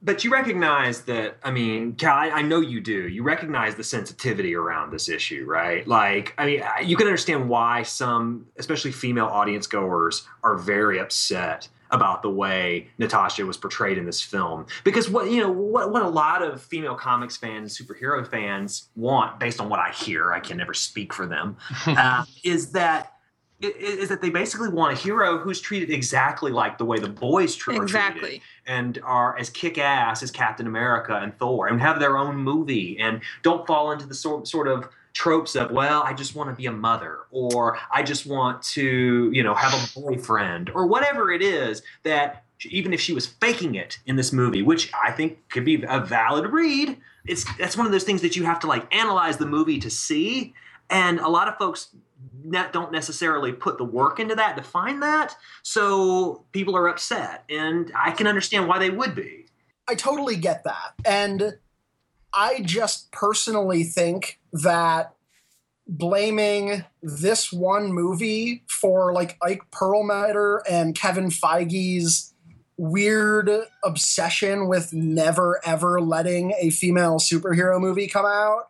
But 0.00 0.22
you 0.22 0.30
recognize 0.30 1.02
that, 1.02 1.38
I 1.42 1.50
mean, 1.50 1.94
Cal, 1.94 2.16
I, 2.16 2.30
I, 2.30 2.42
know 2.42 2.60
you 2.60 2.80
do. 2.80 3.08
You 3.08 3.24
recognize 3.24 3.74
the 3.74 3.82
sensitivity 3.82 4.54
around 4.54 4.92
this 4.92 5.08
issue, 5.08 5.44
right? 5.44 5.86
Like, 5.88 6.34
I 6.38 6.46
mean, 6.46 6.62
you 6.84 6.96
can 6.96 7.08
understand 7.08 7.48
why 7.48 7.82
some, 7.82 8.46
especially 8.58 8.92
female 8.92 9.26
audience 9.26 9.66
goers, 9.66 10.24
are 10.44 10.56
very 10.56 11.00
upset 11.00 11.68
about 11.90 12.22
the 12.22 12.30
way 12.30 12.88
Natasha 12.98 13.44
was 13.44 13.56
portrayed 13.56 13.98
in 13.98 14.06
this 14.06 14.22
film. 14.22 14.66
Because 14.84 15.08
what 15.08 15.30
you 15.30 15.40
know, 15.40 15.50
what 15.50 15.90
what 15.90 16.02
a 16.02 16.08
lot 16.08 16.42
of 16.42 16.62
female 16.62 16.94
comics 16.94 17.36
fans, 17.36 17.76
superhero 17.76 18.26
fans 18.28 18.88
want, 18.94 19.40
based 19.40 19.60
on 19.60 19.68
what 19.68 19.80
I 19.80 19.90
hear, 19.90 20.32
I 20.32 20.40
can 20.40 20.56
never 20.56 20.74
speak 20.74 21.12
for 21.12 21.26
them, 21.26 21.56
uh, 21.86 22.24
is 22.44 22.72
that 22.72 23.14
is 23.60 24.08
that 24.08 24.22
they 24.22 24.30
basically 24.30 24.68
want 24.68 24.92
a 24.92 25.00
hero 25.00 25.38
who's 25.38 25.60
treated 25.60 25.90
exactly 25.90 26.52
like 26.52 26.78
the 26.78 26.84
way 26.84 26.98
the 26.98 27.08
boys 27.08 27.56
tr- 27.56 27.72
exactly. 27.72 28.20
are 28.20 28.22
treated 28.22 28.42
and 28.66 29.00
are 29.02 29.36
as 29.36 29.50
kick-ass 29.50 30.22
as 30.22 30.30
Captain 30.30 30.66
America 30.66 31.18
and 31.20 31.36
Thor 31.38 31.66
and 31.66 31.80
have 31.80 31.98
their 31.98 32.16
own 32.16 32.36
movie 32.36 32.98
and 33.00 33.20
don't 33.42 33.66
fall 33.66 33.90
into 33.90 34.06
the 34.06 34.14
sort, 34.14 34.46
sort 34.46 34.68
of 34.68 34.88
tropes 35.14 35.56
of 35.56 35.72
well 35.72 36.02
i 36.04 36.12
just 36.12 36.36
want 36.36 36.48
to 36.48 36.54
be 36.54 36.66
a 36.66 36.72
mother 36.72 37.20
or 37.32 37.76
i 37.90 38.02
just 38.02 38.24
want 38.26 38.62
to 38.62 39.30
you 39.32 39.42
know 39.42 39.54
have 39.54 39.72
a 39.72 40.00
boyfriend 40.00 40.70
or 40.70 40.86
whatever 40.86 41.32
it 41.32 41.42
is 41.42 41.82
that 42.04 42.44
even 42.66 42.92
if 42.92 43.00
she 43.00 43.12
was 43.12 43.26
faking 43.26 43.74
it 43.74 43.98
in 44.06 44.14
this 44.14 44.32
movie 44.32 44.62
which 44.62 44.92
i 45.02 45.10
think 45.10 45.38
could 45.48 45.64
be 45.64 45.82
a 45.88 45.98
valid 45.98 46.46
read 46.52 46.96
it's 47.24 47.44
that's 47.56 47.76
one 47.76 47.84
of 47.84 47.90
those 47.90 48.04
things 48.04 48.22
that 48.22 48.36
you 48.36 48.44
have 48.44 48.60
to 48.60 48.68
like 48.68 48.94
analyze 48.94 49.38
the 49.38 49.46
movie 49.46 49.80
to 49.80 49.90
see 49.90 50.54
and 50.90 51.18
a 51.20 51.28
lot 51.28 51.48
of 51.48 51.56
folks 51.56 51.88
don't 52.72 52.92
necessarily 52.92 53.52
put 53.52 53.78
the 53.78 53.84
work 53.84 54.20
into 54.20 54.34
that 54.34 54.56
to 54.56 54.62
find 54.62 55.02
that 55.02 55.36
so 55.62 56.44
people 56.52 56.76
are 56.76 56.88
upset 56.88 57.44
and 57.50 57.92
i 57.96 58.10
can 58.10 58.26
understand 58.26 58.68
why 58.68 58.78
they 58.78 58.90
would 58.90 59.14
be. 59.14 59.46
I 59.88 59.94
totally 59.94 60.36
get 60.36 60.64
that 60.64 60.94
and 61.04 61.58
I 62.32 62.60
just 62.60 63.10
personally 63.10 63.84
think 63.84 64.38
that 64.52 65.14
blaming 65.86 66.84
this 67.02 67.52
one 67.52 67.92
movie 67.92 68.64
for 68.68 69.12
like 69.12 69.38
Ike 69.42 69.70
Perlmutter 69.70 70.62
and 70.70 70.94
Kevin 70.94 71.30
Feige's 71.30 72.34
weird 72.76 73.50
obsession 73.82 74.68
with 74.68 74.92
never 74.92 75.60
ever 75.64 76.00
letting 76.00 76.52
a 76.60 76.70
female 76.70 77.18
superhero 77.18 77.80
movie 77.80 78.06
come 78.06 78.26
out 78.26 78.68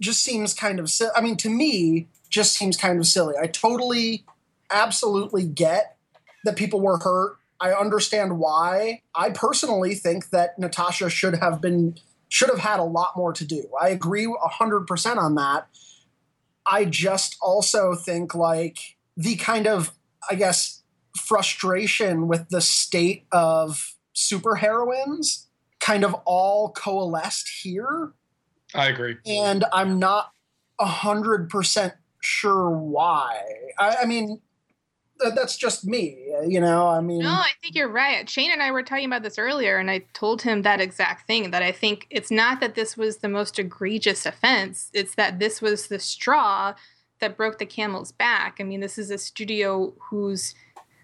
just 0.00 0.22
seems 0.22 0.54
kind 0.54 0.78
of 0.80 0.90
I 1.14 1.20
mean 1.20 1.36
to 1.38 1.50
me 1.50 2.08
just 2.32 2.56
seems 2.56 2.76
kind 2.76 2.98
of 2.98 3.06
silly. 3.06 3.34
I 3.40 3.46
totally 3.46 4.24
absolutely 4.70 5.44
get 5.44 5.96
that 6.44 6.56
people 6.56 6.80
were 6.80 6.98
hurt. 6.98 7.36
I 7.60 7.72
understand 7.72 8.40
why. 8.40 9.02
I 9.14 9.30
personally 9.30 9.94
think 9.94 10.30
that 10.30 10.58
Natasha 10.58 11.08
should 11.08 11.36
have 11.36 11.60
been 11.60 11.96
should 12.28 12.48
have 12.48 12.60
had 12.60 12.80
a 12.80 12.84
lot 12.84 13.14
more 13.14 13.34
to 13.34 13.44
do. 13.44 13.68
I 13.78 13.90
agree 13.90 14.26
100% 14.26 15.16
on 15.18 15.34
that. 15.34 15.68
I 16.66 16.86
just 16.86 17.36
also 17.42 17.94
think 17.94 18.34
like 18.34 18.96
the 19.18 19.36
kind 19.36 19.66
of, 19.66 19.92
I 20.30 20.36
guess, 20.36 20.82
frustration 21.14 22.28
with 22.28 22.48
the 22.48 22.62
state 22.62 23.26
of 23.32 23.94
superheroines 24.14 25.44
kind 25.78 26.04
of 26.04 26.14
all 26.24 26.70
coalesced 26.70 27.50
here. 27.62 28.12
I 28.74 28.86
agree. 28.86 29.16
And 29.26 29.66
I'm 29.70 29.98
not 29.98 30.32
a 30.80 30.86
hundred 30.86 31.50
percent 31.50 31.92
sure 32.22 32.70
why. 32.70 33.38
I, 33.78 33.96
I 34.02 34.04
mean, 34.06 34.40
that's 35.34 35.56
just 35.56 35.84
me, 35.84 36.18
you 36.46 36.60
know. 36.60 36.88
I 36.88 37.00
mean, 37.00 37.20
no, 37.20 37.30
I 37.30 37.50
think 37.60 37.74
you're 37.74 37.88
right. 37.88 38.28
Shane 38.28 38.50
and 38.50 38.62
I 38.62 38.70
were 38.70 38.82
talking 38.82 39.06
about 39.06 39.22
this 39.22 39.38
earlier, 39.38 39.78
and 39.78 39.90
I 39.90 40.00
told 40.14 40.42
him 40.42 40.62
that 40.62 40.80
exact 40.80 41.26
thing. 41.26 41.50
That 41.50 41.62
I 41.62 41.72
think 41.72 42.06
it's 42.10 42.30
not 42.30 42.60
that 42.60 42.74
this 42.74 42.96
was 42.96 43.18
the 43.18 43.28
most 43.28 43.58
egregious 43.58 44.26
offense; 44.26 44.90
it's 44.92 45.14
that 45.14 45.38
this 45.38 45.62
was 45.62 45.88
the 45.88 45.98
straw 45.98 46.74
that 47.20 47.36
broke 47.36 47.58
the 47.58 47.66
camel's 47.66 48.12
back. 48.12 48.56
I 48.58 48.64
mean, 48.64 48.80
this 48.80 48.98
is 48.98 49.10
a 49.10 49.18
studio 49.18 49.94
whose 50.10 50.54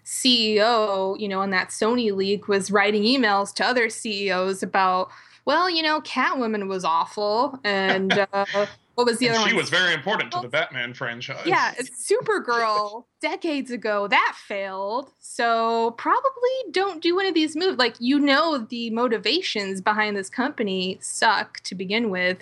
CEO, 0.05 1.19
you 1.21 1.29
know, 1.29 1.43
in 1.43 1.51
that 1.51 1.69
Sony 1.69 2.15
leak 2.15 2.49
was 2.49 2.71
writing 2.71 3.03
emails 3.03 3.55
to 3.55 3.65
other 3.65 3.89
CEOs 3.91 4.63
about, 4.63 5.11
well, 5.45 5.69
you 5.69 5.83
know, 5.83 6.01
Catwoman 6.01 6.67
was 6.67 6.85
awful, 6.85 7.59
and 7.63 8.13
uh, 8.33 8.67
what 8.99 9.07
was 9.07 9.19
the 9.19 9.29
And 9.29 9.37
other 9.37 9.47
she 9.47 9.55
one? 9.55 9.63
was 9.63 9.71
very 9.71 9.95
important 9.95 10.33
to 10.33 10.41
the 10.41 10.49
Batman 10.49 10.93
franchise. 10.93 11.47
Yeah, 11.47 11.73
Supergirl 11.75 13.05
decades 13.21 13.71
ago 13.71 14.09
that 14.09 14.35
failed. 14.37 15.13
So 15.21 15.93
probably 15.93 16.51
don't 16.73 17.01
do 17.01 17.15
one 17.15 17.27
of 17.27 17.33
these 17.33 17.55
moves. 17.55 17.79
Like 17.79 17.95
you 18.01 18.19
know 18.19 18.59
the 18.59 18.91
motivations 18.91 19.81
behind 19.81 20.17
this 20.17 20.29
company 20.29 20.99
suck 21.01 21.61
to 21.61 21.77
begin 21.77 22.11
with. 22.11 22.39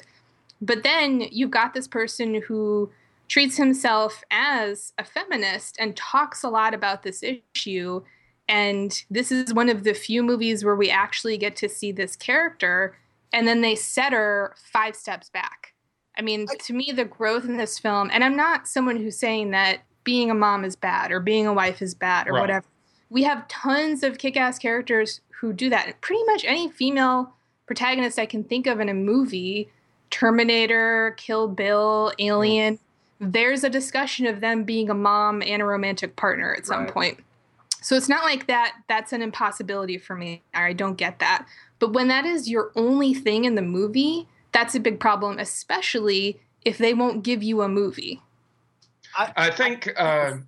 But 0.63 0.83
then 0.83 1.29
you've 1.31 1.51
got 1.51 1.75
this 1.75 1.87
person 1.87 2.41
who 2.41 2.91
treats 3.29 3.59
himself 3.59 4.25
as 4.31 4.95
a 4.97 5.05
feminist 5.05 5.77
and 5.79 5.95
talks 5.95 6.43
a 6.43 6.49
lot 6.49 6.73
about 6.73 7.03
this 7.03 7.23
issue. 7.23 8.01
And 8.49 8.99
this 9.11 9.31
is 9.31 9.53
one 9.53 9.69
of 9.69 9.85
the 9.85 9.93
few 9.93 10.23
movies 10.23 10.65
where 10.65 10.75
we 10.75 10.89
actually 10.89 11.37
get 11.37 11.55
to 11.57 11.69
see 11.69 11.93
this 11.93 12.17
character. 12.17 12.97
And 13.31 13.47
then 13.47 13.61
they 13.61 13.75
set 13.75 14.15
her 14.15 14.55
five 14.73 14.97
steps 14.97 15.29
back. 15.29 15.75
I 16.19 16.23
mean, 16.23 16.47
to 16.47 16.73
me, 16.73 16.93
the 16.95 17.05
growth 17.05 17.45
in 17.45 17.57
this 17.57 17.79
film, 17.79 18.11
and 18.13 18.25
I'm 18.25 18.37
not 18.37 18.67
someone 18.67 18.97
who's 18.97 19.19
saying 19.19 19.51
that 19.51 19.81
being 20.05 20.31
a 20.31 20.35
mom 20.35 20.65
is 20.65 20.77
bad 20.77 21.13
or 21.13 21.21
being 21.21 21.47
a 21.47 21.53
wife 21.53 21.83
is 21.83 21.95
bad 21.95 22.29
or 22.29 22.33
Right. 22.33 22.41
whatever. 22.41 22.67
We 23.11 23.23
have 23.25 23.47
tons 23.49 24.03
of 24.03 24.19
kick 24.19 24.37
ass 24.37 24.59
characters 24.59 25.21
who 25.41 25.53
do 25.53 25.69
that. 25.71 26.01
Pretty 26.01 26.25
much 26.25 26.45
any 26.45 26.71
female 26.71 27.35
protagonist 27.67 28.19
I 28.19 28.27
can 28.27 28.45
think 28.45 28.67
of 28.67 28.81
in 28.81 28.89
a 28.89 28.95
movie 28.95 29.69
Terminator, 30.11 31.15
Kill 31.19 31.49
Bill, 31.49 32.13
Alien 32.19 32.79
there's 33.19 33.65
a 33.65 33.71
discussion 33.71 34.27
of 34.27 34.41
them 34.41 34.65
being 34.65 34.91
a 34.91 34.95
mom 34.95 35.43
and 35.43 35.63
a 35.63 35.65
romantic 35.65 36.17
partner 36.17 36.55
at 36.55 36.67
some 36.67 36.85
Right. 36.85 36.93
point. 36.93 37.21
So 37.81 37.97
it's 37.97 38.09
not 38.09 38.25
like 38.25 38.47
that 38.47 38.75
that's 38.89 39.13
an 39.13 39.23
impossibility 39.23 39.97
for 39.97 40.17
me. 40.17 40.43
I 40.53 40.73
don't 40.73 40.97
get 40.97 41.19
that. 41.21 41.47
But 41.79 41.93
when 41.93 42.09
that 42.09 42.25
is 42.25 42.49
your 42.49 42.73
only 42.75 43.15
thing 43.15 43.45
in 43.45 43.55
the 43.55 43.63
movie, 43.63 44.27
that's 44.57 44.75
a 44.75 44.81
big 44.81 44.99
problem, 44.99 45.39
especially 45.39 46.41
if 46.65 46.79
they 46.79 46.95
won't 46.95 47.23
give 47.23 47.43
you 47.43 47.61
a 47.61 47.69
movie. 47.69 48.23
I 49.15 49.51
think 49.51 49.93
uh, 49.97 50.39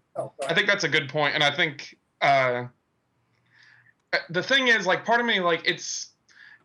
I 0.48 0.54
think 0.54 0.66
that's 0.66 0.84
a 0.84 0.88
good 0.88 1.10
point, 1.10 1.34
and 1.34 1.44
I 1.44 1.54
think 1.54 1.96
uh, 2.20 2.64
the 4.30 4.42
thing 4.42 4.68
is, 4.68 4.86
like, 4.86 5.04
part 5.04 5.20
of 5.20 5.26
me, 5.26 5.40
like, 5.40 5.62
it's, 5.66 6.12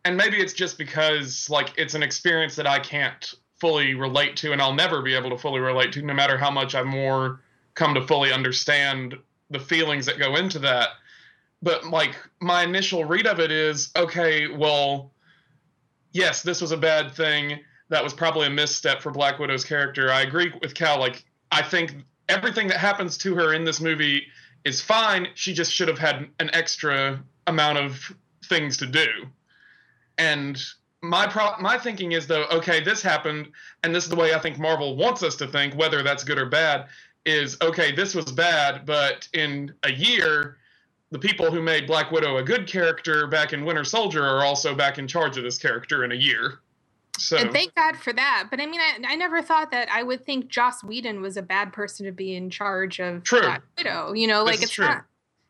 and 0.04 0.16
maybe 0.16 0.38
it's 0.38 0.54
just 0.54 0.78
because, 0.78 1.48
like, 1.50 1.72
it's 1.76 1.94
an 1.94 2.02
experience 2.02 2.56
that 2.56 2.66
I 2.66 2.78
can't 2.78 3.34
fully 3.60 3.94
relate 3.94 4.36
to, 4.36 4.52
and 4.52 4.60
I'll 4.60 4.74
never 4.74 5.02
be 5.02 5.14
able 5.14 5.30
to 5.30 5.38
fully 5.38 5.60
relate 5.60 5.92
to, 5.92 6.02
no 6.02 6.14
matter 6.14 6.36
how 6.38 6.50
much 6.50 6.74
I 6.74 6.82
more 6.82 7.40
come 7.74 7.94
to 7.94 8.06
fully 8.06 8.32
understand 8.32 9.14
the 9.50 9.60
feelings 9.60 10.06
that 10.06 10.18
go 10.18 10.36
into 10.36 10.58
that. 10.60 10.88
But 11.62 11.86
like, 11.86 12.16
my 12.40 12.64
initial 12.64 13.04
read 13.04 13.26
of 13.26 13.38
it 13.38 13.50
is, 13.50 13.90
okay, 13.96 14.48
well, 14.48 15.13
yes, 16.14 16.42
this 16.42 16.62
was 16.62 16.72
a 16.72 16.76
bad 16.78 17.12
thing. 17.12 17.60
That 17.90 18.02
was 18.02 18.14
probably 18.14 18.46
a 18.46 18.50
misstep 18.50 19.02
for 19.02 19.10
Black 19.10 19.38
Widow's 19.38 19.64
character. 19.64 20.10
I 20.10 20.22
agree 20.22 20.50
with 20.62 20.74
Cal. 20.74 20.98
Like, 20.98 21.22
I 21.52 21.62
think 21.62 21.96
everything 22.30 22.68
that 22.68 22.78
happens 22.78 23.18
to 23.18 23.34
her 23.34 23.52
in 23.52 23.64
this 23.64 23.80
movie 23.80 24.26
is 24.64 24.80
fine. 24.80 25.28
She 25.34 25.52
just 25.52 25.70
should 25.70 25.88
have 25.88 25.98
had 25.98 26.26
an 26.40 26.48
extra 26.54 27.22
amount 27.46 27.78
of 27.78 28.16
things 28.46 28.78
to 28.78 28.86
do. 28.86 29.06
And 30.16 30.58
my 31.02 31.26
pro- 31.26 31.58
my 31.60 31.76
thinking 31.76 32.12
is 32.12 32.26
though, 32.26 32.46
okay, 32.50 32.82
this 32.82 33.02
happened, 33.02 33.50
and 33.82 33.94
this 33.94 34.04
is 34.04 34.10
the 34.10 34.16
way 34.16 34.32
I 34.32 34.38
think 34.38 34.58
Marvel 34.58 34.96
wants 34.96 35.22
us 35.22 35.36
to 35.36 35.46
think, 35.46 35.74
whether 35.74 36.02
that's 36.02 36.24
good 36.24 36.38
or 36.38 36.46
bad. 36.46 36.86
Is 37.26 37.56
okay, 37.62 37.92
this 37.92 38.14
was 38.14 38.30
bad, 38.32 38.84
but 38.84 39.26
in 39.32 39.72
a 39.82 39.90
year, 39.90 40.58
the 41.10 41.18
people 41.18 41.50
who 41.50 41.62
made 41.62 41.86
Black 41.86 42.10
Widow 42.10 42.38
a 42.38 42.42
good 42.42 42.66
character 42.66 43.26
back 43.26 43.52
in 43.52 43.64
Winter 43.64 43.84
Soldier 43.84 44.24
are 44.24 44.44
also 44.44 44.74
back 44.74 44.98
in 44.98 45.06
charge 45.06 45.36
of 45.36 45.44
this 45.44 45.58
character 45.58 46.04
in 46.04 46.12
a 46.12 46.16
year. 46.16 46.60
So 47.18 47.36
And 47.36 47.52
thank 47.52 47.74
God 47.74 47.96
for 47.96 48.12
that. 48.12 48.48
But 48.50 48.60
I 48.60 48.66
mean, 48.66 48.80
I, 48.80 49.12
I 49.12 49.14
never 49.14 49.40
thought 49.40 49.70
that 49.70 49.88
I 49.90 50.02
would 50.02 50.24
think 50.24 50.48
Joss 50.48 50.82
Whedon 50.82 51.20
was 51.20 51.36
a 51.36 51.42
bad 51.42 51.72
person 51.72 52.06
to 52.06 52.12
be 52.12 52.34
in 52.34 52.50
charge 52.50 52.98
of 52.98 53.22
True. 53.22 53.40
Black 53.40 53.62
Widow. 53.78 54.12
You 54.12 54.26
know, 54.26 54.42
like 54.42 54.62
it's 54.62 54.72
true. 54.72 54.86
not. 54.86 55.04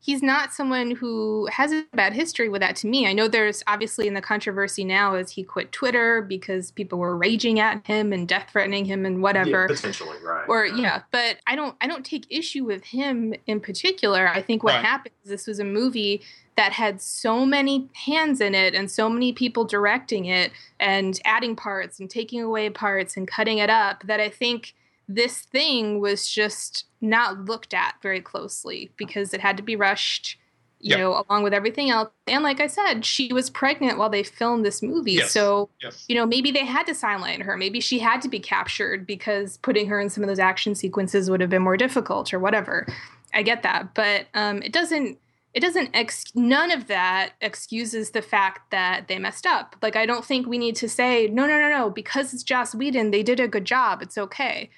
He's 0.04 0.22
not 0.22 0.52
someone 0.52 0.90
who 0.90 1.48
has 1.50 1.72
a 1.72 1.86
bad 1.94 2.12
history 2.12 2.50
with 2.50 2.60
that 2.60 2.76
to 2.76 2.86
me. 2.86 3.06
I 3.06 3.14
know 3.14 3.26
there's 3.26 3.62
obviously 3.66 4.06
in 4.06 4.12
the 4.12 4.20
controversy 4.20 4.84
now 4.84 5.14
as 5.14 5.30
he 5.30 5.42
quit 5.42 5.72
Twitter 5.72 6.20
because 6.20 6.70
people 6.72 6.98
were 6.98 7.16
raging 7.16 7.58
at 7.58 7.86
him 7.86 8.12
and 8.12 8.28
death 8.28 8.50
threatening 8.52 8.84
him 8.84 9.06
and 9.06 9.22
whatever 9.22 9.62
Yeah, 9.62 9.66
potentially, 9.66 10.18
right. 10.22 10.44
or 10.46 10.66
yeah 10.66 11.02
but 11.10 11.36
i 11.46 11.56
don't 11.56 11.74
i 11.80 11.86
don't 11.86 12.04
take 12.04 12.26
issue 12.28 12.64
with 12.64 12.84
him 12.84 13.32
in 13.46 13.60
particular 13.60 14.28
i 14.28 14.42
think 14.42 14.62
what 14.62 14.74
Right. 14.74 14.84
happened 14.84 15.14
is 15.24 15.30
this 15.30 15.46
was 15.46 15.58
a 15.58 15.64
movie 15.64 16.20
that 16.56 16.72
had 16.72 17.00
so 17.00 17.46
many 17.46 17.88
hands 17.94 18.40
in 18.42 18.54
it 18.54 18.74
and 18.74 18.90
so 18.90 19.08
many 19.08 19.32
people 19.32 19.64
directing 19.64 20.26
it 20.26 20.52
and 20.78 21.18
adding 21.24 21.56
parts 21.56 21.98
and 21.98 22.10
taking 22.10 22.42
away 22.42 22.68
parts 22.68 23.16
and 23.16 23.26
cutting 23.26 23.56
it 23.58 23.70
up 23.70 24.02
that 24.06 24.20
i 24.20 24.28
think 24.28 24.74
this 25.08 25.40
thing 25.42 26.00
was 26.00 26.28
just 26.28 26.84
not 27.00 27.44
looked 27.44 27.74
at 27.74 27.94
very 28.02 28.20
closely 28.20 28.90
because 28.96 29.34
it 29.34 29.40
had 29.40 29.56
to 29.56 29.62
be 29.62 29.76
rushed 29.76 30.38
you 30.80 30.90
Yep. 30.90 30.98
know 30.98 31.24
along 31.28 31.42
with 31.44 31.54
everything 31.54 31.88
else 31.90 32.10
and 32.26 32.42
like 32.42 32.60
i 32.60 32.66
said 32.66 33.04
she 33.06 33.32
was 33.32 33.48
pregnant 33.48 33.96
while 33.96 34.10
they 34.10 34.22
filmed 34.22 34.64
this 34.66 34.82
movie 34.82 35.12
Yes. 35.12 35.30
so 35.30 35.70
yes. 35.82 36.04
you 36.08 36.14
know, 36.14 36.26
maybe 36.26 36.50
they 36.50 36.64
had 36.66 36.86
to 36.86 36.94
sideline 36.94 37.40
her. 37.40 37.56
Maybe 37.56 37.80
she 37.80 37.98
had 38.00 38.20
to 38.22 38.28
be 38.28 38.38
captured 38.40 39.06
because 39.06 39.56
putting 39.58 39.86
her 39.88 39.98
in 40.00 40.10
some 40.10 40.22
of 40.24 40.28
those 40.28 40.38
action 40.38 40.74
sequences 40.74 41.30
would 41.30 41.40
have 41.40 41.48
been 41.48 41.62
more 41.62 41.76
difficult 41.78 42.34
or 42.34 42.38
whatever. 42.38 42.86
I 43.32 43.42
get 43.42 43.62
that, 43.62 43.94
but 43.94 44.26
um, 44.34 44.62
it 44.62 44.72
doesn't. 44.72 45.18
It 45.54 45.60
doesn't. 45.60 45.90
Ex- 45.94 46.24
none 46.34 46.70
of 46.70 46.86
that 46.88 47.32
excuses 47.40 48.10
the 48.10 48.22
fact 48.22 48.70
that 48.70 49.06
they 49.08 49.18
messed 49.18 49.46
up. 49.46 49.76
Like 49.82 49.96
I 49.96 50.04
don't 50.04 50.24
think 50.24 50.46
we 50.46 50.58
need 50.58 50.76
to 50.76 50.88
say 50.88 51.28
no, 51.28 51.46
no, 51.46 51.58
no, 51.60 51.68
no. 51.70 51.90
Because 51.90 52.34
it's 52.34 52.42
Joss 52.42 52.74
Whedon, 52.74 53.10
they 53.10 53.22
did 53.22 53.40
a 53.40 53.48
good 53.48 53.64
job. 53.64 54.02
It's 54.02 54.18
okay. 54.18 54.68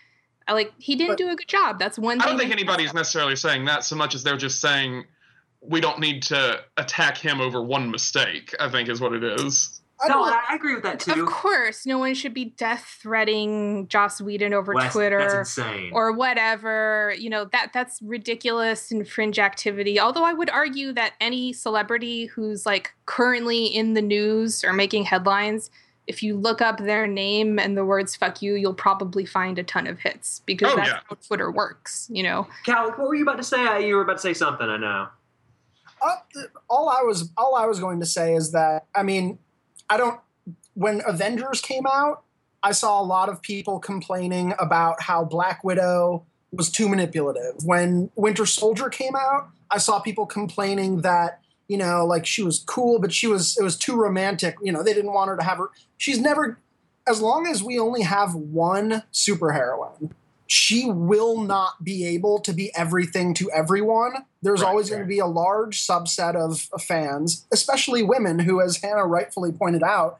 I 0.49 0.53
like 0.53 0.73
he 0.79 0.95
didn't 0.97 1.13
But- 1.13 1.19
do 1.19 1.29
a 1.31 1.37
good 1.37 1.49
job. 1.49 1.79
That's 1.79 1.99
one. 1.99 2.21
I 2.21 2.27
don't 2.27 2.39
think 2.39 2.51
they- 2.51 2.55
anybody's 2.55 2.95
necessarily 2.95 3.37
saying 3.37 3.65
that 3.67 3.85
so 3.85 3.97
much 3.97 4.15
as 4.15 4.23
they're 4.23 4.37
just 4.37 4.61
saying 4.61 5.05
we 5.61 5.81
don't 5.81 5.99
need 5.99 6.23
to 6.23 6.61
attack 6.77 7.19
him 7.19 7.41
over 7.41 7.61
one 7.63 7.91
mistake. 7.91 8.55
I 8.61 8.69
think 8.69 8.89
is 8.89 9.01
what 9.01 9.13
it 9.13 9.25
is. 9.25 9.81
I 9.99 10.09
no, 10.09 10.23
I, 10.25 10.43
I 10.51 10.55
agree 10.55 10.75
with 10.75 10.83
that 10.83 11.01
too. 11.01 11.23
Of 11.23 11.27
course, 11.27 11.87
no 11.87 11.97
one 11.99 12.13
should 12.15 12.35
be 12.35 12.45
death 12.45 12.99
threatening 13.01 13.89
Joss 13.89 14.21
Whedon 14.21 14.53
over 14.53 14.75
Well, 14.75 14.83
that's- 14.83 14.93
Twitter. 14.93 15.19
That's 15.19 15.57
insane. 15.59 15.91
or 15.95 16.13
whatever 16.13 17.15
you 17.19 17.31
know 17.31 17.47
that 17.47 17.73
that's 17.73 18.01
ridiculous 18.03 18.91
and 18.93 19.09
fringe 19.09 19.39
activity 19.39 19.99
although 19.99 20.25
i 20.25 20.33
would 20.35 20.51
argue 20.51 20.93
that 20.93 21.15
any 21.21 21.53
celebrity 21.53 22.27
who's 22.27 22.67
like 22.67 22.93
currently 23.07 23.65
in 23.65 23.95
the 23.95 24.03
news 24.03 24.63
or 24.65 24.73
making 24.75 25.05
headlines 25.05 25.71
if 26.07 26.23
you 26.23 26.37
look 26.37 26.61
up 26.61 26.79
their 26.79 27.07
name 27.07 27.59
and 27.59 27.77
the 27.77 27.85
words 27.85 28.15
fuck 28.17 28.41
you 28.43 28.55
you'll 28.55 28.75
probably 28.75 29.25
find 29.27 29.59
a 29.59 29.63
ton 29.63 29.87
of 29.87 29.99
hits 30.01 30.41
because 30.47 30.73
Oh, 30.73 30.77
that's 30.77 30.89
yeah. 30.89 31.01
how 31.09 31.17
twitter 31.27 31.51
works 31.51 32.09
you 32.13 32.23
know 32.23 32.47
Cal, 32.65 32.91
what 32.91 32.99
were 33.09 33.15
you 33.15 33.23
about 33.23 33.37
to 33.39 33.43
say? 33.45 33.65
Uh, 33.67 33.79
You 33.79 33.97
were 33.97 34.03
about 34.03 34.15
to 34.15 34.23
say 34.23 34.35
something. 34.35 34.67
I 34.69 34.77
know. 34.77 35.09
uh, 36.03 36.17
all 36.69 36.89
I 36.89 37.03
was 37.03 37.31
all 37.37 37.55
I 37.57 37.67
was 37.67 37.81
going 37.81 38.01
to 38.01 38.07
say 38.07 38.35
is 38.35 38.53
that 38.53 38.87
I 38.95 39.03
mean, 39.03 39.39
I 39.89 39.97
don't. 39.97 40.21
When 40.75 41.01
Avengers 41.07 41.61
came 41.61 41.87
out, 41.87 42.23
I 42.63 42.73
saw 42.73 43.01
a 43.01 43.05
lot 43.05 43.29
of 43.29 43.41
people 43.41 43.79
complaining 43.79 44.53
about 44.59 45.03
how 45.03 45.25
Black 45.25 45.65
Widow 45.65 46.25
was 46.53 46.71
too 46.71 46.89
manipulative. 46.89 47.65
When 47.65 48.11
Winter 48.15 48.45
Soldier 48.47 48.89
came 48.91 49.17
out, 49.17 49.49
I 49.71 49.79
saw 49.79 50.01
people 50.01 50.27
complaining 50.27 51.01
that 51.01 51.41
you 51.69 51.77
know, 51.77 52.05
like 52.07 52.27
she 52.27 52.43
was 52.43 52.61
cool, 52.61 53.01
but 53.01 53.13
she 53.13 53.27
was 53.27 53.57
it 53.59 53.63
was 53.63 53.77
too 53.77 53.97
romantic. 53.97 54.57
You 54.63 54.73
know, 54.73 54.83
they 54.83 54.95
didn't 54.95 55.13
want 55.13 55.31
her 55.31 55.37
to 55.37 55.45
have 55.45 55.59
her. 55.59 55.71
She's 55.97 56.21
never. 56.21 56.59
As 57.09 57.21
long 57.21 57.47
as 57.47 57.63
we 57.63 57.79
only 57.79 58.03
have 58.03 58.35
one 58.35 59.05
superheroine, 59.13 60.11
she 60.49 60.91
will 60.91 61.41
not 61.41 61.85
be 61.85 62.05
able 62.07 62.41
to 62.41 62.53
be 62.53 62.75
everything 62.75 63.35
to 63.35 63.51
everyone. 63.53 64.25
There's 64.43 64.61
Right, 64.61 64.69
always 64.69 64.89
going 64.91 65.03
to 65.03 65.09
be 65.09 65.19
a 65.19 65.27
large 65.27 65.85
subset 65.85 66.35
of, 66.35 66.69
of 66.73 66.83
fans, 66.83 67.47
especially 67.53 68.03
women, 68.03 68.41
who, 68.41 68.61
as 68.61 68.79
Hannah 68.79 69.07
rightfully 69.07 69.53
pointed 69.53 69.83
out, 69.83 70.19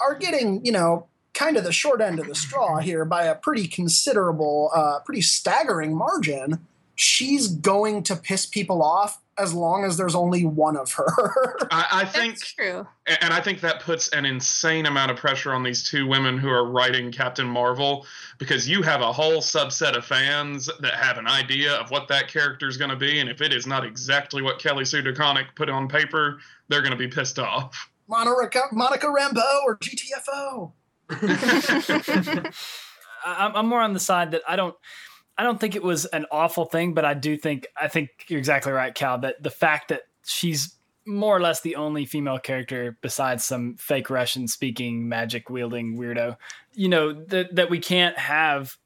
are 0.00 0.14
getting, 0.14 0.64
you 0.64 0.72
know, 0.72 1.06
kind 1.34 1.56
of 1.56 1.64
the 1.64 1.72
short 1.72 2.00
end 2.00 2.18
of 2.18 2.26
the 2.26 2.34
straw 2.34 2.78
here 2.78 3.04
by 3.04 3.24
a 3.24 3.34
pretty 3.34 3.66
considerable, 3.66 4.70
uh, 4.74 5.00
pretty 5.04 5.20
staggering 5.22 5.94
margin. 5.94 6.66
She's 6.94 7.48
going 7.48 8.02
to 8.04 8.16
piss 8.16 8.46
people 8.46 8.82
off 8.82 9.20
as 9.38 9.52
long 9.52 9.84
as 9.84 9.96
there's 9.96 10.14
only 10.14 10.44
one 10.44 10.76
of 10.76 10.90
her. 10.92 11.56
I, 11.70 11.86
I 11.92 12.04
think 12.04 12.34
That's 12.34 12.52
true. 12.54 12.86
and 13.20 13.32
I 13.32 13.40
think 13.40 13.60
that 13.60 13.80
puts 13.80 14.08
an 14.08 14.24
insane 14.24 14.86
amount 14.86 15.10
of 15.10 15.16
pressure 15.16 15.52
on 15.52 15.62
these 15.62 15.82
two 15.82 16.06
women 16.06 16.38
who 16.38 16.48
are 16.48 16.64
writing 16.70 17.12
Captain 17.12 17.46
Marvel 17.46 18.06
because 18.38 18.68
you 18.68 18.82
have 18.82 19.00
a 19.00 19.12
whole 19.12 19.38
subset 19.38 19.96
of 19.96 20.04
fans 20.04 20.70
that 20.80 20.94
have 20.94 21.18
an 21.18 21.26
idea 21.26 21.74
of 21.74 21.90
what 21.90 22.08
that 22.08 22.28
character 22.28 22.68
is 22.68 22.76
going 22.76 22.90
to 22.90 22.96
be, 22.96 23.20
and 23.20 23.28
if 23.28 23.40
it 23.40 23.52
is 23.52 23.66
not 23.66 23.84
exactly 23.84 24.42
what 24.42 24.58
Kelly 24.58 24.84
Sue 24.84 25.02
DeConnick 25.02 25.54
put 25.54 25.68
on 25.68 25.88
paper, 25.88 26.38
they're 26.68 26.82
going 26.82 26.92
to 26.92 26.98
be 26.98 27.08
pissed 27.08 27.38
off. 27.38 27.90
Monica, 28.08 28.62
Monica 28.72 29.06
Rambeau 29.06 29.62
or 29.66 29.76
GTFO. 29.78 30.72
I, 33.24 33.52
I'm 33.54 33.66
more 33.66 33.80
on 33.80 33.92
the 33.92 34.00
side 34.00 34.30
that 34.32 34.42
I 34.48 34.56
don't. 34.56 34.74
I 35.38 35.42
don't 35.42 35.60
think 35.60 35.76
it 35.76 35.82
was 35.82 36.06
an 36.06 36.26
awful 36.30 36.64
thing, 36.64 36.94
but 36.94 37.04
I 37.04 37.14
do 37.14 37.36
think 37.36 37.66
I 37.80 37.88
think 37.88 38.10
you're 38.28 38.38
exactly 38.38 38.72
right, 38.72 38.94
Cal. 38.94 39.18
That 39.18 39.42
the 39.42 39.50
fact 39.50 39.88
that 39.88 40.02
she's 40.24 40.74
more 41.06 41.36
or 41.36 41.40
less 41.40 41.60
the 41.60 41.76
only 41.76 42.04
female 42.04 42.38
character 42.38 42.98
besides 43.00 43.44
some 43.44 43.76
fake 43.76 44.10
Russian 44.10 44.48
speaking 44.48 45.08
magic 45.08 45.48
wielding 45.50 45.96
weirdo, 45.96 46.36
you 46.74 46.88
know 46.88 47.12
that 47.12 47.54
that 47.54 47.70
we 47.70 47.78
can't 47.78 48.18
have, 48.18 48.76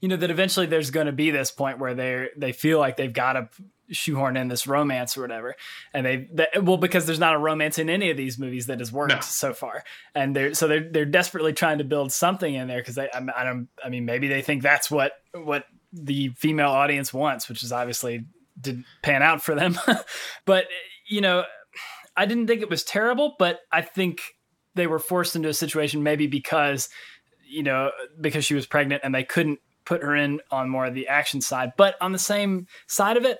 you 0.00 0.08
know 0.08 0.16
that 0.16 0.30
eventually 0.30 0.66
there's 0.66 0.90
going 0.90 1.06
to 1.06 1.12
be 1.12 1.30
this 1.30 1.50
point 1.50 1.78
where 1.78 1.94
they 1.94 2.28
they 2.36 2.52
feel 2.52 2.78
like 2.78 2.96
they've 2.96 3.12
got 3.12 3.34
to 3.34 3.48
shoehorn 3.88 4.36
in 4.36 4.48
this 4.48 4.66
romance 4.66 5.16
or 5.16 5.20
whatever 5.20 5.54
and 5.94 6.04
they 6.04 6.28
that, 6.32 6.48
well 6.64 6.76
because 6.76 7.06
there's 7.06 7.20
not 7.20 7.36
a 7.36 7.38
romance 7.38 7.78
in 7.78 7.88
any 7.88 8.10
of 8.10 8.16
these 8.16 8.36
movies 8.36 8.66
that 8.66 8.80
has 8.80 8.90
worked 8.90 9.12
No. 9.14 9.20
so 9.20 9.54
far 9.54 9.84
and 10.12 10.34
they're 10.34 10.54
so 10.54 10.66
they're 10.66 10.88
they're 10.90 11.04
desperately 11.04 11.52
trying 11.52 11.78
to 11.78 11.84
build 11.84 12.10
something 12.10 12.52
in 12.52 12.66
there 12.66 12.78
because 12.80 12.96
they 12.96 13.08
I, 13.14 13.24
I 13.36 13.44
don't 13.44 13.68
I 13.84 13.88
mean 13.88 14.04
maybe 14.04 14.26
they 14.26 14.42
think 14.42 14.64
that's 14.64 14.90
what 14.90 15.12
what 15.34 15.66
the 15.98 16.28
female 16.36 16.70
audience 16.70 17.12
wants 17.12 17.48
which 17.48 17.62
is 17.62 17.72
obviously 17.72 18.24
didn't 18.60 18.86
pan 19.02 19.22
out 19.22 19.42
for 19.42 19.54
them. 19.54 19.78
But 20.44 20.66
you 21.08 21.20
know 21.20 21.44
I 22.16 22.26
didn't 22.26 22.46
think 22.46 22.62
it 22.62 22.70
was 22.70 22.84
terrible 22.84 23.34
but 23.38 23.60
I 23.72 23.82
think 23.82 24.20
they 24.74 24.86
were 24.86 24.98
forced 24.98 25.36
into 25.36 25.48
a 25.48 25.54
situation 25.54 26.02
maybe 26.02 26.26
because 26.26 26.88
you 27.48 27.62
know 27.62 27.90
because 28.20 28.44
she 28.44 28.54
was 28.54 28.66
pregnant 28.66 29.02
and 29.04 29.14
they 29.14 29.24
couldn't 29.24 29.60
put 29.84 30.02
her 30.02 30.14
in 30.14 30.40
on 30.50 30.68
more 30.68 30.84
of 30.84 30.94
the 30.94 31.08
action 31.08 31.40
side. 31.40 31.72
But 31.76 31.94
on 32.00 32.12
the 32.12 32.18
same 32.18 32.66
side 32.86 33.16
of 33.16 33.24
it 33.24 33.38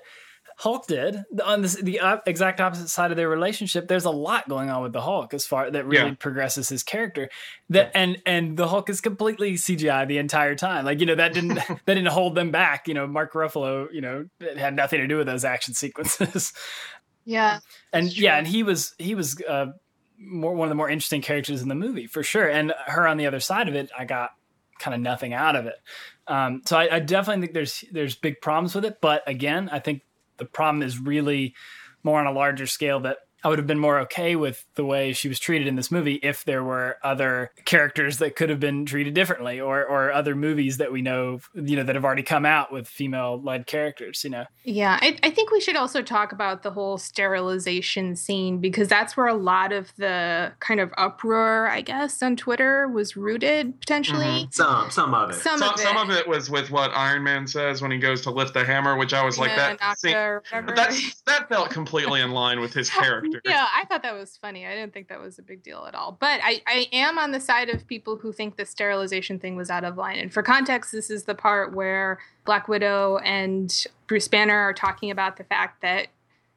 Hulk 0.59 0.87
did 0.87 1.19
on 1.45 1.61
this, 1.61 1.75
the 1.75 2.01
uh, 2.01 2.19
exact 2.27 2.61
opposite 2.63 2.89
side 2.89 3.11
of 3.11 3.17
their 3.19 3.29
relationship. 3.29 3.89
There's 3.89 4.07
a 4.07 4.11
lot 4.11 4.49
going 4.49 4.71
on 4.71 4.83
with 4.83 4.95
the 4.95 5.03
Hulk 5.03 5.35
as 5.35 5.45
far 5.45 5.71
that 5.71 5.85
really 5.87 6.09
Yeah. 6.09 6.15
progresses 6.19 6.71
his 6.71 6.83
character. 6.83 7.29
That 7.69 7.91
and 7.95 8.23
and 8.25 8.57
the 8.57 8.69
Hulk 8.69 8.89
is 8.89 9.01
completely 9.03 9.55
CGI 9.55 10.07
the 10.09 10.17
entire 10.19 10.55
time. 10.55 10.85
Like 10.87 10.99
you 11.01 11.05
know 11.07 11.15
that 11.15 11.35
didn't 11.35 11.55
that 11.69 11.85
didn't 11.87 12.07
hold 12.07 12.35
them 12.35 12.51
back. 12.51 12.89
You 12.89 12.95
know 12.95 13.07
Mark 13.07 13.35
Ruffalo. 13.35 13.87
You 13.93 14.01
know 14.01 14.27
it 14.41 14.57
had 14.57 14.75
nothing 14.75 15.01
to 15.01 15.07
do 15.07 15.19
with 15.19 15.27
those 15.27 15.45
action 15.45 15.75
sequences. 15.75 16.53
Yeah. 17.27 17.59
and 17.93 18.07
That's 18.07 18.19
yeah, 18.19 18.39
and 18.39 18.47
he 18.47 18.63
was 18.63 18.95
he 18.99 19.15
was 19.15 19.41
uh, 19.47 19.67
more 20.19 20.55
one 20.55 20.67
of 20.67 20.71
the 20.71 20.75
more 20.77 20.89
interesting 20.89 21.21
characters 21.21 21.61
in 21.61 21.69
the 21.69 21.75
movie 21.75 22.07
for 22.07 22.23
sure. 22.23 22.49
And 22.49 22.73
her 22.87 23.07
on 23.07 23.19
the 23.19 23.27
other 23.27 23.41
side 23.41 23.69
of 23.69 23.75
it, 23.75 23.91
I 23.99 24.05
got 24.07 24.31
kind 24.79 24.95
of 24.95 25.01
nothing 25.01 25.35
out 25.35 25.57
of 25.57 25.67
it. 25.67 25.75
Um, 26.29 26.63
so 26.65 26.77
I, 26.79 26.97
I 26.97 27.01
definitely 27.01 27.43
think 27.43 27.53
there's 27.55 27.85
there's 27.93 28.15
big 28.15 28.41
problems 28.41 28.75
with 28.75 28.85
it. 28.85 28.99
But 29.01 29.23
again, 29.27 29.69
I 29.71 29.81
think 29.81 30.03
the 30.39 30.45
problem 30.45 30.83
is 30.83 30.99
really 30.99 31.55
more 32.03 32.21
on 32.21 32.27
a 32.27 32.33
larger 32.33 32.67
scale 32.67 33.01
that 33.01 33.19
I 33.47 33.49
would 33.49 33.61
have 33.61 33.67
been 33.69 33.79
more 33.79 34.01
okay 34.01 34.35
with 34.35 34.67
the 34.75 34.85
way 34.85 35.13
she 35.13 35.29
was 35.29 35.39
treated 35.39 35.69
in 35.69 35.77
this 35.77 35.93
movie 35.93 36.17
if 36.17 36.45
there 36.45 36.65
were 36.65 36.97
other 37.05 37.53
characters 37.65 38.19
that 38.19 38.35
could 38.35 38.51
have 38.51 38.59
been 38.59 38.85
treated 38.85 39.15
differently 39.15 39.61
or 39.61 39.87
or 39.87 40.11
other 40.11 40.35
movies 40.35 40.79
that 40.79 40.91
we 40.91 41.01
know 41.01 41.39
you 41.55 41.77
know 41.77 41.85
that 41.85 41.95
have 41.95 42.05
already 42.05 42.25
come 42.25 42.45
out 42.45 42.73
with 42.73 42.89
female 42.89 43.41
led 43.41 43.69
characters 43.69 44.25
you 44.25 44.31
know 44.31 44.47
Yeah, 44.65 44.99
I, 45.01 45.17
I 45.23 45.31
think 45.31 45.53
we 45.53 45.61
should 45.61 45.77
also 45.77 46.03
talk 46.03 46.33
about 46.33 46.65
the 46.65 46.73
whole 46.73 46.99
sterilization 46.99 48.17
scene 48.17 48.59
because 48.59 48.89
that's 48.89 49.17
where 49.17 49.29
a 49.29 49.35
lot 49.35 49.71
of 49.71 49.95
the 49.97 50.53
kind 50.59 50.81
of 50.81 50.93
uproar, 50.99 51.69
I 51.69 51.83
guess, 51.83 52.21
on 52.25 52.35
Twitter 52.35 52.89
was 52.89 53.17
rooted 53.17 53.79
potentially. 53.79 54.25
Mm-hmm. 54.25 54.51
Some 54.51 54.91
some 54.91 55.15
of 55.15 55.31
it. 55.31 55.35
Some, 55.35 55.61
Some, 55.61 55.73
of 55.73 55.79
it. 55.79 55.97
of 55.97 56.11
it 56.11 56.27
was 56.27 56.51
with 56.51 56.73
what 56.73 56.91
Iron 56.97 57.23
Man 57.23 57.47
says 57.47 57.81
when 57.81 57.93
he 57.93 57.99
goes 57.99 58.23
to 58.23 58.33
lift 58.33 58.55
the 58.55 58.65
hammer, 58.65 58.97
which 58.97 59.15
I 59.15 59.25
was 59.25 59.39
like, 59.39 59.55
that 59.55 59.99
scene- 59.99 60.17
or 60.17 60.43
but 60.51 60.75
that's, 60.75 61.23
that 61.27 61.49
felt 61.49 61.71
completely 61.71 62.23
in 62.23 62.33
line 62.33 62.59
with 62.59 62.75
his 62.75 62.91
character. 63.03 63.36
Yeah, 63.45 63.67
I 63.75 63.85
thought 63.85 64.03
that 64.03 64.15
was 64.15 64.37
funny. 64.37 64.67
I 64.67 64.75
didn't 64.75 64.93
think 64.93 65.09
that 65.09 65.21
was 65.21 65.39
a 65.39 65.43
big 65.43 65.63
deal 65.63 65.85
at 65.87 65.95
all. 65.95 66.17
But 66.19 66.41
I, 66.43 66.63
I 66.67 66.89
am 66.93 67.19
on 67.19 67.33
the 67.33 67.41
side 67.41 67.69
of 67.69 67.87
people 67.87 68.17
who 68.17 68.33
think 68.33 68.57
the 68.57 68.67
sterilization 68.67 69.39
thing 69.39 69.57
was 69.57 69.71
out 69.71 69.85
of 69.85 69.97
line. 69.97 70.19
And 70.19 70.33
for 70.33 70.43
context, 70.43 70.93
this 70.93 71.11
is 71.11 71.25
the 71.25 71.35
part 71.35 71.75
where 71.75 72.19
Black 72.45 72.69
Widow 72.69 73.19
and 73.19 73.87
Bruce 74.07 74.29
Banner 74.29 74.59
are 74.59 74.73
talking 74.73 75.11
about 75.11 75.37
the 75.37 75.45
fact 75.45 75.83
that, 75.83 76.09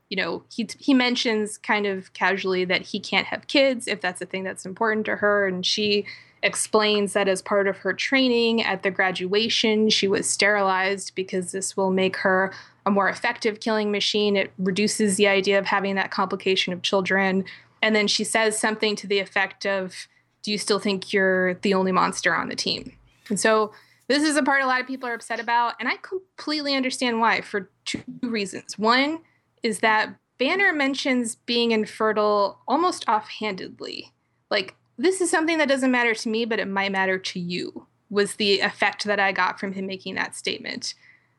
you 0.09 0.17
know, 0.17 0.43
he 0.49 0.67
he 0.79 0.93
mentions 0.93 1.57
kind 1.57 1.85
of 1.85 2.13
casually 2.13 2.65
that 2.65 2.81
he 2.81 2.99
can't 2.99 3.27
have 3.27 3.47
kids 3.47 3.87
if 3.87 4.01
that's 4.01 4.21
a 4.21 4.25
thing 4.25 4.43
that's 4.43 4.65
important 4.65 5.05
to 5.05 5.17
her. 5.17 5.47
And 5.47 5.65
she 5.65 6.05
explains 6.43 7.13
that 7.13 7.27
as 7.27 7.41
part 7.41 7.67
of 7.67 7.77
her 7.77 7.93
training 7.93 8.63
at 8.63 8.83
the 8.83 8.91
graduation, 8.91 9.89
she 9.89 10.07
was 10.07 10.29
sterilized 10.29 11.13
because 11.15 11.51
this 11.51 11.75
will 11.75 11.91
make 11.91 12.17
her 12.17 12.53
a 12.85 12.91
more 12.91 13.09
effective 13.09 13.59
killing 13.59 13.91
machine. 13.91 14.35
It 14.35 14.51
reduces 14.57 15.17
the 15.17 15.27
idea 15.27 15.59
of 15.59 15.65
having 15.65 15.95
that 15.95 16.11
complication 16.11 16.73
of 16.73 16.81
children. 16.81 17.45
And 17.81 17.95
then 17.95 18.07
she 18.07 18.23
says 18.23 18.57
something 18.57 18.95
to 18.97 19.07
the 19.07 19.19
effect 19.19 19.65
of, 19.65 20.07
Do 20.43 20.51
you 20.51 20.57
still 20.57 20.79
think 20.79 21.13
you're 21.13 21.55
the 21.55 21.73
only 21.73 21.91
monster 21.91 22.33
on 22.33 22.49
the 22.49 22.55
team? 22.55 22.93
And 23.29 23.39
so 23.39 23.71
this 24.07 24.23
is 24.23 24.35
a 24.35 24.43
part 24.43 24.63
a 24.63 24.65
lot 24.65 24.81
of 24.81 24.87
people 24.87 25.07
are 25.07 25.13
upset 25.13 25.39
about. 25.39 25.75
And 25.79 25.87
I 25.87 25.97
completely 25.97 26.75
understand 26.75 27.19
why 27.19 27.41
for 27.41 27.69
two 27.85 28.01
reasons. 28.21 28.77
One 28.77 29.19
is 29.61 29.79
that 29.79 30.15
Banner 30.39 30.71
mentions 30.71 31.35
being 31.35 31.71
infertile 31.71 32.59
almost 32.67 33.03
offhandedly. 33.07 34.13
Like, 34.49 34.75
this 34.99 35.21
is 35.21 35.31
something 35.31 35.57
that 35.57 35.69
doesn't 35.69 35.91
matter 35.91 36.13
to 36.13 36.29
me, 36.29 36.43
but 36.43 36.59
it 36.59 36.67
might 36.67 36.91
matter 36.91 37.17
to 37.17 37.39
you, 37.39 37.87
was 38.09 38.35
the 38.35 38.59
effect 38.59 39.05
that 39.05 39.19
I 39.19 39.31
got 39.31 39.57
from 39.57 39.71
him 39.71 39.87
making 39.87 40.15
that 40.15 40.35
statement. 40.35 40.93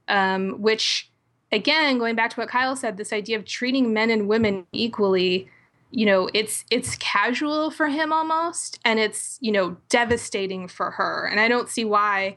Um, 0.09 0.63
which 0.63 1.11
again, 1.53 1.99
going 1.99 2.17
back 2.17 2.31
to 2.31 2.37
what 2.41 2.49
Kyle 2.49 2.75
said, 2.75 2.97
this 2.97 3.13
idea 3.13 3.39
of 3.39 3.45
treating 3.45 3.93
men 3.93 4.09
and 4.11 4.27
women 4.27 4.67
equally, 4.73 5.49
you 5.91 6.07
know, 6.07 6.31
it's 6.33 6.65
it's 6.71 6.97
casual 6.97 7.71
for 7.71 7.89
him 7.89 8.15
almost, 8.15 8.81
and 8.83 8.99
it's 8.99 9.37
you 9.43 9.53
know 9.53 9.77
devastating 9.91 10.67
for 10.67 10.93
her. 10.93 11.29
And 11.31 11.39
I 11.39 11.47
don't 11.47 11.69
see 11.69 11.85
why, 11.85 12.37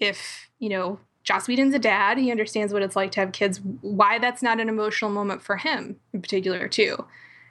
if 0.00 0.48
you 0.60 0.70
know 0.70 0.98
Joss 1.24 1.46
Whedon's 1.46 1.74
a 1.74 1.78
dad, 1.78 2.16
he 2.16 2.30
understands 2.30 2.72
what 2.72 2.82
it's 2.82 2.96
like 2.96 3.12
to 3.12 3.20
have 3.20 3.32
kids. 3.32 3.60
Why 3.82 4.18
that's 4.18 4.42
not 4.42 4.60
an 4.60 4.70
emotional 4.70 5.10
moment 5.10 5.42
for 5.42 5.58
him 5.58 5.96
in 6.14 6.22
particular 6.22 6.68
too. 6.68 7.04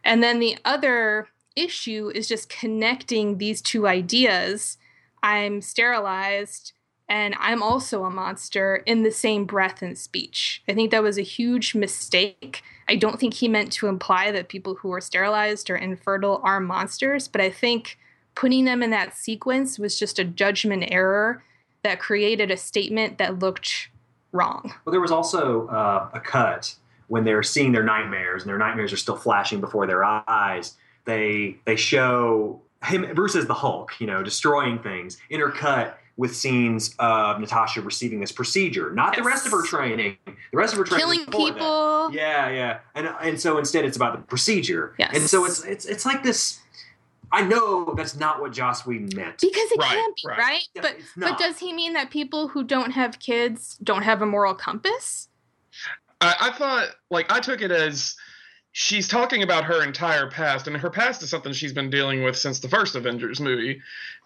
And 0.03 0.21
then 0.23 0.39
the 0.39 0.57
other 0.65 1.27
issue 1.55 2.11
is 2.13 2.27
just 2.27 2.49
connecting 2.49 3.37
these 3.37 3.61
two 3.61 3.87
ideas. 3.87 4.77
I'm 5.21 5.61
sterilized 5.61 6.73
and 7.09 7.35
I'm 7.37 7.61
also 7.61 8.05
a 8.05 8.09
monster 8.09 8.77
in 8.85 9.03
the 9.03 9.11
same 9.11 9.45
breath 9.45 9.81
and 9.81 9.97
speech. 9.97 10.63
I 10.67 10.73
think 10.73 10.91
that 10.91 11.03
was 11.03 11.17
a 11.17 11.23
huge 11.23 11.75
mistake. 11.75 12.63
I 12.87 12.95
don't 12.95 13.19
think 13.19 13.35
he 13.35 13.47
meant 13.47 13.71
to 13.73 13.87
imply 13.87 14.31
that 14.31 14.49
people 14.49 14.75
who 14.75 14.91
are 14.93 15.01
sterilized 15.01 15.69
or 15.69 15.75
infertile 15.75 16.41
are 16.43 16.59
monsters, 16.59 17.27
but 17.27 17.41
I 17.41 17.49
think 17.49 17.97
putting 18.35 18.65
them 18.65 18.81
in 18.81 18.89
that 18.91 19.15
sequence 19.15 19.77
was 19.77 19.99
just 19.99 20.17
a 20.17 20.23
judgment 20.23 20.85
error 20.87 21.43
that 21.83 21.99
created 21.99 22.49
a 22.49 22.57
statement 22.57 23.17
that 23.17 23.39
looked 23.39 23.89
wrong. 24.31 24.73
Well, 24.85 24.91
there 24.91 25.01
was 25.01 25.11
also 25.11 25.67
uh, 25.67 26.09
a 26.13 26.19
cut 26.19 26.75
when 27.07 27.25
they're 27.25 27.43
seeing 27.43 27.73
their 27.73 27.83
nightmares, 27.83 28.43
and 28.43 28.49
their 28.49 28.57
nightmares 28.57 28.91
are 28.91 28.97
still 28.97 29.17
flashing 29.17 29.61
before 29.61 29.85
their 29.85 30.03
eyes. 30.03 30.75
They 31.05 31.57
they 31.65 31.75
show 31.75 32.61
him 32.85 33.05
Bruce 33.15 33.35
as 33.35 33.45
the 33.45 33.53
Hulk, 33.53 33.91
you 33.99 34.07
know, 34.07 34.23
destroying 34.23 34.79
things. 34.79 35.17
Intercut 35.31 35.93
with 36.15 36.35
scenes 36.35 36.93
of 36.99 37.39
Natasha 37.39 37.81
receiving 37.81 38.19
this 38.19 38.31
procedure, 38.31 38.91
not 38.93 39.15
the 39.15 39.23
rest 39.23 39.45
of 39.47 39.51
her 39.51 39.65
training. 39.65 40.15
The 40.25 40.57
rest 40.57 40.73
of 40.73 40.79
her 40.79 40.85
training, 40.85 41.05
Killing 41.05 41.25
before 41.25 41.47
that. 41.47 41.53
people. 41.55 42.11
Yeah, 42.13 42.49
yeah, 42.49 42.79
and 42.95 43.07
and 43.21 43.39
so 43.39 43.57
instead 43.57 43.83
it's 43.85 43.97
about 43.97 44.15
the 44.15 44.21
procedure. 44.27 44.93
Yes. 44.99 45.11
and 45.15 45.23
so 45.23 45.45
it's 45.45 45.63
it's 45.63 45.85
it's 45.85 46.05
like 46.05 46.23
this. 46.23 46.59
I 47.31 47.41
know 47.41 47.95
that's 47.97 48.15
not 48.15 48.39
what 48.41 48.51
Joss 48.53 48.85
Whedon 48.85 49.09
meant. 49.15 49.39
Because 49.41 49.71
it 49.71 49.79
Right, 49.79 49.89
can't 49.89 50.15
be, 50.15 50.21
right. 50.29 50.37
right? 50.37 50.67
Yeah, 50.75 50.81
but 50.83 50.95
but 51.17 51.39
does 51.39 51.57
he 51.57 51.73
mean 51.73 51.93
that 51.93 52.11
people 52.11 52.47
who 52.47 52.63
don't 52.63 52.91
have 52.91 53.17
kids 53.17 53.75
don't 53.83 54.03
have 54.03 54.21
a 54.21 54.25
moral 54.27 54.53
compass? 54.53 55.29
I, 56.21 56.35
I 56.39 56.51
thought, 56.51 56.89
like, 57.09 57.31
I 57.31 57.39
took 57.39 57.61
it 57.61 57.71
as 57.71 58.15
she's 58.73 59.07
talking 59.07 59.43
about 59.43 59.63
her 59.63 59.83
entire 59.83 60.29
past, 60.29 60.67
and 60.67 60.75
her 60.75 60.89
past 60.89 61.23
is 61.23 61.29
something 61.29 61.53
she's 61.53 61.73
been 61.73 61.89
dealing 61.89 62.23
with 62.23 62.37
since 62.37 62.59
the 62.59 62.67
first 62.67 62.95
Avengers 62.95 63.39
movie. 63.39 63.81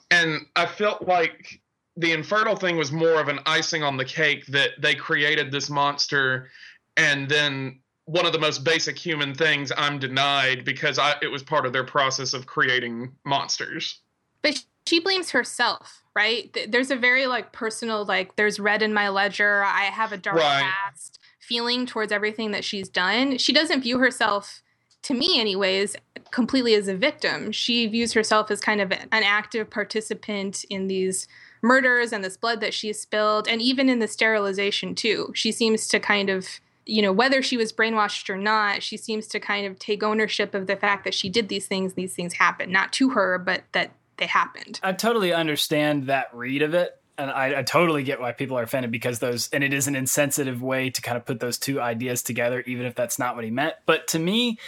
And 0.10 0.41
I 0.56 0.65
felt 0.65 1.07
like 1.07 1.61
the 1.98 2.14
infertile 2.14 2.56
thing 2.56 2.78
was 2.78 2.91
more 2.91 3.19
of 3.19 3.28
an 3.28 3.40
icing 3.45 3.84
on 3.84 3.98
the 3.98 4.06
cake 4.06 4.45
that 4.48 4.72
they 4.80 4.95
created 4.95 5.52
this 5.52 5.69
monster, 5.69 6.49
and 6.95 7.30
then 7.30 7.80
one 8.06 8.26
of 8.26 8.32
the 8.32 8.40
most 8.40 8.64
basic 8.64 8.98
human 8.98 9.36
things 9.36 9.72
I'm 9.78 9.99
denied 9.99 10.64
because 10.64 10.98
I, 10.98 11.15
it 11.22 11.28
was 11.28 11.44
part 11.44 11.65
of 11.65 11.74
their 11.74 11.84
process 11.84 12.34
of 12.34 12.45
creating 12.45 13.11
monsters. 13.26 13.99
But 14.41 14.64
she 14.86 15.02
blames 15.02 15.32
herself, 15.32 16.03
right? 16.15 16.56
There's 16.69 16.90
a 16.90 16.95
very 16.95 17.28
like 17.28 17.52
personal 17.52 18.06
like 18.06 18.38
there's 18.38 18.61
red 18.61 18.82
in 18.82 18.94
my 18.94 19.10
ledger. 19.10 19.61
I 19.65 19.86
have 19.86 20.14
a 20.14 20.18
dark 20.18 20.38
Right. 20.38 20.72
past 20.86 21.19
feeling 21.48 21.86
towards 21.86 22.11
everything 22.11 22.52
that 22.52 22.65
she's 22.65 22.90
done. 22.90 23.38
She 23.38 23.53
doesn't 23.53 23.82
view 23.82 23.99
herself, 23.99 24.61
to 25.03 25.14
me, 25.14 25.40
anyways, 25.40 25.95
completely 26.32 26.76
as 26.76 26.88
a 26.88 26.95
victim. 26.95 27.52
She 27.52 27.88
views 27.88 28.14
herself 28.14 28.52
as 28.52 28.60
kind 28.60 28.82
of 28.82 28.91
an 28.91 29.07
active 29.11 29.69
participant 29.69 30.65
in 30.69 30.88
these 30.88 31.28
murders 31.61 32.11
and 32.11 32.24
this 32.24 32.38
blood 32.38 32.60
that 32.61 32.74
she 32.74 32.91
spilled, 32.94 33.48
and 33.48 33.61
even 33.61 33.88
in 33.90 33.99
the 33.99 34.07
sterilization, 34.07 34.94
too. 34.94 35.32
She 35.34 35.52
seems 35.52 35.88
to 35.88 35.99
kind 35.99 36.30
of 36.30 36.60
you 36.90 37.02
know, 37.02 37.11
whether 37.11 37.41
she 37.41 37.57
was 37.57 37.74
brainwashed 37.74 38.30
or 38.30 38.38
not, 38.38 38.82
she 38.82 38.95
seems 38.95 39.28
to 39.28 39.41
kind 39.41 39.68
of 39.68 39.78
take 39.78 40.03
ownership 40.03 40.56
of 40.56 40.68
the 40.68 40.78
fact 40.78 41.03
that 41.03 41.14
she 41.14 41.28
did 41.28 41.49
these 41.49 41.68
things, 41.68 41.95
these 41.95 42.14
things 42.14 42.34
happened, 42.34 42.72
not 42.72 42.94
to 42.94 43.10
her, 43.10 43.38
but 43.38 43.64
that 43.74 43.91
they 44.18 44.26
happened. 44.26 44.80
I 44.82 44.94
totally 44.94 45.34
understand 45.34 46.07
that 46.07 46.30
read 46.34 46.61
of 46.61 46.74
it. 46.74 46.98
And 47.18 47.31
I, 47.31 47.60
I, 47.60 47.64
totally 47.64 48.03
get 48.03 48.22
why 48.22 48.31
people 48.31 48.57
are 48.60 48.64
offended 48.64 48.91
because 48.91 49.19
those, 49.19 49.49
and 49.49 49.64
it 49.64 49.73
is 49.73 49.88
an 49.88 49.95
insensitive 49.95 50.61
way 50.61 50.91
to 50.91 51.02
kind 51.02 51.18
of 51.18 51.26
put 51.26 51.39
those 51.39 51.57
two 51.57 51.81
ideas 51.81 52.22
together, 52.22 52.61
even 52.68 52.85
if 52.85 52.94
that's 52.94 53.18
not 53.18 53.35
what 53.35 53.44
he 53.44 53.49
meant. 53.49 53.73
But 53.88 54.07
to 54.10 54.19
me, 54.19 54.60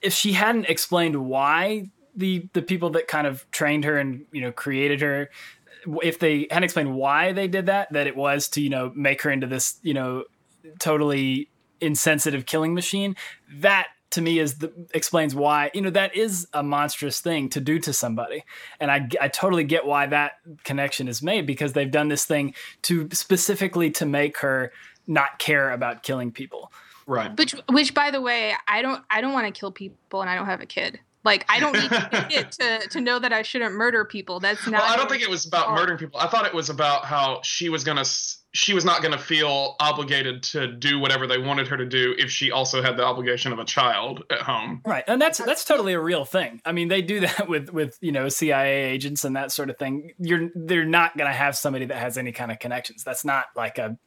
if 0.00 0.12
she 0.12 0.32
hadn't 0.32 0.66
explained 0.66 1.16
why 1.16 1.90
the 2.16 2.48
the 2.52 2.62
people 2.62 2.90
that 2.90 3.08
kind 3.08 3.26
of 3.26 3.50
trained 3.50 3.84
her 3.84 3.98
and 3.98 4.24
you 4.32 4.40
know 4.40 4.52
created 4.52 5.00
her, 5.00 5.30
if 6.02 6.18
they 6.18 6.46
hadn't 6.50 6.64
explained 6.64 6.94
why 6.94 7.32
they 7.32 7.48
did 7.48 7.66
that, 7.66 7.92
that 7.92 8.06
it 8.06 8.16
was 8.16 8.48
to 8.48 8.60
you 8.60 8.70
know 8.70 8.92
make 8.94 9.22
her 9.22 9.30
into 9.30 9.46
this 9.46 9.78
you 9.82 9.94
know 9.94 10.24
totally 10.78 11.48
insensitive 11.80 12.46
killing 12.46 12.74
machine, 12.74 13.16
that 13.52 13.88
to 14.14 14.22
me 14.22 14.38
is 14.38 14.58
the 14.58 14.72
explains 14.92 15.34
why 15.34 15.70
you 15.74 15.80
know 15.80 15.90
that 15.90 16.16
is 16.16 16.46
a 16.52 16.62
monstrous 16.62 17.20
thing 17.20 17.48
to 17.48 17.60
do 17.60 17.78
to 17.78 17.92
somebody 17.92 18.44
and 18.80 18.90
I, 18.90 19.08
I 19.20 19.28
totally 19.28 19.64
get 19.64 19.84
why 19.84 20.06
that 20.06 20.34
connection 20.62 21.08
is 21.08 21.22
made 21.22 21.46
because 21.46 21.72
they've 21.72 21.90
done 21.90 22.08
this 22.08 22.24
thing 22.24 22.54
to 22.82 23.08
specifically 23.12 23.90
to 23.92 24.06
make 24.06 24.38
her 24.38 24.72
not 25.06 25.38
care 25.38 25.70
about 25.70 26.02
killing 26.02 26.30
people 26.30 26.72
right 27.06 27.36
which 27.36 27.54
which 27.70 27.92
by 27.92 28.10
the 28.10 28.20
way 28.20 28.54
i 28.68 28.82
don't 28.82 29.02
i 29.10 29.20
don't 29.20 29.32
want 29.32 29.52
to 29.52 29.58
kill 29.58 29.72
people 29.72 30.20
and 30.20 30.30
i 30.30 30.34
don't 30.34 30.46
have 30.46 30.60
a 30.60 30.66
kid 30.66 31.00
like 31.24 31.46
I 31.48 31.58
don't 31.58 31.72
need 31.72 31.88
to, 31.88 32.44
to 32.82 32.88
to 32.90 33.00
know 33.00 33.18
that 33.18 33.32
I 33.32 33.40
shouldn't 33.40 33.74
murder 33.74 34.04
people. 34.04 34.40
That's 34.40 34.66
not. 34.66 34.82
Well, 34.82 34.92
I 34.92 34.96
don't 34.96 35.08
think 35.08 35.22
it 35.22 35.30
was 35.30 35.46
about 35.46 35.70
murdering 35.72 35.98
people. 35.98 36.20
I 36.20 36.26
thought 36.26 36.44
it 36.44 36.52
was 36.52 36.68
about 36.68 37.06
how 37.06 37.40
she 37.42 37.70
was 37.70 37.82
gonna 37.82 38.04
she 38.54 38.72
was 38.72 38.84
not 38.84 39.02
gonna 39.02 39.18
feel 39.18 39.76
obligated 39.80 40.42
to 40.44 40.66
do 40.68 40.98
whatever 40.98 41.26
they 41.26 41.38
wanted 41.38 41.68
her 41.68 41.76
to 41.76 41.84
do 41.84 42.14
if 42.18 42.30
she 42.30 42.50
also 42.50 42.82
had 42.82 42.96
the 42.96 43.04
obligation 43.04 43.52
of 43.52 43.58
a 43.58 43.64
child 43.64 44.22
at 44.30 44.40
home. 44.40 44.80
Right, 44.86 45.04
and 45.06 45.20
that's 45.20 45.38
that's 45.38 45.64
totally 45.64 45.92
a 45.92 46.00
real 46.00 46.24
thing. 46.24 46.62
I 46.64 46.72
mean, 46.72 46.88
they 46.88 47.02
do 47.02 47.20
that 47.26 47.48
with 47.48 47.70
with 47.70 47.98
you 48.00 48.12
know 48.12 48.28
CIA 48.28 48.84
agents 48.84 49.24
and 49.24 49.36
that 49.36 49.52
sort 49.52 49.70
of 49.70 49.76
thing. 49.76 50.12
You're 50.18 50.50
they're 50.54 50.84
not 50.86 51.16
gonna 51.16 51.32
have 51.32 51.56
somebody 51.56 51.86
that 51.86 51.98
has 51.98 52.16
any 52.16 52.32
kind 52.32 52.50
of 52.50 52.58
connections. 52.58 53.04
That's 53.04 53.24
not 53.24 53.46
like 53.54 53.78
a 53.78 53.98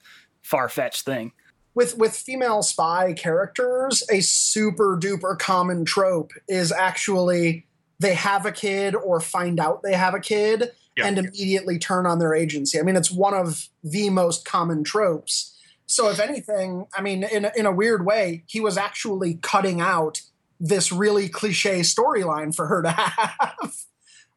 far 0.41 0.69
fetched 0.69 1.03
thing 1.03 1.33
with 1.77 1.95
with 1.95 2.15
female 2.15 2.63
spy 2.63 3.13
characters, 3.13 4.03
a 4.11 4.19
super 4.21 4.97
duper 4.99 5.37
common 5.37 5.85
trope 5.85 6.31
is 6.47 6.71
actually 6.71 7.67
they 7.99 8.15
have 8.15 8.47
a 8.47 8.51
kid 8.51 8.95
or 8.95 9.19
find 9.19 9.59
out 9.59 9.83
they 9.83 9.93
have 9.93 10.15
a 10.15 10.19
kid 10.19 10.71
yeah. 10.97 11.07
and 11.07 11.17
immediately 11.17 11.77
turn 11.77 12.05
on 12.05 12.19
their 12.19 12.33
agency. 12.33 12.79
I 12.79 12.83
mean, 12.83 12.95
it's 12.95 13.11
one 13.11 13.33
of 13.33 13.69
the 13.83 14.09
most 14.09 14.45
common 14.45 14.83
tropes. 14.83 15.53
So, 15.85 16.09
if 16.09 16.19
anything, 16.19 16.87
I 16.93 17.01
mean, 17.01 17.23
in 17.23 17.49
in 17.55 17.65
a 17.65 17.71
weird 17.71 18.05
way, 18.05 18.43
he 18.47 18.59
was 18.59 18.77
actually 18.77 19.35
cutting 19.35 19.79
out 19.79 20.21
this 20.59 20.91
really 20.91 21.29
cliche 21.29 21.81
storyline 21.81 22.53
for 22.53 22.67
her 22.67 22.81
to 22.81 22.89
have. 22.91 23.75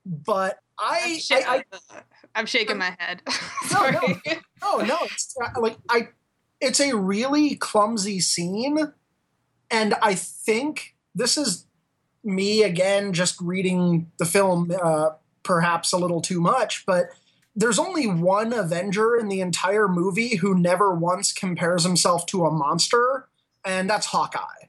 but 0.05 0.59
I, 0.79 1.21
I'm, 1.33 1.43
I, 1.43 1.65
I, 1.91 2.01
I'm 2.37 2.47
shaking 2.47 2.79
my 2.79 2.97
head. 2.99 3.23
no, 3.73 3.91
no, 3.91 4.01
no, 4.63 4.77
no. 4.85 4.99
It's 5.03 5.35
uh, 5.43 5.61
like 5.61 5.77
I 5.89 6.09
it's 6.61 6.81
a 6.81 6.95
really 6.95 7.57
clumsy 7.57 8.21
scene 8.21 8.93
and 9.71 9.95
i 10.03 10.15
think 10.15 10.95
this 11.15 11.37
is 11.37 11.67
me 12.23 12.63
again 12.63 13.13
just 13.13 13.41
reading 13.41 14.11
the 14.19 14.27
film 14.27 14.71
uh, 14.83 15.11
perhaps 15.43 15.93
a 15.93 15.99
little 15.99 16.21
too 16.21 16.41
much 16.41 16.85
but 16.87 17.11
there's 17.57 17.79
only 17.79 18.07
one 18.07 18.53
avenger 18.53 19.17
in 19.17 19.29
the 19.29 19.41
entire 19.41 19.89
movie 19.89 20.37
who 20.37 20.57
never 20.57 20.95
once 20.95 21.33
compares 21.33 21.85
himself 21.85 22.27
to 22.27 22.45
a 22.45 22.51
monster 22.51 23.29
and 23.65 23.89
that's 23.89 24.07
hawkeye 24.07 24.67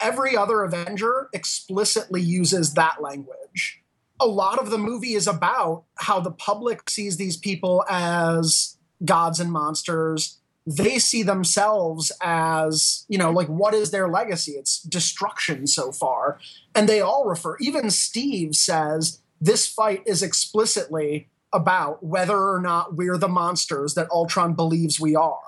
every 0.00 0.36
other 0.36 0.62
avenger 0.62 1.28
explicitly 1.32 2.20
uses 2.20 2.74
that 2.74 3.00
language 3.00 3.82
a 4.18 4.26
lot 4.26 4.58
of 4.58 4.70
the 4.70 4.78
movie 4.78 5.14
is 5.14 5.26
about 5.26 5.84
how 5.96 6.20
the 6.20 6.30
public 6.30 6.88
sees 6.88 7.16
these 7.16 7.36
people 7.36 7.84
as 7.88 8.76
gods 9.04 9.40
and 9.40 9.52
monsters 9.52 10.38
they 10.66 10.98
see 10.98 11.22
themselves 11.22 12.10
as, 12.20 13.06
you 13.08 13.18
know, 13.18 13.30
like 13.30 13.46
what 13.46 13.72
is 13.72 13.92
their 13.92 14.08
legacy? 14.08 14.52
It's 14.52 14.82
destruction 14.82 15.66
so 15.66 15.92
far. 15.92 16.38
And 16.74 16.88
they 16.88 17.00
all 17.00 17.24
refer, 17.24 17.56
even 17.60 17.90
Steve 17.90 18.56
says 18.56 19.20
this 19.40 19.66
fight 19.66 20.02
is 20.06 20.22
explicitly 20.22 21.28
about 21.52 22.04
whether 22.04 22.36
or 22.36 22.60
not 22.60 22.96
we're 22.96 23.18
the 23.18 23.28
monsters 23.28 23.94
that 23.94 24.10
Ultron 24.10 24.54
believes 24.54 25.00
we 25.00 25.14
are. 25.14 25.40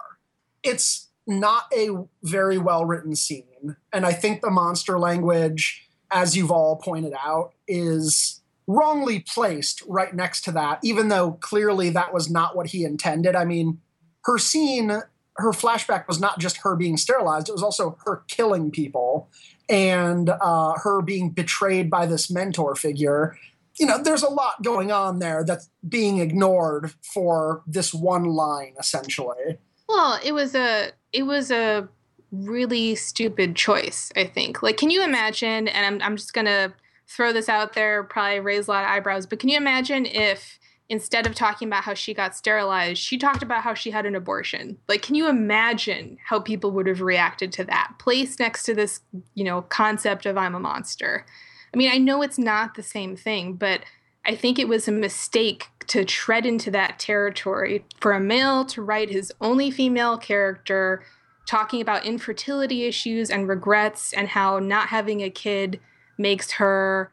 It's 0.62 1.08
not 1.26 1.64
a 1.76 1.90
very 2.22 2.58
well 2.58 2.84
written 2.84 3.14
scene. 3.14 3.76
And 3.92 4.06
I 4.06 4.12
think 4.12 4.40
the 4.40 4.50
monster 4.50 4.98
language, 4.98 5.86
as 6.10 6.36
you've 6.36 6.50
all 6.50 6.76
pointed 6.76 7.12
out, 7.12 7.52
is 7.66 8.40
wrongly 8.66 9.20
placed 9.20 9.82
right 9.86 10.14
next 10.14 10.42
to 10.42 10.52
that, 10.52 10.78
even 10.82 11.08
though 11.08 11.32
clearly 11.32 11.90
that 11.90 12.12
was 12.12 12.30
not 12.30 12.56
what 12.56 12.68
he 12.68 12.84
intended. 12.84 13.34
I 13.34 13.44
mean, 13.44 13.80
her 14.24 14.38
scene, 14.38 14.90
her 15.36 15.52
flashback 15.52 16.06
was 16.06 16.20
not 16.20 16.38
just 16.38 16.58
her 16.58 16.76
being 16.76 16.96
sterilized, 16.96 17.48
it 17.48 17.52
was 17.52 17.62
also 17.62 17.98
her 18.04 18.22
killing 18.28 18.70
people 18.70 19.28
and 19.68 20.30
uh, 20.30 20.74
her 20.82 21.02
being 21.02 21.30
betrayed 21.30 21.90
by 21.90 22.06
this 22.06 22.30
mentor 22.30 22.74
figure. 22.74 23.36
You 23.78 23.86
know, 23.86 24.02
there's 24.02 24.22
a 24.22 24.28
lot 24.28 24.62
going 24.62 24.90
on 24.90 25.18
there 25.18 25.44
that's 25.44 25.70
being 25.88 26.18
ignored 26.18 26.92
for 27.02 27.62
this 27.66 27.94
one 27.94 28.24
line, 28.24 28.74
essentially. 28.78 29.58
Well, 29.88 30.18
it 30.24 30.32
was 30.32 30.54
a 30.54 30.92
it 31.12 31.22
was 31.22 31.50
a 31.50 31.88
really 32.30 32.94
stupid 32.94 33.56
choice, 33.56 34.12
I 34.16 34.24
think. 34.24 34.62
Like, 34.62 34.76
can 34.76 34.90
you 34.90 35.02
imagine? 35.02 35.68
And 35.68 35.86
I'm 35.86 36.02
I'm 36.02 36.16
just 36.16 36.34
gonna 36.34 36.74
throw 37.06 37.32
this 37.32 37.48
out 37.48 37.72
there, 37.72 38.02
probably 38.04 38.40
raise 38.40 38.68
a 38.68 38.70
lot 38.70 38.84
of 38.84 38.90
eyebrows, 38.90 39.26
but 39.26 39.38
can 39.38 39.48
you 39.48 39.56
imagine 39.56 40.04
if 40.04 40.58
instead 40.88 41.26
of 41.26 41.34
talking 41.34 41.68
about 41.68 41.84
how 41.84 41.94
she 41.94 42.14
got 42.14 42.34
sterilized, 42.34 43.00
she 43.00 43.18
talked 43.18 43.42
about 43.42 43.62
how 43.62 43.74
she 43.74 43.90
had 43.90 44.06
an 44.06 44.14
abortion. 44.14 44.78
Like, 44.88 45.02
can 45.02 45.14
you 45.14 45.28
imagine 45.28 46.16
how 46.24 46.40
people 46.40 46.70
would 46.72 46.86
have 46.86 47.02
reacted 47.02 47.52
to 47.52 47.64
that? 47.64 47.92
Placed 47.98 48.40
next 48.40 48.62
to 48.64 48.74
this, 48.74 49.00
you 49.34 49.44
know, 49.44 49.62
concept 49.62 50.24
of 50.24 50.38
I'm 50.38 50.54
a 50.54 50.60
monster. 50.60 51.26
I 51.72 51.76
mean, 51.76 51.90
I 51.92 51.98
know 51.98 52.22
it's 52.22 52.38
not 52.38 52.74
the 52.74 52.82
same 52.82 53.16
thing, 53.16 53.54
but 53.54 53.82
I 54.24 54.34
think 54.34 54.58
it 54.58 54.68
was 54.68 54.88
a 54.88 54.92
mistake 54.92 55.66
to 55.88 56.04
tread 56.04 56.44
into 56.44 56.70
that 56.70 56.98
territory 56.98 57.84
for 57.98 58.12
a 58.12 58.20
male 58.20 58.64
to 58.66 58.82
write 58.82 59.10
his 59.10 59.32
only 59.40 59.70
female 59.70 60.18
character 60.18 61.02
talking 61.46 61.80
about 61.80 62.04
infertility 62.04 62.84
issues 62.84 63.30
and 63.30 63.48
regrets 63.48 64.12
and 64.12 64.28
how 64.28 64.58
not 64.58 64.88
having 64.88 65.22
a 65.22 65.30
kid 65.30 65.80
makes 66.18 66.52
her 66.52 67.10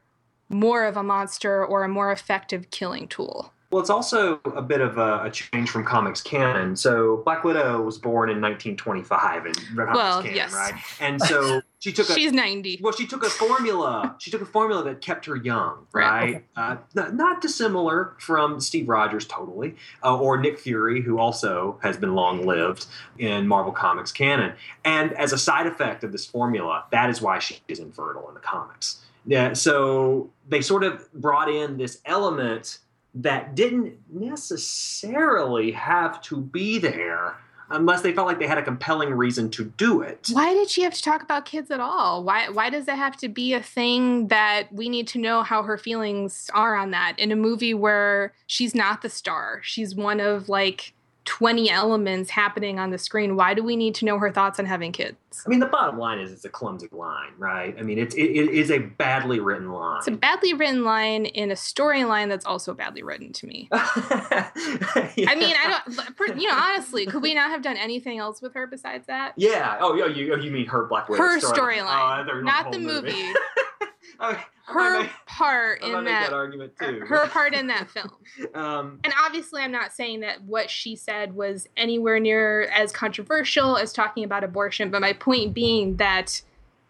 more 0.49 0.83
of 0.83 0.97
a 0.97 1.03
monster 1.03 1.65
or 1.65 1.83
a 1.83 1.87
more 1.87 2.11
effective 2.11 2.69
killing 2.69 3.07
tool. 3.07 3.53
Well, 3.71 3.81
it's 3.81 3.89
also 3.89 4.39
a 4.55 4.61
bit 4.61 4.79
of 4.79 4.97
a, 4.97 5.23
a, 5.23 5.31
change 5.31 5.69
from 5.69 5.83
comics 5.83 6.21
canon. 6.21 6.75
So 6.75 7.21
Black 7.25 7.43
Widow 7.43 7.81
was 7.81 7.97
born 7.97 8.29
in 8.29 8.39
1925 8.39 9.47
in 9.47 9.53
comics 9.53 9.95
well, 9.95 10.21
canon, 10.21 10.35
yes. 10.35 10.53
right? 10.53 10.73
And 10.99 11.21
so 11.21 11.61
she 11.85 11.93
took 11.93 12.09
a, 12.09 12.13
she's 12.13 12.31
90. 12.31 12.79
Well, 12.81 12.93
she 12.93 13.05
took 13.05 13.23
a 13.23 13.29
formula. 13.29 14.15
she 14.19 14.31
took 14.31 14.41
a 14.41 14.45
formula 14.47 14.83
that 14.85 15.01
kept 15.01 15.27
her 15.27 15.35
young, 15.35 15.85
right? 15.93 16.33
right? 16.33 16.45
Uh, 16.55 16.77
not, 16.95 17.13
not, 17.13 17.41
dissimilar 17.41 18.15
from 18.17 18.59
Steve 18.59 18.89
Rogers, 18.89 19.27
totally, 19.27 19.75
uh, 20.03 20.17
or 20.17 20.35
Nick 20.39 20.57
Fury, 20.57 21.03
who 21.03 21.19
also 21.19 21.77
has 21.83 21.95
been 21.95 22.15
long 22.15 22.43
lived 22.43 22.87
in 23.19 23.47
Marvel 23.47 23.71
Comics 23.71 24.11
canon. 24.11 24.53
And 24.83 25.13
as 25.13 25.31
a 25.31 25.37
side 25.37 25.67
effect 25.67 26.03
of 26.03 26.11
this 26.11 26.25
formula, 26.25 26.85
that 26.89 27.11
is 27.11 27.21
why 27.21 27.37
she 27.37 27.59
is 27.67 27.77
infertile 27.77 28.27
in 28.29 28.33
the 28.33 28.39
comics. 28.39 29.03
Yeah, 29.27 29.53
so 29.53 30.31
they 30.49 30.61
sort 30.61 30.83
of 30.83 31.13
brought 31.13 31.51
in 31.51 31.77
this 31.77 32.01
element 32.05 32.79
that 33.13 33.53
didn't 33.53 33.93
necessarily 34.11 35.69
have 35.69 36.19
to 36.23 36.41
be 36.41 36.79
there 36.79 37.35
unless 37.69 38.01
they 38.01 38.13
felt 38.13 38.27
like 38.27 38.39
they 38.39 38.47
had 38.47 38.57
a 38.57 38.63
compelling 38.63 39.11
reason 39.11 39.49
to 39.51 39.65
do 39.65 40.01
it. 40.01 40.29
Why 40.31 40.53
did 40.53 40.69
she 40.69 40.81
have 40.81 40.93
to 40.93 41.01
talk 41.01 41.21
about 41.21 41.45
kids 41.45 41.71
at 41.71 41.79
all? 41.79 42.23
Why 42.23 42.49
why 42.49 42.69
does 42.69 42.87
it 42.87 42.95
have 42.95 43.17
to 43.17 43.29
be 43.29 43.53
a 43.53 43.61
thing 43.61 44.27
that 44.27 44.67
we 44.71 44.89
need 44.89 45.07
to 45.09 45.19
know 45.19 45.43
how 45.43 45.63
her 45.63 45.77
feelings 45.77 46.49
are 46.53 46.75
on 46.75 46.91
that 46.91 47.17
in 47.17 47.31
a 47.31 47.35
movie 47.35 47.73
where 47.73 48.33
she's 48.47 48.73
not 48.73 49.01
the 49.01 49.09
star. 49.09 49.61
She's 49.63 49.95
one 49.95 50.19
of 50.19 50.49
like 50.49 50.94
20 51.25 51.69
elements 51.69 52.29
happening 52.29 52.79
on 52.79 52.91
the 52.91 52.97
screen. 52.97 53.35
Why 53.35 53.53
do 53.53 53.63
we 53.63 53.75
need 53.75 53.95
to 53.95 54.05
know 54.05 54.17
her 54.19 54.31
thoughts 54.31 54.59
on 54.59 54.65
having 54.65 54.91
kids? 54.91 55.17
I 55.45 55.49
mean, 55.49 55.59
the 55.59 55.65
bottom 55.65 55.97
line 55.99 56.19
is 56.19 56.31
it's 56.31 56.45
a 56.45 56.49
clumsy 56.49 56.87
line, 56.91 57.31
right? 57.37 57.75
I 57.77 57.81
mean, 57.81 57.97
it's 57.97 58.15
it, 58.15 58.21
it 58.21 58.49
is 58.49 58.71
a 58.71 58.77
badly 58.77 59.39
written 59.39 59.71
line. 59.71 59.97
It's 59.97 60.07
a 60.07 60.11
badly 60.11 60.53
written 60.53 60.83
line 60.83 61.25
in 61.25 61.51
a 61.51 61.55
storyline 61.55 62.29
that's 62.29 62.45
also 62.45 62.73
badly 62.73 63.03
written 63.03 63.33
to 63.33 63.47
me. 63.47 63.67
yeah. 63.73 64.49
I 64.53 65.35
mean, 65.35 65.55
I 65.57 65.81
don't, 65.87 66.39
you 66.39 66.47
know, 66.47 66.55
honestly, 66.55 67.05
could 67.05 67.21
we 67.21 67.33
not 67.33 67.49
have 67.49 67.61
done 67.61 67.75
anything 67.77 68.17
else 68.19 68.41
with 68.41 68.53
her 68.53 68.67
besides 68.67 69.07
that? 69.07 69.33
Yeah. 69.35 69.77
Oh, 69.81 69.95
yeah. 69.95 70.05
You, 70.05 70.33
oh, 70.33 70.37
you 70.37 70.51
mean 70.51 70.67
her 70.67 70.85
Black 70.85 71.09
Widow 71.09 71.21
Her 71.23 71.39
story- 71.39 71.77
storyline, 71.77 72.27
Oh, 72.29 72.35
you 72.37 72.43
meant 72.43 72.45
not 72.45 72.71
the 72.71 72.79
movie. 72.79 73.33
I 74.19 74.43
Her 74.65 75.01
make- 75.01 75.11
part 75.27 75.81
in 75.83 75.91
that, 76.05 76.29
that 76.29 76.33
argument 76.33 76.73
too. 76.79 77.01
her 77.07 77.27
part 77.27 77.53
in 77.53 77.67
that 77.67 77.89
film. 77.89 78.11
um, 78.55 78.99
And 79.03 79.13
obviously, 79.23 79.61
I'm 79.61 79.71
not 79.71 79.93
saying 79.93 80.21
that 80.21 80.41
what 80.43 80.69
she 80.69 80.95
said 80.95 81.35
was 81.35 81.67
anywhere 81.77 82.19
near 82.19 82.63
as 82.63 82.91
controversial 82.91 83.77
as 83.77 83.93
talking 83.93 84.23
about 84.23 84.43
abortion, 84.43 84.89
but 84.89 85.01
my 85.01 85.13
point 85.13 85.53
being 85.53 85.97
that 85.97 86.41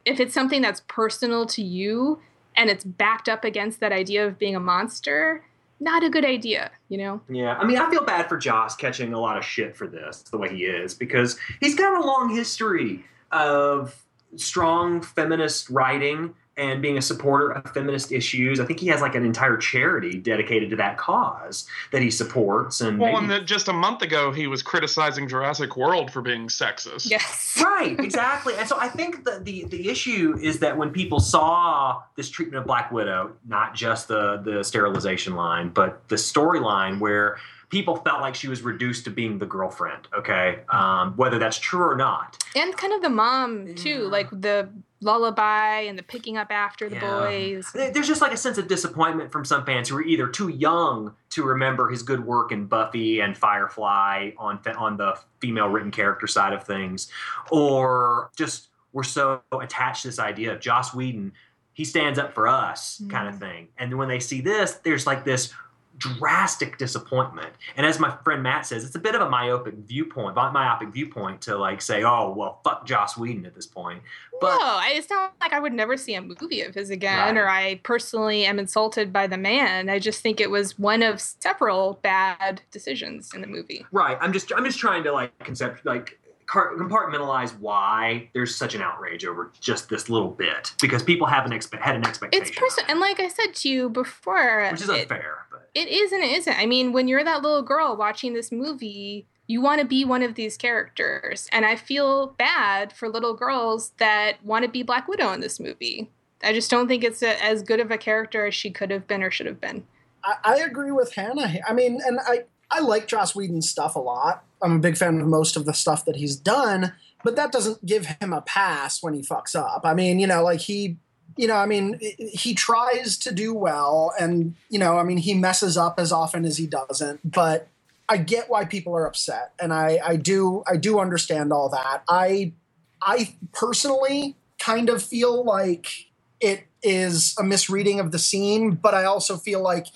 if 0.06 0.20
it's 0.20 0.34
something 0.34 0.62
that's 0.62 0.82
personal 0.88 1.46
to 1.48 1.64
you 1.64 2.20
and 2.56 2.70
it's 2.70 2.84
backed 2.84 3.28
up 3.28 3.44
against 3.44 3.80
that 3.82 3.92
idea 3.92 4.26
of 4.26 4.38
being 4.40 4.56
a 4.56 4.60
monster, 4.60 5.44
not 5.80 6.04
a 6.04 6.10
good 6.10 6.24
idea, 6.24 6.72
you 6.88 6.98
know? 6.98 7.20
Yeah, 7.28 7.58
I 7.58 7.66
mean, 7.66 7.78
I 7.78 7.90
feel 7.90 8.06
bad 8.06 8.30
for 8.30 8.38
Joss 8.38 8.76
catching 8.78 9.14
a 9.14 9.20
lot 9.20 9.38
of 9.38 9.44
shit 9.44 9.76
for 9.76 9.88
this, 9.88 10.22
the 10.22 10.38
way 10.38 10.56
he 10.56 10.64
is, 10.64 10.94
because 10.94 11.38
he's 11.60 11.76
got 11.76 12.02
a 12.02 12.06
long 12.06 12.34
history 12.34 13.04
of 13.32 14.02
strong 14.38 15.02
feminist 15.02 15.70
writing 15.70 16.34
and 16.58 16.82
being 16.82 16.98
a 16.98 17.02
supporter 17.02 17.52
of 17.52 17.74
feminist 17.74 18.12
issues. 18.12 18.60
I 18.60 18.66
think 18.66 18.80
he 18.80 18.88
has 18.88 19.02
like 19.02 19.16
an 19.16 19.26
entire 19.26 19.58
charity 19.58 20.18
dedicated 20.18 20.70
to 20.70 20.76
that 20.78 20.98
cause 20.98 21.68
that 21.92 22.02
he 22.02 22.10
supports. 22.10 22.80
And 22.82 22.98
Well, 22.98 23.12
maybe- 23.12 23.24
and 23.24 23.30
then 23.32 23.46
just 23.46 23.68
a 23.68 23.74
month 23.74 24.02
ago, 24.02 24.32
he 24.32 24.48
was 24.48 24.62
criticizing 24.64 25.28
Jurassic 25.28 25.76
World 25.76 26.12
for 26.12 26.22
being 26.22 26.48
sexist. 26.48 27.10
Yes. 27.10 27.62
right, 27.64 28.00
exactly. 28.00 28.54
And 28.56 28.68
so 28.68 28.78
I 28.80 28.88
think 28.88 29.26
that 29.26 29.44
the 29.46 29.66
the 29.66 29.90
issue 29.90 30.38
is 30.42 30.60
that 30.60 30.78
when 30.78 30.92
people 30.92 31.20
saw 31.20 32.02
this 32.16 32.30
treatment 32.30 32.60
of 32.62 32.68
Black 32.68 32.92
Widow, 32.92 33.32
not 33.48 33.76
just 33.76 34.08
the 34.08 34.38
the 34.38 34.64
sterilization 34.64 35.36
line, 35.36 35.70
but 35.70 36.08
the 36.08 36.16
storyline 36.16 37.00
where 37.00 37.38
people 37.70 37.96
felt 37.98 38.22
like 38.22 38.36
she 38.36 38.48
was 38.48 38.62
reduced 38.62 39.04
to 39.06 39.10
being 39.10 39.40
the 39.40 39.46
girlfriend. 39.46 40.08
Okay, 40.18 40.60
um, 40.70 41.14
whether 41.18 41.38
that's 41.40 41.58
true 41.60 41.84
or 41.84 41.96
not. 41.98 42.38
And 42.56 42.76
kind 42.78 42.94
of 42.94 43.02
the 43.02 43.10
mom, 43.10 43.76
too, 43.76 44.04
Yeah. 44.04 44.08
like 44.10 44.30
the 44.32 44.70
lullaby 45.06 45.82
and 45.82 45.98
the 45.98 46.04
picking 46.04 46.36
up 46.36 46.52
after 46.52 46.90
the 46.90 46.96
Yeah. 46.96 47.20
boys. 47.20 47.72
There's 47.74 48.08
just 48.08 48.22
like 48.22 48.34
a 48.34 48.38
sense 48.38 48.58
of 48.58 48.68
disappointment 48.68 49.32
from 49.32 49.46
some 49.46 49.64
fans 49.64 49.90
who 49.90 49.98
are 49.98 50.04
either 50.04 50.28
too 50.28 50.50
young 50.50 51.16
to 51.30 51.44
remember 51.44 51.90
his 51.90 52.04
good 52.04 52.26
work 52.26 52.52
in 52.52 52.66
Buffy 52.66 53.22
and 53.22 53.38
Firefly 53.38 54.32
on 54.38 54.60
fe- 54.60 54.74
on 54.74 54.98
the 54.98 55.18
female 55.40 55.70
written 55.70 55.92
character 55.92 56.28
side 56.28 56.54
of 56.54 56.64
things, 56.64 57.10
or 57.52 58.32
just 58.36 58.70
were 58.92 59.04
so 59.04 59.42
attached 59.62 60.02
to 60.02 60.08
this 60.08 60.20
idea 60.20 60.54
of 60.54 60.60
Joss 60.60 60.94
Whedon, 60.94 61.34
he 61.74 61.84
stands 61.84 62.18
up 62.18 62.34
for 62.34 62.48
us 62.48 63.02
kind 63.10 63.28
of 63.28 63.36
mm. 63.36 63.40
thing. 63.40 63.68
And 63.78 63.92
then 63.92 63.98
when 63.98 64.08
they 64.08 64.20
see 64.20 64.42
this, 64.42 64.76
there's 64.84 65.06
like 65.06 65.26
this 65.26 65.54
drastic 65.98 66.78
disappointment. 66.78 67.50
And 67.78 67.86
as 67.86 68.00
my 68.00 68.16
friend 68.24 68.44
Matt 68.44 68.66
says, 68.66 68.84
it's 68.84 68.96
a 68.96 69.00
bit 69.00 69.16
of 69.16 69.22
a 69.22 69.30
myopic 69.30 69.76
viewpoint, 69.76 70.36
myopic 70.36 70.90
viewpoint 70.90 71.42
to 71.44 71.58
like 71.58 71.82
say, 71.82 72.04
oh 72.04 72.34
well, 72.36 72.60
fuck 72.64 72.86
Joss 72.86 73.18
Whedon 73.18 73.46
at 73.46 73.56
this 73.56 73.68
point. 73.68 74.02
But 74.42 74.58
no, 74.60 74.80
it's 74.84 75.10
not 75.10 75.34
like 75.40 75.54
I 75.54 75.60
would 75.60 75.74
never 75.74 75.96
see 75.96 76.14
a 76.16 76.22
movie 76.22 76.62
of 76.62 76.76
his 76.76 76.90
again, 76.90 77.36
Right. 77.36 77.38
or 77.38 77.48
I 77.50 77.76
personally 77.84 78.46
am 78.46 78.60
insulted 78.60 79.14
by 79.14 79.28
the 79.28 79.38
man. 79.38 79.90
I 79.90 80.00
just 80.00 80.22
think 80.22 80.42
it 80.42 80.52
was 80.52 80.78
one 80.78 81.02
of 81.02 81.22
several 81.22 82.00
bad 82.02 82.62
decisions 82.72 83.32
in 83.34 83.42
the 83.42 83.48
movie. 83.48 83.86
Right. 83.92 84.18
I'm 84.20 84.34
just 84.34 84.52
I'm 84.56 84.66
just 84.66 84.80
trying 84.80 85.04
to 85.04 85.12
like 85.14 85.38
concept 85.40 85.86
like 85.86 86.20
compartmentalize 86.48 87.58
why 87.60 88.30
there's 88.34 88.56
such 88.56 88.76
an 88.76 88.82
outrage 88.82 89.26
over 89.26 89.52
just 89.60 89.90
this 89.90 90.10
little 90.10 90.30
bit 90.30 90.74
because 90.82 91.04
people 91.04 91.28
have 91.28 91.46
an 91.46 91.52
expe- 91.52 91.80
had 91.80 91.96
an 91.96 92.06
expectation. 92.06 92.48
It's 92.48 92.58
personal, 92.58 92.90
and 92.90 93.00
like 93.00 93.20
I 93.20 93.28
said 93.28 93.54
to 93.56 93.70
you 93.70 93.90
before, 93.90 94.70
which 94.72 94.82
is 94.82 94.90
it- 94.90 95.02
unfair. 95.02 95.46
But 95.52 95.70
it 95.74 95.88
is 95.90 96.12
and 96.12 96.24
it 96.24 96.32
isn't. 96.32 96.58
I 96.58 96.66
mean, 96.66 96.94
when 96.94 97.08
you're 97.08 97.24
that 97.24 97.42
little 97.42 97.62
girl 97.62 97.96
watching 97.96 98.34
this 98.34 98.52
movie, 98.52 99.28
you 99.48 99.62
want 99.62 99.82
to 99.82 99.88
be 99.88 100.06
one 100.06 100.24
of 100.24 100.36
these 100.36 100.58
characters. 100.58 101.48
And 101.52 101.66
I 101.66 101.76
feel 101.76 102.28
bad 102.38 102.94
for 102.94 103.10
little 103.10 103.34
girls 103.34 103.92
that 103.98 104.44
want 104.44 104.64
to 104.64 104.72
be 104.72 104.84
Black 104.84 105.08
Widow 105.08 105.32
in 105.34 105.40
this 105.42 105.60
movie. 105.60 106.10
I 106.44 106.54
just 106.54 106.70
don't 106.72 106.88
think 106.88 107.04
it's 107.04 107.22
a, 107.22 107.42
as 107.44 107.62
good 107.62 107.80
of 107.80 107.92
a 107.92 107.98
character 107.98 108.46
as 108.46 108.56
she 108.56 108.72
could 108.72 108.92
have 108.92 109.08
been 109.08 109.24
or 109.24 109.32
should 109.32 109.46
have 109.48 109.62
been. 109.62 109.86
I, 110.24 110.36
I 110.44 110.56
agree 110.60 110.92
with 110.92 111.14
Hannah. 111.14 111.60
I 111.68 111.74
mean, 111.74 112.00
and 112.06 112.20
I, 112.26 112.44
I 112.72 112.80
like 112.80 113.08
Joss 113.08 113.36
Whedon's 113.36 113.70
stuff 113.70 113.96
a 113.96 114.00
lot. 114.00 114.44
I'm 114.62 114.78
a 114.78 114.80
big 114.80 114.98
fan 114.98 115.22
of 115.22 115.28
most 115.28 115.56
of 115.56 115.66
the 115.66 115.74
stuff 115.74 116.06
that 116.06 116.16
he's 116.16 116.36
done, 116.36 116.94
but 117.24 117.36
that 117.36 117.52
doesn't 117.52 117.86
give 117.86 118.06
him 118.06 118.34
a 118.34 118.42
pass 118.42 119.02
when 119.02 119.14
he 119.14 119.22
fucks 119.22 119.56
up. 119.56 119.82
I 119.84 119.94
mean, 119.94 120.20
you 120.20 120.28
know, 120.28 120.44
like 120.44 120.62
he, 120.62 120.98
you 121.38 121.48
know, 121.48 121.56
I 121.56 121.66
mean, 121.66 122.00
he 122.18 122.54
tries 122.54 123.18
to 123.20 123.34
do 123.34 123.54
well, 123.54 124.14
and 124.20 124.56
you 124.70 124.80
know, 124.80 124.98
I 124.98 125.04
mean, 125.04 125.18
he 125.18 125.34
messes 125.34 125.78
up 125.78 126.00
as 126.00 126.12
often 126.12 126.46
as 126.46 126.58
he 126.58 126.68
doesn't. 126.68 127.20
But 127.30 127.68
I 128.08 128.18
get 128.18 128.50
why 128.50 128.66
people 128.66 128.96
are 128.96 129.06
upset, 129.06 129.54
and 129.60 129.74
I, 129.74 130.00
I 130.04 130.16
do, 130.16 130.64
I 130.68 130.78
do 130.78 131.00
understand 131.00 131.52
all 131.52 131.70
that. 131.70 132.04
I, 132.08 132.54
I 133.02 133.36
personally 133.54 134.36
kind 134.60 134.90
of 134.90 135.04
feel 135.04 135.44
like 135.44 136.08
it 136.40 136.64
is 136.84 137.36
a 137.40 137.44
misreading 137.44 138.00
of 138.00 138.12
the 138.12 138.20
scene, 138.20 138.72
but 138.72 138.94
I 138.94 139.06
also 139.06 139.38
feel 139.38 139.62
like 139.62 139.88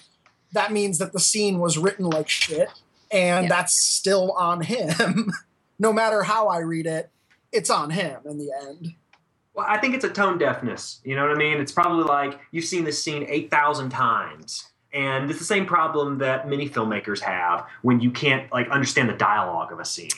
that 0.53 0.71
means 0.71 0.97
that 0.97 1.13
the 1.13 1.19
scene 1.19 1.59
was 1.59 1.77
written 1.77 2.05
like 2.05 2.29
shit, 2.29 2.69
and 3.11 3.45
Yeah. 3.45 3.49
that's 3.49 3.79
still 3.79 4.31
on 4.33 4.61
him. 4.61 5.31
no 5.79 5.93
matter 5.93 6.23
how 6.23 6.47
I 6.47 6.59
read 6.59 6.85
it, 6.85 7.09
it's 7.51 7.69
on 7.69 7.89
him 7.91 8.19
in 8.25 8.37
the 8.37 8.51
end. 8.67 8.93
well, 9.53 9.65
I 9.67 9.77
think 9.77 9.95
it's 9.95 10.05
a 10.05 10.09
tone 10.09 10.37
deafness. 10.37 11.01
You 11.03 11.15
know 11.15 11.23
what 11.23 11.31
I 11.31 11.35
mean? 11.39 11.59
It's 11.59 11.71
probably 11.71 12.03
like 12.03 12.39
you've 12.51 12.65
seen 12.65 12.83
this 12.83 13.03
scene 13.03 13.25
eight 13.27 13.49
thousand 13.51 13.89
times. 13.89 14.65
And 14.91 15.29
it's 15.29 15.37
the 15.37 15.45
same 15.45 15.67
problem 15.67 16.17
that 16.17 16.49
many 16.49 16.67
filmmakers 16.67 17.19
have 17.19 17.67
when 17.83 17.99
you 17.99 18.09
can't 18.09 18.51
like 18.51 18.67
understand 18.69 19.07
the 19.07 19.13
dialogue 19.13 19.71
of 19.71 19.79
a 19.79 19.85
scene 19.85 20.09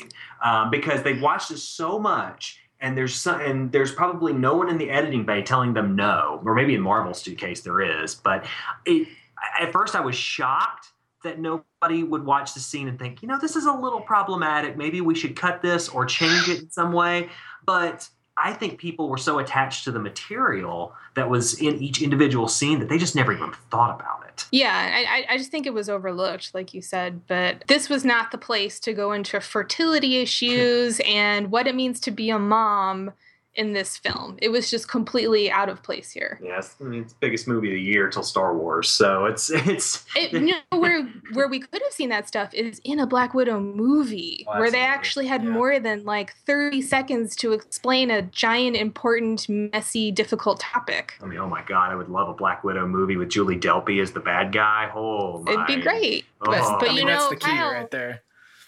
um, 0.41 0.69
because 0.71 1.03
they've 1.03 1.21
watched 1.21 1.49
this 1.49 1.61
so 1.61 1.99
much 1.99 2.57
and 2.79 2.97
there's 2.97 3.13
some, 3.13 3.41
and 3.41 3.69
there's 3.73 3.91
probably 3.91 4.31
no 4.31 4.55
one 4.55 4.69
in 4.69 4.77
the 4.77 4.89
editing 4.89 5.25
bay 5.25 5.41
telling 5.41 5.73
them 5.73 5.93
no, 5.97 6.41
or 6.45 6.55
maybe 6.55 6.73
in 6.73 6.79
Marvel's 6.81 7.21
case 7.21 7.59
there 7.61 7.81
is. 7.81 8.15
But 8.15 8.45
it, 8.85 9.09
at 9.59 9.71
first, 9.71 9.95
I 9.95 10.01
was 10.01 10.15
shocked 10.15 10.87
that 11.23 11.39
nobody 11.39 12.03
would 12.03 12.25
watch 12.25 12.53
the 12.53 12.59
scene 12.59 12.87
and 12.87 12.97
think, 12.97 13.21
you 13.21 13.27
know, 13.27 13.37
this 13.39 13.55
is 13.55 13.65
a 13.65 13.71
little 13.71 14.01
problematic. 14.01 14.75
Maybe 14.75 15.01
we 15.01 15.13
should 15.13 15.35
cut 15.35 15.61
this 15.61 15.87
or 15.89 16.05
change 16.05 16.49
it 16.49 16.59
in 16.61 16.69
some 16.71 16.93
way. 16.93 17.29
But 17.65 18.09
I 18.37 18.53
think 18.53 18.79
people 18.79 19.07
were 19.07 19.17
so 19.17 19.37
attached 19.39 19.83
to 19.83 19.91
the 19.91 19.99
material 19.99 20.95
that 21.15 21.29
was 21.29 21.61
in 21.61 21.75
each 21.81 22.01
individual 22.01 22.47
scene 22.47 22.79
that 22.79 22.89
they 22.89 22.97
just 22.97 23.15
never 23.15 23.33
even 23.33 23.51
thought 23.69 23.93
about 23.99 24.25
it. 24.27 24.47
Yeah, 24.51 24.71
I, 24.73 25.25
I- 25.29 25.37
just 25.37 25.51
think 25.51 25.67
it 25.67 25.73
was 25.73 25.89
overlooked, 25.89 26.53
like 26.55 26.73
you 26.73 26.81
said. 26.81 27.27
But 27.27 27.65
this 27.67 27.89
was 27.89 28.03
not 28.03 28.31
the 28.31 28.37
place 28.37 28.79
to 28.81 28.93
go 28.93 29.11
into 29.11 29.39
fertility 29.41 30.17
issues 30.17 30.99
and 31.05 31.51
what 31.51 31.67
it 31.67 31.75
means 31.75 31.99
to 32.01 32.11
be 32.11 32.29
a 32.31 32.39
mom 32.39 33.11
in 33.55 33.73
this 33.73 33.97
film. 33.97 34.37
It 34.41 34.49
was 34.49 34.69
just 34.69 34.87
completely 34.87 35.51
out 35.51 35.67
of 35.67 35.83
place 35.83 36.11
here. 36.11 36.39
Yes, 36.41 36.75
I 36.79 36.85
mean 36.85 37.01
it's 37.01 37.13
the 37.13 37.19
biggest 37.19 37.47
movie 37.47 37.67
of 37.69 37.73
the 37.73 37.81
year 37.81 38.09
till 38.09 38.23
Star 38.23 38.55
Wars, 38.55 38.89
so 38.89 39.25
it's 39.25 39.49
it's 39.53 40.05
It, 40.15 40.31
you 40.33 40.55
know 40.71 40.79
where 40.79 41.03
where 41.33 41.47
we 41.47 41.59
could 41.59 41.81
have 41.81 41.91
seen 41.91 42.09
that 42.09 42.27
stuff 42.27 42.53
is 42.53 42.79
in 42.85 42.99
a 42.99 43.05
Black 43.07 43.33
Widow 43.33 43.59
movie 43.59 44.45
Oh, 44.47 44.59
where 44.59 44.71
they 44.71 44.81
actually 44.81 45.27
had 45.27 45.43
Yeah. 45.43 45.49
more 45.49 45.79
than 45.79 46.05
like 46.05 46.33
30 46.45 46.81
seconds 46.81 47.35
to 47.37 47.51
explain 47.53 48.09
a 48.09 48.21
giant 48.21 48.75
important 48.77 49.47
messy 49.49 50.11
difficult 50.11 50.59
topic. 50.61 51.15
I 51.21 51.25
mean, 51.25 51.39
oh 51.39 51.47
my 51.49 51.61
god, 51.63 51.91
I 51.91 51.95
would 51.95 52.09
love 52.09 52.29
a 52.29 52.33
Black 52.33 52.63
Widow 52.63 52.87
movie 52.87 53.17
with 53.17 53.29
Julie 53.29 53.57
Delpy 53.59 54.01
as 54.01 54.11
the 54.11 54.19
bad 54.21 54.51
guy. 54.53 54.89
Oh, 54.95 55.43
my. 55.43 55.51
It'd 55.53 55.67
be 55.67 55.81
great. 55.81 56.25
But, 56.39 56.59
Oh. 56.61 56.77
but 56.79 56.89
I 56.89 56.91
you 56.93 56.97
mean, 56.99 57.07
know, 57.07 57.13
that's 57.17 57.29
the 57.29 57.35
key 57.35 57.51
Kyle, 57.51 57.71
right 57.73 57.91
there. 57.91 58.21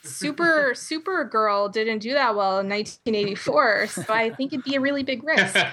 Super 0.03 0.71
Supergirl 0.73 1.71
didn't 1.71 1.99
do 1.99 2.13
that 2.13 2.35
well 2.35 2.59
in 2.59 2.67
1984, 2.69 3.87
so 3.87 4.03
I 4.09 4.29
think 4.31 4.53
it'd 4.53 4.63
be 4.65 4.75
a 4.75 4.79
really 4.81 5.03
big 5.03 5.23
risk. 5.23 5.55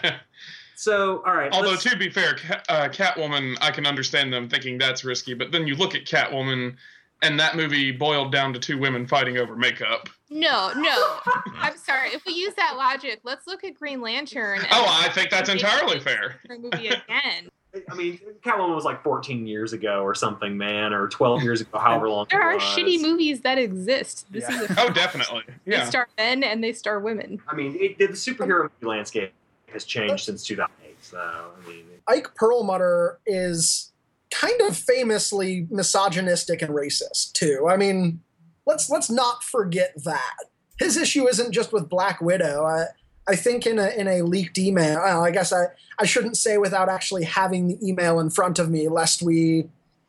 So, 0.76 1.22
all 1.26 1.34
right. 1.36 1.52
Although 1.52 1.72
let's- 1.72 1.82
to 1.82 1.94
be 1.94 2.08
fair, 2.08 2.36
Ca- 2.36 2.62
uh, 2.70 2.88
Catwoman, 2.88 3.54
I 3.60 3.70
can 3.70 3.86
understand 3.86 4.32
them 4.32 4.48
thinking 4.48 4.78
that's 4.78 5.04
risky, 5.04 5.34
but 5.34 5.52
then 5.52 5.66
you 5.66 5.74
look 5.76 5.94
at 5.94 6.06
Catwoman, 6.06 6.74
and 7.20 7.38
that 7.38 7.54
movie 7.54 7.92
boiled 7.92 8.32
down 8.32 8.54
to 8.54 8.58
two 8.58 8.78
women 8.78 9.06
fighting 9.06 9.36
over 9.36 9.54
makeup. 9.54 10.08
No, 10.30 10.72
no. 10.74 11.18
I'm 11.58 11.76
sorry. 11.76 12.14
If 12.14 12.24
we 12.24 12.32
use 12.32 12.54
that 12.54 12.76
logic, 12.78 13.20
let's 13.24 13.46
look 13.46 13.62
at 13.62 13.74
Green 13.74 14.00
Lantern. 14.00 14.60
Oh, 14.72 14.86
I 15.04 15.10
think 15.10 15.28
that's 15.28 15.50
entirely 15.50 16.00
fair. 16.00 16.40
Movie 16.48 16.88
again. 16.88 17.50
I 17.90 17.94
mean, 17.94 18.18
Catwoman 18.44 18.74
was 18.74 18.84
like 18.84 19.02
14 19.04 19.46
years 19.46 19.72
ago 19.72 20.02
or 20.02 20.14
something, 20.14 20.56
man, 20.56 20.92
or 20.92 21.08
12 21.08 21.42
years 21.42 21.60
ago, 21.60 21.78
however 21.78 22.08
long. 22.08 22.26
There 22.30 22.40
it 22.40 22.44
are 22.44 22.54
was. 22.54 22.62
shitty 22.62 23.00
movies 23.00 23.40
that 23.42 23.58
exist. 23.58 24.26
This 24.32 24.44
Yeah. 24.48 24.62
is 24.62 24.70
a 24.70 24.80
Oh, 24.80 24.90
definitely. 24.90 25.42
They 25.66 25.84
star 25.84 26.08
men 26.18 26.42
and 26.42 26.62
they 26.64 26.72
star 26.72 26.98
women. 27.00 27.40
I 27.48 27.54
mean, 27.54 27.76
it, 27.80 27.98
the 27.98 28.08
superhero 28.08 28.62
movie 28.62 28.86
landscape 28.86 29.32
has 29.72 29.84
changed 29.84 30.24
since 30.24 30.44
2008. 30.44 30.96
So, 31.00 31.18
I 31.18 31.68
mean, 31.68 31.84
Ike 32.08 32.34
Perlmutter 32.34 33.20
is 33.26 33.92
kind 34.32 34.60
of 34.62 34.76
famously 34.76 35.66
misogynistic 35.70 36.62
and 36.62 36.72
racist 36.74 37.32
too. 37.34 37.68
I 37.70 37.76
mean, 37.76 38.20
let's 38.66 38.90
let's 38.90 39.10
not 39.10 39.44
forget 39.44 39.92
that 40.04 40.36
his 40.78 40.96
issue 40.96 41.28
isn't 41.28 41.52
just 41.52 41.72
with 41.72 41.88
Black 41.88 42.20
Widow. 42.20 42.64
I, 42.64 42.86
I 43.28 43.36
think 43.36 43.66
in 43.66 43.78
a 43.78 43.88
in 43.88 44.08
a 44.08 44.22
leaked 44.22 44.58
email. 44.58 45.00
Well, 45.02 45.24
I 45.24 45.30
guess 45.30 45.52
I 45.52 45.66
I 45.98 46.04
shouldn't 46.04 46.36
say 46.36 46.58
without 46.58 46.88
actually 46.88 47.24
having 47.24 47.68
the 47.68 47.78
email 47.86 48.18
in 48.20 48.30
front 48.30 48.58
of 48.58 48.70
me, 48.70 48.88
lest 48.88 49.22
we, 49.22 49.68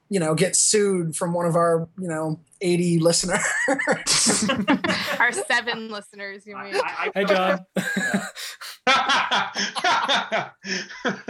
you 0.10 0.20
know, 0.20 0.34
get 0.34 0.56
sued 0.56 1.16
from 1.16 1.34
one 1.34 1.46
of 1.46 1.56
our 1.56 1.88
you 2.00 2.08
know 2.08 2.40
eighty 2.62 3.00
listeners. 3.00 3.44
Our 5.20 5.32
seven 5.32 5.90
listeners, 5.92 6.46
you 6.48 6.58
mean? 6.58 6.76
I, 6.76 7.12
I, 7.16 7.20
Hey, 7.20 7.26
John. 7.26 7.66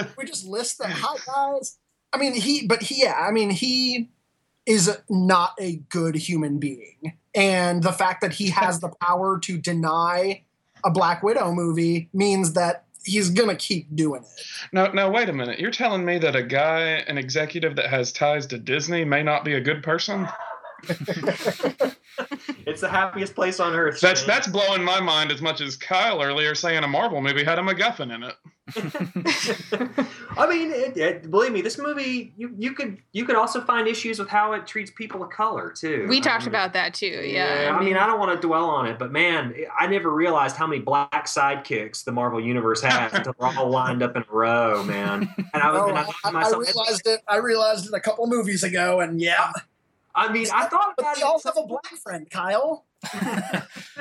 we 0.18 0.26
just 0.26 0.46
list 0.46 0.78
them. 0.78 0.92
Hi 0.92 1.18
guys. 1.26 1.78
I 2.14 2.18
mean 2.18 2.34
he, 2.34 2.68
but 2.68 2.84
he, 2.84 3.04
yeah. 3.04 3.26
I 3.28 3.32
mean 3.32 3.50
he 3.50 4.10
is 4.66 4.98
not 5.10 5.56
a 5.60 5.78
good 5.90 6.16
human 6.16 6.60
being, 6.60 7.18
and 7.34 7.82
the 7.84 7.92
fact 7.92 8.22
that 8.22 8.34
he 8.34 8.50
has 8.50 8.80
the 8.80 8.90
power 9.02 9.40
to 9.40 9.58
deny 9.58 10.44
a 10.86 10.92
Black 10.92 11.24
Widow 11.24 11.54
movie 11.54 12.10
means 12.14 12.54
that 12.54 12.86
he's 13.04 13.30
gonna 13.30 13.56
keep 13.56 13.94
doing 13.96 14.22
it. 14.22 14.44
now, 14.72 14.88
now, 14.92 15.10
wait 15.10 15.30
a 15.30 15.34
minute. 15.34 15.60
You're 15.60 15.72
telling 15.72 16.06
me 16.06 16.20
that 16.20 16.36
a 16.36 16.44
guy, 16.44 16.82
an 17.08 17.18
executive 17.18 17.76
that 17.78 17.90
has 17.90 18.12
ties 18.12 18.46
to 18.48 18.58
Disney, 18.58 19.04
may 19.04 19.24
not 19.24 19.44
be 19.44 19.54
a 19.54 19.62
good 19.62 19.84
person? 19.84 20.28
it's 22.66 22.82
the 22.82 22.90
happiest 22.90 23.36
place 23.36 23.60
on 23.60 23.74
earth. 23.74 24.00
That's 24.00 24.22
Shane. 24.22 24.28
that's 24.28 24.48
blowing 24.48 24.84
my 24.84 25.00
mind 25.00 25.32
as 25.32 25.42
much 25.42 25.62
as 25.62 25.76
Kyle 25.76 26.22
earlier 26.22 26.56
saying 26.56 26.84
a 26.84 26.88
Marvel 26.88 27.22
movie 27.22 27.44
had 27.44 27.60
a 27.60 27.62
MacGuffin 27.62 28.14
in 28.14 28.24
it. 28.24 28.36
I 30.38 30.48
mean, 30.48 30.72
it, 30.72 30.96
it, 30.96 31.30
believe 31.30 31.52
me, 31.52 31.62
this 31.62 31.78
movie 31.78 32.34
you 32.38 32.54
you 32.58 32.72
could 32.74 33.00
you 33.12 33.26
could 33.26 33.36
also 33.36 33.60
find 33.60 33.86
issues 33.88 34.18
with 34.18 34.30
how 34.30 34.54
it 34.54 34.66
treats 34.66 34.92
people 34.92 35.22
of 35.24 35.30
color 35.30 35.72
too. 35.72 36.06
We 36.08 36.18
I 36.18 36.22
talked 36.22 36.44
mean, 36.44 36.50
about 36.50 36.72
that 36.74 36.94
too. 36.94 37.22
Yeah. 37.26 37.76
I 37.78 37.84
mean, 37.84 37.98
I 37.98 38.08
don't 38.08 38.20
want 38.20 38.40
to 38.40 38.48
dwell 38.48 38.70
on 38.70 38.88
it, 38.88 38.98
but 38.98 39.12
man, 39.12 39.54
I 39.78 39.88
never 39.88 40.10
realized 40.10 40.56
how 40.56 40.68
many 40.68 40.82
black 40.82 41.26
sidekicks 41.26 42.06
the 42.06 42.14
Marvel 42.14 42.40
universe 42.40 42.82
has 42.82 43.12
until 43.14 43.36
they're 43.38 43.58
all 43.58 43.70
lined 43.70 44.04
up 44.04 44.16
in 44.16 44.22
a 44.22 44.34
row, 44.34 44.84
man. 44.84 45.34
And 45.54 45.62
I 45.62 45.72
was, 45.72 45.82
Oh, 45.82 45.90
and 45.90 45.98
I 45.98 46.02
I, 46.02 46.44
thought 46.44 46.50
to 46.50 46.56
I 46.56 46.60
realized 46.60 47.08
it. 47.08 47.22
I 47.28 47.38
realized 47.38 47.88
it 47.88 47.94
a 47.94 48.00
couple 48.00 48.28
movies 48.28 48.64
ago, 48.64 49.00
and 49.00 49.20
yeah, 49.20 49.52
I 50.16 50.32
mean, 50.32 50.48
I 50.54 50.66
thought 50.66 50.94
but 50.98 51.04
about 51.04 51.16
we 51.18 51.22
it. 51.22 51.26
all 51.26 51.42
have 51.44 51.58
a 51.58 51.66
black 51.66 51.88
friend, 52.04 52.30
Kyle. 52.30 52.86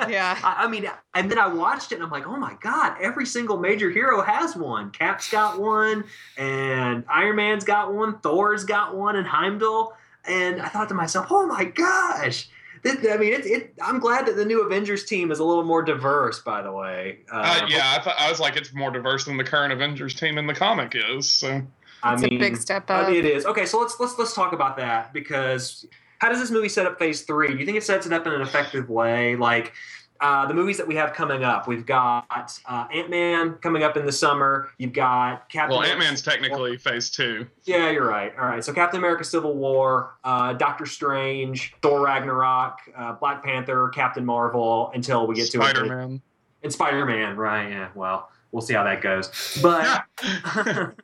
yeah. 0.09 0.37
I, 0.43 0.65
I 0.65 0.67
mean, 0.67 0.89
and 1.13 1.31
then 1.31 1.39
I 1.39 1.47
watched 1.47 1.91
it 1.91 1.95
and 1.95 2.03
I'm 2.03 2.11
like, 2.11 2.27
oh 2.27 2.37
my 2.37 2.55
God, 2.61 2.97
every 3.01 3.25
single 3.25 3.57
major 3.57 3.89
hero 3.89 4.21
has 4.21 4.55
one. 4.55 4.91
Cap's 4.91 5.29
got 5.31 5.59
one, 5.59 6.03
and 6.37 7.03
Iron 7.09 7.35
Man's 7.35 7.63
got 7.63 7.93
one, 7.93 8.19
Thor's 8.19 8.63
got 8.63 8.95
one, 8.95 9.15
and 9.15 9.27
Heimdall. 9.27 9.93
And 10.25 10.61
I 10.61 10.67
thought 10.67 10.89
to 10.89 10.95
myself, 10.95 11.27
oh 11.29 11.47
my 11.47 11.65
gosh. 11.65 12.49
This, 12.83 12.97
I 13.11 13.17
mean, 13.17 13.33
it, 13.33 13.45
it, 13.45 13.73
I'm 13.81 13.99
glad 13.99 14.25
that 14.25 14.35
the 14.35 14.45
new 14.45 14.65
Avengers 14.65 15.05
team 15.05 15.31
is 15.31 15.37
a 15.37 15.43
little 15.43 15.63
more 15.63 15.83
diverse, 15.83 16.39
by 16.39 16.63
the 16.63 16.71
way. 16.71 17.19
Uh, 17.31 17.67
yeah, 17.69 17.95
I, 17.95 18.01
thought 18.01 18.15
I 18.17 18.29
was 18.29 18.39
like, 18.39 18.55
it's 18.55 18.73
more 18.73 18.89
diverse 18.89 19.25
than 19.25 19.37
the 19.37 19.43
current 19.43 19.71
Avengers 19.71 20.15
team 20.15 20.39
in 20.39 20.47
the 20.47 20.55
comic 20.55 20.95
is. 20.95 21.29
So. 21.29 21.61
I 22.03 22.13
It's 22.13 22.23
mean, 22.23 22.35
a 22.35 22.39
big 22.39 22.57
step 22.57 22.89
I 22.89 23.01
up. 23.01 23.07
mean, 23.09 23.17
it 23.17 23.25
is. 23.25 23.45
Okay, 23.45 23.65
so 23.65 23.79
let's 23.79 23.99
let's 23.99 24.17
let's 24.17 24.33
talk 24.33 24.53
about 24.53 24.77
that 24.77 25.13
because 25.13 25.85
how 26.19 26.29
does 26.29 26.39
this 26.39 26.51
movie 26.51 26.69
set 26.69 26.85
up 26.85 26.97
Phase 26.99 27.21
Three? 27.23 27.49
Do 27.53 27.57
you 27.57 27.65
think 27.65 27.77
it 27.77 27.83
sets 27.83 28.05
it 28.05 28.13
up 28.13 28.25
in 28.27 28.33
an 28.33 28.41
effective 28.41 28.89
way? 28.89 29.35
Like 29.35 29.73
uh, 30.19 30.45
the 30.45 30.53
movies 30.53 30.77
that 30.77 30.87
we 30.87 30.93
have 30.93 31.13
coming 31.13 31.43
up, 31.43 31.67
we've 31.67 31.85
got 31.85 32.25
uh, 32.67 32.85
Ant 32.93 33.09
Man 33.09 33.53
coming 33.55 33.81
up 33.83 33.97
in 33.97 34.05
the 34.05 34.11
summer. 34.11 34.69
You've 34.77 34.93
got 34.93 35.49
Captain. 35.49 35.77
Well, 35.77 35.87
Ant 35.87 35.97
Man's 35.97 36.21
technically 36.21 36.77
phase 36.77 37.09
two. 37.09 37.47
Yeah, 37.63 37.89
you're 37.89 38.07
right. 38.07 38.31
All 38.37 38.45
right, 38.45 38.63
so 38.63 38.71
Captain 38.71 38.99
America: 38.99 39.23
Civil 39.23 39.55
War, 39.55 40.13
uh, 40.23 40.53
Doctor 40.53 40.85
Strange, 40.85 41.73
Thor: 41.81 42.01
Ragnarok, 42.05 42.77
uh, 42.95 43.13
Black 43.13 43.43
Panther, 43.43 43.89
Captain 43.89 44.23
Marvel, 44.25 44.91
until 44.93 45.25
we 45.25 45.33
get 45.35 45.45
to 45.51 45.57
Spider 45.57 45.85
Man. 45.85 46.21
and 46.63 46.71
Spider 46.71 47.03
Man. 47.05 47.35
Right? 47.35 47.69
Yeah. 47.69 47.89
Well, 47.95 48.29
we'll 48.51 48.61
see 48.61 48.73
how 48.75 48.83
that 48.83 49.01
goes. 49.01 49.59
But. 49.61 50.03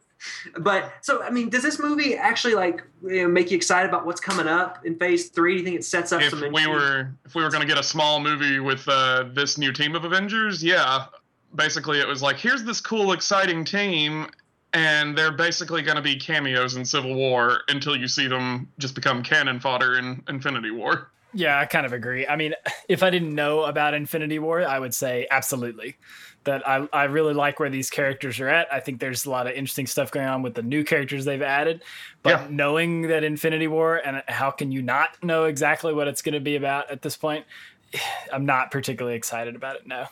but 0.59 0.93
so 1.01 1.23
I 1.23 1.29
mean, 1.29 1.49
does 1.49 1.63
this 1.63 1.79
movie 1.79 2.15
actually 2.15 2.55
like 2.55 2.83
you 3.03 3.23
know, 3.23 3.27
make 3.27 3.51
you 3.51 3.57
excited 3.57 3.87
about 3.87 4.05
what's 4.05 4.21
coming 4.21 4.47
up 4.47 4.85
in 4.85 4.97
Phase 4.97 5.29
Three? 5.29 5.53
Do 5.53 5.59
you 5.59 5.65
think 5.65 5.75
it 5.77 5.85
sets 5.85 6.11
up 6.11 6.21
if 6.21 6.31
some? 6.31 6.51
we 6.51 6.67
were 6.67 7.11
if 7.25 7.35
we 7.35 7.43
were 7.43 7.49
going 7.49 7.61
to 7.61 7.67
get 7.67 7.77
a 7.77 7.83
small 7.83 8.19
movie 8.19 8.59
with 8.59 8.87
uh, 8.87 9.25
this 9.33 9.57
new 9.57 9.71
team 9.71 9.95
of 9.95 10.05
Avengers, 10.05 10.63
yeah. 10.63 11.05
Basically, 11.55 11.99
it 11.99 12.07
was 12.07 12.21
like 12.21 12.37
here's 12.37 12.63
this 12.63 12.81
cool, 12.81 13.13
exciting 13.13 13.63
team, 13.63 14.27
and 14.73 15.17
they're 15.17 15.31
basically 15.31 15.81
going 15.81 15.95
to 15.95 16.01
be 16.01 16.15
cameos 16.15 16.75
in 16.75 16.83
Civil 16.83 17.15
War 17.15 17.61
until 17.69 17.95
you 17.95 18.07
see 18.07 18.27
them 18.27 18.69
just 18.79 18.95
become 18.95 19.23
cannon 19.23 19.59
fodder 19.59 19.97
in 19.97 20.23
Infinity 20.27 20.71
War. 20.71 21.09
Yeah, 21.33 21.59
I 21.59 21.65
kind 21.65 21.85
of 21.85 21.93
agree. 21.93 22.27
I 22.27 22.35
mean, 22.35 22.53
if 22.89 23.03
I 23.03 23.09
didn't 23.09 23.33
know 23.33 23.63
about 23.63 23.93
Infinity 23.93 24.39
War, 24.39 24.65
I 24.65 24.79
would 24.79 24.93
say 24.93 25.27
absolutely. 25.29 25.95
That 26.43 26.65
I, 26.67 26.87
I 26.93 27.03
really 27.05 27.33
like 27.33 27.59
where 27.59 27.69
these 27.69 27.89
characters 27.89 28.39
are 28.39 28.47
at. 28.47 28.71
I 28.73 28.79
think 28.79 29.01
there's 29.01 29.25
a 29.25 29.29
lot 29.29 29.47
of 29.47 29.53
interesting 29.53 29.85
stuff 29.85 30.11
going 30.11 30.27
on 30.27 30.43
with 30.43 30.53
the 30.53 30.61
new 30.61 30.83
characters 30.85 31.25
they've 31.25 31.41
added. 31.41 31.83
But 32.23 32.29
Yeah. 32.29 32.47
knowing 32.49 33.03
that 33.09 33.25
Infinity 33.25 33.67
War, 33.67 33.97
and 33.97 34.23
how 34.29 34.51
can 34.51 34.71
you 34.71 34.81
not 34.81 35.21
know 35.21 35.43
exactly 35.43 35.93
what 35.93 36.07
it's 36.07 36.21
going 36.21 36.35
to 36.35 36.39
be 36.39 36.55
about 36.55 36.89
at 36.89 37.01
this 37.01 37.17
point? 37.17 37.45
I'm 38.31 38.45
not 38.45 38.71
particularly 38.71 39.17
excited 39.17 39.55
about 39.57 39.75
it. 39.75 39.87
No. 39.87 40.05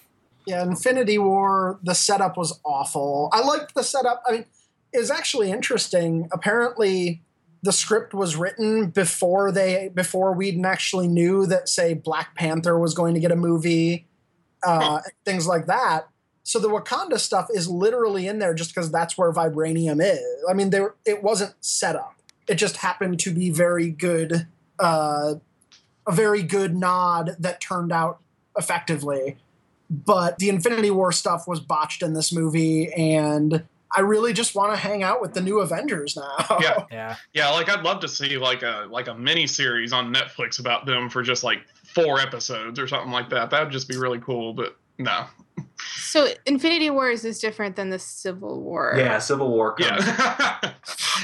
Yeah, 0.46 0.62
Infinity 0.62 1.18
War, 1.18 1.80
the 1.84 1.96
setup 1.96 2.38
was 2.38 2.60
awful. 2.66 3.30
I 3.32 3.42
liked 3.42 3.74
the 3.74 3.84
setup. 3.84 4.22
I 4.28 4.32
mean, 4.34 4.46
it 4.94 5.00
was 5.00 5.10
actually 5.10 5.52
interesting. 5.52 6.28
Apparently, 6.32 7.24
the 7.64 7.72
script 7.72 8.14
was 8.14 8.36
written 8.36 8.92
before 8.92 9.52
they 9.52 9.90
before 9.94 10.34
Whedon 10.34 10.66
actually 10.66 11.08
knew 11.08 11.48
that, 11.48 11.68
say, 11.68 11.96
Black 11.96 12.36
Panther 12.36 12.78
was 12.78 12.94
going 12.94 13.16
to 13.16 13.20
get 13.20 13.32
a 13.32 13.36
movie, 13.36 14.06
uh, 14.64 15.00
things 15.26 15.48
like 15.48 15.66
that. 15.66 16.08
So 16.46 16.60
the 16.60 16.70
Wakanda 16.70 17.20
stuff 17.20 17.50
is 17.54 17.68
literally 17.68 18.28
in 18.28 18.40
there 18.40 18.54
just 18.54 18.74
because 18.74 18.90
that's 18.92 19.18
where 19.18 19.34
vibranium 19.34 20.02
is. 20.02 20.24
I 20.50 20.54
mean, 20.54 20.70
there 20.70 20.96
it 21.06 21.22
wasn't 21.22 21.56
set 21.60 21.98
up. 21.98 22.16
It 22.48 22.56
just 22.56 22.78
happened 22.78 23.20
to 23.22 23.34
be 23.34 23.50
very 23.50 23.90
good, 23.90 24.48
uh, 24.80 25.36
a 26.08 26.12
very 26.12 26.44
good 26.44 26.76
nod 26.76 27.36
that 27.40 27.60
turned 27.60 27.92
out 27.92 28.20
effectively 28.58 29.36
but 29.90 30.40
the 30.40 30.50
Infinity 30.50 30.92
War 30.92 31.12
stuff 31.12 31.48
was 31.48 31.60
botched 31.60 32.02
in 32.02 32.14
this 32.14 32.34
movie, 32.34 32.92
and 32.94 33.64
I 33.96 34.02
really 34.02 34.34
just 34.34 34.56
want 34.56 34.74
to 34.74 34.78
hang 34.78 35.04
out 35.04 35.22
with 35.22 35.34
the 35.34 35.42
new 35.42 35.60
Avengers 35.60 36.18
now. 36.18 36.58
Yeah. 36.60 36.86
Yeah. 36.92 37.16
Yeah, 37.34 37.50
like 37.50 37.70
I'd 37.70 37.84
love 37.84 38.00
to 38.02 38.08
see 38.08 38.38
like 38.38 38.64
a 38.64 38.88
like 38.90 39.08
a 39.08 39.14
mini 39.14 39.48
series 39.48 39.92
on 39.92 40.14
Netflix 40.14 40.60
about 40.60 40.86
them 40.86 41.10
for 41.10 41.22
just 41.24 41.44
like 41.44 41.60
four 41.84 42.20
episodes 42.20 42.80
or 42.80 42.88
something 42.88 43.12
like 43.12 43.30
that. 43.30 43.50
That 43.50 43.64
would 43.64 43.72
just 43.72 43.90
be 43.90 43.98
really 43.98 44.20
cool. 44.20 44.54
But 44.54 44.78
no, 44.98 45.26
So 45.98 46.28
Infinity 46.46 46.90
Wars 46.90 47.26
is 47.26 47.40
different 47.40 47.76
than 47.76 47.90
the 47.90 48.00
Civil 48.00 48.62
War. 48.62 48.96
yeah, 48.98 49.20
Civil 49.20 49.50
War. 49.50 49.76
Comes. 49.76 50.06
yeah, 50.06 50.58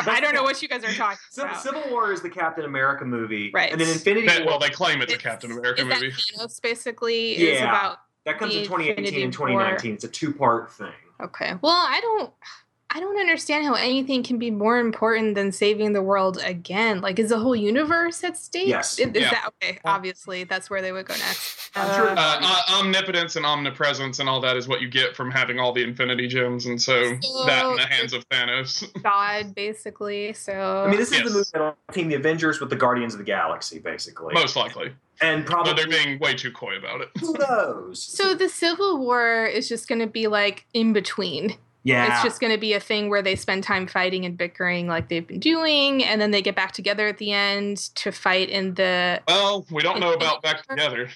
I 0.06 0.20
don't 0.22 0.34
know 0.34 0.44
what 0.44 0.62
you 0.62 0.68
guys 0.68 0.84
are 0.84 0.94
talking 0.94 1.18
Civil, 1.30 1.50
about. 1.52 1.62
Civil 1.64 1.84
War 1.90 2.12
is 2.12 2.22
the 2.22 2.30
Captain 2.30 2.66
America 2.66 3.06
movie, 3.06 3.52
Right. 3.54 3.72
And 3.72 3.80
then 3.80 3.90
Infinity 3.90 4.28
That- 4.28 4.40
War 4.42 4.48
well, 4.52 4.60
they 4.60 4.70
claim 4.70 5.02
it's 5.02 5.14
a 5.14 5.18
Captain 5.18 5.52
America 5.52 5.82
is 5.82 5.88
that 5.88 6.02
movie. 6.02 6.12
Thanos 6.12 6.62
basically 6.62 7.34
is 7.34 7.60
Yeah. 7.60 7.70
about 7.70 7.98
that 8.26 8.38
comes 8.38 8.54
in 8.56 8.64
2018 8.64 8.98
Infinity 9.06 9.24
and 9.24 9.34
2019. 9.34 9.94
It's 9.96 10.04
a 10.04 10.08
two 10.08 10.34
part 10.34 10.72
thing. 10.72 10.92
Okay. 11.22 11.54
Well, 11.62 11.74
I 11.74 12.00
don't 12.02 12.34
I 12.94 13.00
don't 13.00 13.18
understand 13.18 13.64
how 13.66 13.76
anything 13.76 14.22
can 14.22 14.38
be 14.38 14.52
more 14.52 14.78
important 14.78 15.36
than 15.36 15.54
saving 15.54 15.94
the 15.94 16.02
world 16.02 16.40
again. 16.44 17.00
Like 17.00 17.20
is 17.20 17.30
the 17.30 17.40
whole 17.40 17.56
universe 17.56 18.22
at 18.24 18.36
stake? 18.38 18.68
Yes. 18.68 19.00
Is, 19.00 19.08
is 19.14 19.22
Yeah. 19.22 19.30
that 19.32 19.52
okay? 19.64 19.80
Obviously, 19.86 20.44
that's 20.44 20.70
where 20.70 20.82
they 20.82 20.92
would 20.92 21.06
go 21.06 21.14
next. 21.14 21.72
I'm 21.74 21.96
sure- 21.96 22.10
Uh, 22.10 22.16
Uh, 22.16 22.40
uh, 22.42 22.80
omnipotence 22.80 23.38
and 23.38 23.46
omnipresence 23.46 24.20
and 24.20 24.28
all 24.28 24.42
that 24.42 24.58
is 24.58 24.68
what 24.68 24.82
you 24.82 24.90
get 24.90 25.16
from 25.16 25.32
having 25.32 25.58
all 25.58 25.72
the 25.72 25.84
Infinity 25.84 26.28
Gems, 26.28 26.66
and 26.66 26.82
so 26.82 27.18
So- 27.22 27.46
that 27.46 27.66
in 27.66 27.76
the 27.78 27.86
hands 27.88 28.12
of 28.12 28.28
Thanos. 28.28 28.84
God, 29.04 29.56
basically. 29.56 30.34
So 30.34 30.84
I 30.86 30.90
mean, 30.90 30.98
this 31.00 31.12
is 31.12 31.20
Yes. 31.20 31.28
the 31.30 31.34
movie 31.34 31.50
that'll 31.54 31.78
team 31.94 32.10
the 32.10 32.16
Avengers 32.16 32.60
with 32.60 32.70
the 32.70 32.76
Guardians 32.76 33.14
of 33.14 33.20
the 33.20 33.24
Galaxy, 33.26 33.80
basically. 33.80 34.34
Most 34.34 34.58
likely, 34.58 34.92
and 35.22 35.46
but 35.46 35.52
probably 35.52 35.74
they're 35.76 35.88
being 35.88 36.20
way 36.20 36.34
too 36.34 36.52
coy 36.52 36.76
about 36.78 37.00
it. 37.00 37.10
who 37.22 37.34
knows? 37.40 38.04
so 38.04 38.34
the 38.34 38.50
Civil 38.50 38.98
War 38.98 39.46
is 39.46 39.70
just 39.70 39.88
going 39.88 40.00
to 40.02 40.08
be 40.08 40.28
like 40.28 40.66
in 40.74 40.92
between. 40.92 41.56
Yeah, 41.84 42.14
It's 42.14 42.24
just 42.24 42.40
going 42.40 42.54
to 42.54 42.60
be 42.60 42.74
a 42.74 42.80
thing 42.80 43.10
where 43.10 43.22
they 43.22 43.36
spend 43.36 43.64
time 43.64 43.88
fighting 43.88 44.26
and 44.26 44.38
bickering 44.38 44.88
like 44.88 45.10
they've 45.10 45.26
been 45.26 45.40
doing, 45.40 46.04
and 46.04 46.22
then 46.22 46.32
they 46.32 46.42
get 46.42 46.56
back 46.56 46.74
together 46.74 47.08
at 47.08 47.18
the 47.18 47.32
end 47.32 47.78
to 47.96 48.12
fight 48.12 48.50
in 48.50 48.76
the. 48.76 49.20
Well, 49.28 49.66
we 49.72 49.82
don't 49.82 50.00
know 50.00 50.14
about 50.14 50.44
back 50.44 50.68
together. 50.68 51.10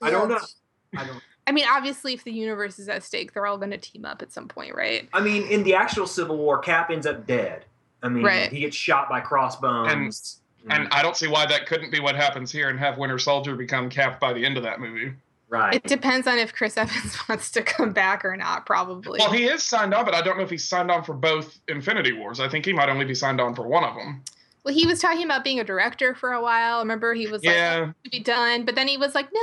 I 0.00 0.10
don't 0.10 0.28
know. 0.28 0.38
I 0.96 1.04
don't. 1.04 1.20
I 1.46 1.52
mean, 1.52 1.64
obviously, 1.68 2.14
if 2.14 2.22
the 2.22 2.32
universe 2.32 2.78
is 2.78 2.88
at 2.88 3.02
stake, 3.02 3.32
they're 3.32 3.46
all 3.46 3.58
going 3.58 3.70
to 3.70 3.78
team 3.78 4.04
up 4.04 4.22
at 4.22 4.30
some 4.30 4.46
point, 4.46 4.74
right? 4.74 5.08
I 5.12 5.20
mean, 5.20 5.42
in 5.48 5.64
the 5.64 5.74
actual 5.74 6.06
Civil 6.06 6.36
War, 6.36 6.58
Cap 6.58 6.90
ends 6.90 7.06
up 7.06 7.26
dead. 7.26 7.64
I 8.02 8.08
mean, 8.08 8.24
Right. 8.24 8.50
he 8.50 8.60
gets 8.60 8.76
shot 8.76 9.08
by 9.08 9.20
crossbones. 9.20 10.40
And 10.68 10.86
mm. 10.86 10.88
I 10.92 11.02
don't 11.02 11.16
see 11.16 11.26
why 11.26 11.46
that 11.46 11.66
couldn't 11.66 11.90
be 11.90 12.00
what 12.00 12.14
happens 12.14 12.52
here 12.52 12.68
and 12.68 12.78
have 12.78 12.98
Winter 12.98 13.18
Soldier 13.18 13.56
become 13.56 13.88
Cap 13.90 14.20
by 14.20 14.32
the 14.32 14.44
end 14.44 14.56
of 14.58 14.62
that 14.62 14.78
movie. 14.80 15.12
Right. 15.50 15.74
It 15.74 15.82
depends 15.84 16.26
on 16.26 16.38
if 16.38 16.54
Chris 16.54 16.76
Evans 16.78 17.16
wants 17.28 17.50
to 17.52 17.62
come 17.62 17.92
back 17.92 18.24
or 18.24 18.36
not, 18.36 18.64
probably. 18.64 19.18
Well, 19.18 19.32
he 19.32 19.44
is 19.44 19.62
signed 19.62 19.92
on, 19.92 20.04
but 20.06 20.14
I 20.14 20.22
don't 20.22 20.38
know 20.38 20.44
if 20.44 20.50
he's 20.50 20.66
signed 20.68 20.90
on 20.90 21.04
for 21.04 21.12
both 21.14 21.58
Infinity 21.68 22.12
Wars. 22.12 22.40
I 22.40 22.48
think 22.48 22.64
he 22.64 22.72
might 22.72 22.88
only 22.88 23.04
be 23.04 23.14
signed 23.14 23.40
on 23.40 23.54
for 23.54 23.66
one 23.66 23.84
of 23.84 23.94
them. 23.94 24.22
Well, 24.62 24.74
he 24.74 24.86
was 24.86 25.00
talking 25.00 25.24
about 25.24 25.42
being 25.42 25.58
a 25.58 25.64
director 25.64 26.14
for 26.14 26.32
a 26.32 26.42
while. 26.42 26.80
Remember, 26.80 27.14
he 27.14 27.26
was 27.26 27.42
like, 27.44 27.54
yeah, 27.54 27.92
to 28.04 28.10
be 28.10 28.20
done. 28.20 28.64
But 28.66 28.74
then 28.74 28.88
he 28.88 28.98
was 28.98 29.14
like, 29.14 29.28
no, 29.32 29.40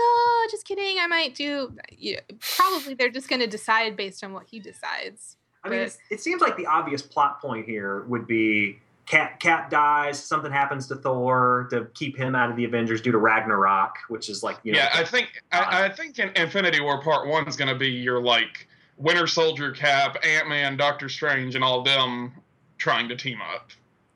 just 0.52 0.66
kidding. 0.68 0.98
I 1.00 1.08
might 1.08 1.34
do. 1.34 1.76
Yeah, 1.90 2.20
probably 2.40 2.94
they're 2.94 3.10
just 3.10 3.28
going 3.28 3.40
to 3.42 3.48
decide 3.48 3.96
based 3.98 4.24
on 4.24 4.32
what 4.34 4.46
he 4.48 4.60
decides. 4.60 5.38
I 5.64 5.70
mean, 5.70 5.80
But- 5.80 5.86
it's, 5.88 5.98
it 6.12 6.22
seems 6.22 6.40
like 6.42 6.56
the 6.56 6.68
obvious 6.68 7.02
plot 7.02 7.42
point 7.42 7.66
here 7.66 8.04
would 8.04 8.28
be 8.28 8.80
Cap 9.08 9.40
Cap 9.40 9.70
dies, 9.70 10.22
something 10.22 10.52
happens 10.52 10.86
to 10.88 10.96
Thor 10.96 11.68
to 11.72 11.86
keep 11.94 12.18
him 12.18 12.36
out 12.36 12.50
of 12.50 12.58
the 12.58 12.66
Avengers 12.66 13.02
due 13.02 13.14
to 13.14 13.18
Ragnarok, 13.18 13.96
which 14.10 14.30
is 14.30 14.44
like 14.44 14.58
you 14.64 14.74
know, 14.74 14.80
yeah. 14.80 14.90
I 14.94 15.04
think 15.06 15.42
I, 15.54 15.86
I 15.86 15.90
think 15.90 16.20
in 16.20 16.30
Infinity 16.36 16.82
War 16.82 17.02
Part 17.02 17.28
One 17.28 17.48
is 17.48 17.56
going 17.56 17.70
to 17.70 17.76
be 17.76 17.90
your 17.90 18.22
like 18.22 18.68
Winter 18.98 19.26
Soldier, 19.26 19.72
Cap, 19.72 20.18
Ant 20.24 20.50
Man, 20.50 20.76
Doctor 20.76 21.08
Strange, 21.08 21.56
and 21.56 21.64
all 21.64 21.84
them 21.84 22.34
trying 22.78 23.08
to 23.08 23.16
team 23.16 23.40
up. 23.56 23.72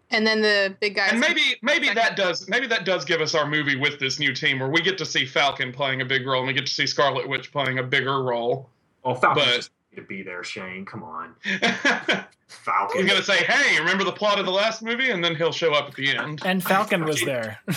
And 0.09 0.27
then 0.27 0.41
the 0.41 0.75
big 0.81 0.95
guys. 0.95 1.11
And 1.11 1.21
maybe 1.21 1.41
maybe 1.61 1.93
that 1.93 2.17
does 2.17 2.49
maybe 2.49 2.67
that 2.67 2.83
does 2.83 3.05
give 3.05 3.21
us 3.21 3.33
our 3.33 3.47
movie 3.47 3.77
with 3.77 3.97
this 3.97 4.19
new 4.19 4.33
team 4.33 4.59
where 4.59 4.69
we 4.69 4.81
get 4.81 4.97
to 4.97 5.05
see 5.05 5.25
Falcon 5.25 5.71
playing 5.71 6.01
a 6.01 6.05
big 6.05 6.27
role 6.27 6.39
and 6.39 6.47
we 6.47 6.53
get 6.53 6.65
to 6.65 6.73
see 6.73 6.85
Scarlet 6.85 7.29
Witch 7.29 7.51
playing 7.53 7.79
a 7.79 7.83
bigger 7.83 8.21
role. 8.21 8.69
oh 9.05 9.15
Falcon's 9.15 9.45
but- 9.45 9.55
just 9.55 9.69
need 9.71 9.80
to 9.95 10.01
be 10.01 10.23
there. 10.23 10.43
Shane, 10.43 10.85
come 10.85 11.03
on, 11.03 11.35
Falcon. 11.43 12.25
He's 12.47 12.55
Falcon. 12.65 13.05
gonna 13.07 13.23
say, 13.23 13.43
"Hey, 13.43 13.77
remember 13.79 14.03
the 14.03 14.11
plot 14.11 14.39
of 14.39 14.45
the 14.45 14.51
last 14.51 14.81
movie?" 14.81 15.11
and 15.11 15.23
then 15.23 15.35
he'll 15.35 15.51
show 15.51 15.73
up 15.73 15.89
at 15.89 15.95
the 15.95 16.15
end. 16.15 16.41
And 16.45 16.63
Falcon 16.63 17.03
was 17.05 17.21
there. 17.23 17.59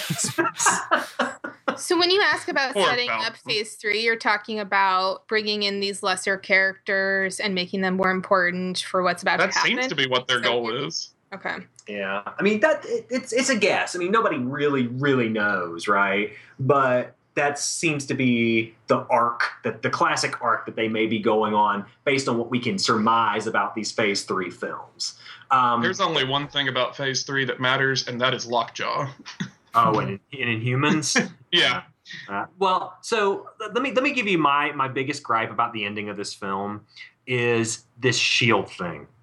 So 1.77 1.99
when 1.99 2.09
you 2.09 2.21
ask 2.23 2.47
about 2.49 2.73
Poor 2.75 2.87
setting 2.87 3.09
Falcon. 3.09 3.27
up 3.27 3.37
Phase 3.39 3.75
Three, 3.75 4.01
you're 4.03 4.15
talking 4.15 4.61
about 4.61 5.27
bringing 5.27 5.65
in 5.65 5.81
these 5.81 6.05
lesser 6.05 6.37
characters 6.37 7.41
and 7.41 7.53
making 7.53 7.81
them 7.81 7.97
more 7.97 8.11
important 8.11 8.79
for 8.79 9.03
what's 9.03 9.23
about 9.23 9.41
That 9.41 9.51
to 9.51 9.59
happen. 9.59 9.75
That 9.77 9.83
seems 9.83 9.91
to 9.91 9.97
be 9.97 10.07
what 10.07 10.29
their 10.29 10.41
goal 10.41 10.73
is. 10.73 11.11
Okay. 11.35 11.57
Yeah, 11.89 12.23
I 12.27 12.43
mean 12.43 12.61
that 12.61 12.85
it, 12.87 13.07
it's 13.11 13.33
it's 13.33 13.51
a 13.51 13.57
guess. 13.57 13.97
I 13.97 13.99
mean 13.99 14.13
nobody 14.13 14.39
really 14.39 14.87
really 14.87 15.29
knows, 15.29 15.89
right? 15.89 16.31
But 16.61 17.17
that 17.35 17.59
seems 17.59 18.07
to 18.07 18.15
be 18.15 18.75
the 18.87 18.99
arc, 19.11 19.43
that 19.65 19.83
the 19.83 19.91
classic 19.91 20.41
arc 20.41 20.67
that 20.67 20.77
they 20.77 20.89
may 20.89 21.07
be 21.07 21.19
going 21.19 21.55
on, 21.55 21.85
based 22.05 22.29
on 22.29 22.39
what 22.39 22.51
we 22.51 22.59
can 22.61 22.79
surmise 22.79 23.47
about 23.47 23.75
these 23.75 23.91
Phase 23.91 24.23
Three 24.23 24.51
films. 24.51 25.19
Um, 25.51 25.83
There's 25.83 26.01
only 26.01 26.25
one 26.25 26.49
thing 26.49 26.69
about 26.69 26.97
Phase 26.97 27.23
Three 27.25 27.45
that 27.45 27.61
matters, 27.61 28.07
and 28.07 28.21
that 28.21 28.35
is 28.35 28.47
Lockjaw. 28.47 29.09
oh, 29.75 29.99
and 29.99 30.21
in, 30.33 30.49
in 30.49 30.61
Inhumans. 30.61 31.31
Yeah, 31.53 31.83
Uh, 32.29 32.47
well, 32.59 32.99
so 33.01 33.49
let 33.61 33.81
me 33.81 33.93
let 33.93 34.03
me 34.03 34.11
give 34.13 34.27
you 34.27 34.39
my 34.39 34.73
my 34.73 34.89
biggest 34.89 35.23
gripe 35.23 35.53
about 35.53 35.73
the 35.73 35.85
ending 35.85 36.09
of 36.09 36.17
this 36.17 36.35
film 36.35 36.85
is 37.29 37.85
this 37.99 38.17
shield 38.19 38.71
thing. 38.71 39.07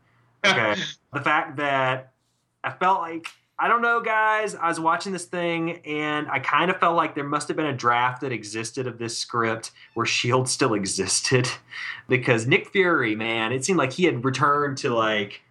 Okay, 0.46 0.82
the 1.14 1.20
fact 1.22 1.58
that 1.58 2.14
I 2.64 2.72
felt 2.72 3.02
like 3.02 3.28
I 3.62 3.68
don't 3.68 3.84
know, 3.84 4.02
guys. 4.02 4.56
I 4.56 4.70
was 4.70 4.80
watching 4.80 5.14
this 5.14 5.26
thing 5.26 5.82
and 5.86 6.28
I 6.32 6.40
kind 6.40 6.72
of 6.72 6.80
felt 6.80 6.96
like 6.96 7.14
there 7.14 7.24
must 7.24 7.48
have 7.48 7.56
been 7.56 7.68
a 7.68 7.78
draft 7.78 8.22
that 8.22 8.32
existed 8.32 8.88
of 8.88 8.98
this 8.98 9.16
script 9.16 9.70
where 9.94 10.08
Shield 10.08 10.50
still 10.50 10.74
existed 10.82 11.48
because 12.10 12.48
Nick 12.48 12.70
Fury, 12.70 13.16
man, 13.16 13.52
it 13.52 13.64
seemed 13.64 13.78
like 13.78 13.94
he 13.94 14.06
had 14.06 14.26
returned 14.26 14.80
to 14.80 14.90
like 14.90 15.44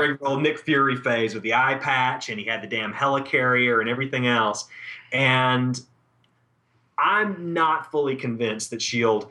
regular 0.00 0.30
old 0.30 0.42
Nick 0.42 0.58
Fury 0.60 0.96
phase 0.96 1.34
with 1.34 1.42
the 1.42 1.52
eye 1.52 1.74
patch, 1.74 2.30
and 2.30 2.40
he 2.40 2.46
had 2.46 2.62
the 2.62 2.66
damn 2.66 2.92
helicarrier 2.92 3.80
and 3.82 3.90
everything 3.90 4.26
else. 4.26 4.66
And 5.12 5.78
I'm 6.98 7.52
not 7.52 7.90
fully 7.90 8.16
convinced 8.16 8.70
that 8.70 8.80
Shield 8.80 9.30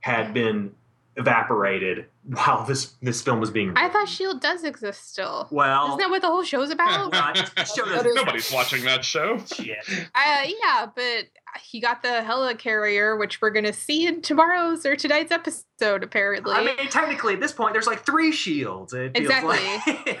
had 0.00 0.34
been 0.34 0.74
evaporated 1.16 2.06
while 2.24 2.64
this 2.64 2.94
this 3.02 3.20
film 3.22 3.40
was 3.40 3.50
being. 3.50 3.72
I 3.76 3.88
thought 3.88 4.08
Shield 4.08 4.40
does 4.40 4.64
exist 4.64 5.08
still. 5.10 5.48
well, 5.50 5.86
Isn't 5.88 5.98
that 5.98 6.10
what 6.10 6.22
the 6.22 6.28
whole 6.28 6.42
show's 6.44 6.70
about? 6.70 7.12
uh, 7.14 7.64
Show 7.64 7.84
Nobody's 8.14 8.52
watching 8.52 8.84
that 8.84 9.04
show. 9.04 9.38
shit. 9.52 9.78
yeah, 10.16 10.86
but 10.94 11.24
he 11.62 11.80
got 11.80 12.02
the 12.02 12.08
helicarrier, 12.08 13.18
which 13.18 13.40
we're 13.42 13.50
gonna 13.50 13.72
see 13.72 14.06
in 14.06 14.22
tomorrow's 14.22 14.86
or 14.86 14.96
tonight's 14.96 15.32
episode. 15.32 16.02
Apparently, 16.02 16.52
I 16.52 16.62
mean, 16.64 16.76
technically, 16.88 17.34
at 17.34 17.40
this 17.40 17.52
point, 17.52 17.72
there's 17.72 17.86
like 17.86 18.04
three 18.04 18.30
shields. 18.32 18.92
It 18.92 19.16
feels 19.16 19.30
Exactly. 19.30 19.58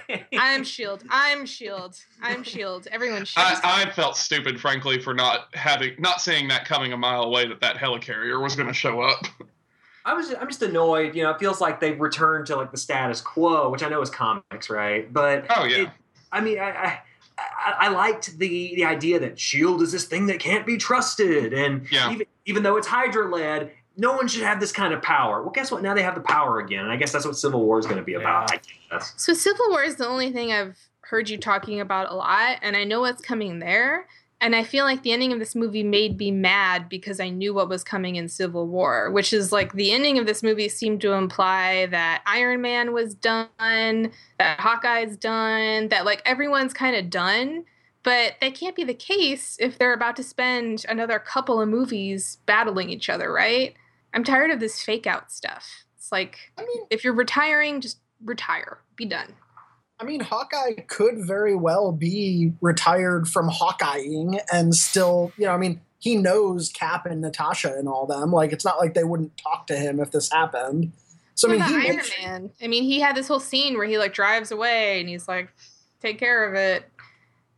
like- 0.08 0.26
I'm 0.38 0.64
Shield. 0.64 1.04
I'm 1.10 1.44
Shield. 1.46 1.96
I'm 2.22 2.42
Shield. 2.42 2.88
Everyone's 2.90 3.28
Shield. 3.28 3.46
I, 3.62 3.82
I 3.86 3.90
felt 3.90 4.16
stupid, 4.16 4.60
frankly, 4.60 4.98
for 5.00 5.12
not 5.14 5.54
having 5.54 5.94
not 5.98 6.20
seeing 6.20 6.48
that 6.48 6.64
coming 6.64 6.92
a 6.92 6.96
mile 6.96 7.22
away 7.22 7.46
that 7.46 7.60
that 7.60 7.76
helicarrier 7.76 8.42
was 8.42 8.56
going 8.56 8.68
to 8.68 8.74
show 8.74 9.00
up. 9.02 9.26
I 10.04 10.14
was 10.14 10.32
I'm 10.34 10.48
just 10.48 10.62
annoyed. 10.62 11.14
You 11.14 11.22
know, 11.24 11.30
it 11.30 11.38
feels 11.38 11.60
like 11.60 11.80
they've 11.80 12.00
returned 12.00 12.46
to 12.46 12.56
like 12.56 12.70
the 12.70 12.76
status 12.78 13.20
quo, 13.20 13.68
which 13.70 13.82
I 13.82 13.88
know 13.88 14.00
is 14.00 14.10
comics, 14.10 14.70
right? 14.70 15.12
But 15.12 15.46
Oh 15.56 15.64
yeah, 15.64 15.82
it- 15.82 15.90
I 16.32 16.40
mean, 16.40 16.58
I, 16.58 16.70
I 16.70 16.98
I 17.38 17.74
I 17.80 17.88
liked 17.88 18.38
the 18.38 18.74
the 18.74 18.84
idea 18.84 19.18
that 19.20 19.38
Shield 19.38 19.82
is 19.82 19.92
this 19.92 20.04
thing 20.04 20.26
that 20.26 20.38
can't 20.40 20.66
be 20.66 20.76
trusted, 20.76 21.52
and 21.52 21.86
Yeah. 21.90 22.12
even 22.12 22.26
even 22.46 22.62
though 22.62 22.76
it's 22.76 22.86
Hydra 22.86 23.28
led, 23.34 23.72
no 23.96 24.12
one 24.12 24.28
should 24.28 24.42
have 24.42 24.60
this 24.60 24.72
kind 24.72 24.94
of 24.94 25.02
power. 25.02 25.42
Well, 25.42 25.50
guess 25.50 25.70
what? 25.70 25.82
Now 25.82 25.94
they 25.94 26.02
have 26.02 26.14
the 26.14 26.20
power 26.22 26.58
again, 26.60 26.84
and 26.84 26.92
I 26.92 26.96
guess 26.96 27.12
that's 27.12 27.24
what 27.26 27.36
Civil 27.36 27.64
War 27.64 27.78
is 27.78 27.86
going 27.86 27.98
to 27.98 28.04
be 28.04 28.14
about. 28.14 28.50
Yeah. 28.52 28.58
I 28.92 28.96
guess. 28.96 29.12
So 29.16 29.34
Civil 29.34 29.68
War 29.70 29.82
is 29.82 29.96
the 29.96 30.06
only 30.06 30.32
thing 30.32 30.52
I've 30.52 30.78
heard 31.02 31.28
you 31.28 31.36
talking 31.38 31.80
about 31.80 32.10
a 32.10 32.14
lot, 32.14 32.58
and 32.62 32.76
I 32.76 32.84
know 32.84 33.00
what's 33.00 33.20
coming 33.20 33.58
there. 33.58 34.06
And 34.42 34.56
I 34.56 34.64
feel 34.64 34.86
like 34.86 35.02
the 35.02 35.12
ending 35.12 35.32
of 35.32 35.38
this 35.38 35.54
movie 35.54 35.82
made 35.82 36.16
me 36.16 36.30
mad 36.30 36.88
because 36.88 37.20
I 37.20 37.28
knew 37.28 37.52
what 37.52 37.68
was 37.68 37.84
coming 37.84 38.16
in 38.16 38.28
Civil 38.28 38.66
War, 38.66 39.10
which 39.10 39.34
is 39.34 39.52
like 39.52 39.74
the 39.74 39.92
ending 39.92 40.18
of 40.18 40.24
this 40.24 40.42
movie 40.42 40.68
seemed 40.70 41.02
to 41.02 41.12
imply 41.12 41.86
that 41.86 42.22
Iron 42.26 42.62
Man 42.62 42.94
was 42.94 43.14
done, 43.14 43.48
that 43.58 44.58
Hawkeye's 44.58 45.18
done, 45.18 45.88
that 45.88 46.06
like 46.06 46.22
everyone's 46.24 46.72
kind 46.72 46.96
of 46.96 47.10
done. 47.10 47.64
But 48.02 48.36
that 48.40 48.54
can't 48.54 48.74
be 48.74 48.84
the 48.84 48.94
case 48.94 49.58
if 49.60 49.76
they're 49.76 49.92
about 49.92 50.16
to 50.16 50.22
spend 50.22 50.86
another 50.88 51.18
couple 51.18 51.60
of 51.60 51.68
movies 51.68 52.38
battling 52.46 52.88
each 52.88 53.10
other, 53.10 53.30
right? 53.30 53.74
I'm 54.14 54.24
tired 54.24 54.50
of 54.50 54.58
this 54.58 54.82
fake 54.82 55.06
out 55.06 55.30
stuff. 55.30 55.84
It's 55.98 56.10
like 56.10 56.38
I 56.56 56.62
mean, 56.62 56.86
if 56.88 57.04
you're 57.04 57.12
retiring, 57.12 57.82
just 57.82 57.98
retire. 58.24 58.78
Be 58.96 59.04
done. 59.04 59.34
I 60.00 60.04
mean, 60.04 60.20
Hawkeye 60.20 60.74
could 60.88 61.18
very 61.26 61.54
well 61.54 61.92
be 61.92 62.54
retired 62.60 63.28
from 63.28 63.50
Hawkeyeing 63.50 64.40
and 64.52 64.74
still, 64.74 65.32
you 65.36 65.44
know, 65.44 65.52
I 65.52 65.58
mean, 65.58 65.80
he 65.98 66.16
knows 66.16 66.70
Cap 66.70 67.04
and 67.04 67.20
Natasha 67.20 67.74
and 67.76 67.86
all 67.86 68.06
them. 68.06 68.32
Like, 68.32 68.52
it's 68.52 68.64
not 68.64 68.78
like 68.78 68.94
they 68.94 69.04
wouldn't 69.04 69.36
talk 69.36 69.66
to 69.66 69.76
him 69.76 70.00
if 70.00 70.10
this 70.10 70.32
happened. 70.32 70.92
So, 71.34 71.48
I 71.48 71.52
mean, 71.52 71.62
he 71.62 71.74
Iron 71.74 71.96
makes, 71.96 72.10
Man. 72.22 72.50
I 72.62 72.66
mean, 72.66 72.84
he 72.84 73.00
had 73.00 73.14
this 73.14 73.28
whole 73.28 73.40
scene 73.40 73.76
where 73.76 73.86
he 73.86 73.98
like 73.98 74.14
drives 74.14 74.50
away 74.50 75.00
and 75.00 75.08
he's 75.08 75.28
like, 75.28 75.50
"Take 76.00 76.18
care 76.18 76.48
of 76.48 76.54
it." 76.54 76.90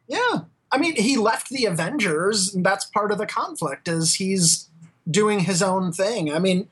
yeah. 0.08 0.40
I 0.74 0.78
mean, 0.78 0.96
he 0.96 1.18
left 1.18 1.50
the 1.50 1.66
Avengers, 1.66 2.54
and 2.54 2.64
that's 2.64 2.86
part 2.86 3.12
of 3.12 3.18
the 3.18 3.26
conflict 3.26 3.88
is 3.88 4.14
he's 4.14 4.68
doing 5.08 5.40
his 5.40 5.62
own 5.62 5.92
thing. 5.92 6.32
I 6.32 6.38
mean, 6.38 6.68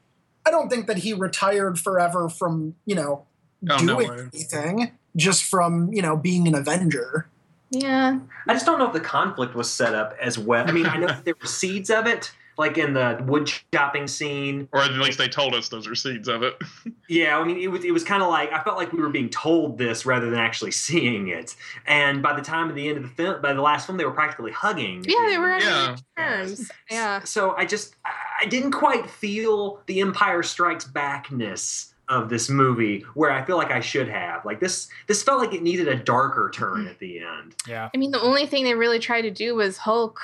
I 0.46 0.50
don't 0.50 0.70
think 0.70 0.86
that 0.86 0.98
he 0.98 1.12
retired 1.12 1.78
forever 1.78 2.30
from, 2.30 2.76
you 2.86 2.94
know, 2.94 3.26
Oh, 3.68 3.78
doing 3.78 4.08
way. 4.08 4.28
anything, 4.32 4.92
just 5.16 5.44
from, 5.44 5.92
you 5.92 6.02
know, 6.02 6.16
being 6.16 6.46
an 6.48 6.54
Avenger. 6.54 7.26
Yeah, 7.70 8.18
I 8.48 8.52
just 8.54 8.66
don't 8.66 8.78
know 8.80 8.86
if 8.86 8.92
the 8.92 9.00
conflict 9.00 9.54
was 9.54 9.70
set 9.70 9.94
up 9.94 10.16
as 10.20 10.36
well. 10.38 10.68
I 10.68 10.72
mean, 10.72 10.86
I 10.86 10.96
know 10.96 11.06
that 11.06 11.24
there 11.24 11.34
were 11.40 11.46
seeds 11.46 11.88
of 11.88 12.04
it, 12.06 12.32
like 12.58 12.76
in 12.78 12.94
the 12.94 13.22
wood 13.24 13.48
chopping 13.72 14.08
scene. 14.08 14.68
or 14.72 14.80
at 14.80 14.90
least 14.92 15.18
they 15.18 15.28
told 15.28 15.54
us 15.54 15.68
those 15.68 15.86
are 15.86 15.94
seeds 15.94 16.26
of 16.28 16.42
it. 16.42 16.54
Yeah, 17.08 17.38
I 17.38 17.44
mean, 17.44 17.56
it 17.58 17.68
was 17.68 17.84
it 17.84 17.90
was 17.90 18.04
kind 18.04 18.22
of 18.22 18.28
like 18.28 18.52
I 18.52 18.62
felt 18.62 18.76
like 18.76 18.92
we 18.92 19.00
were 19.00 19.08
being 19.08 19.30
told 19.30 19.78
this 19.78 20.06
rather 20.06 20.30
than 20.30 20.38
actually 20.38 20.70
seeing 20.86 21.26
it. 21.26 21.56
And 21.86 22.22
by 22.22 22.34
the 22.36 22.40
time 22.42 22.68
of 22.70 22.76
the 22.76 22.86
end 22.88 22.98
of 22.98 23.02
the 23.02 23.08
film, 23.08 23.42
by 23.42 23.52
the 23.52 23.62
last 23.62 23.86
film, 23.86 23.98
they 23.98 24.04
were 24.04 24.12
practically 24.12 24.52
hugging. 24.52 25.02
yeah, 25.08 25.26
they 25.28 25.36
were 25.38 25.52
on 25.54 25.60
Yeah. 25.60 25.96
terms. 26.16 26.70
Yeah, 26.88 27.20
So 27.24 27.56
I 27.56 27.64
just 27.66 27.96
I- 28.04 28.10
I 28.42 28.46
didn't 28.46 28.70
quite 28.72 29.10
feel 29.10 29.80
the 29.86 30.00
Empire 30.00 30.42
Strikes 30.42 30.84
Backness 30.86 31.89
of 32.10 32.28
this 32.28 32.50
movie 32.50 33.00
where 33.14 33.30
I 33.30 33.42
feel 33.44 33.56
like 33.56 33.70
I 33.70 33.80
should 33.80 34.08
have. 34.08 34.44
Like 34.44 34.60
this 34.60 34.88
this 35.06 35.22
felt 35.22 35.40
like 35.40 35.54
it 35.54 35.62
needed 35.62 35.88
a 35.88 35.94
darker 35.96 36.50
turn 36.52 36.86
at 36.88 36.98
the 36.98 37.20
end. 37.20 37.54
Yeah. 37.66 37.88
I 37.94 37.96
mean, 37.96 38.10
the 38.10 38.20
only 38.20 38.46
thing 38.46 38.64
they 38.64 38.74
really 38.74 38.98
tried 38.98 39.22
to 39.22 39.30
do 39.30 39.54
was 39.54 39.78
Hulk 39.78 40.20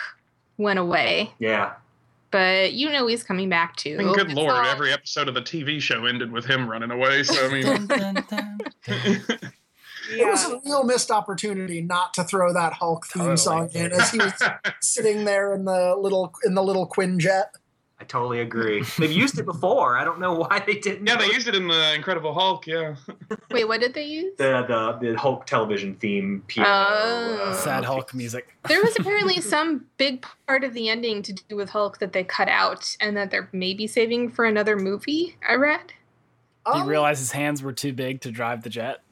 went 0.58 0.78
away, 0.78 1.32
Yeah. 1.38 1.74
but 2.32 2.72
you 2.72 2.90
know 2.90 3.06
he's 3.06 3.22
coming 3.22 3.48
back 3.48 3.76
too. 3.76 3.96
I 4.00 4.04
mean, 4.04 4.14
good 4.14 4.26
It's 4.26 4.34
lord, 4.34 4.52
all- 4.52 4.64
every 4.64 4.92
episode 4.92 5.28
of 5.28 5.34
the 5.34 5.42
TV 5.42 5.80
show 5.80 6.04
ended 6.06 6.32
with 6.32 6.44
him 6.44 6.68
running 6.68 6.90
away. 6.90 7.22
So 7.22 7.46
I 7.46 7.52
mean. 7.52 8.66
It 10.08 10.24
was 10.24 10.44
a 10.48 10.60
real 10.64 10.84
missed 10.84 11.10
opportunity 11.10 11.80
not 11.82 12.14
to 12.14 12.22
throw 12.22 12.52
that 12.52 12.72
Hulk 12.74 13.06
theme 13.08 13.22
Totally. 13.22 13.36
song 13.38 13.70
in 13.74 13.90
as 13.92 14.12
he 14.12 14.18
was 14.18 14.32
sitting 14.80 15.24
there 15.24 15.52
in 15.52 15.64
the 15.64 15.96
little 15.98 16.32
in 16.44 16.54
the 16.54 16.62
little 16.62 16.88
Quinjet. 16.88 17.46
I 17.98 18.04
totally 18.04 18.40
agree. 18.40 18.84
They've 18.98 19.10
used 19.10 19.38
it 19.38 19.46
before. 19.46 19.96
I 19.96 20.04
don't 20.04 20.20
know 20.20 20.34
why 20.34 20.62
they 20.66 20.74
didn't. 20.74 21.06
yeah, 21.06 21.16
they 21.16 21.26
used 21.26 21.48
it 21.48 21.54
in 21.54 21.66
the 21.66 21.94
Incredible 21.94 22.34
Hulk. 22.34 22.66
Yeah, 22.66 22.96
Wait, 23.50 23.66
what 23.66 23.80
did 23.80 23.94
they 23.94 24.04
use? 24.04 24.34
the 24.36 24.64
the, 25.00 25.12
the 25.12 25.18
Hulk 25.18 25.46
television 25.46 25.94
theme 25.96 26.42
piano. 26.46 26.68
Oh. 26.68 27.46
uh, 27.50 27.54
Sad 27.54 27.84
Hulk 27.84 28.12
music. 28.14 28.54
There 28.68 28.82
was 28.82 28.96
apparently 28.98 29.40
some 29.40 29.86
big 29.96 30.26
part 30.46 30.64
of 30.64 30.74
the 30.74 30.88
ending 30.88 31.22
to 31.22 31.32
do 31.32 31.54
with 31.56 31.70
Hulk 31.70 31.98
that 32.00 32.12
they 32.12 32.24
cut 32.24 32.48
out 32.48 32.96
and 33.00 33.16
that 33.16 33.30
they're 33.30 33.48
maybe 33.52 33.86
saving 33.86 34.30
for 34.32 34.44
another 34.44 34.76
movie. 34.76 35.36
I 35.48 35.54
read. 35.54 35.92
He 36.66 36.72
Um, 36.80 36.88
realized 36.88 37.20
his 37.20 37.30
hands 37.30 37.62
were 37.62 37.72
too 37.72 37.92
big 37.92 38.20
to 38.22 38.32
drive 38.32 38.62
the 38.64 38.70
jet. 38.70 39.02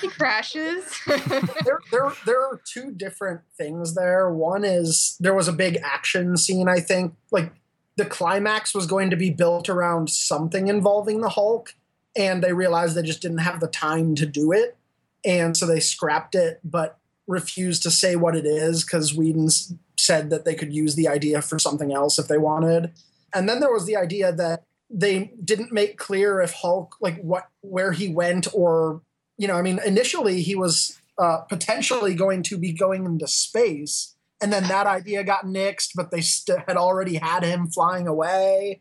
he 0.00 0.08
crashes. 0.08 0.84
there, 1.06 1.80
there, 1.90 2.12
there 2.26 2.40
are 2.40 2.60
two 2.70 2.92
different 2.92 3.40
things 3.56 3.94
there. 3.94 4.30
One 4.30 4.62
is 4.62 5.16
there 5.18 5.34
was 5.34 5.48
a 5.48 5.52
big 5.52 5.78
action 5.82 6.36
scene, 6.36 6.68
I 6.68 6.80
think. 6.80 7.14
Like 7.32 7.52
the 8.00 8.06
climax 8.06 8.74
was 8.74 8.86
going 8.86 9.10
to 9.10 9.16
be 9.16 9.28
built 9.28 9.68
around 9.68 10.08
something 10.08 10.68
involving 10.68 11.20
the 11.20 11.28
Hulk, 11.28 11.74
and 12.16 12.42
they 12.42 12.54
realized 12.54 12.94
they 12.94 13.02
just 13.02 13.20
didn't 13.20 13.38
have 13.38 13.60
the 13.60 13.68
time 13.68 14.14
to 14.14 14.24
do 14.24 14.52
it. 14.52 14.78
And 15.22 15.54
so 15.54 15.66
they 15.66 15.80
scrapped 15.80 16.34
it, 16.34 16.60
but 16.64 16.96
refused 17.26 17.82
to 17.82 17.90
say 17.90 18.16
what 18.16 18.34
it 18.34 18.46
is 18.46 18.84
because 18.84 19.14
Whedon 19.14 19.50
said 19.98 20.30
that 20.30 20.46
they 20.46 20.54
could 20.54 20.72
use 20.72 20.94
the 20.94 21.08
idea 21.08 21.42
for 21.42 21.58
something 21.58 21.92
else 21.92 22.18
if 22.18 22.26
they 22.26 22.38
wanted. 22.38 22.90
And 23.34 23.46
then 23.46 23.60
there 23.60 23.70
was 23.70 23.84
the 23.84 23.96
idea 23.96 24.32
that 24.32 24.64
they 24.88 25.34
didn't 25.44 25.70
make 25.70 25.98
clear 25.98 26.40
if 26.40 26.54
Hulk 26.54 26.96
like 27.02 27.20
what 27.20 27.50
where 27.60 27.92
he 27.92 28.08
went 28.08 28.48
or 28.54 29.02
you 29.36 29.46
know 29.46 29.54
I 29.54 29.62
mean 29.62 29.78
initially 29.86 30.40
he 30.40 30.56
was 30.56 30.98
uh, 31.18 31.42
potentially 31.42 32.14
going 32.14 32.42
to 32.44 32.56
be 32.56 32.72
going 32.72 33.04
into 33.04 33.28
space 33.28 34.16
and 34.40 34.52
then 34.52 34.64
that 34.64 34.86
idea 34.86 35.22
got 35.22 35.44
nixed 35.44 35.90
but 35.94 36.10
they 36.10 36.20
st- 36.20 36.58
had 36.66 36.76
already 36.76 37.16
had 37.16 37.42
him 37.42 37.66
flying 37.68 38.06
away 38.06 38.80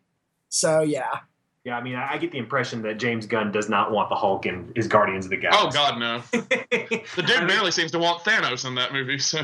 so 0.49 0.81
yeah 0.81 1.19
yeah, 1.65 1.77
I 1.77 1.83
mean, 1.83 1.95
I, 1.95 2.17
get 2.17 2.31
the 2.31 2.37
impression 2.37 2.81
that 2.83 2.97
James 2.97 3.25
Gunn 3.25 3.51
does 3.51 3.67
not 3.67 3.91
want 3.91 4.09
the 4.09 4.15
Hulk 4.15 4.45
in 4.45 4.71
his 4.77 4.87
Guardians 4.87 5.25
of 5.25 5.31
the 5.31 5.37
oh, 5.37 5.41
Galaxy. 5.41 5.67
Oh 5.67 5.71
God, 5.71 5.99
no! 5.99 6.23
the 6.31 7.21
dude 7.21 7.31
I 7.31 7.39
mean, 7.39 7.47
barely 7.47 7.71
seems 7.71 7.91
to 7.91 7.99
want 7.99 8.23
Thanos 8.23 8.65
in 8.65 8.75
that 8.75 8.93
movie. 8.93 9.19
So 9.19 9.43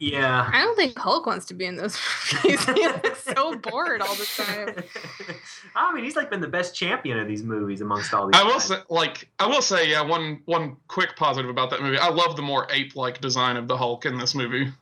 yeah, 0.00 0.50
I 0.52 0.60
don't 0.60 0.76
think 0.76 0.98
Hulk 0.98 1.24
wants 1.24 1.46
to 1.46 1.54
be 1.54 1.64
in 1.64 1.76
those 1.76 1.96
movies. 2.44 2.64
he 2.74 2.88
looks 2.88 3.22
so 3.22 3.54
bored 3.56 4.02
all 4.02 4.14
the 4.16 4.28
time. 4.36 4.84
I 5.76 5.94
mean, 5.94 6.02
he's 6.02 6.16
like 6.16 6.30
been 6.30 6.40
the 6.40 6.48
best 6.48 6.74
champion 6.74 7.20
of 7.20 7.28
these 7.28 7.44
movies 7.44 7.80
amongst 7.80 8.12
all 8.12 8.26
these. 8.26 8.38
I 8.40 8.44
will 8.44 8.58
say, 8.58 8.76
like, 8.90 9.28
I 9.38 9.46
will 9.46 9.62
say, 9.62 9.88
yeah, 9.88 10.02
one 10.02 10.42
one 10.46 10.76
quick 10.88 11.14
positive 11.14 11.48
about 11.48 11.70
that 11.70 11.80
movie. 11.80 11.96
I 11.96 12.10
love 12.10 12.34
the 12.34 12.42
more 12.42 12.66
ape-like 12.70 13.20
design 13.20 13.56
of 13.56 13.68
the 13.68 13.76
Hulk 13.76 14.04
in 14.04 14.18
this 14.18 14.34
movie. 14.34 14.72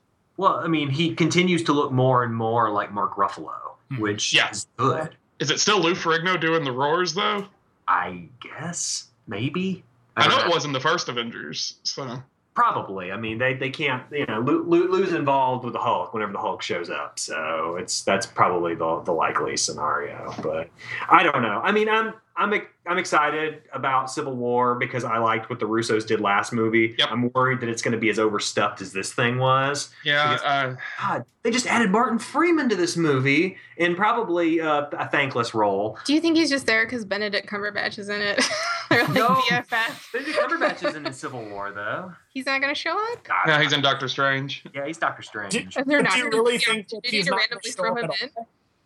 Well, 0.40 0.54
I 0.54 0.68
mean, 0.68 0.88
he 0.88 1.14
continues 1.14 1.62
to 1.64 1.74
look 1.74 1.92
more 1.92 2.24
and 2.24 2.34
more 2.34 2.70
like 2.70 2.94
Mark 2.94 3.16
Ruffalo, 3.16 3.60
mm-hmm. 3.92 4.00
which 4.00 4.32
yeah. 4.32 4.48
is 4.48 4.66
good. 4.78 5.14
Is 5.38 5.50
it 5.50 5.60
still 5.60 5.80
Lou 5.80 5.94
Ferrigno 5.94 6.40
doing 6.40 6.64
the 6.64 6.72
roars 6.72 7.12
though? 7.12 7.46
I 7.86 8.26
guess 8.40 9.08
maybe. 9.26 9.84
I, 10.16 10.24
I 10.24 10.28
know, 10.28 10.38
know, 10.38 10.46
it 10.46 10.48
wasn't 10.48 10.72
the 10.72 10.80
first 10.80 11.10
Avengers, 11.10 11.76
so 11.82 12.22
probably. 12.54 13.12
I 13.12 13.18
mean, 13.18 13.36
they, 13.36 13.52
they 13.52 13.68
can't. 13.68 14.02
You 14.10 14.24
know, 14.24 14.40
Lou, 14.40 14.64
Lou's 14.64 15.12
involved 15.12 15.62
with 15.62 15.74
the 15.74 15.78
Hulk 15.78 16.14
whenever 16.14 16.32
the 16.32 16.38
Hulk 16.38 16.62
shows 16.62 16.88
up, 16.88 17.18
so 17.18 17.76
it's 17.76 18.02
that's 18.02 18.24
probably 18.24 18.74
the 18.74 19.00
the 19.00 19.12
likely 19.12 19.58
scenario. 19.58 20.34
But 20.42 20.70
I 21.10 21.22
don't 21.22 21.42
know. 21.42 21.60
I 21.62 21.70
mean, 21.70 21.90
I'm 21.90 22.14
I'm 22.36 22.54
I'm 22.86 22.98
excited 22.98 23.62
about 23.72 24.10
Civil 24.10 24.34
War 24.34 24.74
because 24.74 25.04
I 25.04 25.18
liked 25.18 25.50
what 25.50 25.60
the 25.60 25.66
Russos 25.66 26.06
did 26.06 26.20
last 26.20 26.52
movie. 26.52 26.94
Yep. 26.98 27.08
I'm 27.10 27.30
worried 27.32 27.60
that 27.60 27.68
it's 27.68 27.82
going 27.82 27.92
to 27.92 27.98
be 27.98 28.08
as 28.08 28.18
overstuffed 28.18 28.80
as 28.80 28.92
this 28.92 29.12
thing 29.12 29.38
was. 29.38 29.90
Yeah. 30.04 30.32
Because, 30.34 30.46
uh, 30.46 30.76
God, 31.00 31.24
they 31.42 31.50
just 31.50 31.66
added 31.66 31.90
Martin 31.90 32.18
Freeman 32.18 32.68
to 32.70 32.76
this 32.76 32.96
movie 32.96 33.56
in 33.76 33.94
probably 33.94 34.60
uh, 34.60 34.86
a 34.92 35.08
thankless 35.08 35.54
role. 35.54 35.98
Do 36.06 36.14
you 36.14 36.20
think 36.20 36.36
he's 36.36 36.50
just 36.50 36.66
there 36.66 36.86
because 36.86 37.04
Benedict 37.04 37.48
Cumberbatch 37.48 37.98
is 37.98 38.08
in 38.08 38.20
it? 38.20 38.38
like 38.90 39.08
no, 39.10 39.28
BFF. 39.28 40.12
Benedict 40.12 40.38
Cumberbatch 40.38 40.88
isn't 40.88 41.06
in 41.06 41.12
Civil 41.12 41.44
War 41.50 41.72
though. 41.72 42.12
He's 42.32 42.46
not 42.46 42.60
going 42.60 42.74
to 42.74 42.80
show 42.80 42.98
up. 43.12 43.22
God, 43.24 43.46
yeah, 43.46 43.62
he's 43.62 43.72
in 43.72 43.82
Doctor 43.82 44.08
Strange. 44.08 44.64
Yeah, 44.74 44.86
he's 44.86 44.98
Doctor 44.98 45.22
Strange. 45.22 45.52
Do, 45.52 45.84
they're 45.84 46.02
not 46.02 46.12
do 46.12 46.18
you 46.18 46.28
really 46.30 46.58
think 46.58 46.88
he's 47.04 47.26
not 47.26 47.36
randomly 47.36 47.70
throw 47.70 47.94
him 47.94 48.10
in? 48.22 48.30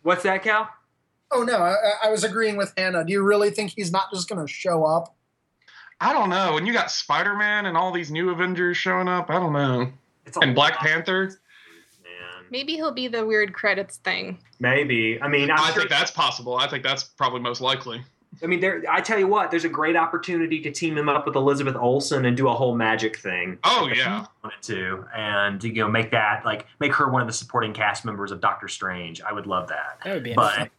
What's 0.03 0.23
that, 0.23 0.43
Cal? 0.43 0.69
Oh 1.35 1.43
no, 1.43 1.57
I, 1.57 1.75
I 2.05 2.09
was 2.09 2.23
agreeing 2.23 2.55
with 2.55 2.73
Hannah. 2.77 3.03
Do 3.03 3.11
you 3.11 3.21
really 3.21 3.49
think 3.49 3.73
he's 3.75 3.91
not 3.91 4.09
just 4.13 4.29
going 4.29 4.45
to 4.45 4.51
show 4.51 4.85
up? 4.85 5.13
I 5.99 6.13
don't 6.13 6.29
know. 6.29 6.53
When 6.53 6.65
you 6.65 6.71
got 6.71 6.91
Spider 6.91 7.35
Man 7.35 7.65
and 7.65 7.75
all 7.75 7.91
these 7.91 8.09
new 8.09 8.29
Avengers 8.29 8.77
showing 8.77 9.07
up, 9.07 9.29
I 9.29 9.33
don't 9.33 9.53
know. 9.53 9.91
and 10.41 10.55
Black 10.55 10.77
Panther. 10.77 11.39
Maybe 12.51 12.73
he'll 12.73 12.93
be 12.93 13.07
the 13.07 13.25
weird 13.25 13.53
credits 13.53 13.97
thing. 13.97 14.37
Maybe. 14.59 15.21
I 15.21 15.27
mean, 15.27 15.51
I'm 15.51 15.59
i 15.59 15.71
sure 15.71 15.81
think 15.81 15.89
that's 15.89 16.11
possible. 16.11 16.55
I 16.55 16.67
think 16.67 16.83
that's 16.83 17.03
probably 17.03 17.41
most 17.41 17.59
likely. 17.59 18.01
I 18.43 18.47
mean, 18.47 18.59
there. 18.59 18.83
I 18.89 19.01
tell 19.01 19.17
you 19.17 19.27
what, 19.27 19.49
there's 19.49 19.65
a 19.65 19.69
great 19.69 19.95
opportunity 19.95 20.61
to 20.61 20.71
team 20.71 20.97
him 20.97 21.09
up 21.09 21.25
with 21.25 21.35
Elizabeth 21.35 21.75
Olsen 21.75 22.25
and 22.25 22.35
do 22.35 22.47
a 22.47 22.53
whole 22.53 22.75
magic 22.75 23.17
thing. 23.17 23.57
Oh 23.63 23.89
yeah, 23.93 24.25
wanted 24.43 24.61
to, 24.63 25.05
and 25.15 25.63
you 25.63 25.73
know, 25.73 25.87
make 25.87 26.11
that 26.11 26.45
like 26.45 26.65
make 26.79 26.93
her 26.93 27.09
one 27.09 27.21
of 27.21 27.27
the 27.27 27.33
supporting 27.33 27.73
cast 27.73 28.05
members 28.05 28.31
of 28.31 28.41
Doctor 28.41 28.67
Strange. 28.67 29.21
I 29.21 29.31
would 29.31 29.47
love 29.47 29.69
that. 29.69 29.99
That 30.03 30.13
would 30.13 30.23
be. 30.23 30.33
But 30.33 30.69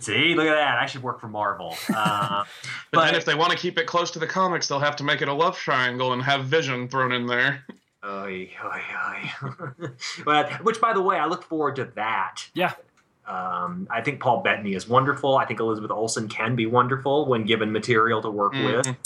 See, 0.00 0.34
look 0.34 0.46
at 0.46 0.54
that. 0.54 0.78
I 0.78 0.86
should 0.86 1.02
work 1.02 1.20
for 1.20 1.28
Marvel. 1.28 1.76
Uh, 1.98 2.44
but, 2.90 2.98
but, 2.98 3.04
then 3.06 3.14
if 3.16 3.24
they 3.24 3.34
want 3.34 3.50
to 3.50 3.58
keep 3.58 3.76
it 3.76 3.86
close 3.86 4.10
to 4.12 4.18
the 4.18 4.26
comics, 4.26 4.68
they'll 4.68 4.78
have 4.78 4.96
to 4.96 5.04
make 5.04 5.20
it 5.20 5.28
a 5.28 5.32
love 5.32 5.56
triangle 5.56 6.12
and 6.12 6.22
have 6.22 6.44
Vision 6.44 6.88
thrown 6.88 7.12
in 7.12 7.26
there. 7.26 7.64
Oy, 8.04 8.50
oy, 8.64 8.80
oy. 9.08 9.88
but, 10.24 10.64
which, 10.64 10.80
by 10.80 10.92
the 10.92 11.02
way, 11.02 11.18
I 11.18 11.26
look 11.26 11.42
forward 11.42 11.76
to 11.76 11.86
that. 11.96 12.46
Yeah. 12.54 12.72
Um, 13.26 13.88
I 13.90 14.00
think 14.00 14.20
Paul 14.20 14.42
Bettany 14.42 14.74
is 14.74 14.88
wonderful. 14.88 15.36
I 15.36 15.44
think 15.44 15.60
Elizabeth 15.60 15.90
Olsen 15.90 16.28
can 16.28 16.56
be 16.56 16.66
wonderful 16.66 17.26
when 17.26 17.44
given 17.44 17.72
material 17.72 18.22
to 18.22 18.30
work 18.30 18.54
mm-hmm. 18.54 18.76
with. 18.76 18.96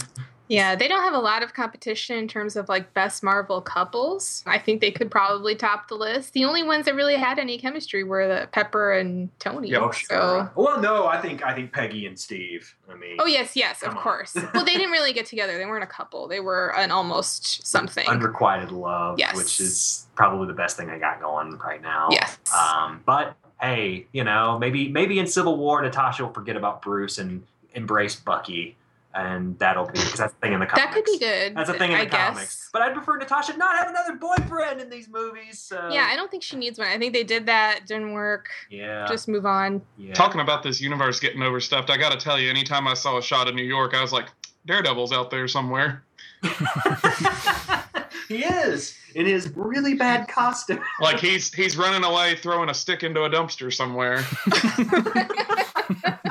Yeah, 0.52 0.76
they 0.76 0.86
don't 0.86 1.02
have 1.02 1.14
a 1.14 1.18
lot 1.18 1.42
of 1.42 1.54
competition 1.54 2.18
in 2.18 2.28
terms 2.28 2.56
of 2.56 2.68
like 2.68 2.92
best 2.92 3.22
Marvel 3.22 3.62
couples. 3.62 4.44
I 4.46 4.58
think 4.58 4.82
they 4.82 4.90
could 4.90 5.10
probably 5.10 5.54
top 5.54 5.88
the 5.88 5.94
list. 5.94 6.34
The 6.34 6.44
only 6.44 6.62
ones 6.62 6.84
that 6.84 6.94
really 6.94 7.16
had 7.16 7.38
any 7.38 7.56
chemistry 7.56 8.04
were 8.04 8.28
the 8.28 8.48
Pepper 8.52 8.92
and 8.92 9.30
Tony. 9.38 9.70
Yeah, 9.70 9.78
oh, 9.78 9.90
sure. 9.90 10.08
So. 10.10 10.50
Well, 10.54 10.78
no, 10.82 11.06
I 11.06 11.22
think 11.22 11.42
I 11.42 11.54
think 11.54 11.72
Peggy 11.72 12.06
and 12.06 12.18
Steve. 12.18 12.76
I 12.90 12.96
mean, 12.96 13.16
oh 13.18 13.24
yes, 13.24 13.56
yes, 13.56 13.82
of 13.82 13.94
course. 13.94 14.36
well, 14.54 14.62
they 14.62 14.74
didn't 14.74 14.90
really 14.90 15.14
get 15.14 15.24
together. 15.24 15.56
They 15.56 15.64
weren't 15.64 15.84
a 15.84 15.86
couple. 15.86 16.28
They 16.28 16.40
were 16.40 16.74
an 16.76 16.90
almost 16.90 17.66
something. 17.66 18.06
Unrequited 18.06 18.72
love, 18.72 19.18
yes. 19.18 19.34
which 19.34 19.58
is 19.58 20.06
probably 20.16 20.48
the 20.48 20.52
best 20.52 20.76
thing 20.76 20.90
I 20.90 20.98
got 20.98 21.22
going 21.22 21.56
right 21.56 21.80
now. 21.80 22.08
Yes. 22.10 22.36
Um, 22.54 23.00
but 23.06 23.36
hey, 23.58 24.06
you 24.12 24.22
know, 24.22 24.58
maybe 24.58 24.88
maybe 24.88 25.18
in 25.18 25.26
Civil 25.26 25.56
War, 25.56 25.80
Natasha 25.80 26.26
will 26.26 26.32
forget 26.34 26.56
about 26.56 26.82
Bruce 26.82 27.16
and 27.16 27.42
embrace 27.74 28.16
Bucky 28.16 28.76
and 29.14 29.58
that'll 29.58 29.86
be 29.86 29.92
because 29.92 30.14
that's 30.14 30.32
a 30.32 30.36
thing 30.36 30.52
in 30.52 30.60
the 30.60 30.66
comics. 30.66 30.84
That 30.84 30.94
could 30.94 31.04
be 31.04 31.18
good. 31.18 31.56
That's 31.56 31.70
a 31.70 31.74
thing 31.74 31.92
in 31.92 31.98
I 31.98 32.04
the 32.04 32.10
guess. 32.10 32.34
comics. 32.34 32.70
But 32.72 32.82
I'd 32.82 32.94
prefer 32.94 33.16
Natasha 33.18 33.56
not 33.56 33.76
have 33.76 33.88
another 33.88 34.14
boyfriend 34.16 34.80
in 34.80 34.88
these 34.90 35.08
movies. 35.08 35.58
So. 35.58 35.90
Yeah, 35.90 36.08
I 36.10 36.16
don't 36.16 36.30
think 36.30 36.42
she 36.42 36.56
needs 36.56 36.78
one. 36.78 36.88
I 36.88 36.98
think 36.98 37.12
they 37.12 37.24
did 37.24 37.46
that, 37.46 37.86
didn't 37.86 38.12
work. 38.12 38.48
Yeah. 38.70 39.06
Just 39.06 39.28
move 39.28 39.46
on. 39.46 39.82
Yeah. 39.98 40.14
Talking 40.14 40.40
about 40.40 40.62
this 40.62 40.80
universe 40.80 41.20
getting 41.20 41.42
overstuffed, 41.42 41.90
I 41.90 41.96
got 41.96 42.12
to 42.12 42.18
tell 42.18 42.38
you, 42.38 42.48
anytime 42.48 42.88
I 42.88 42.94
saw 42.94 43.18
a 43.18 43.22
shot 43.22 43.48
of 43.48 43.54
New 43.54 43.64
York, 43.64 43.94
I 43.94 44.02
was 44.02 44.12
like, 44.12 44.26
Daredevil's 44.66 45.12
out 45.12 45.30
there 45.30 45.48
somewhere. 45.48 46.04
he 48.28 48.44
is 48.44 48.96
in 49.14 49.26
his 49.26 49.52
really 49.54 49.94
bad 49.94 50.28
costume. 50.28 50.80
like 51.00 51.20
he's 51.20 51.52
he's 51.52 51.76
running 51.76 52.04
away, 52.04 52.36
throwing 52.36 52.68
a 52.68 52.74
stick 52.74 53.02
into 53.02 53.24
a 53.24 53.30
dumpster 53.30 53.72
somewhere. 53.72 54.24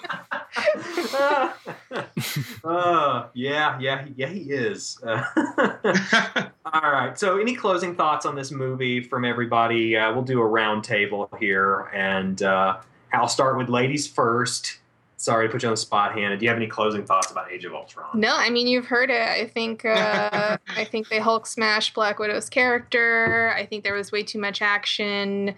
uh, 2.64 3.28
yeah, 3.34 3.80
yeah, 3.80 4.06
yeah, 4.16 4.28
he 4.28 4.42
is. 4.42 4.98
Uh, 5.06 5.24
all 6.66 6.92
right. 6.92 7.18
So, 7.18 7.40
any 7.40 7.56
closing 7.56 7.96
thoughts 7.96 8.26
on 8.26 8.36
this 8.36 8.52
movie 8.52 9.02
from 9.02 9.26
everybody? 9.26 9.98
Uh, 9.98 10.14
we'll 10.14 10.24
do 10.24 10.42
a 10.42 10.46
round 10.46 10.84
table 10.84 11.30
here, 11.40 11.90
and 11.94 12.42
uh, 12.42 12.78
I'll 13.14 13.28
start 13.28 13.58
with 13.58 13.70
ladies 13.70 14.08
first. 14.08 14.79
Sorry 15.20 15.48
to 15.48 15.52
put 15.52 15.64
you 15.64 15.68
on 15.68 15.74
the 15.74 15.78
spot, 15.78 16.18
Hannah. 16.18 16.38
Do 16.38 16.46
you 16.46 16.50
have 16.50 16.58
any 16.58 16.68
closing 16.68 17.04
thoughts 17.06 17.30
about 17.30 17.52
Age 17.52 17.66
of 17.66 17.74
Ultron? 17.74 18.18
No, 18.18 18.38
I 18.38 18.50
mean 18.50 18.68
you've 18.68 18.86
heard 18.86 19.10
it. 19.10 19.20
I 19.20 19.48
think 19.48 19.84
uh, 19.84 20.58
I 20.70 20.86
think 20.86 21.10
they 21.10 21.20
Hulk 21.20 21.46
smashed 21.46 21.94
Black 21.94 22.20
Widow's 22.20 22.50
character. 22.50 23.54
I 23.54 23.66
think 23.66 23.84
there 23.84 23.96
was 23.96 24.14
way 24.14 24.24
too 24.24 24.40
much 24.40 24.62
action. 24.62 25.56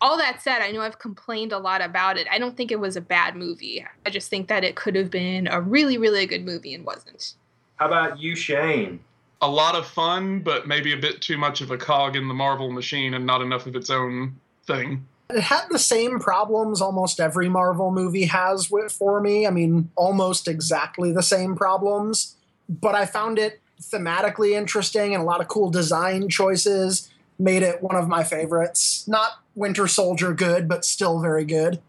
All 0.00 0.16
that 0.16 0.40
said, 0.40 0.62
I 0.62 0.70
know 0.70 0.80
I've 0.80 0.98
complained 0.98 1.52
a 1.52 1.58
lot 1.58 1.82
about 1.82 2.16
it. 2.16 2.26
I 2.30 2.38
don't 2.38 2.56
think 2.56 2.72
it 2.72 2.80
was 2.80 2.96
a 2.96 3.02
bad 3.02 3.36
movie. 3.36 3.84
I 4.06 4.08
just 4.08 4.30
think 4.30 4.48
that 4.48 4.64
it 4.64 4.76
could 4.76 4.96
have 4.96 5.10
been 5.10 5.46
a 5.46 5.60
really, 5.60 5.98
really 5.98 6.24
good 6.24 6.46
movie 6.46 6.72
and 6.72 6.86
wasn't. 6.86 7.34
How 7.76 7.88
about 7.88 8.18
you, 8.18 8.34
Shane? 8.34 8.98
A 9.42 9.48
lot 9.48 9.74
of 9.74 9.86
fun, 9.86 10.40
but 10.40 10.66
maybe 10.66 10.94
a 10.94 10.96
bit 10.96 11.20
too 11.20 11.36
much 11.36 11.60
of 11.60 11.70
a 11.70 11.76
cog 11.76 12.16
in 12.16 12.28
the 12.28 12.34
Marvel 12.34 12.72
machine 12.72 13.12
and 13.12 13.26
not 13.26 13.42
enough 13.42 13.66
of 13.66 13.76
its 13.76 13.90
own 13.90 14.40
thing 14.66 15.06
it 15.34 15.42
had 15.42 15.66
the 15.70 15.78
same 15.78 16.18
problems 16.18 16.80
almost 16.80 17.20
every 17.20 17.48
Marvel 17.48 17.90
movie 17.90 18.26
has 18.26 18.70
with, 18.70 18.92
for 18.92 19.20
me. 19.20 19.46
I 19.46 19.50
mean, 19.50 19.90
almost 19.96 20.48
exactly 20.48 21.12
the 21.12 21.22
same 21.22 21.54
problems, 21.56 22.36
but 22.68 22.94
I 22.94 23.06
found 23.06 23.38
it 23.38 23.60
thematically 23.80 24.52
interesting 24.52 25.14
and 25.14 25.22
a 25.22 25.26
lot 25.26 25.40
of 25.40 25.48
cool 25.48 25.70
design 25.70 26.28
choices 26.28 27.10
made 27.38 27.62
it 27.62 27.82
one 27.82 27.96
of 27.96 28.08
my 28.08 28.22
favorites. 28.22 29.06
Not 29.08 29.32
Winter 29.54 29.88
Soldier 29.88 30.32
good, 30.32 30.68
but 30.68 30.84
still 30.84 31.20
very 31.20 31.44
good. 31.44 31.80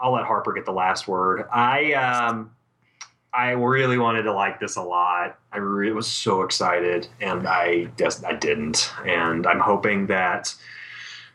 I'll 0.00 0.12
let 0.12 0.24
Harper 0.24 0.52
get 0.52 0.64
the 0.64 0.72
last 0.72 1.08
word. 1.08 1.46
I 1.52 1.92
um, 1.94 2.52
I 3.32 3.50
really 3.50 3.98
wanted 3.98 4.22
to 4.22 4.32
like 4.32 4.60
this 4.60 4.76
a 4.76 4.82
lot. 4.82 5.38
I 5.52 5.58
really 5.58 5.92
was 5.92 6.06
so 6.06 6.42
excited, 6.42 7.08
and 7.20 7.48
I 7.48 7.86
just 7.98 8.24
I 8.24 8.34
didn't. 8.34 8.92
And 9.04 9.46
I'm 9.46 9.60
hoping 9.60 10.06
that 10.06 10.54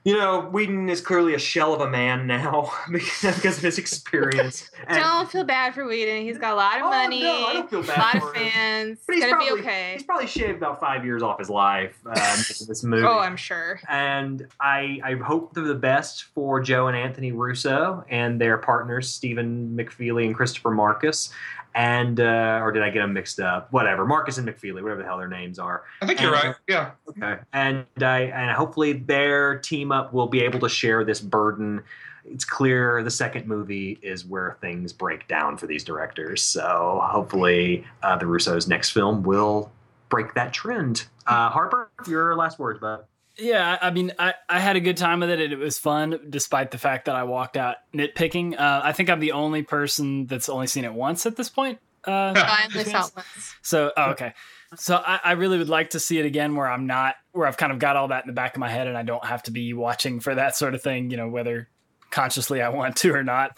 you 0.06 0.18
know, 0.18 0.42
Whedon 0.42 0.90
is 0.90 1.00
clearly 1.00 1.34
a 1.34 1.40
shell 1.40 1.74
of 1.74 1.80
a 1.80 1.90
man 1.90 2.28
now 2.28 2.72
because 2.92 3.58
of 3.58 3.64
his 3.64 3.78
experience. 3.78 4.70
Don't 4.90 5.32
feel 5.32 5.46
bad 5.46 5.74
for 5.74 5.88
Whedon. 5.88 6.24
He's 6.24 6.38
got 6.38 6.54
a 6.54 6.56
lot 6.56 6.78
of 6.78 6.84
oh, 6.84 6.90
money, 6.90 7.24
no, 7.24 7.46
I 7.46 7.54
don't 7.54 7.70
feel 7.70 7.84
bad 7.84 7.98
a 7.98 8.02
lot 8.02 8.12
for 8.18 8.30
of 8.32 8.36
him. 8.36 8.52
fans. 8.52 9.00
But 9.08 9.16
He's 9.16 9.26
probably, 9.26 9.46
be 9.46 9.62
okay. 9.62 9.94
He's 9.94 10.04
probably 10.04 10.28
shaved 10.28 10.58
about 10.58 10.82
five 10.82 11.06
years 11.06 11.24
off 11.24 11.40
his 11.40 11.50
life 11.50 11.98
uh, 12.06 12.12
making 12.50 12.68
this 12.68 12.84
movie. 12.84 13.06
Oh, 13.06 13.20
I'm 13.20 13.38
sure. 13.38 13.80
And 13.88 14.46
I, 14.60 15.00
I 15.04 15.16
hope 15.16 15.54
they're 15.54 15.64
the 15.64 15.76
best 15.76 16.26
for 16.26 16.60
Joe 16.60 16.88
and 16.88 16.98
Anthony 16.98 17.32
Russo 17.32 18.04
and 18.10 18.42
their 18.42 18.58
partners, 18.58 19.08
Stephen 19.08 19.78
McFeely 19.78 20.26
and 20.26 20.36
Christopher 20.36 20.72
Markus. 20.72 21.30
And, 21.76 22.20
uh, 22.20 22.60
or 22.62 22.72
did 22.72 22.84
I 22.84 22.90
get 22.90 23.00
them 23.00 23.14
mixed 23.14 23.40
up? 23.40 23.72
Whatever. 23.72 24.06
Markus 24.06 24.38
and 24.38 24.48
McFeely, 24.48 24.82
whatever 24.84 25.02
the 25.02 25.08
hell 25.08 25.18
their 25.18 25.28
names 25.28 25.58
are. 25.58 25.84
I 26.02 26.06
think 26.06 26.22
you're 26.22 26.32
right. 26.32 26.56
Yeah. 26.68 26.92
Okay. 27.10 27.38
And 27.52 27.86
I 28.00 28.22
and 28.22 28.52
hopefully 28.52 28.94
their 28.94 29.58
team 29.58 29.92
up 29.92 30.14
will 30.14 30.28
be 30.28 30.42
able 30.42 30.60
to 30.60 30.70
share 30.70 31.04
this 31.04 31.20
burden. 31.20 31.84
It's 32.26 32.46
clear 32.46 33.04
the 33.04 33.12
second 33.12 33.48
movie 33.48 34.00
is 34.02 34.26
where 34.26 34.58
things 34.62 34.94
break 34.94 35.28
down 35.28 35.58
for 35.58 35.68
these 35.68 35.84
directors. 35.84 36.42
So 36.42 37.02
hopefully 37.04 37.86
uh, 38.02 38.18
the 38.18 38.26
Russos' 38.26 38.68
next 38.68 38.92
film 38.92 39.24
will 39.24 39.72
break 40.10 40.34
that 40.36 40.54
trend. 40.54 41.08
Uh, 41.26 41.50
Harper, 41.50 41.90
your 42.08 42.36
last 42.36 42.60
words, 42.60 42.80
bud. 42.80 43.06
Yeah, 43.38 43.78
I 43.82 43.90
mean, 43.90 44.12
I, 44.20 44.36
I 44.48 44.60
had 44.60 44.76
a 44.76 44.80
good 44.80 44.98
time 44.98 45.22
with 45.22 45.30
it. 45.30 45.40
and 45.40 45.52
It 45.52 45.58
was 45.58 45.78
fun, 45.78 46.20
despite 46.30 46.72
the 46.72 46.78
fact 46.78 47.06
that 47.06 47.16
I 47.16 47.24
walked 47.24 47.58
out 47.58 47.78
nitpicking. 47.94 48.60
Uh, 48.60 48.82
I 48.84 48.92
think 48.92 49.10
I'm 49.10 49.20
the 49.20 49.32
only 49.32 49.64
person 49.64 50.28
that's 50.28 50.50
only 50.50 50.68
seen 50.68 50.86
it 50.86 50.94
once 50.94 51.26
at 51.26 51.36
this 51.36 51.50
point. 51.50 51.80
Uh, 52.06 52.34
I 52.36 52.66
only 52.66 52.84
saw 52.84 53.08
it 53.08 53.12
once. 53.16 53.56
so, 53.62 53.92
oh, 53.98 54.12
okay. 54.12 54.34
So 54.76 54.96
I, 54.96 55.20
I 55.24 55.32
really 55.34 55.58
would 55.58 55.70
like 55.70 55.92
to 55.92 56.00
see 56.00 56.20
it 56.20 56.26
again, 56.26 56.56
where 56.56 56.68
I'm 56.68 56.86
not, 56.86 57.16
where 57.32 57.48
I've 57.48 57.58
kind 57.58 57.72
of 57.72 57.80
got 57.80 57.96
all 57.96 58.10
that 58.10 58.24
in 58.24 58.28
the 58.28 58.34
back 58.34 58.56
of 58.56 58.60
my 58.60 58.70
head, 58.70 58.88
and 58.88 58.98
I 58.98 59.04
don't 59.04 59.26
have 59.26 59.44
to 59.44 59.52
be 59.52 59.74
watching 59.74 60.20
for 60.20 60.36
that 60.36 60.56
sort 60.56 60.76
of 60.76 60.82
thing. 60.84 61.10
You 61.10 61.18
know, 61.18 61.28
whether 61.28 61.70
consciously 62.12 62.62
I 62.62 62.70
want 62.70 62.96
to 62.98 63.14
or 63.14 63.24
not, 63.24 63.58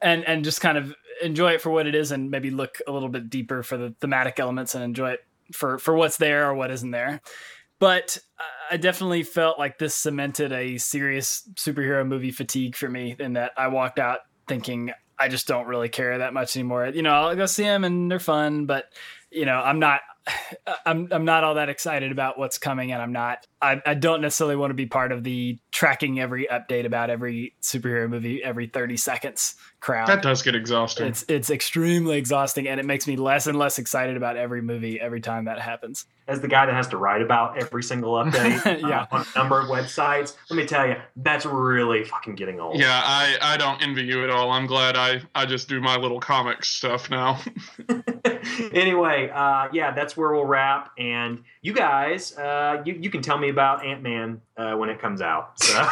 and 0.00 0.24
and 0.24 0.44
just 0.44 0.60
kind 0.60 0.78
of 0.78 0.94
enjoy 1.22 1.52
it 1.52 1.60
for 1.60 1.70
what 1.70 1.86
it 1.86 1.94
is, 1.94 2.12
and 2.12 2.30
maybe 2.30 2.50
look 2.50 2.78
a 2.86 2.92
little 2.92 3.10
bit 3.10 3.28
deeper 3.28 3.62
for 3.62 3.76
the 3.76 3.94
thematic 4.00 4.40
elements, 4.40 4.74
and 4.74 4.82
enjoy 4.82 5.12
it 5.12 5.20
for 5.52 5.78
for 5.78 5.94
what's 5.94 6.16
there 6.16 6.48
or 6.48 6.54
what 6.54 6.70
isn't 6.70 6.90
there 6.92 7.20
but 7.78 8.18
I 8.70 8.76
definitely 8.76 9.22
felt 9.22 9.58
like 9.58 9.78
this 9.78 9.94
cemented 9.94 10.52
a 10.52 10.78
serious 10.78 11.48
superhero 11.54 12.06
movie 12.06 12.30
fatigue 12.30 12.76
for 12.76 12.88
me 12.88 13.16
in 13.18 13.34
that 13.34 13.52
I 13.56 13.68
walked 13.68 13.98
out 13.98 14.20
thinking 14.48 14.92
I 15.18 15.28
just 15.28 15.46
don't 15.46 15.66
really 15.66 15.88
care 15.88 16.18
that 16.18 16.34
much 16.34 16.56
anymore. 16.56 16.86
You 16.86 17.02
know, 17.02 17.12
I'll 17.12 17.36
go 17.36 17.46
see 17.46 17.62
them 17.62 17.84
and 17.84 18.10
they're 18.10 18.18
fun, 18.18 18.66
but 18.66 18.86
you 19.30 19.46
know, 19.46 19.56
I'm 19.56 19.78
not 19.78 20.00
I'm 20.86 21.08
I'm 21.10 21.24
not 21.24 21.44
all 21.44 21.54
that 21.54 21.68
excited 21.68 22.12
about 22.12 22.38
what's 22.38 22.58
coming 22.58 22.92
and 22.92 23.02
I'm 23.02 23.12
not 23.12 23.46
I, 23.60 23.80
I 23.84 23.94
don't 23.94 24.20
necessarily 24.20 24.56
want 24.56 24.70
to 24.70 24.74
be 24.74 24.86
part 24.86 25.12
of 25.12 25.22
the 25.24 25.58
tracking 25.74 26.20
every 26.20 26.46
update 26.46 26.86
about 26.86 27.10
every 27.10 27.52
superhero 27.60 28.08
movie 28.08 28.40
every 28.44 28.68
30 28.68 28.96
seconds 28.96 29.56
crowd. 29.80 30.06
That 30.06 30.22
does 30.22 30.40
get 30.40 30.54
exhausting. 30.54 31.08
it's 31.08 31.24
it's 31.28 31.50
extremely 31.50 32.16
exhausting 32.16 32.68
and 32.68 32.78
it 32.78 32.86
makes 32.86 33.08
me 33.08 33.16
less 33.16 33.48
and 33.48 33.58
less 33.58 33.76
excited 33.80 34.16
about 34.16 34.36
every 34.36 34.62
movie 34.62 35.00
every 35.00 35.20
time 35.20 35.46
that 35.46 35.60
happens. 35.60 36.06
As 36.28 36.40
the 36.40 36.48
guy 36.48 36.64
that 36.64 36.74
has 36.74 36.86
to 36.88 36.96
write 36.96 37.20
about 37.22 37.58
every 37.60 37.82
single 37.82 38.12
update 38.14 38.80
Yeah. 38.88 39.02
uh, 39.10 39.16
on 39.16 39.26
a 39.34 39.38
number 39.38 39.60
of 39.60 39.68
websites, 39.68 40.36
let 40.48 40.56
me 40.56 40.64
tell 40.64 40.86
you, 40.88 40.94
that's 41.16 41.44
really 41.44 42.04
fucking 42.04 42.36
getting 42.36 42.60
old. 42.60 42.78
yeah, 42.78 43.02
I, 43.04 43.36
I 43.42 43.56
don't 43.58 43.82
envy 43.82 44.04
you 44.04 44.24
at 44.24 44.30
all. 44.30 44.50
I'm 44.52 44.66
glad 44.66 44.96
I, 44.96 45.20
I 45.34 45.44
just 45.44 45.68
do 45.68 45.82
my 45.82 45.96
little 45.96 46.20
comic 46.20 46.64
stuff 46.64 47.10
now. 47.10 47.40
anyway, 48.72 49.30
uh, 49.34 49.68
yeah, 49.72 49.90
that's 49.92 50.16
where 50.16 50.32
we'll 50.32 50.46
wrap. 50.46 50.92
And 50.98 51.42
you 51.60 51.72
guys, 51.74 52.36
uh, 52.38 52.82
you, 52.86 52.94
you 52.94 53.10
can 53.10 53.20
tell 53.22 53.36
me 53.38 53.48
about 53.48 53.84
Ant 53.84 54.02
Man 54.02 54.40
uh, 54.56 54.74
when 54.74 54.88
it 54.88 55.00
comes 55.00 55.20
out. 55.20 55.60
So, 55.60 55.74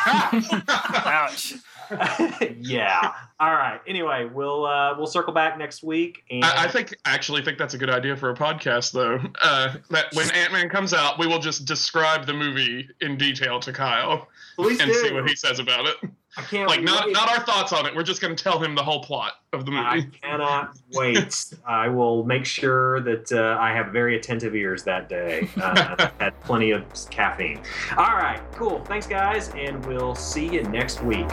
Ouch. 0.68 1.54
yeah. 2.58 3.12
All 3.40 3.52
right. 3.52 3.80
Anyway, 3.86 4.28
we'll 4.32 4.64
uh, 4.64 4.94
we'll 4.96 5.06
circle 5.06 5.32
back 5.32 5.58
next 5.58 5.82
week. 5.82 6.24
And 6.30 6.44
I, 6.44 6.64
I 6.64 6.68
think 6.68 6.96
actually 7.04 7.42
think 7.42 7.58
that's 7.58 7.74
a 7.74 7.78
good 7.78 7.90
idea 7.90 8.16
for 8.16 8.30
a 8.30 8.34
podcast, 8.34 8.92
though. 8.92 9.20
Uh, 9.42 9.74
that 9.90 10.14
when 10.14 10.30
Ant 10.30 10.52
Man 10.52 10.68
comes 10.68 10.94
out, 10.94 11.18
we 11.18 11.26
will 11.26 11.40
just 11.40 11.64
describe 11.64 12.26
the 12.26 12.34
movie 12.34 12.88
in 13.00 13.16
detail 13.16 13.60
to 13.60 13.72
Kyle 13.72 14.28
please 14.56 14.80
and 14.80 14.90
do. 14.90 14.98
see 14.98 15.12
what 15.12 15.28
he 15.28 15.36
says 15.36 15.58
about 15.58 15.86
it. 15.86 15.96
I 16.36 16.42
can't 16.42 16.68
Like 16.68 16.82
not 16.82 17.06
wait. 17.06 17.12
not 17.12 17.28
our 17.28 17.44
thoughts 17.44 17.72
on 17.72 17.84
it. 17.86 17.94
We're 17.94 18.02
just 18.04 18.20
going 18.22 18.34
to 18.34 18.42
tell 18.42 18.58
him 18.58 18.74
the 18.74 18.82
whole 18.82 19.02
plot 19.02 19.34
of 19.52 19.66
the 19.66 19.70
movie. 19.70 19.84
I 19.86 20.00
cannot 20.22 20.78
wait. 20.94 21.44
I 21.66 21.88
will 21.88 22.24
make 22.24 22.46
sure 22.46 23.00
that 23.00 23.30
uh, 23.32 23.58
I 23.60 23.72
have 23.74 23.88
very 23.88 24.16
attentive 24.16 24.54
ears 24.54 24.82
that 24.84 25.08
day. 25.10 25.48
Uh, 25.60 26.08
had 26.20 26.38
plenty 26.40 26.70
of 26.70 26.84
caffeine. 27.10 27.60
All 27.98 28.16
right, 28.16 28.40
cool. 28.52 28.82
Thanks, 28.86 29.06
guys, 29.06 29.50
and 29.50 29.84
we'll 29.84 30.14
see 30.14 30.46
you 30.48 30.62
next 30.64 31.02
week. 31.02 31.28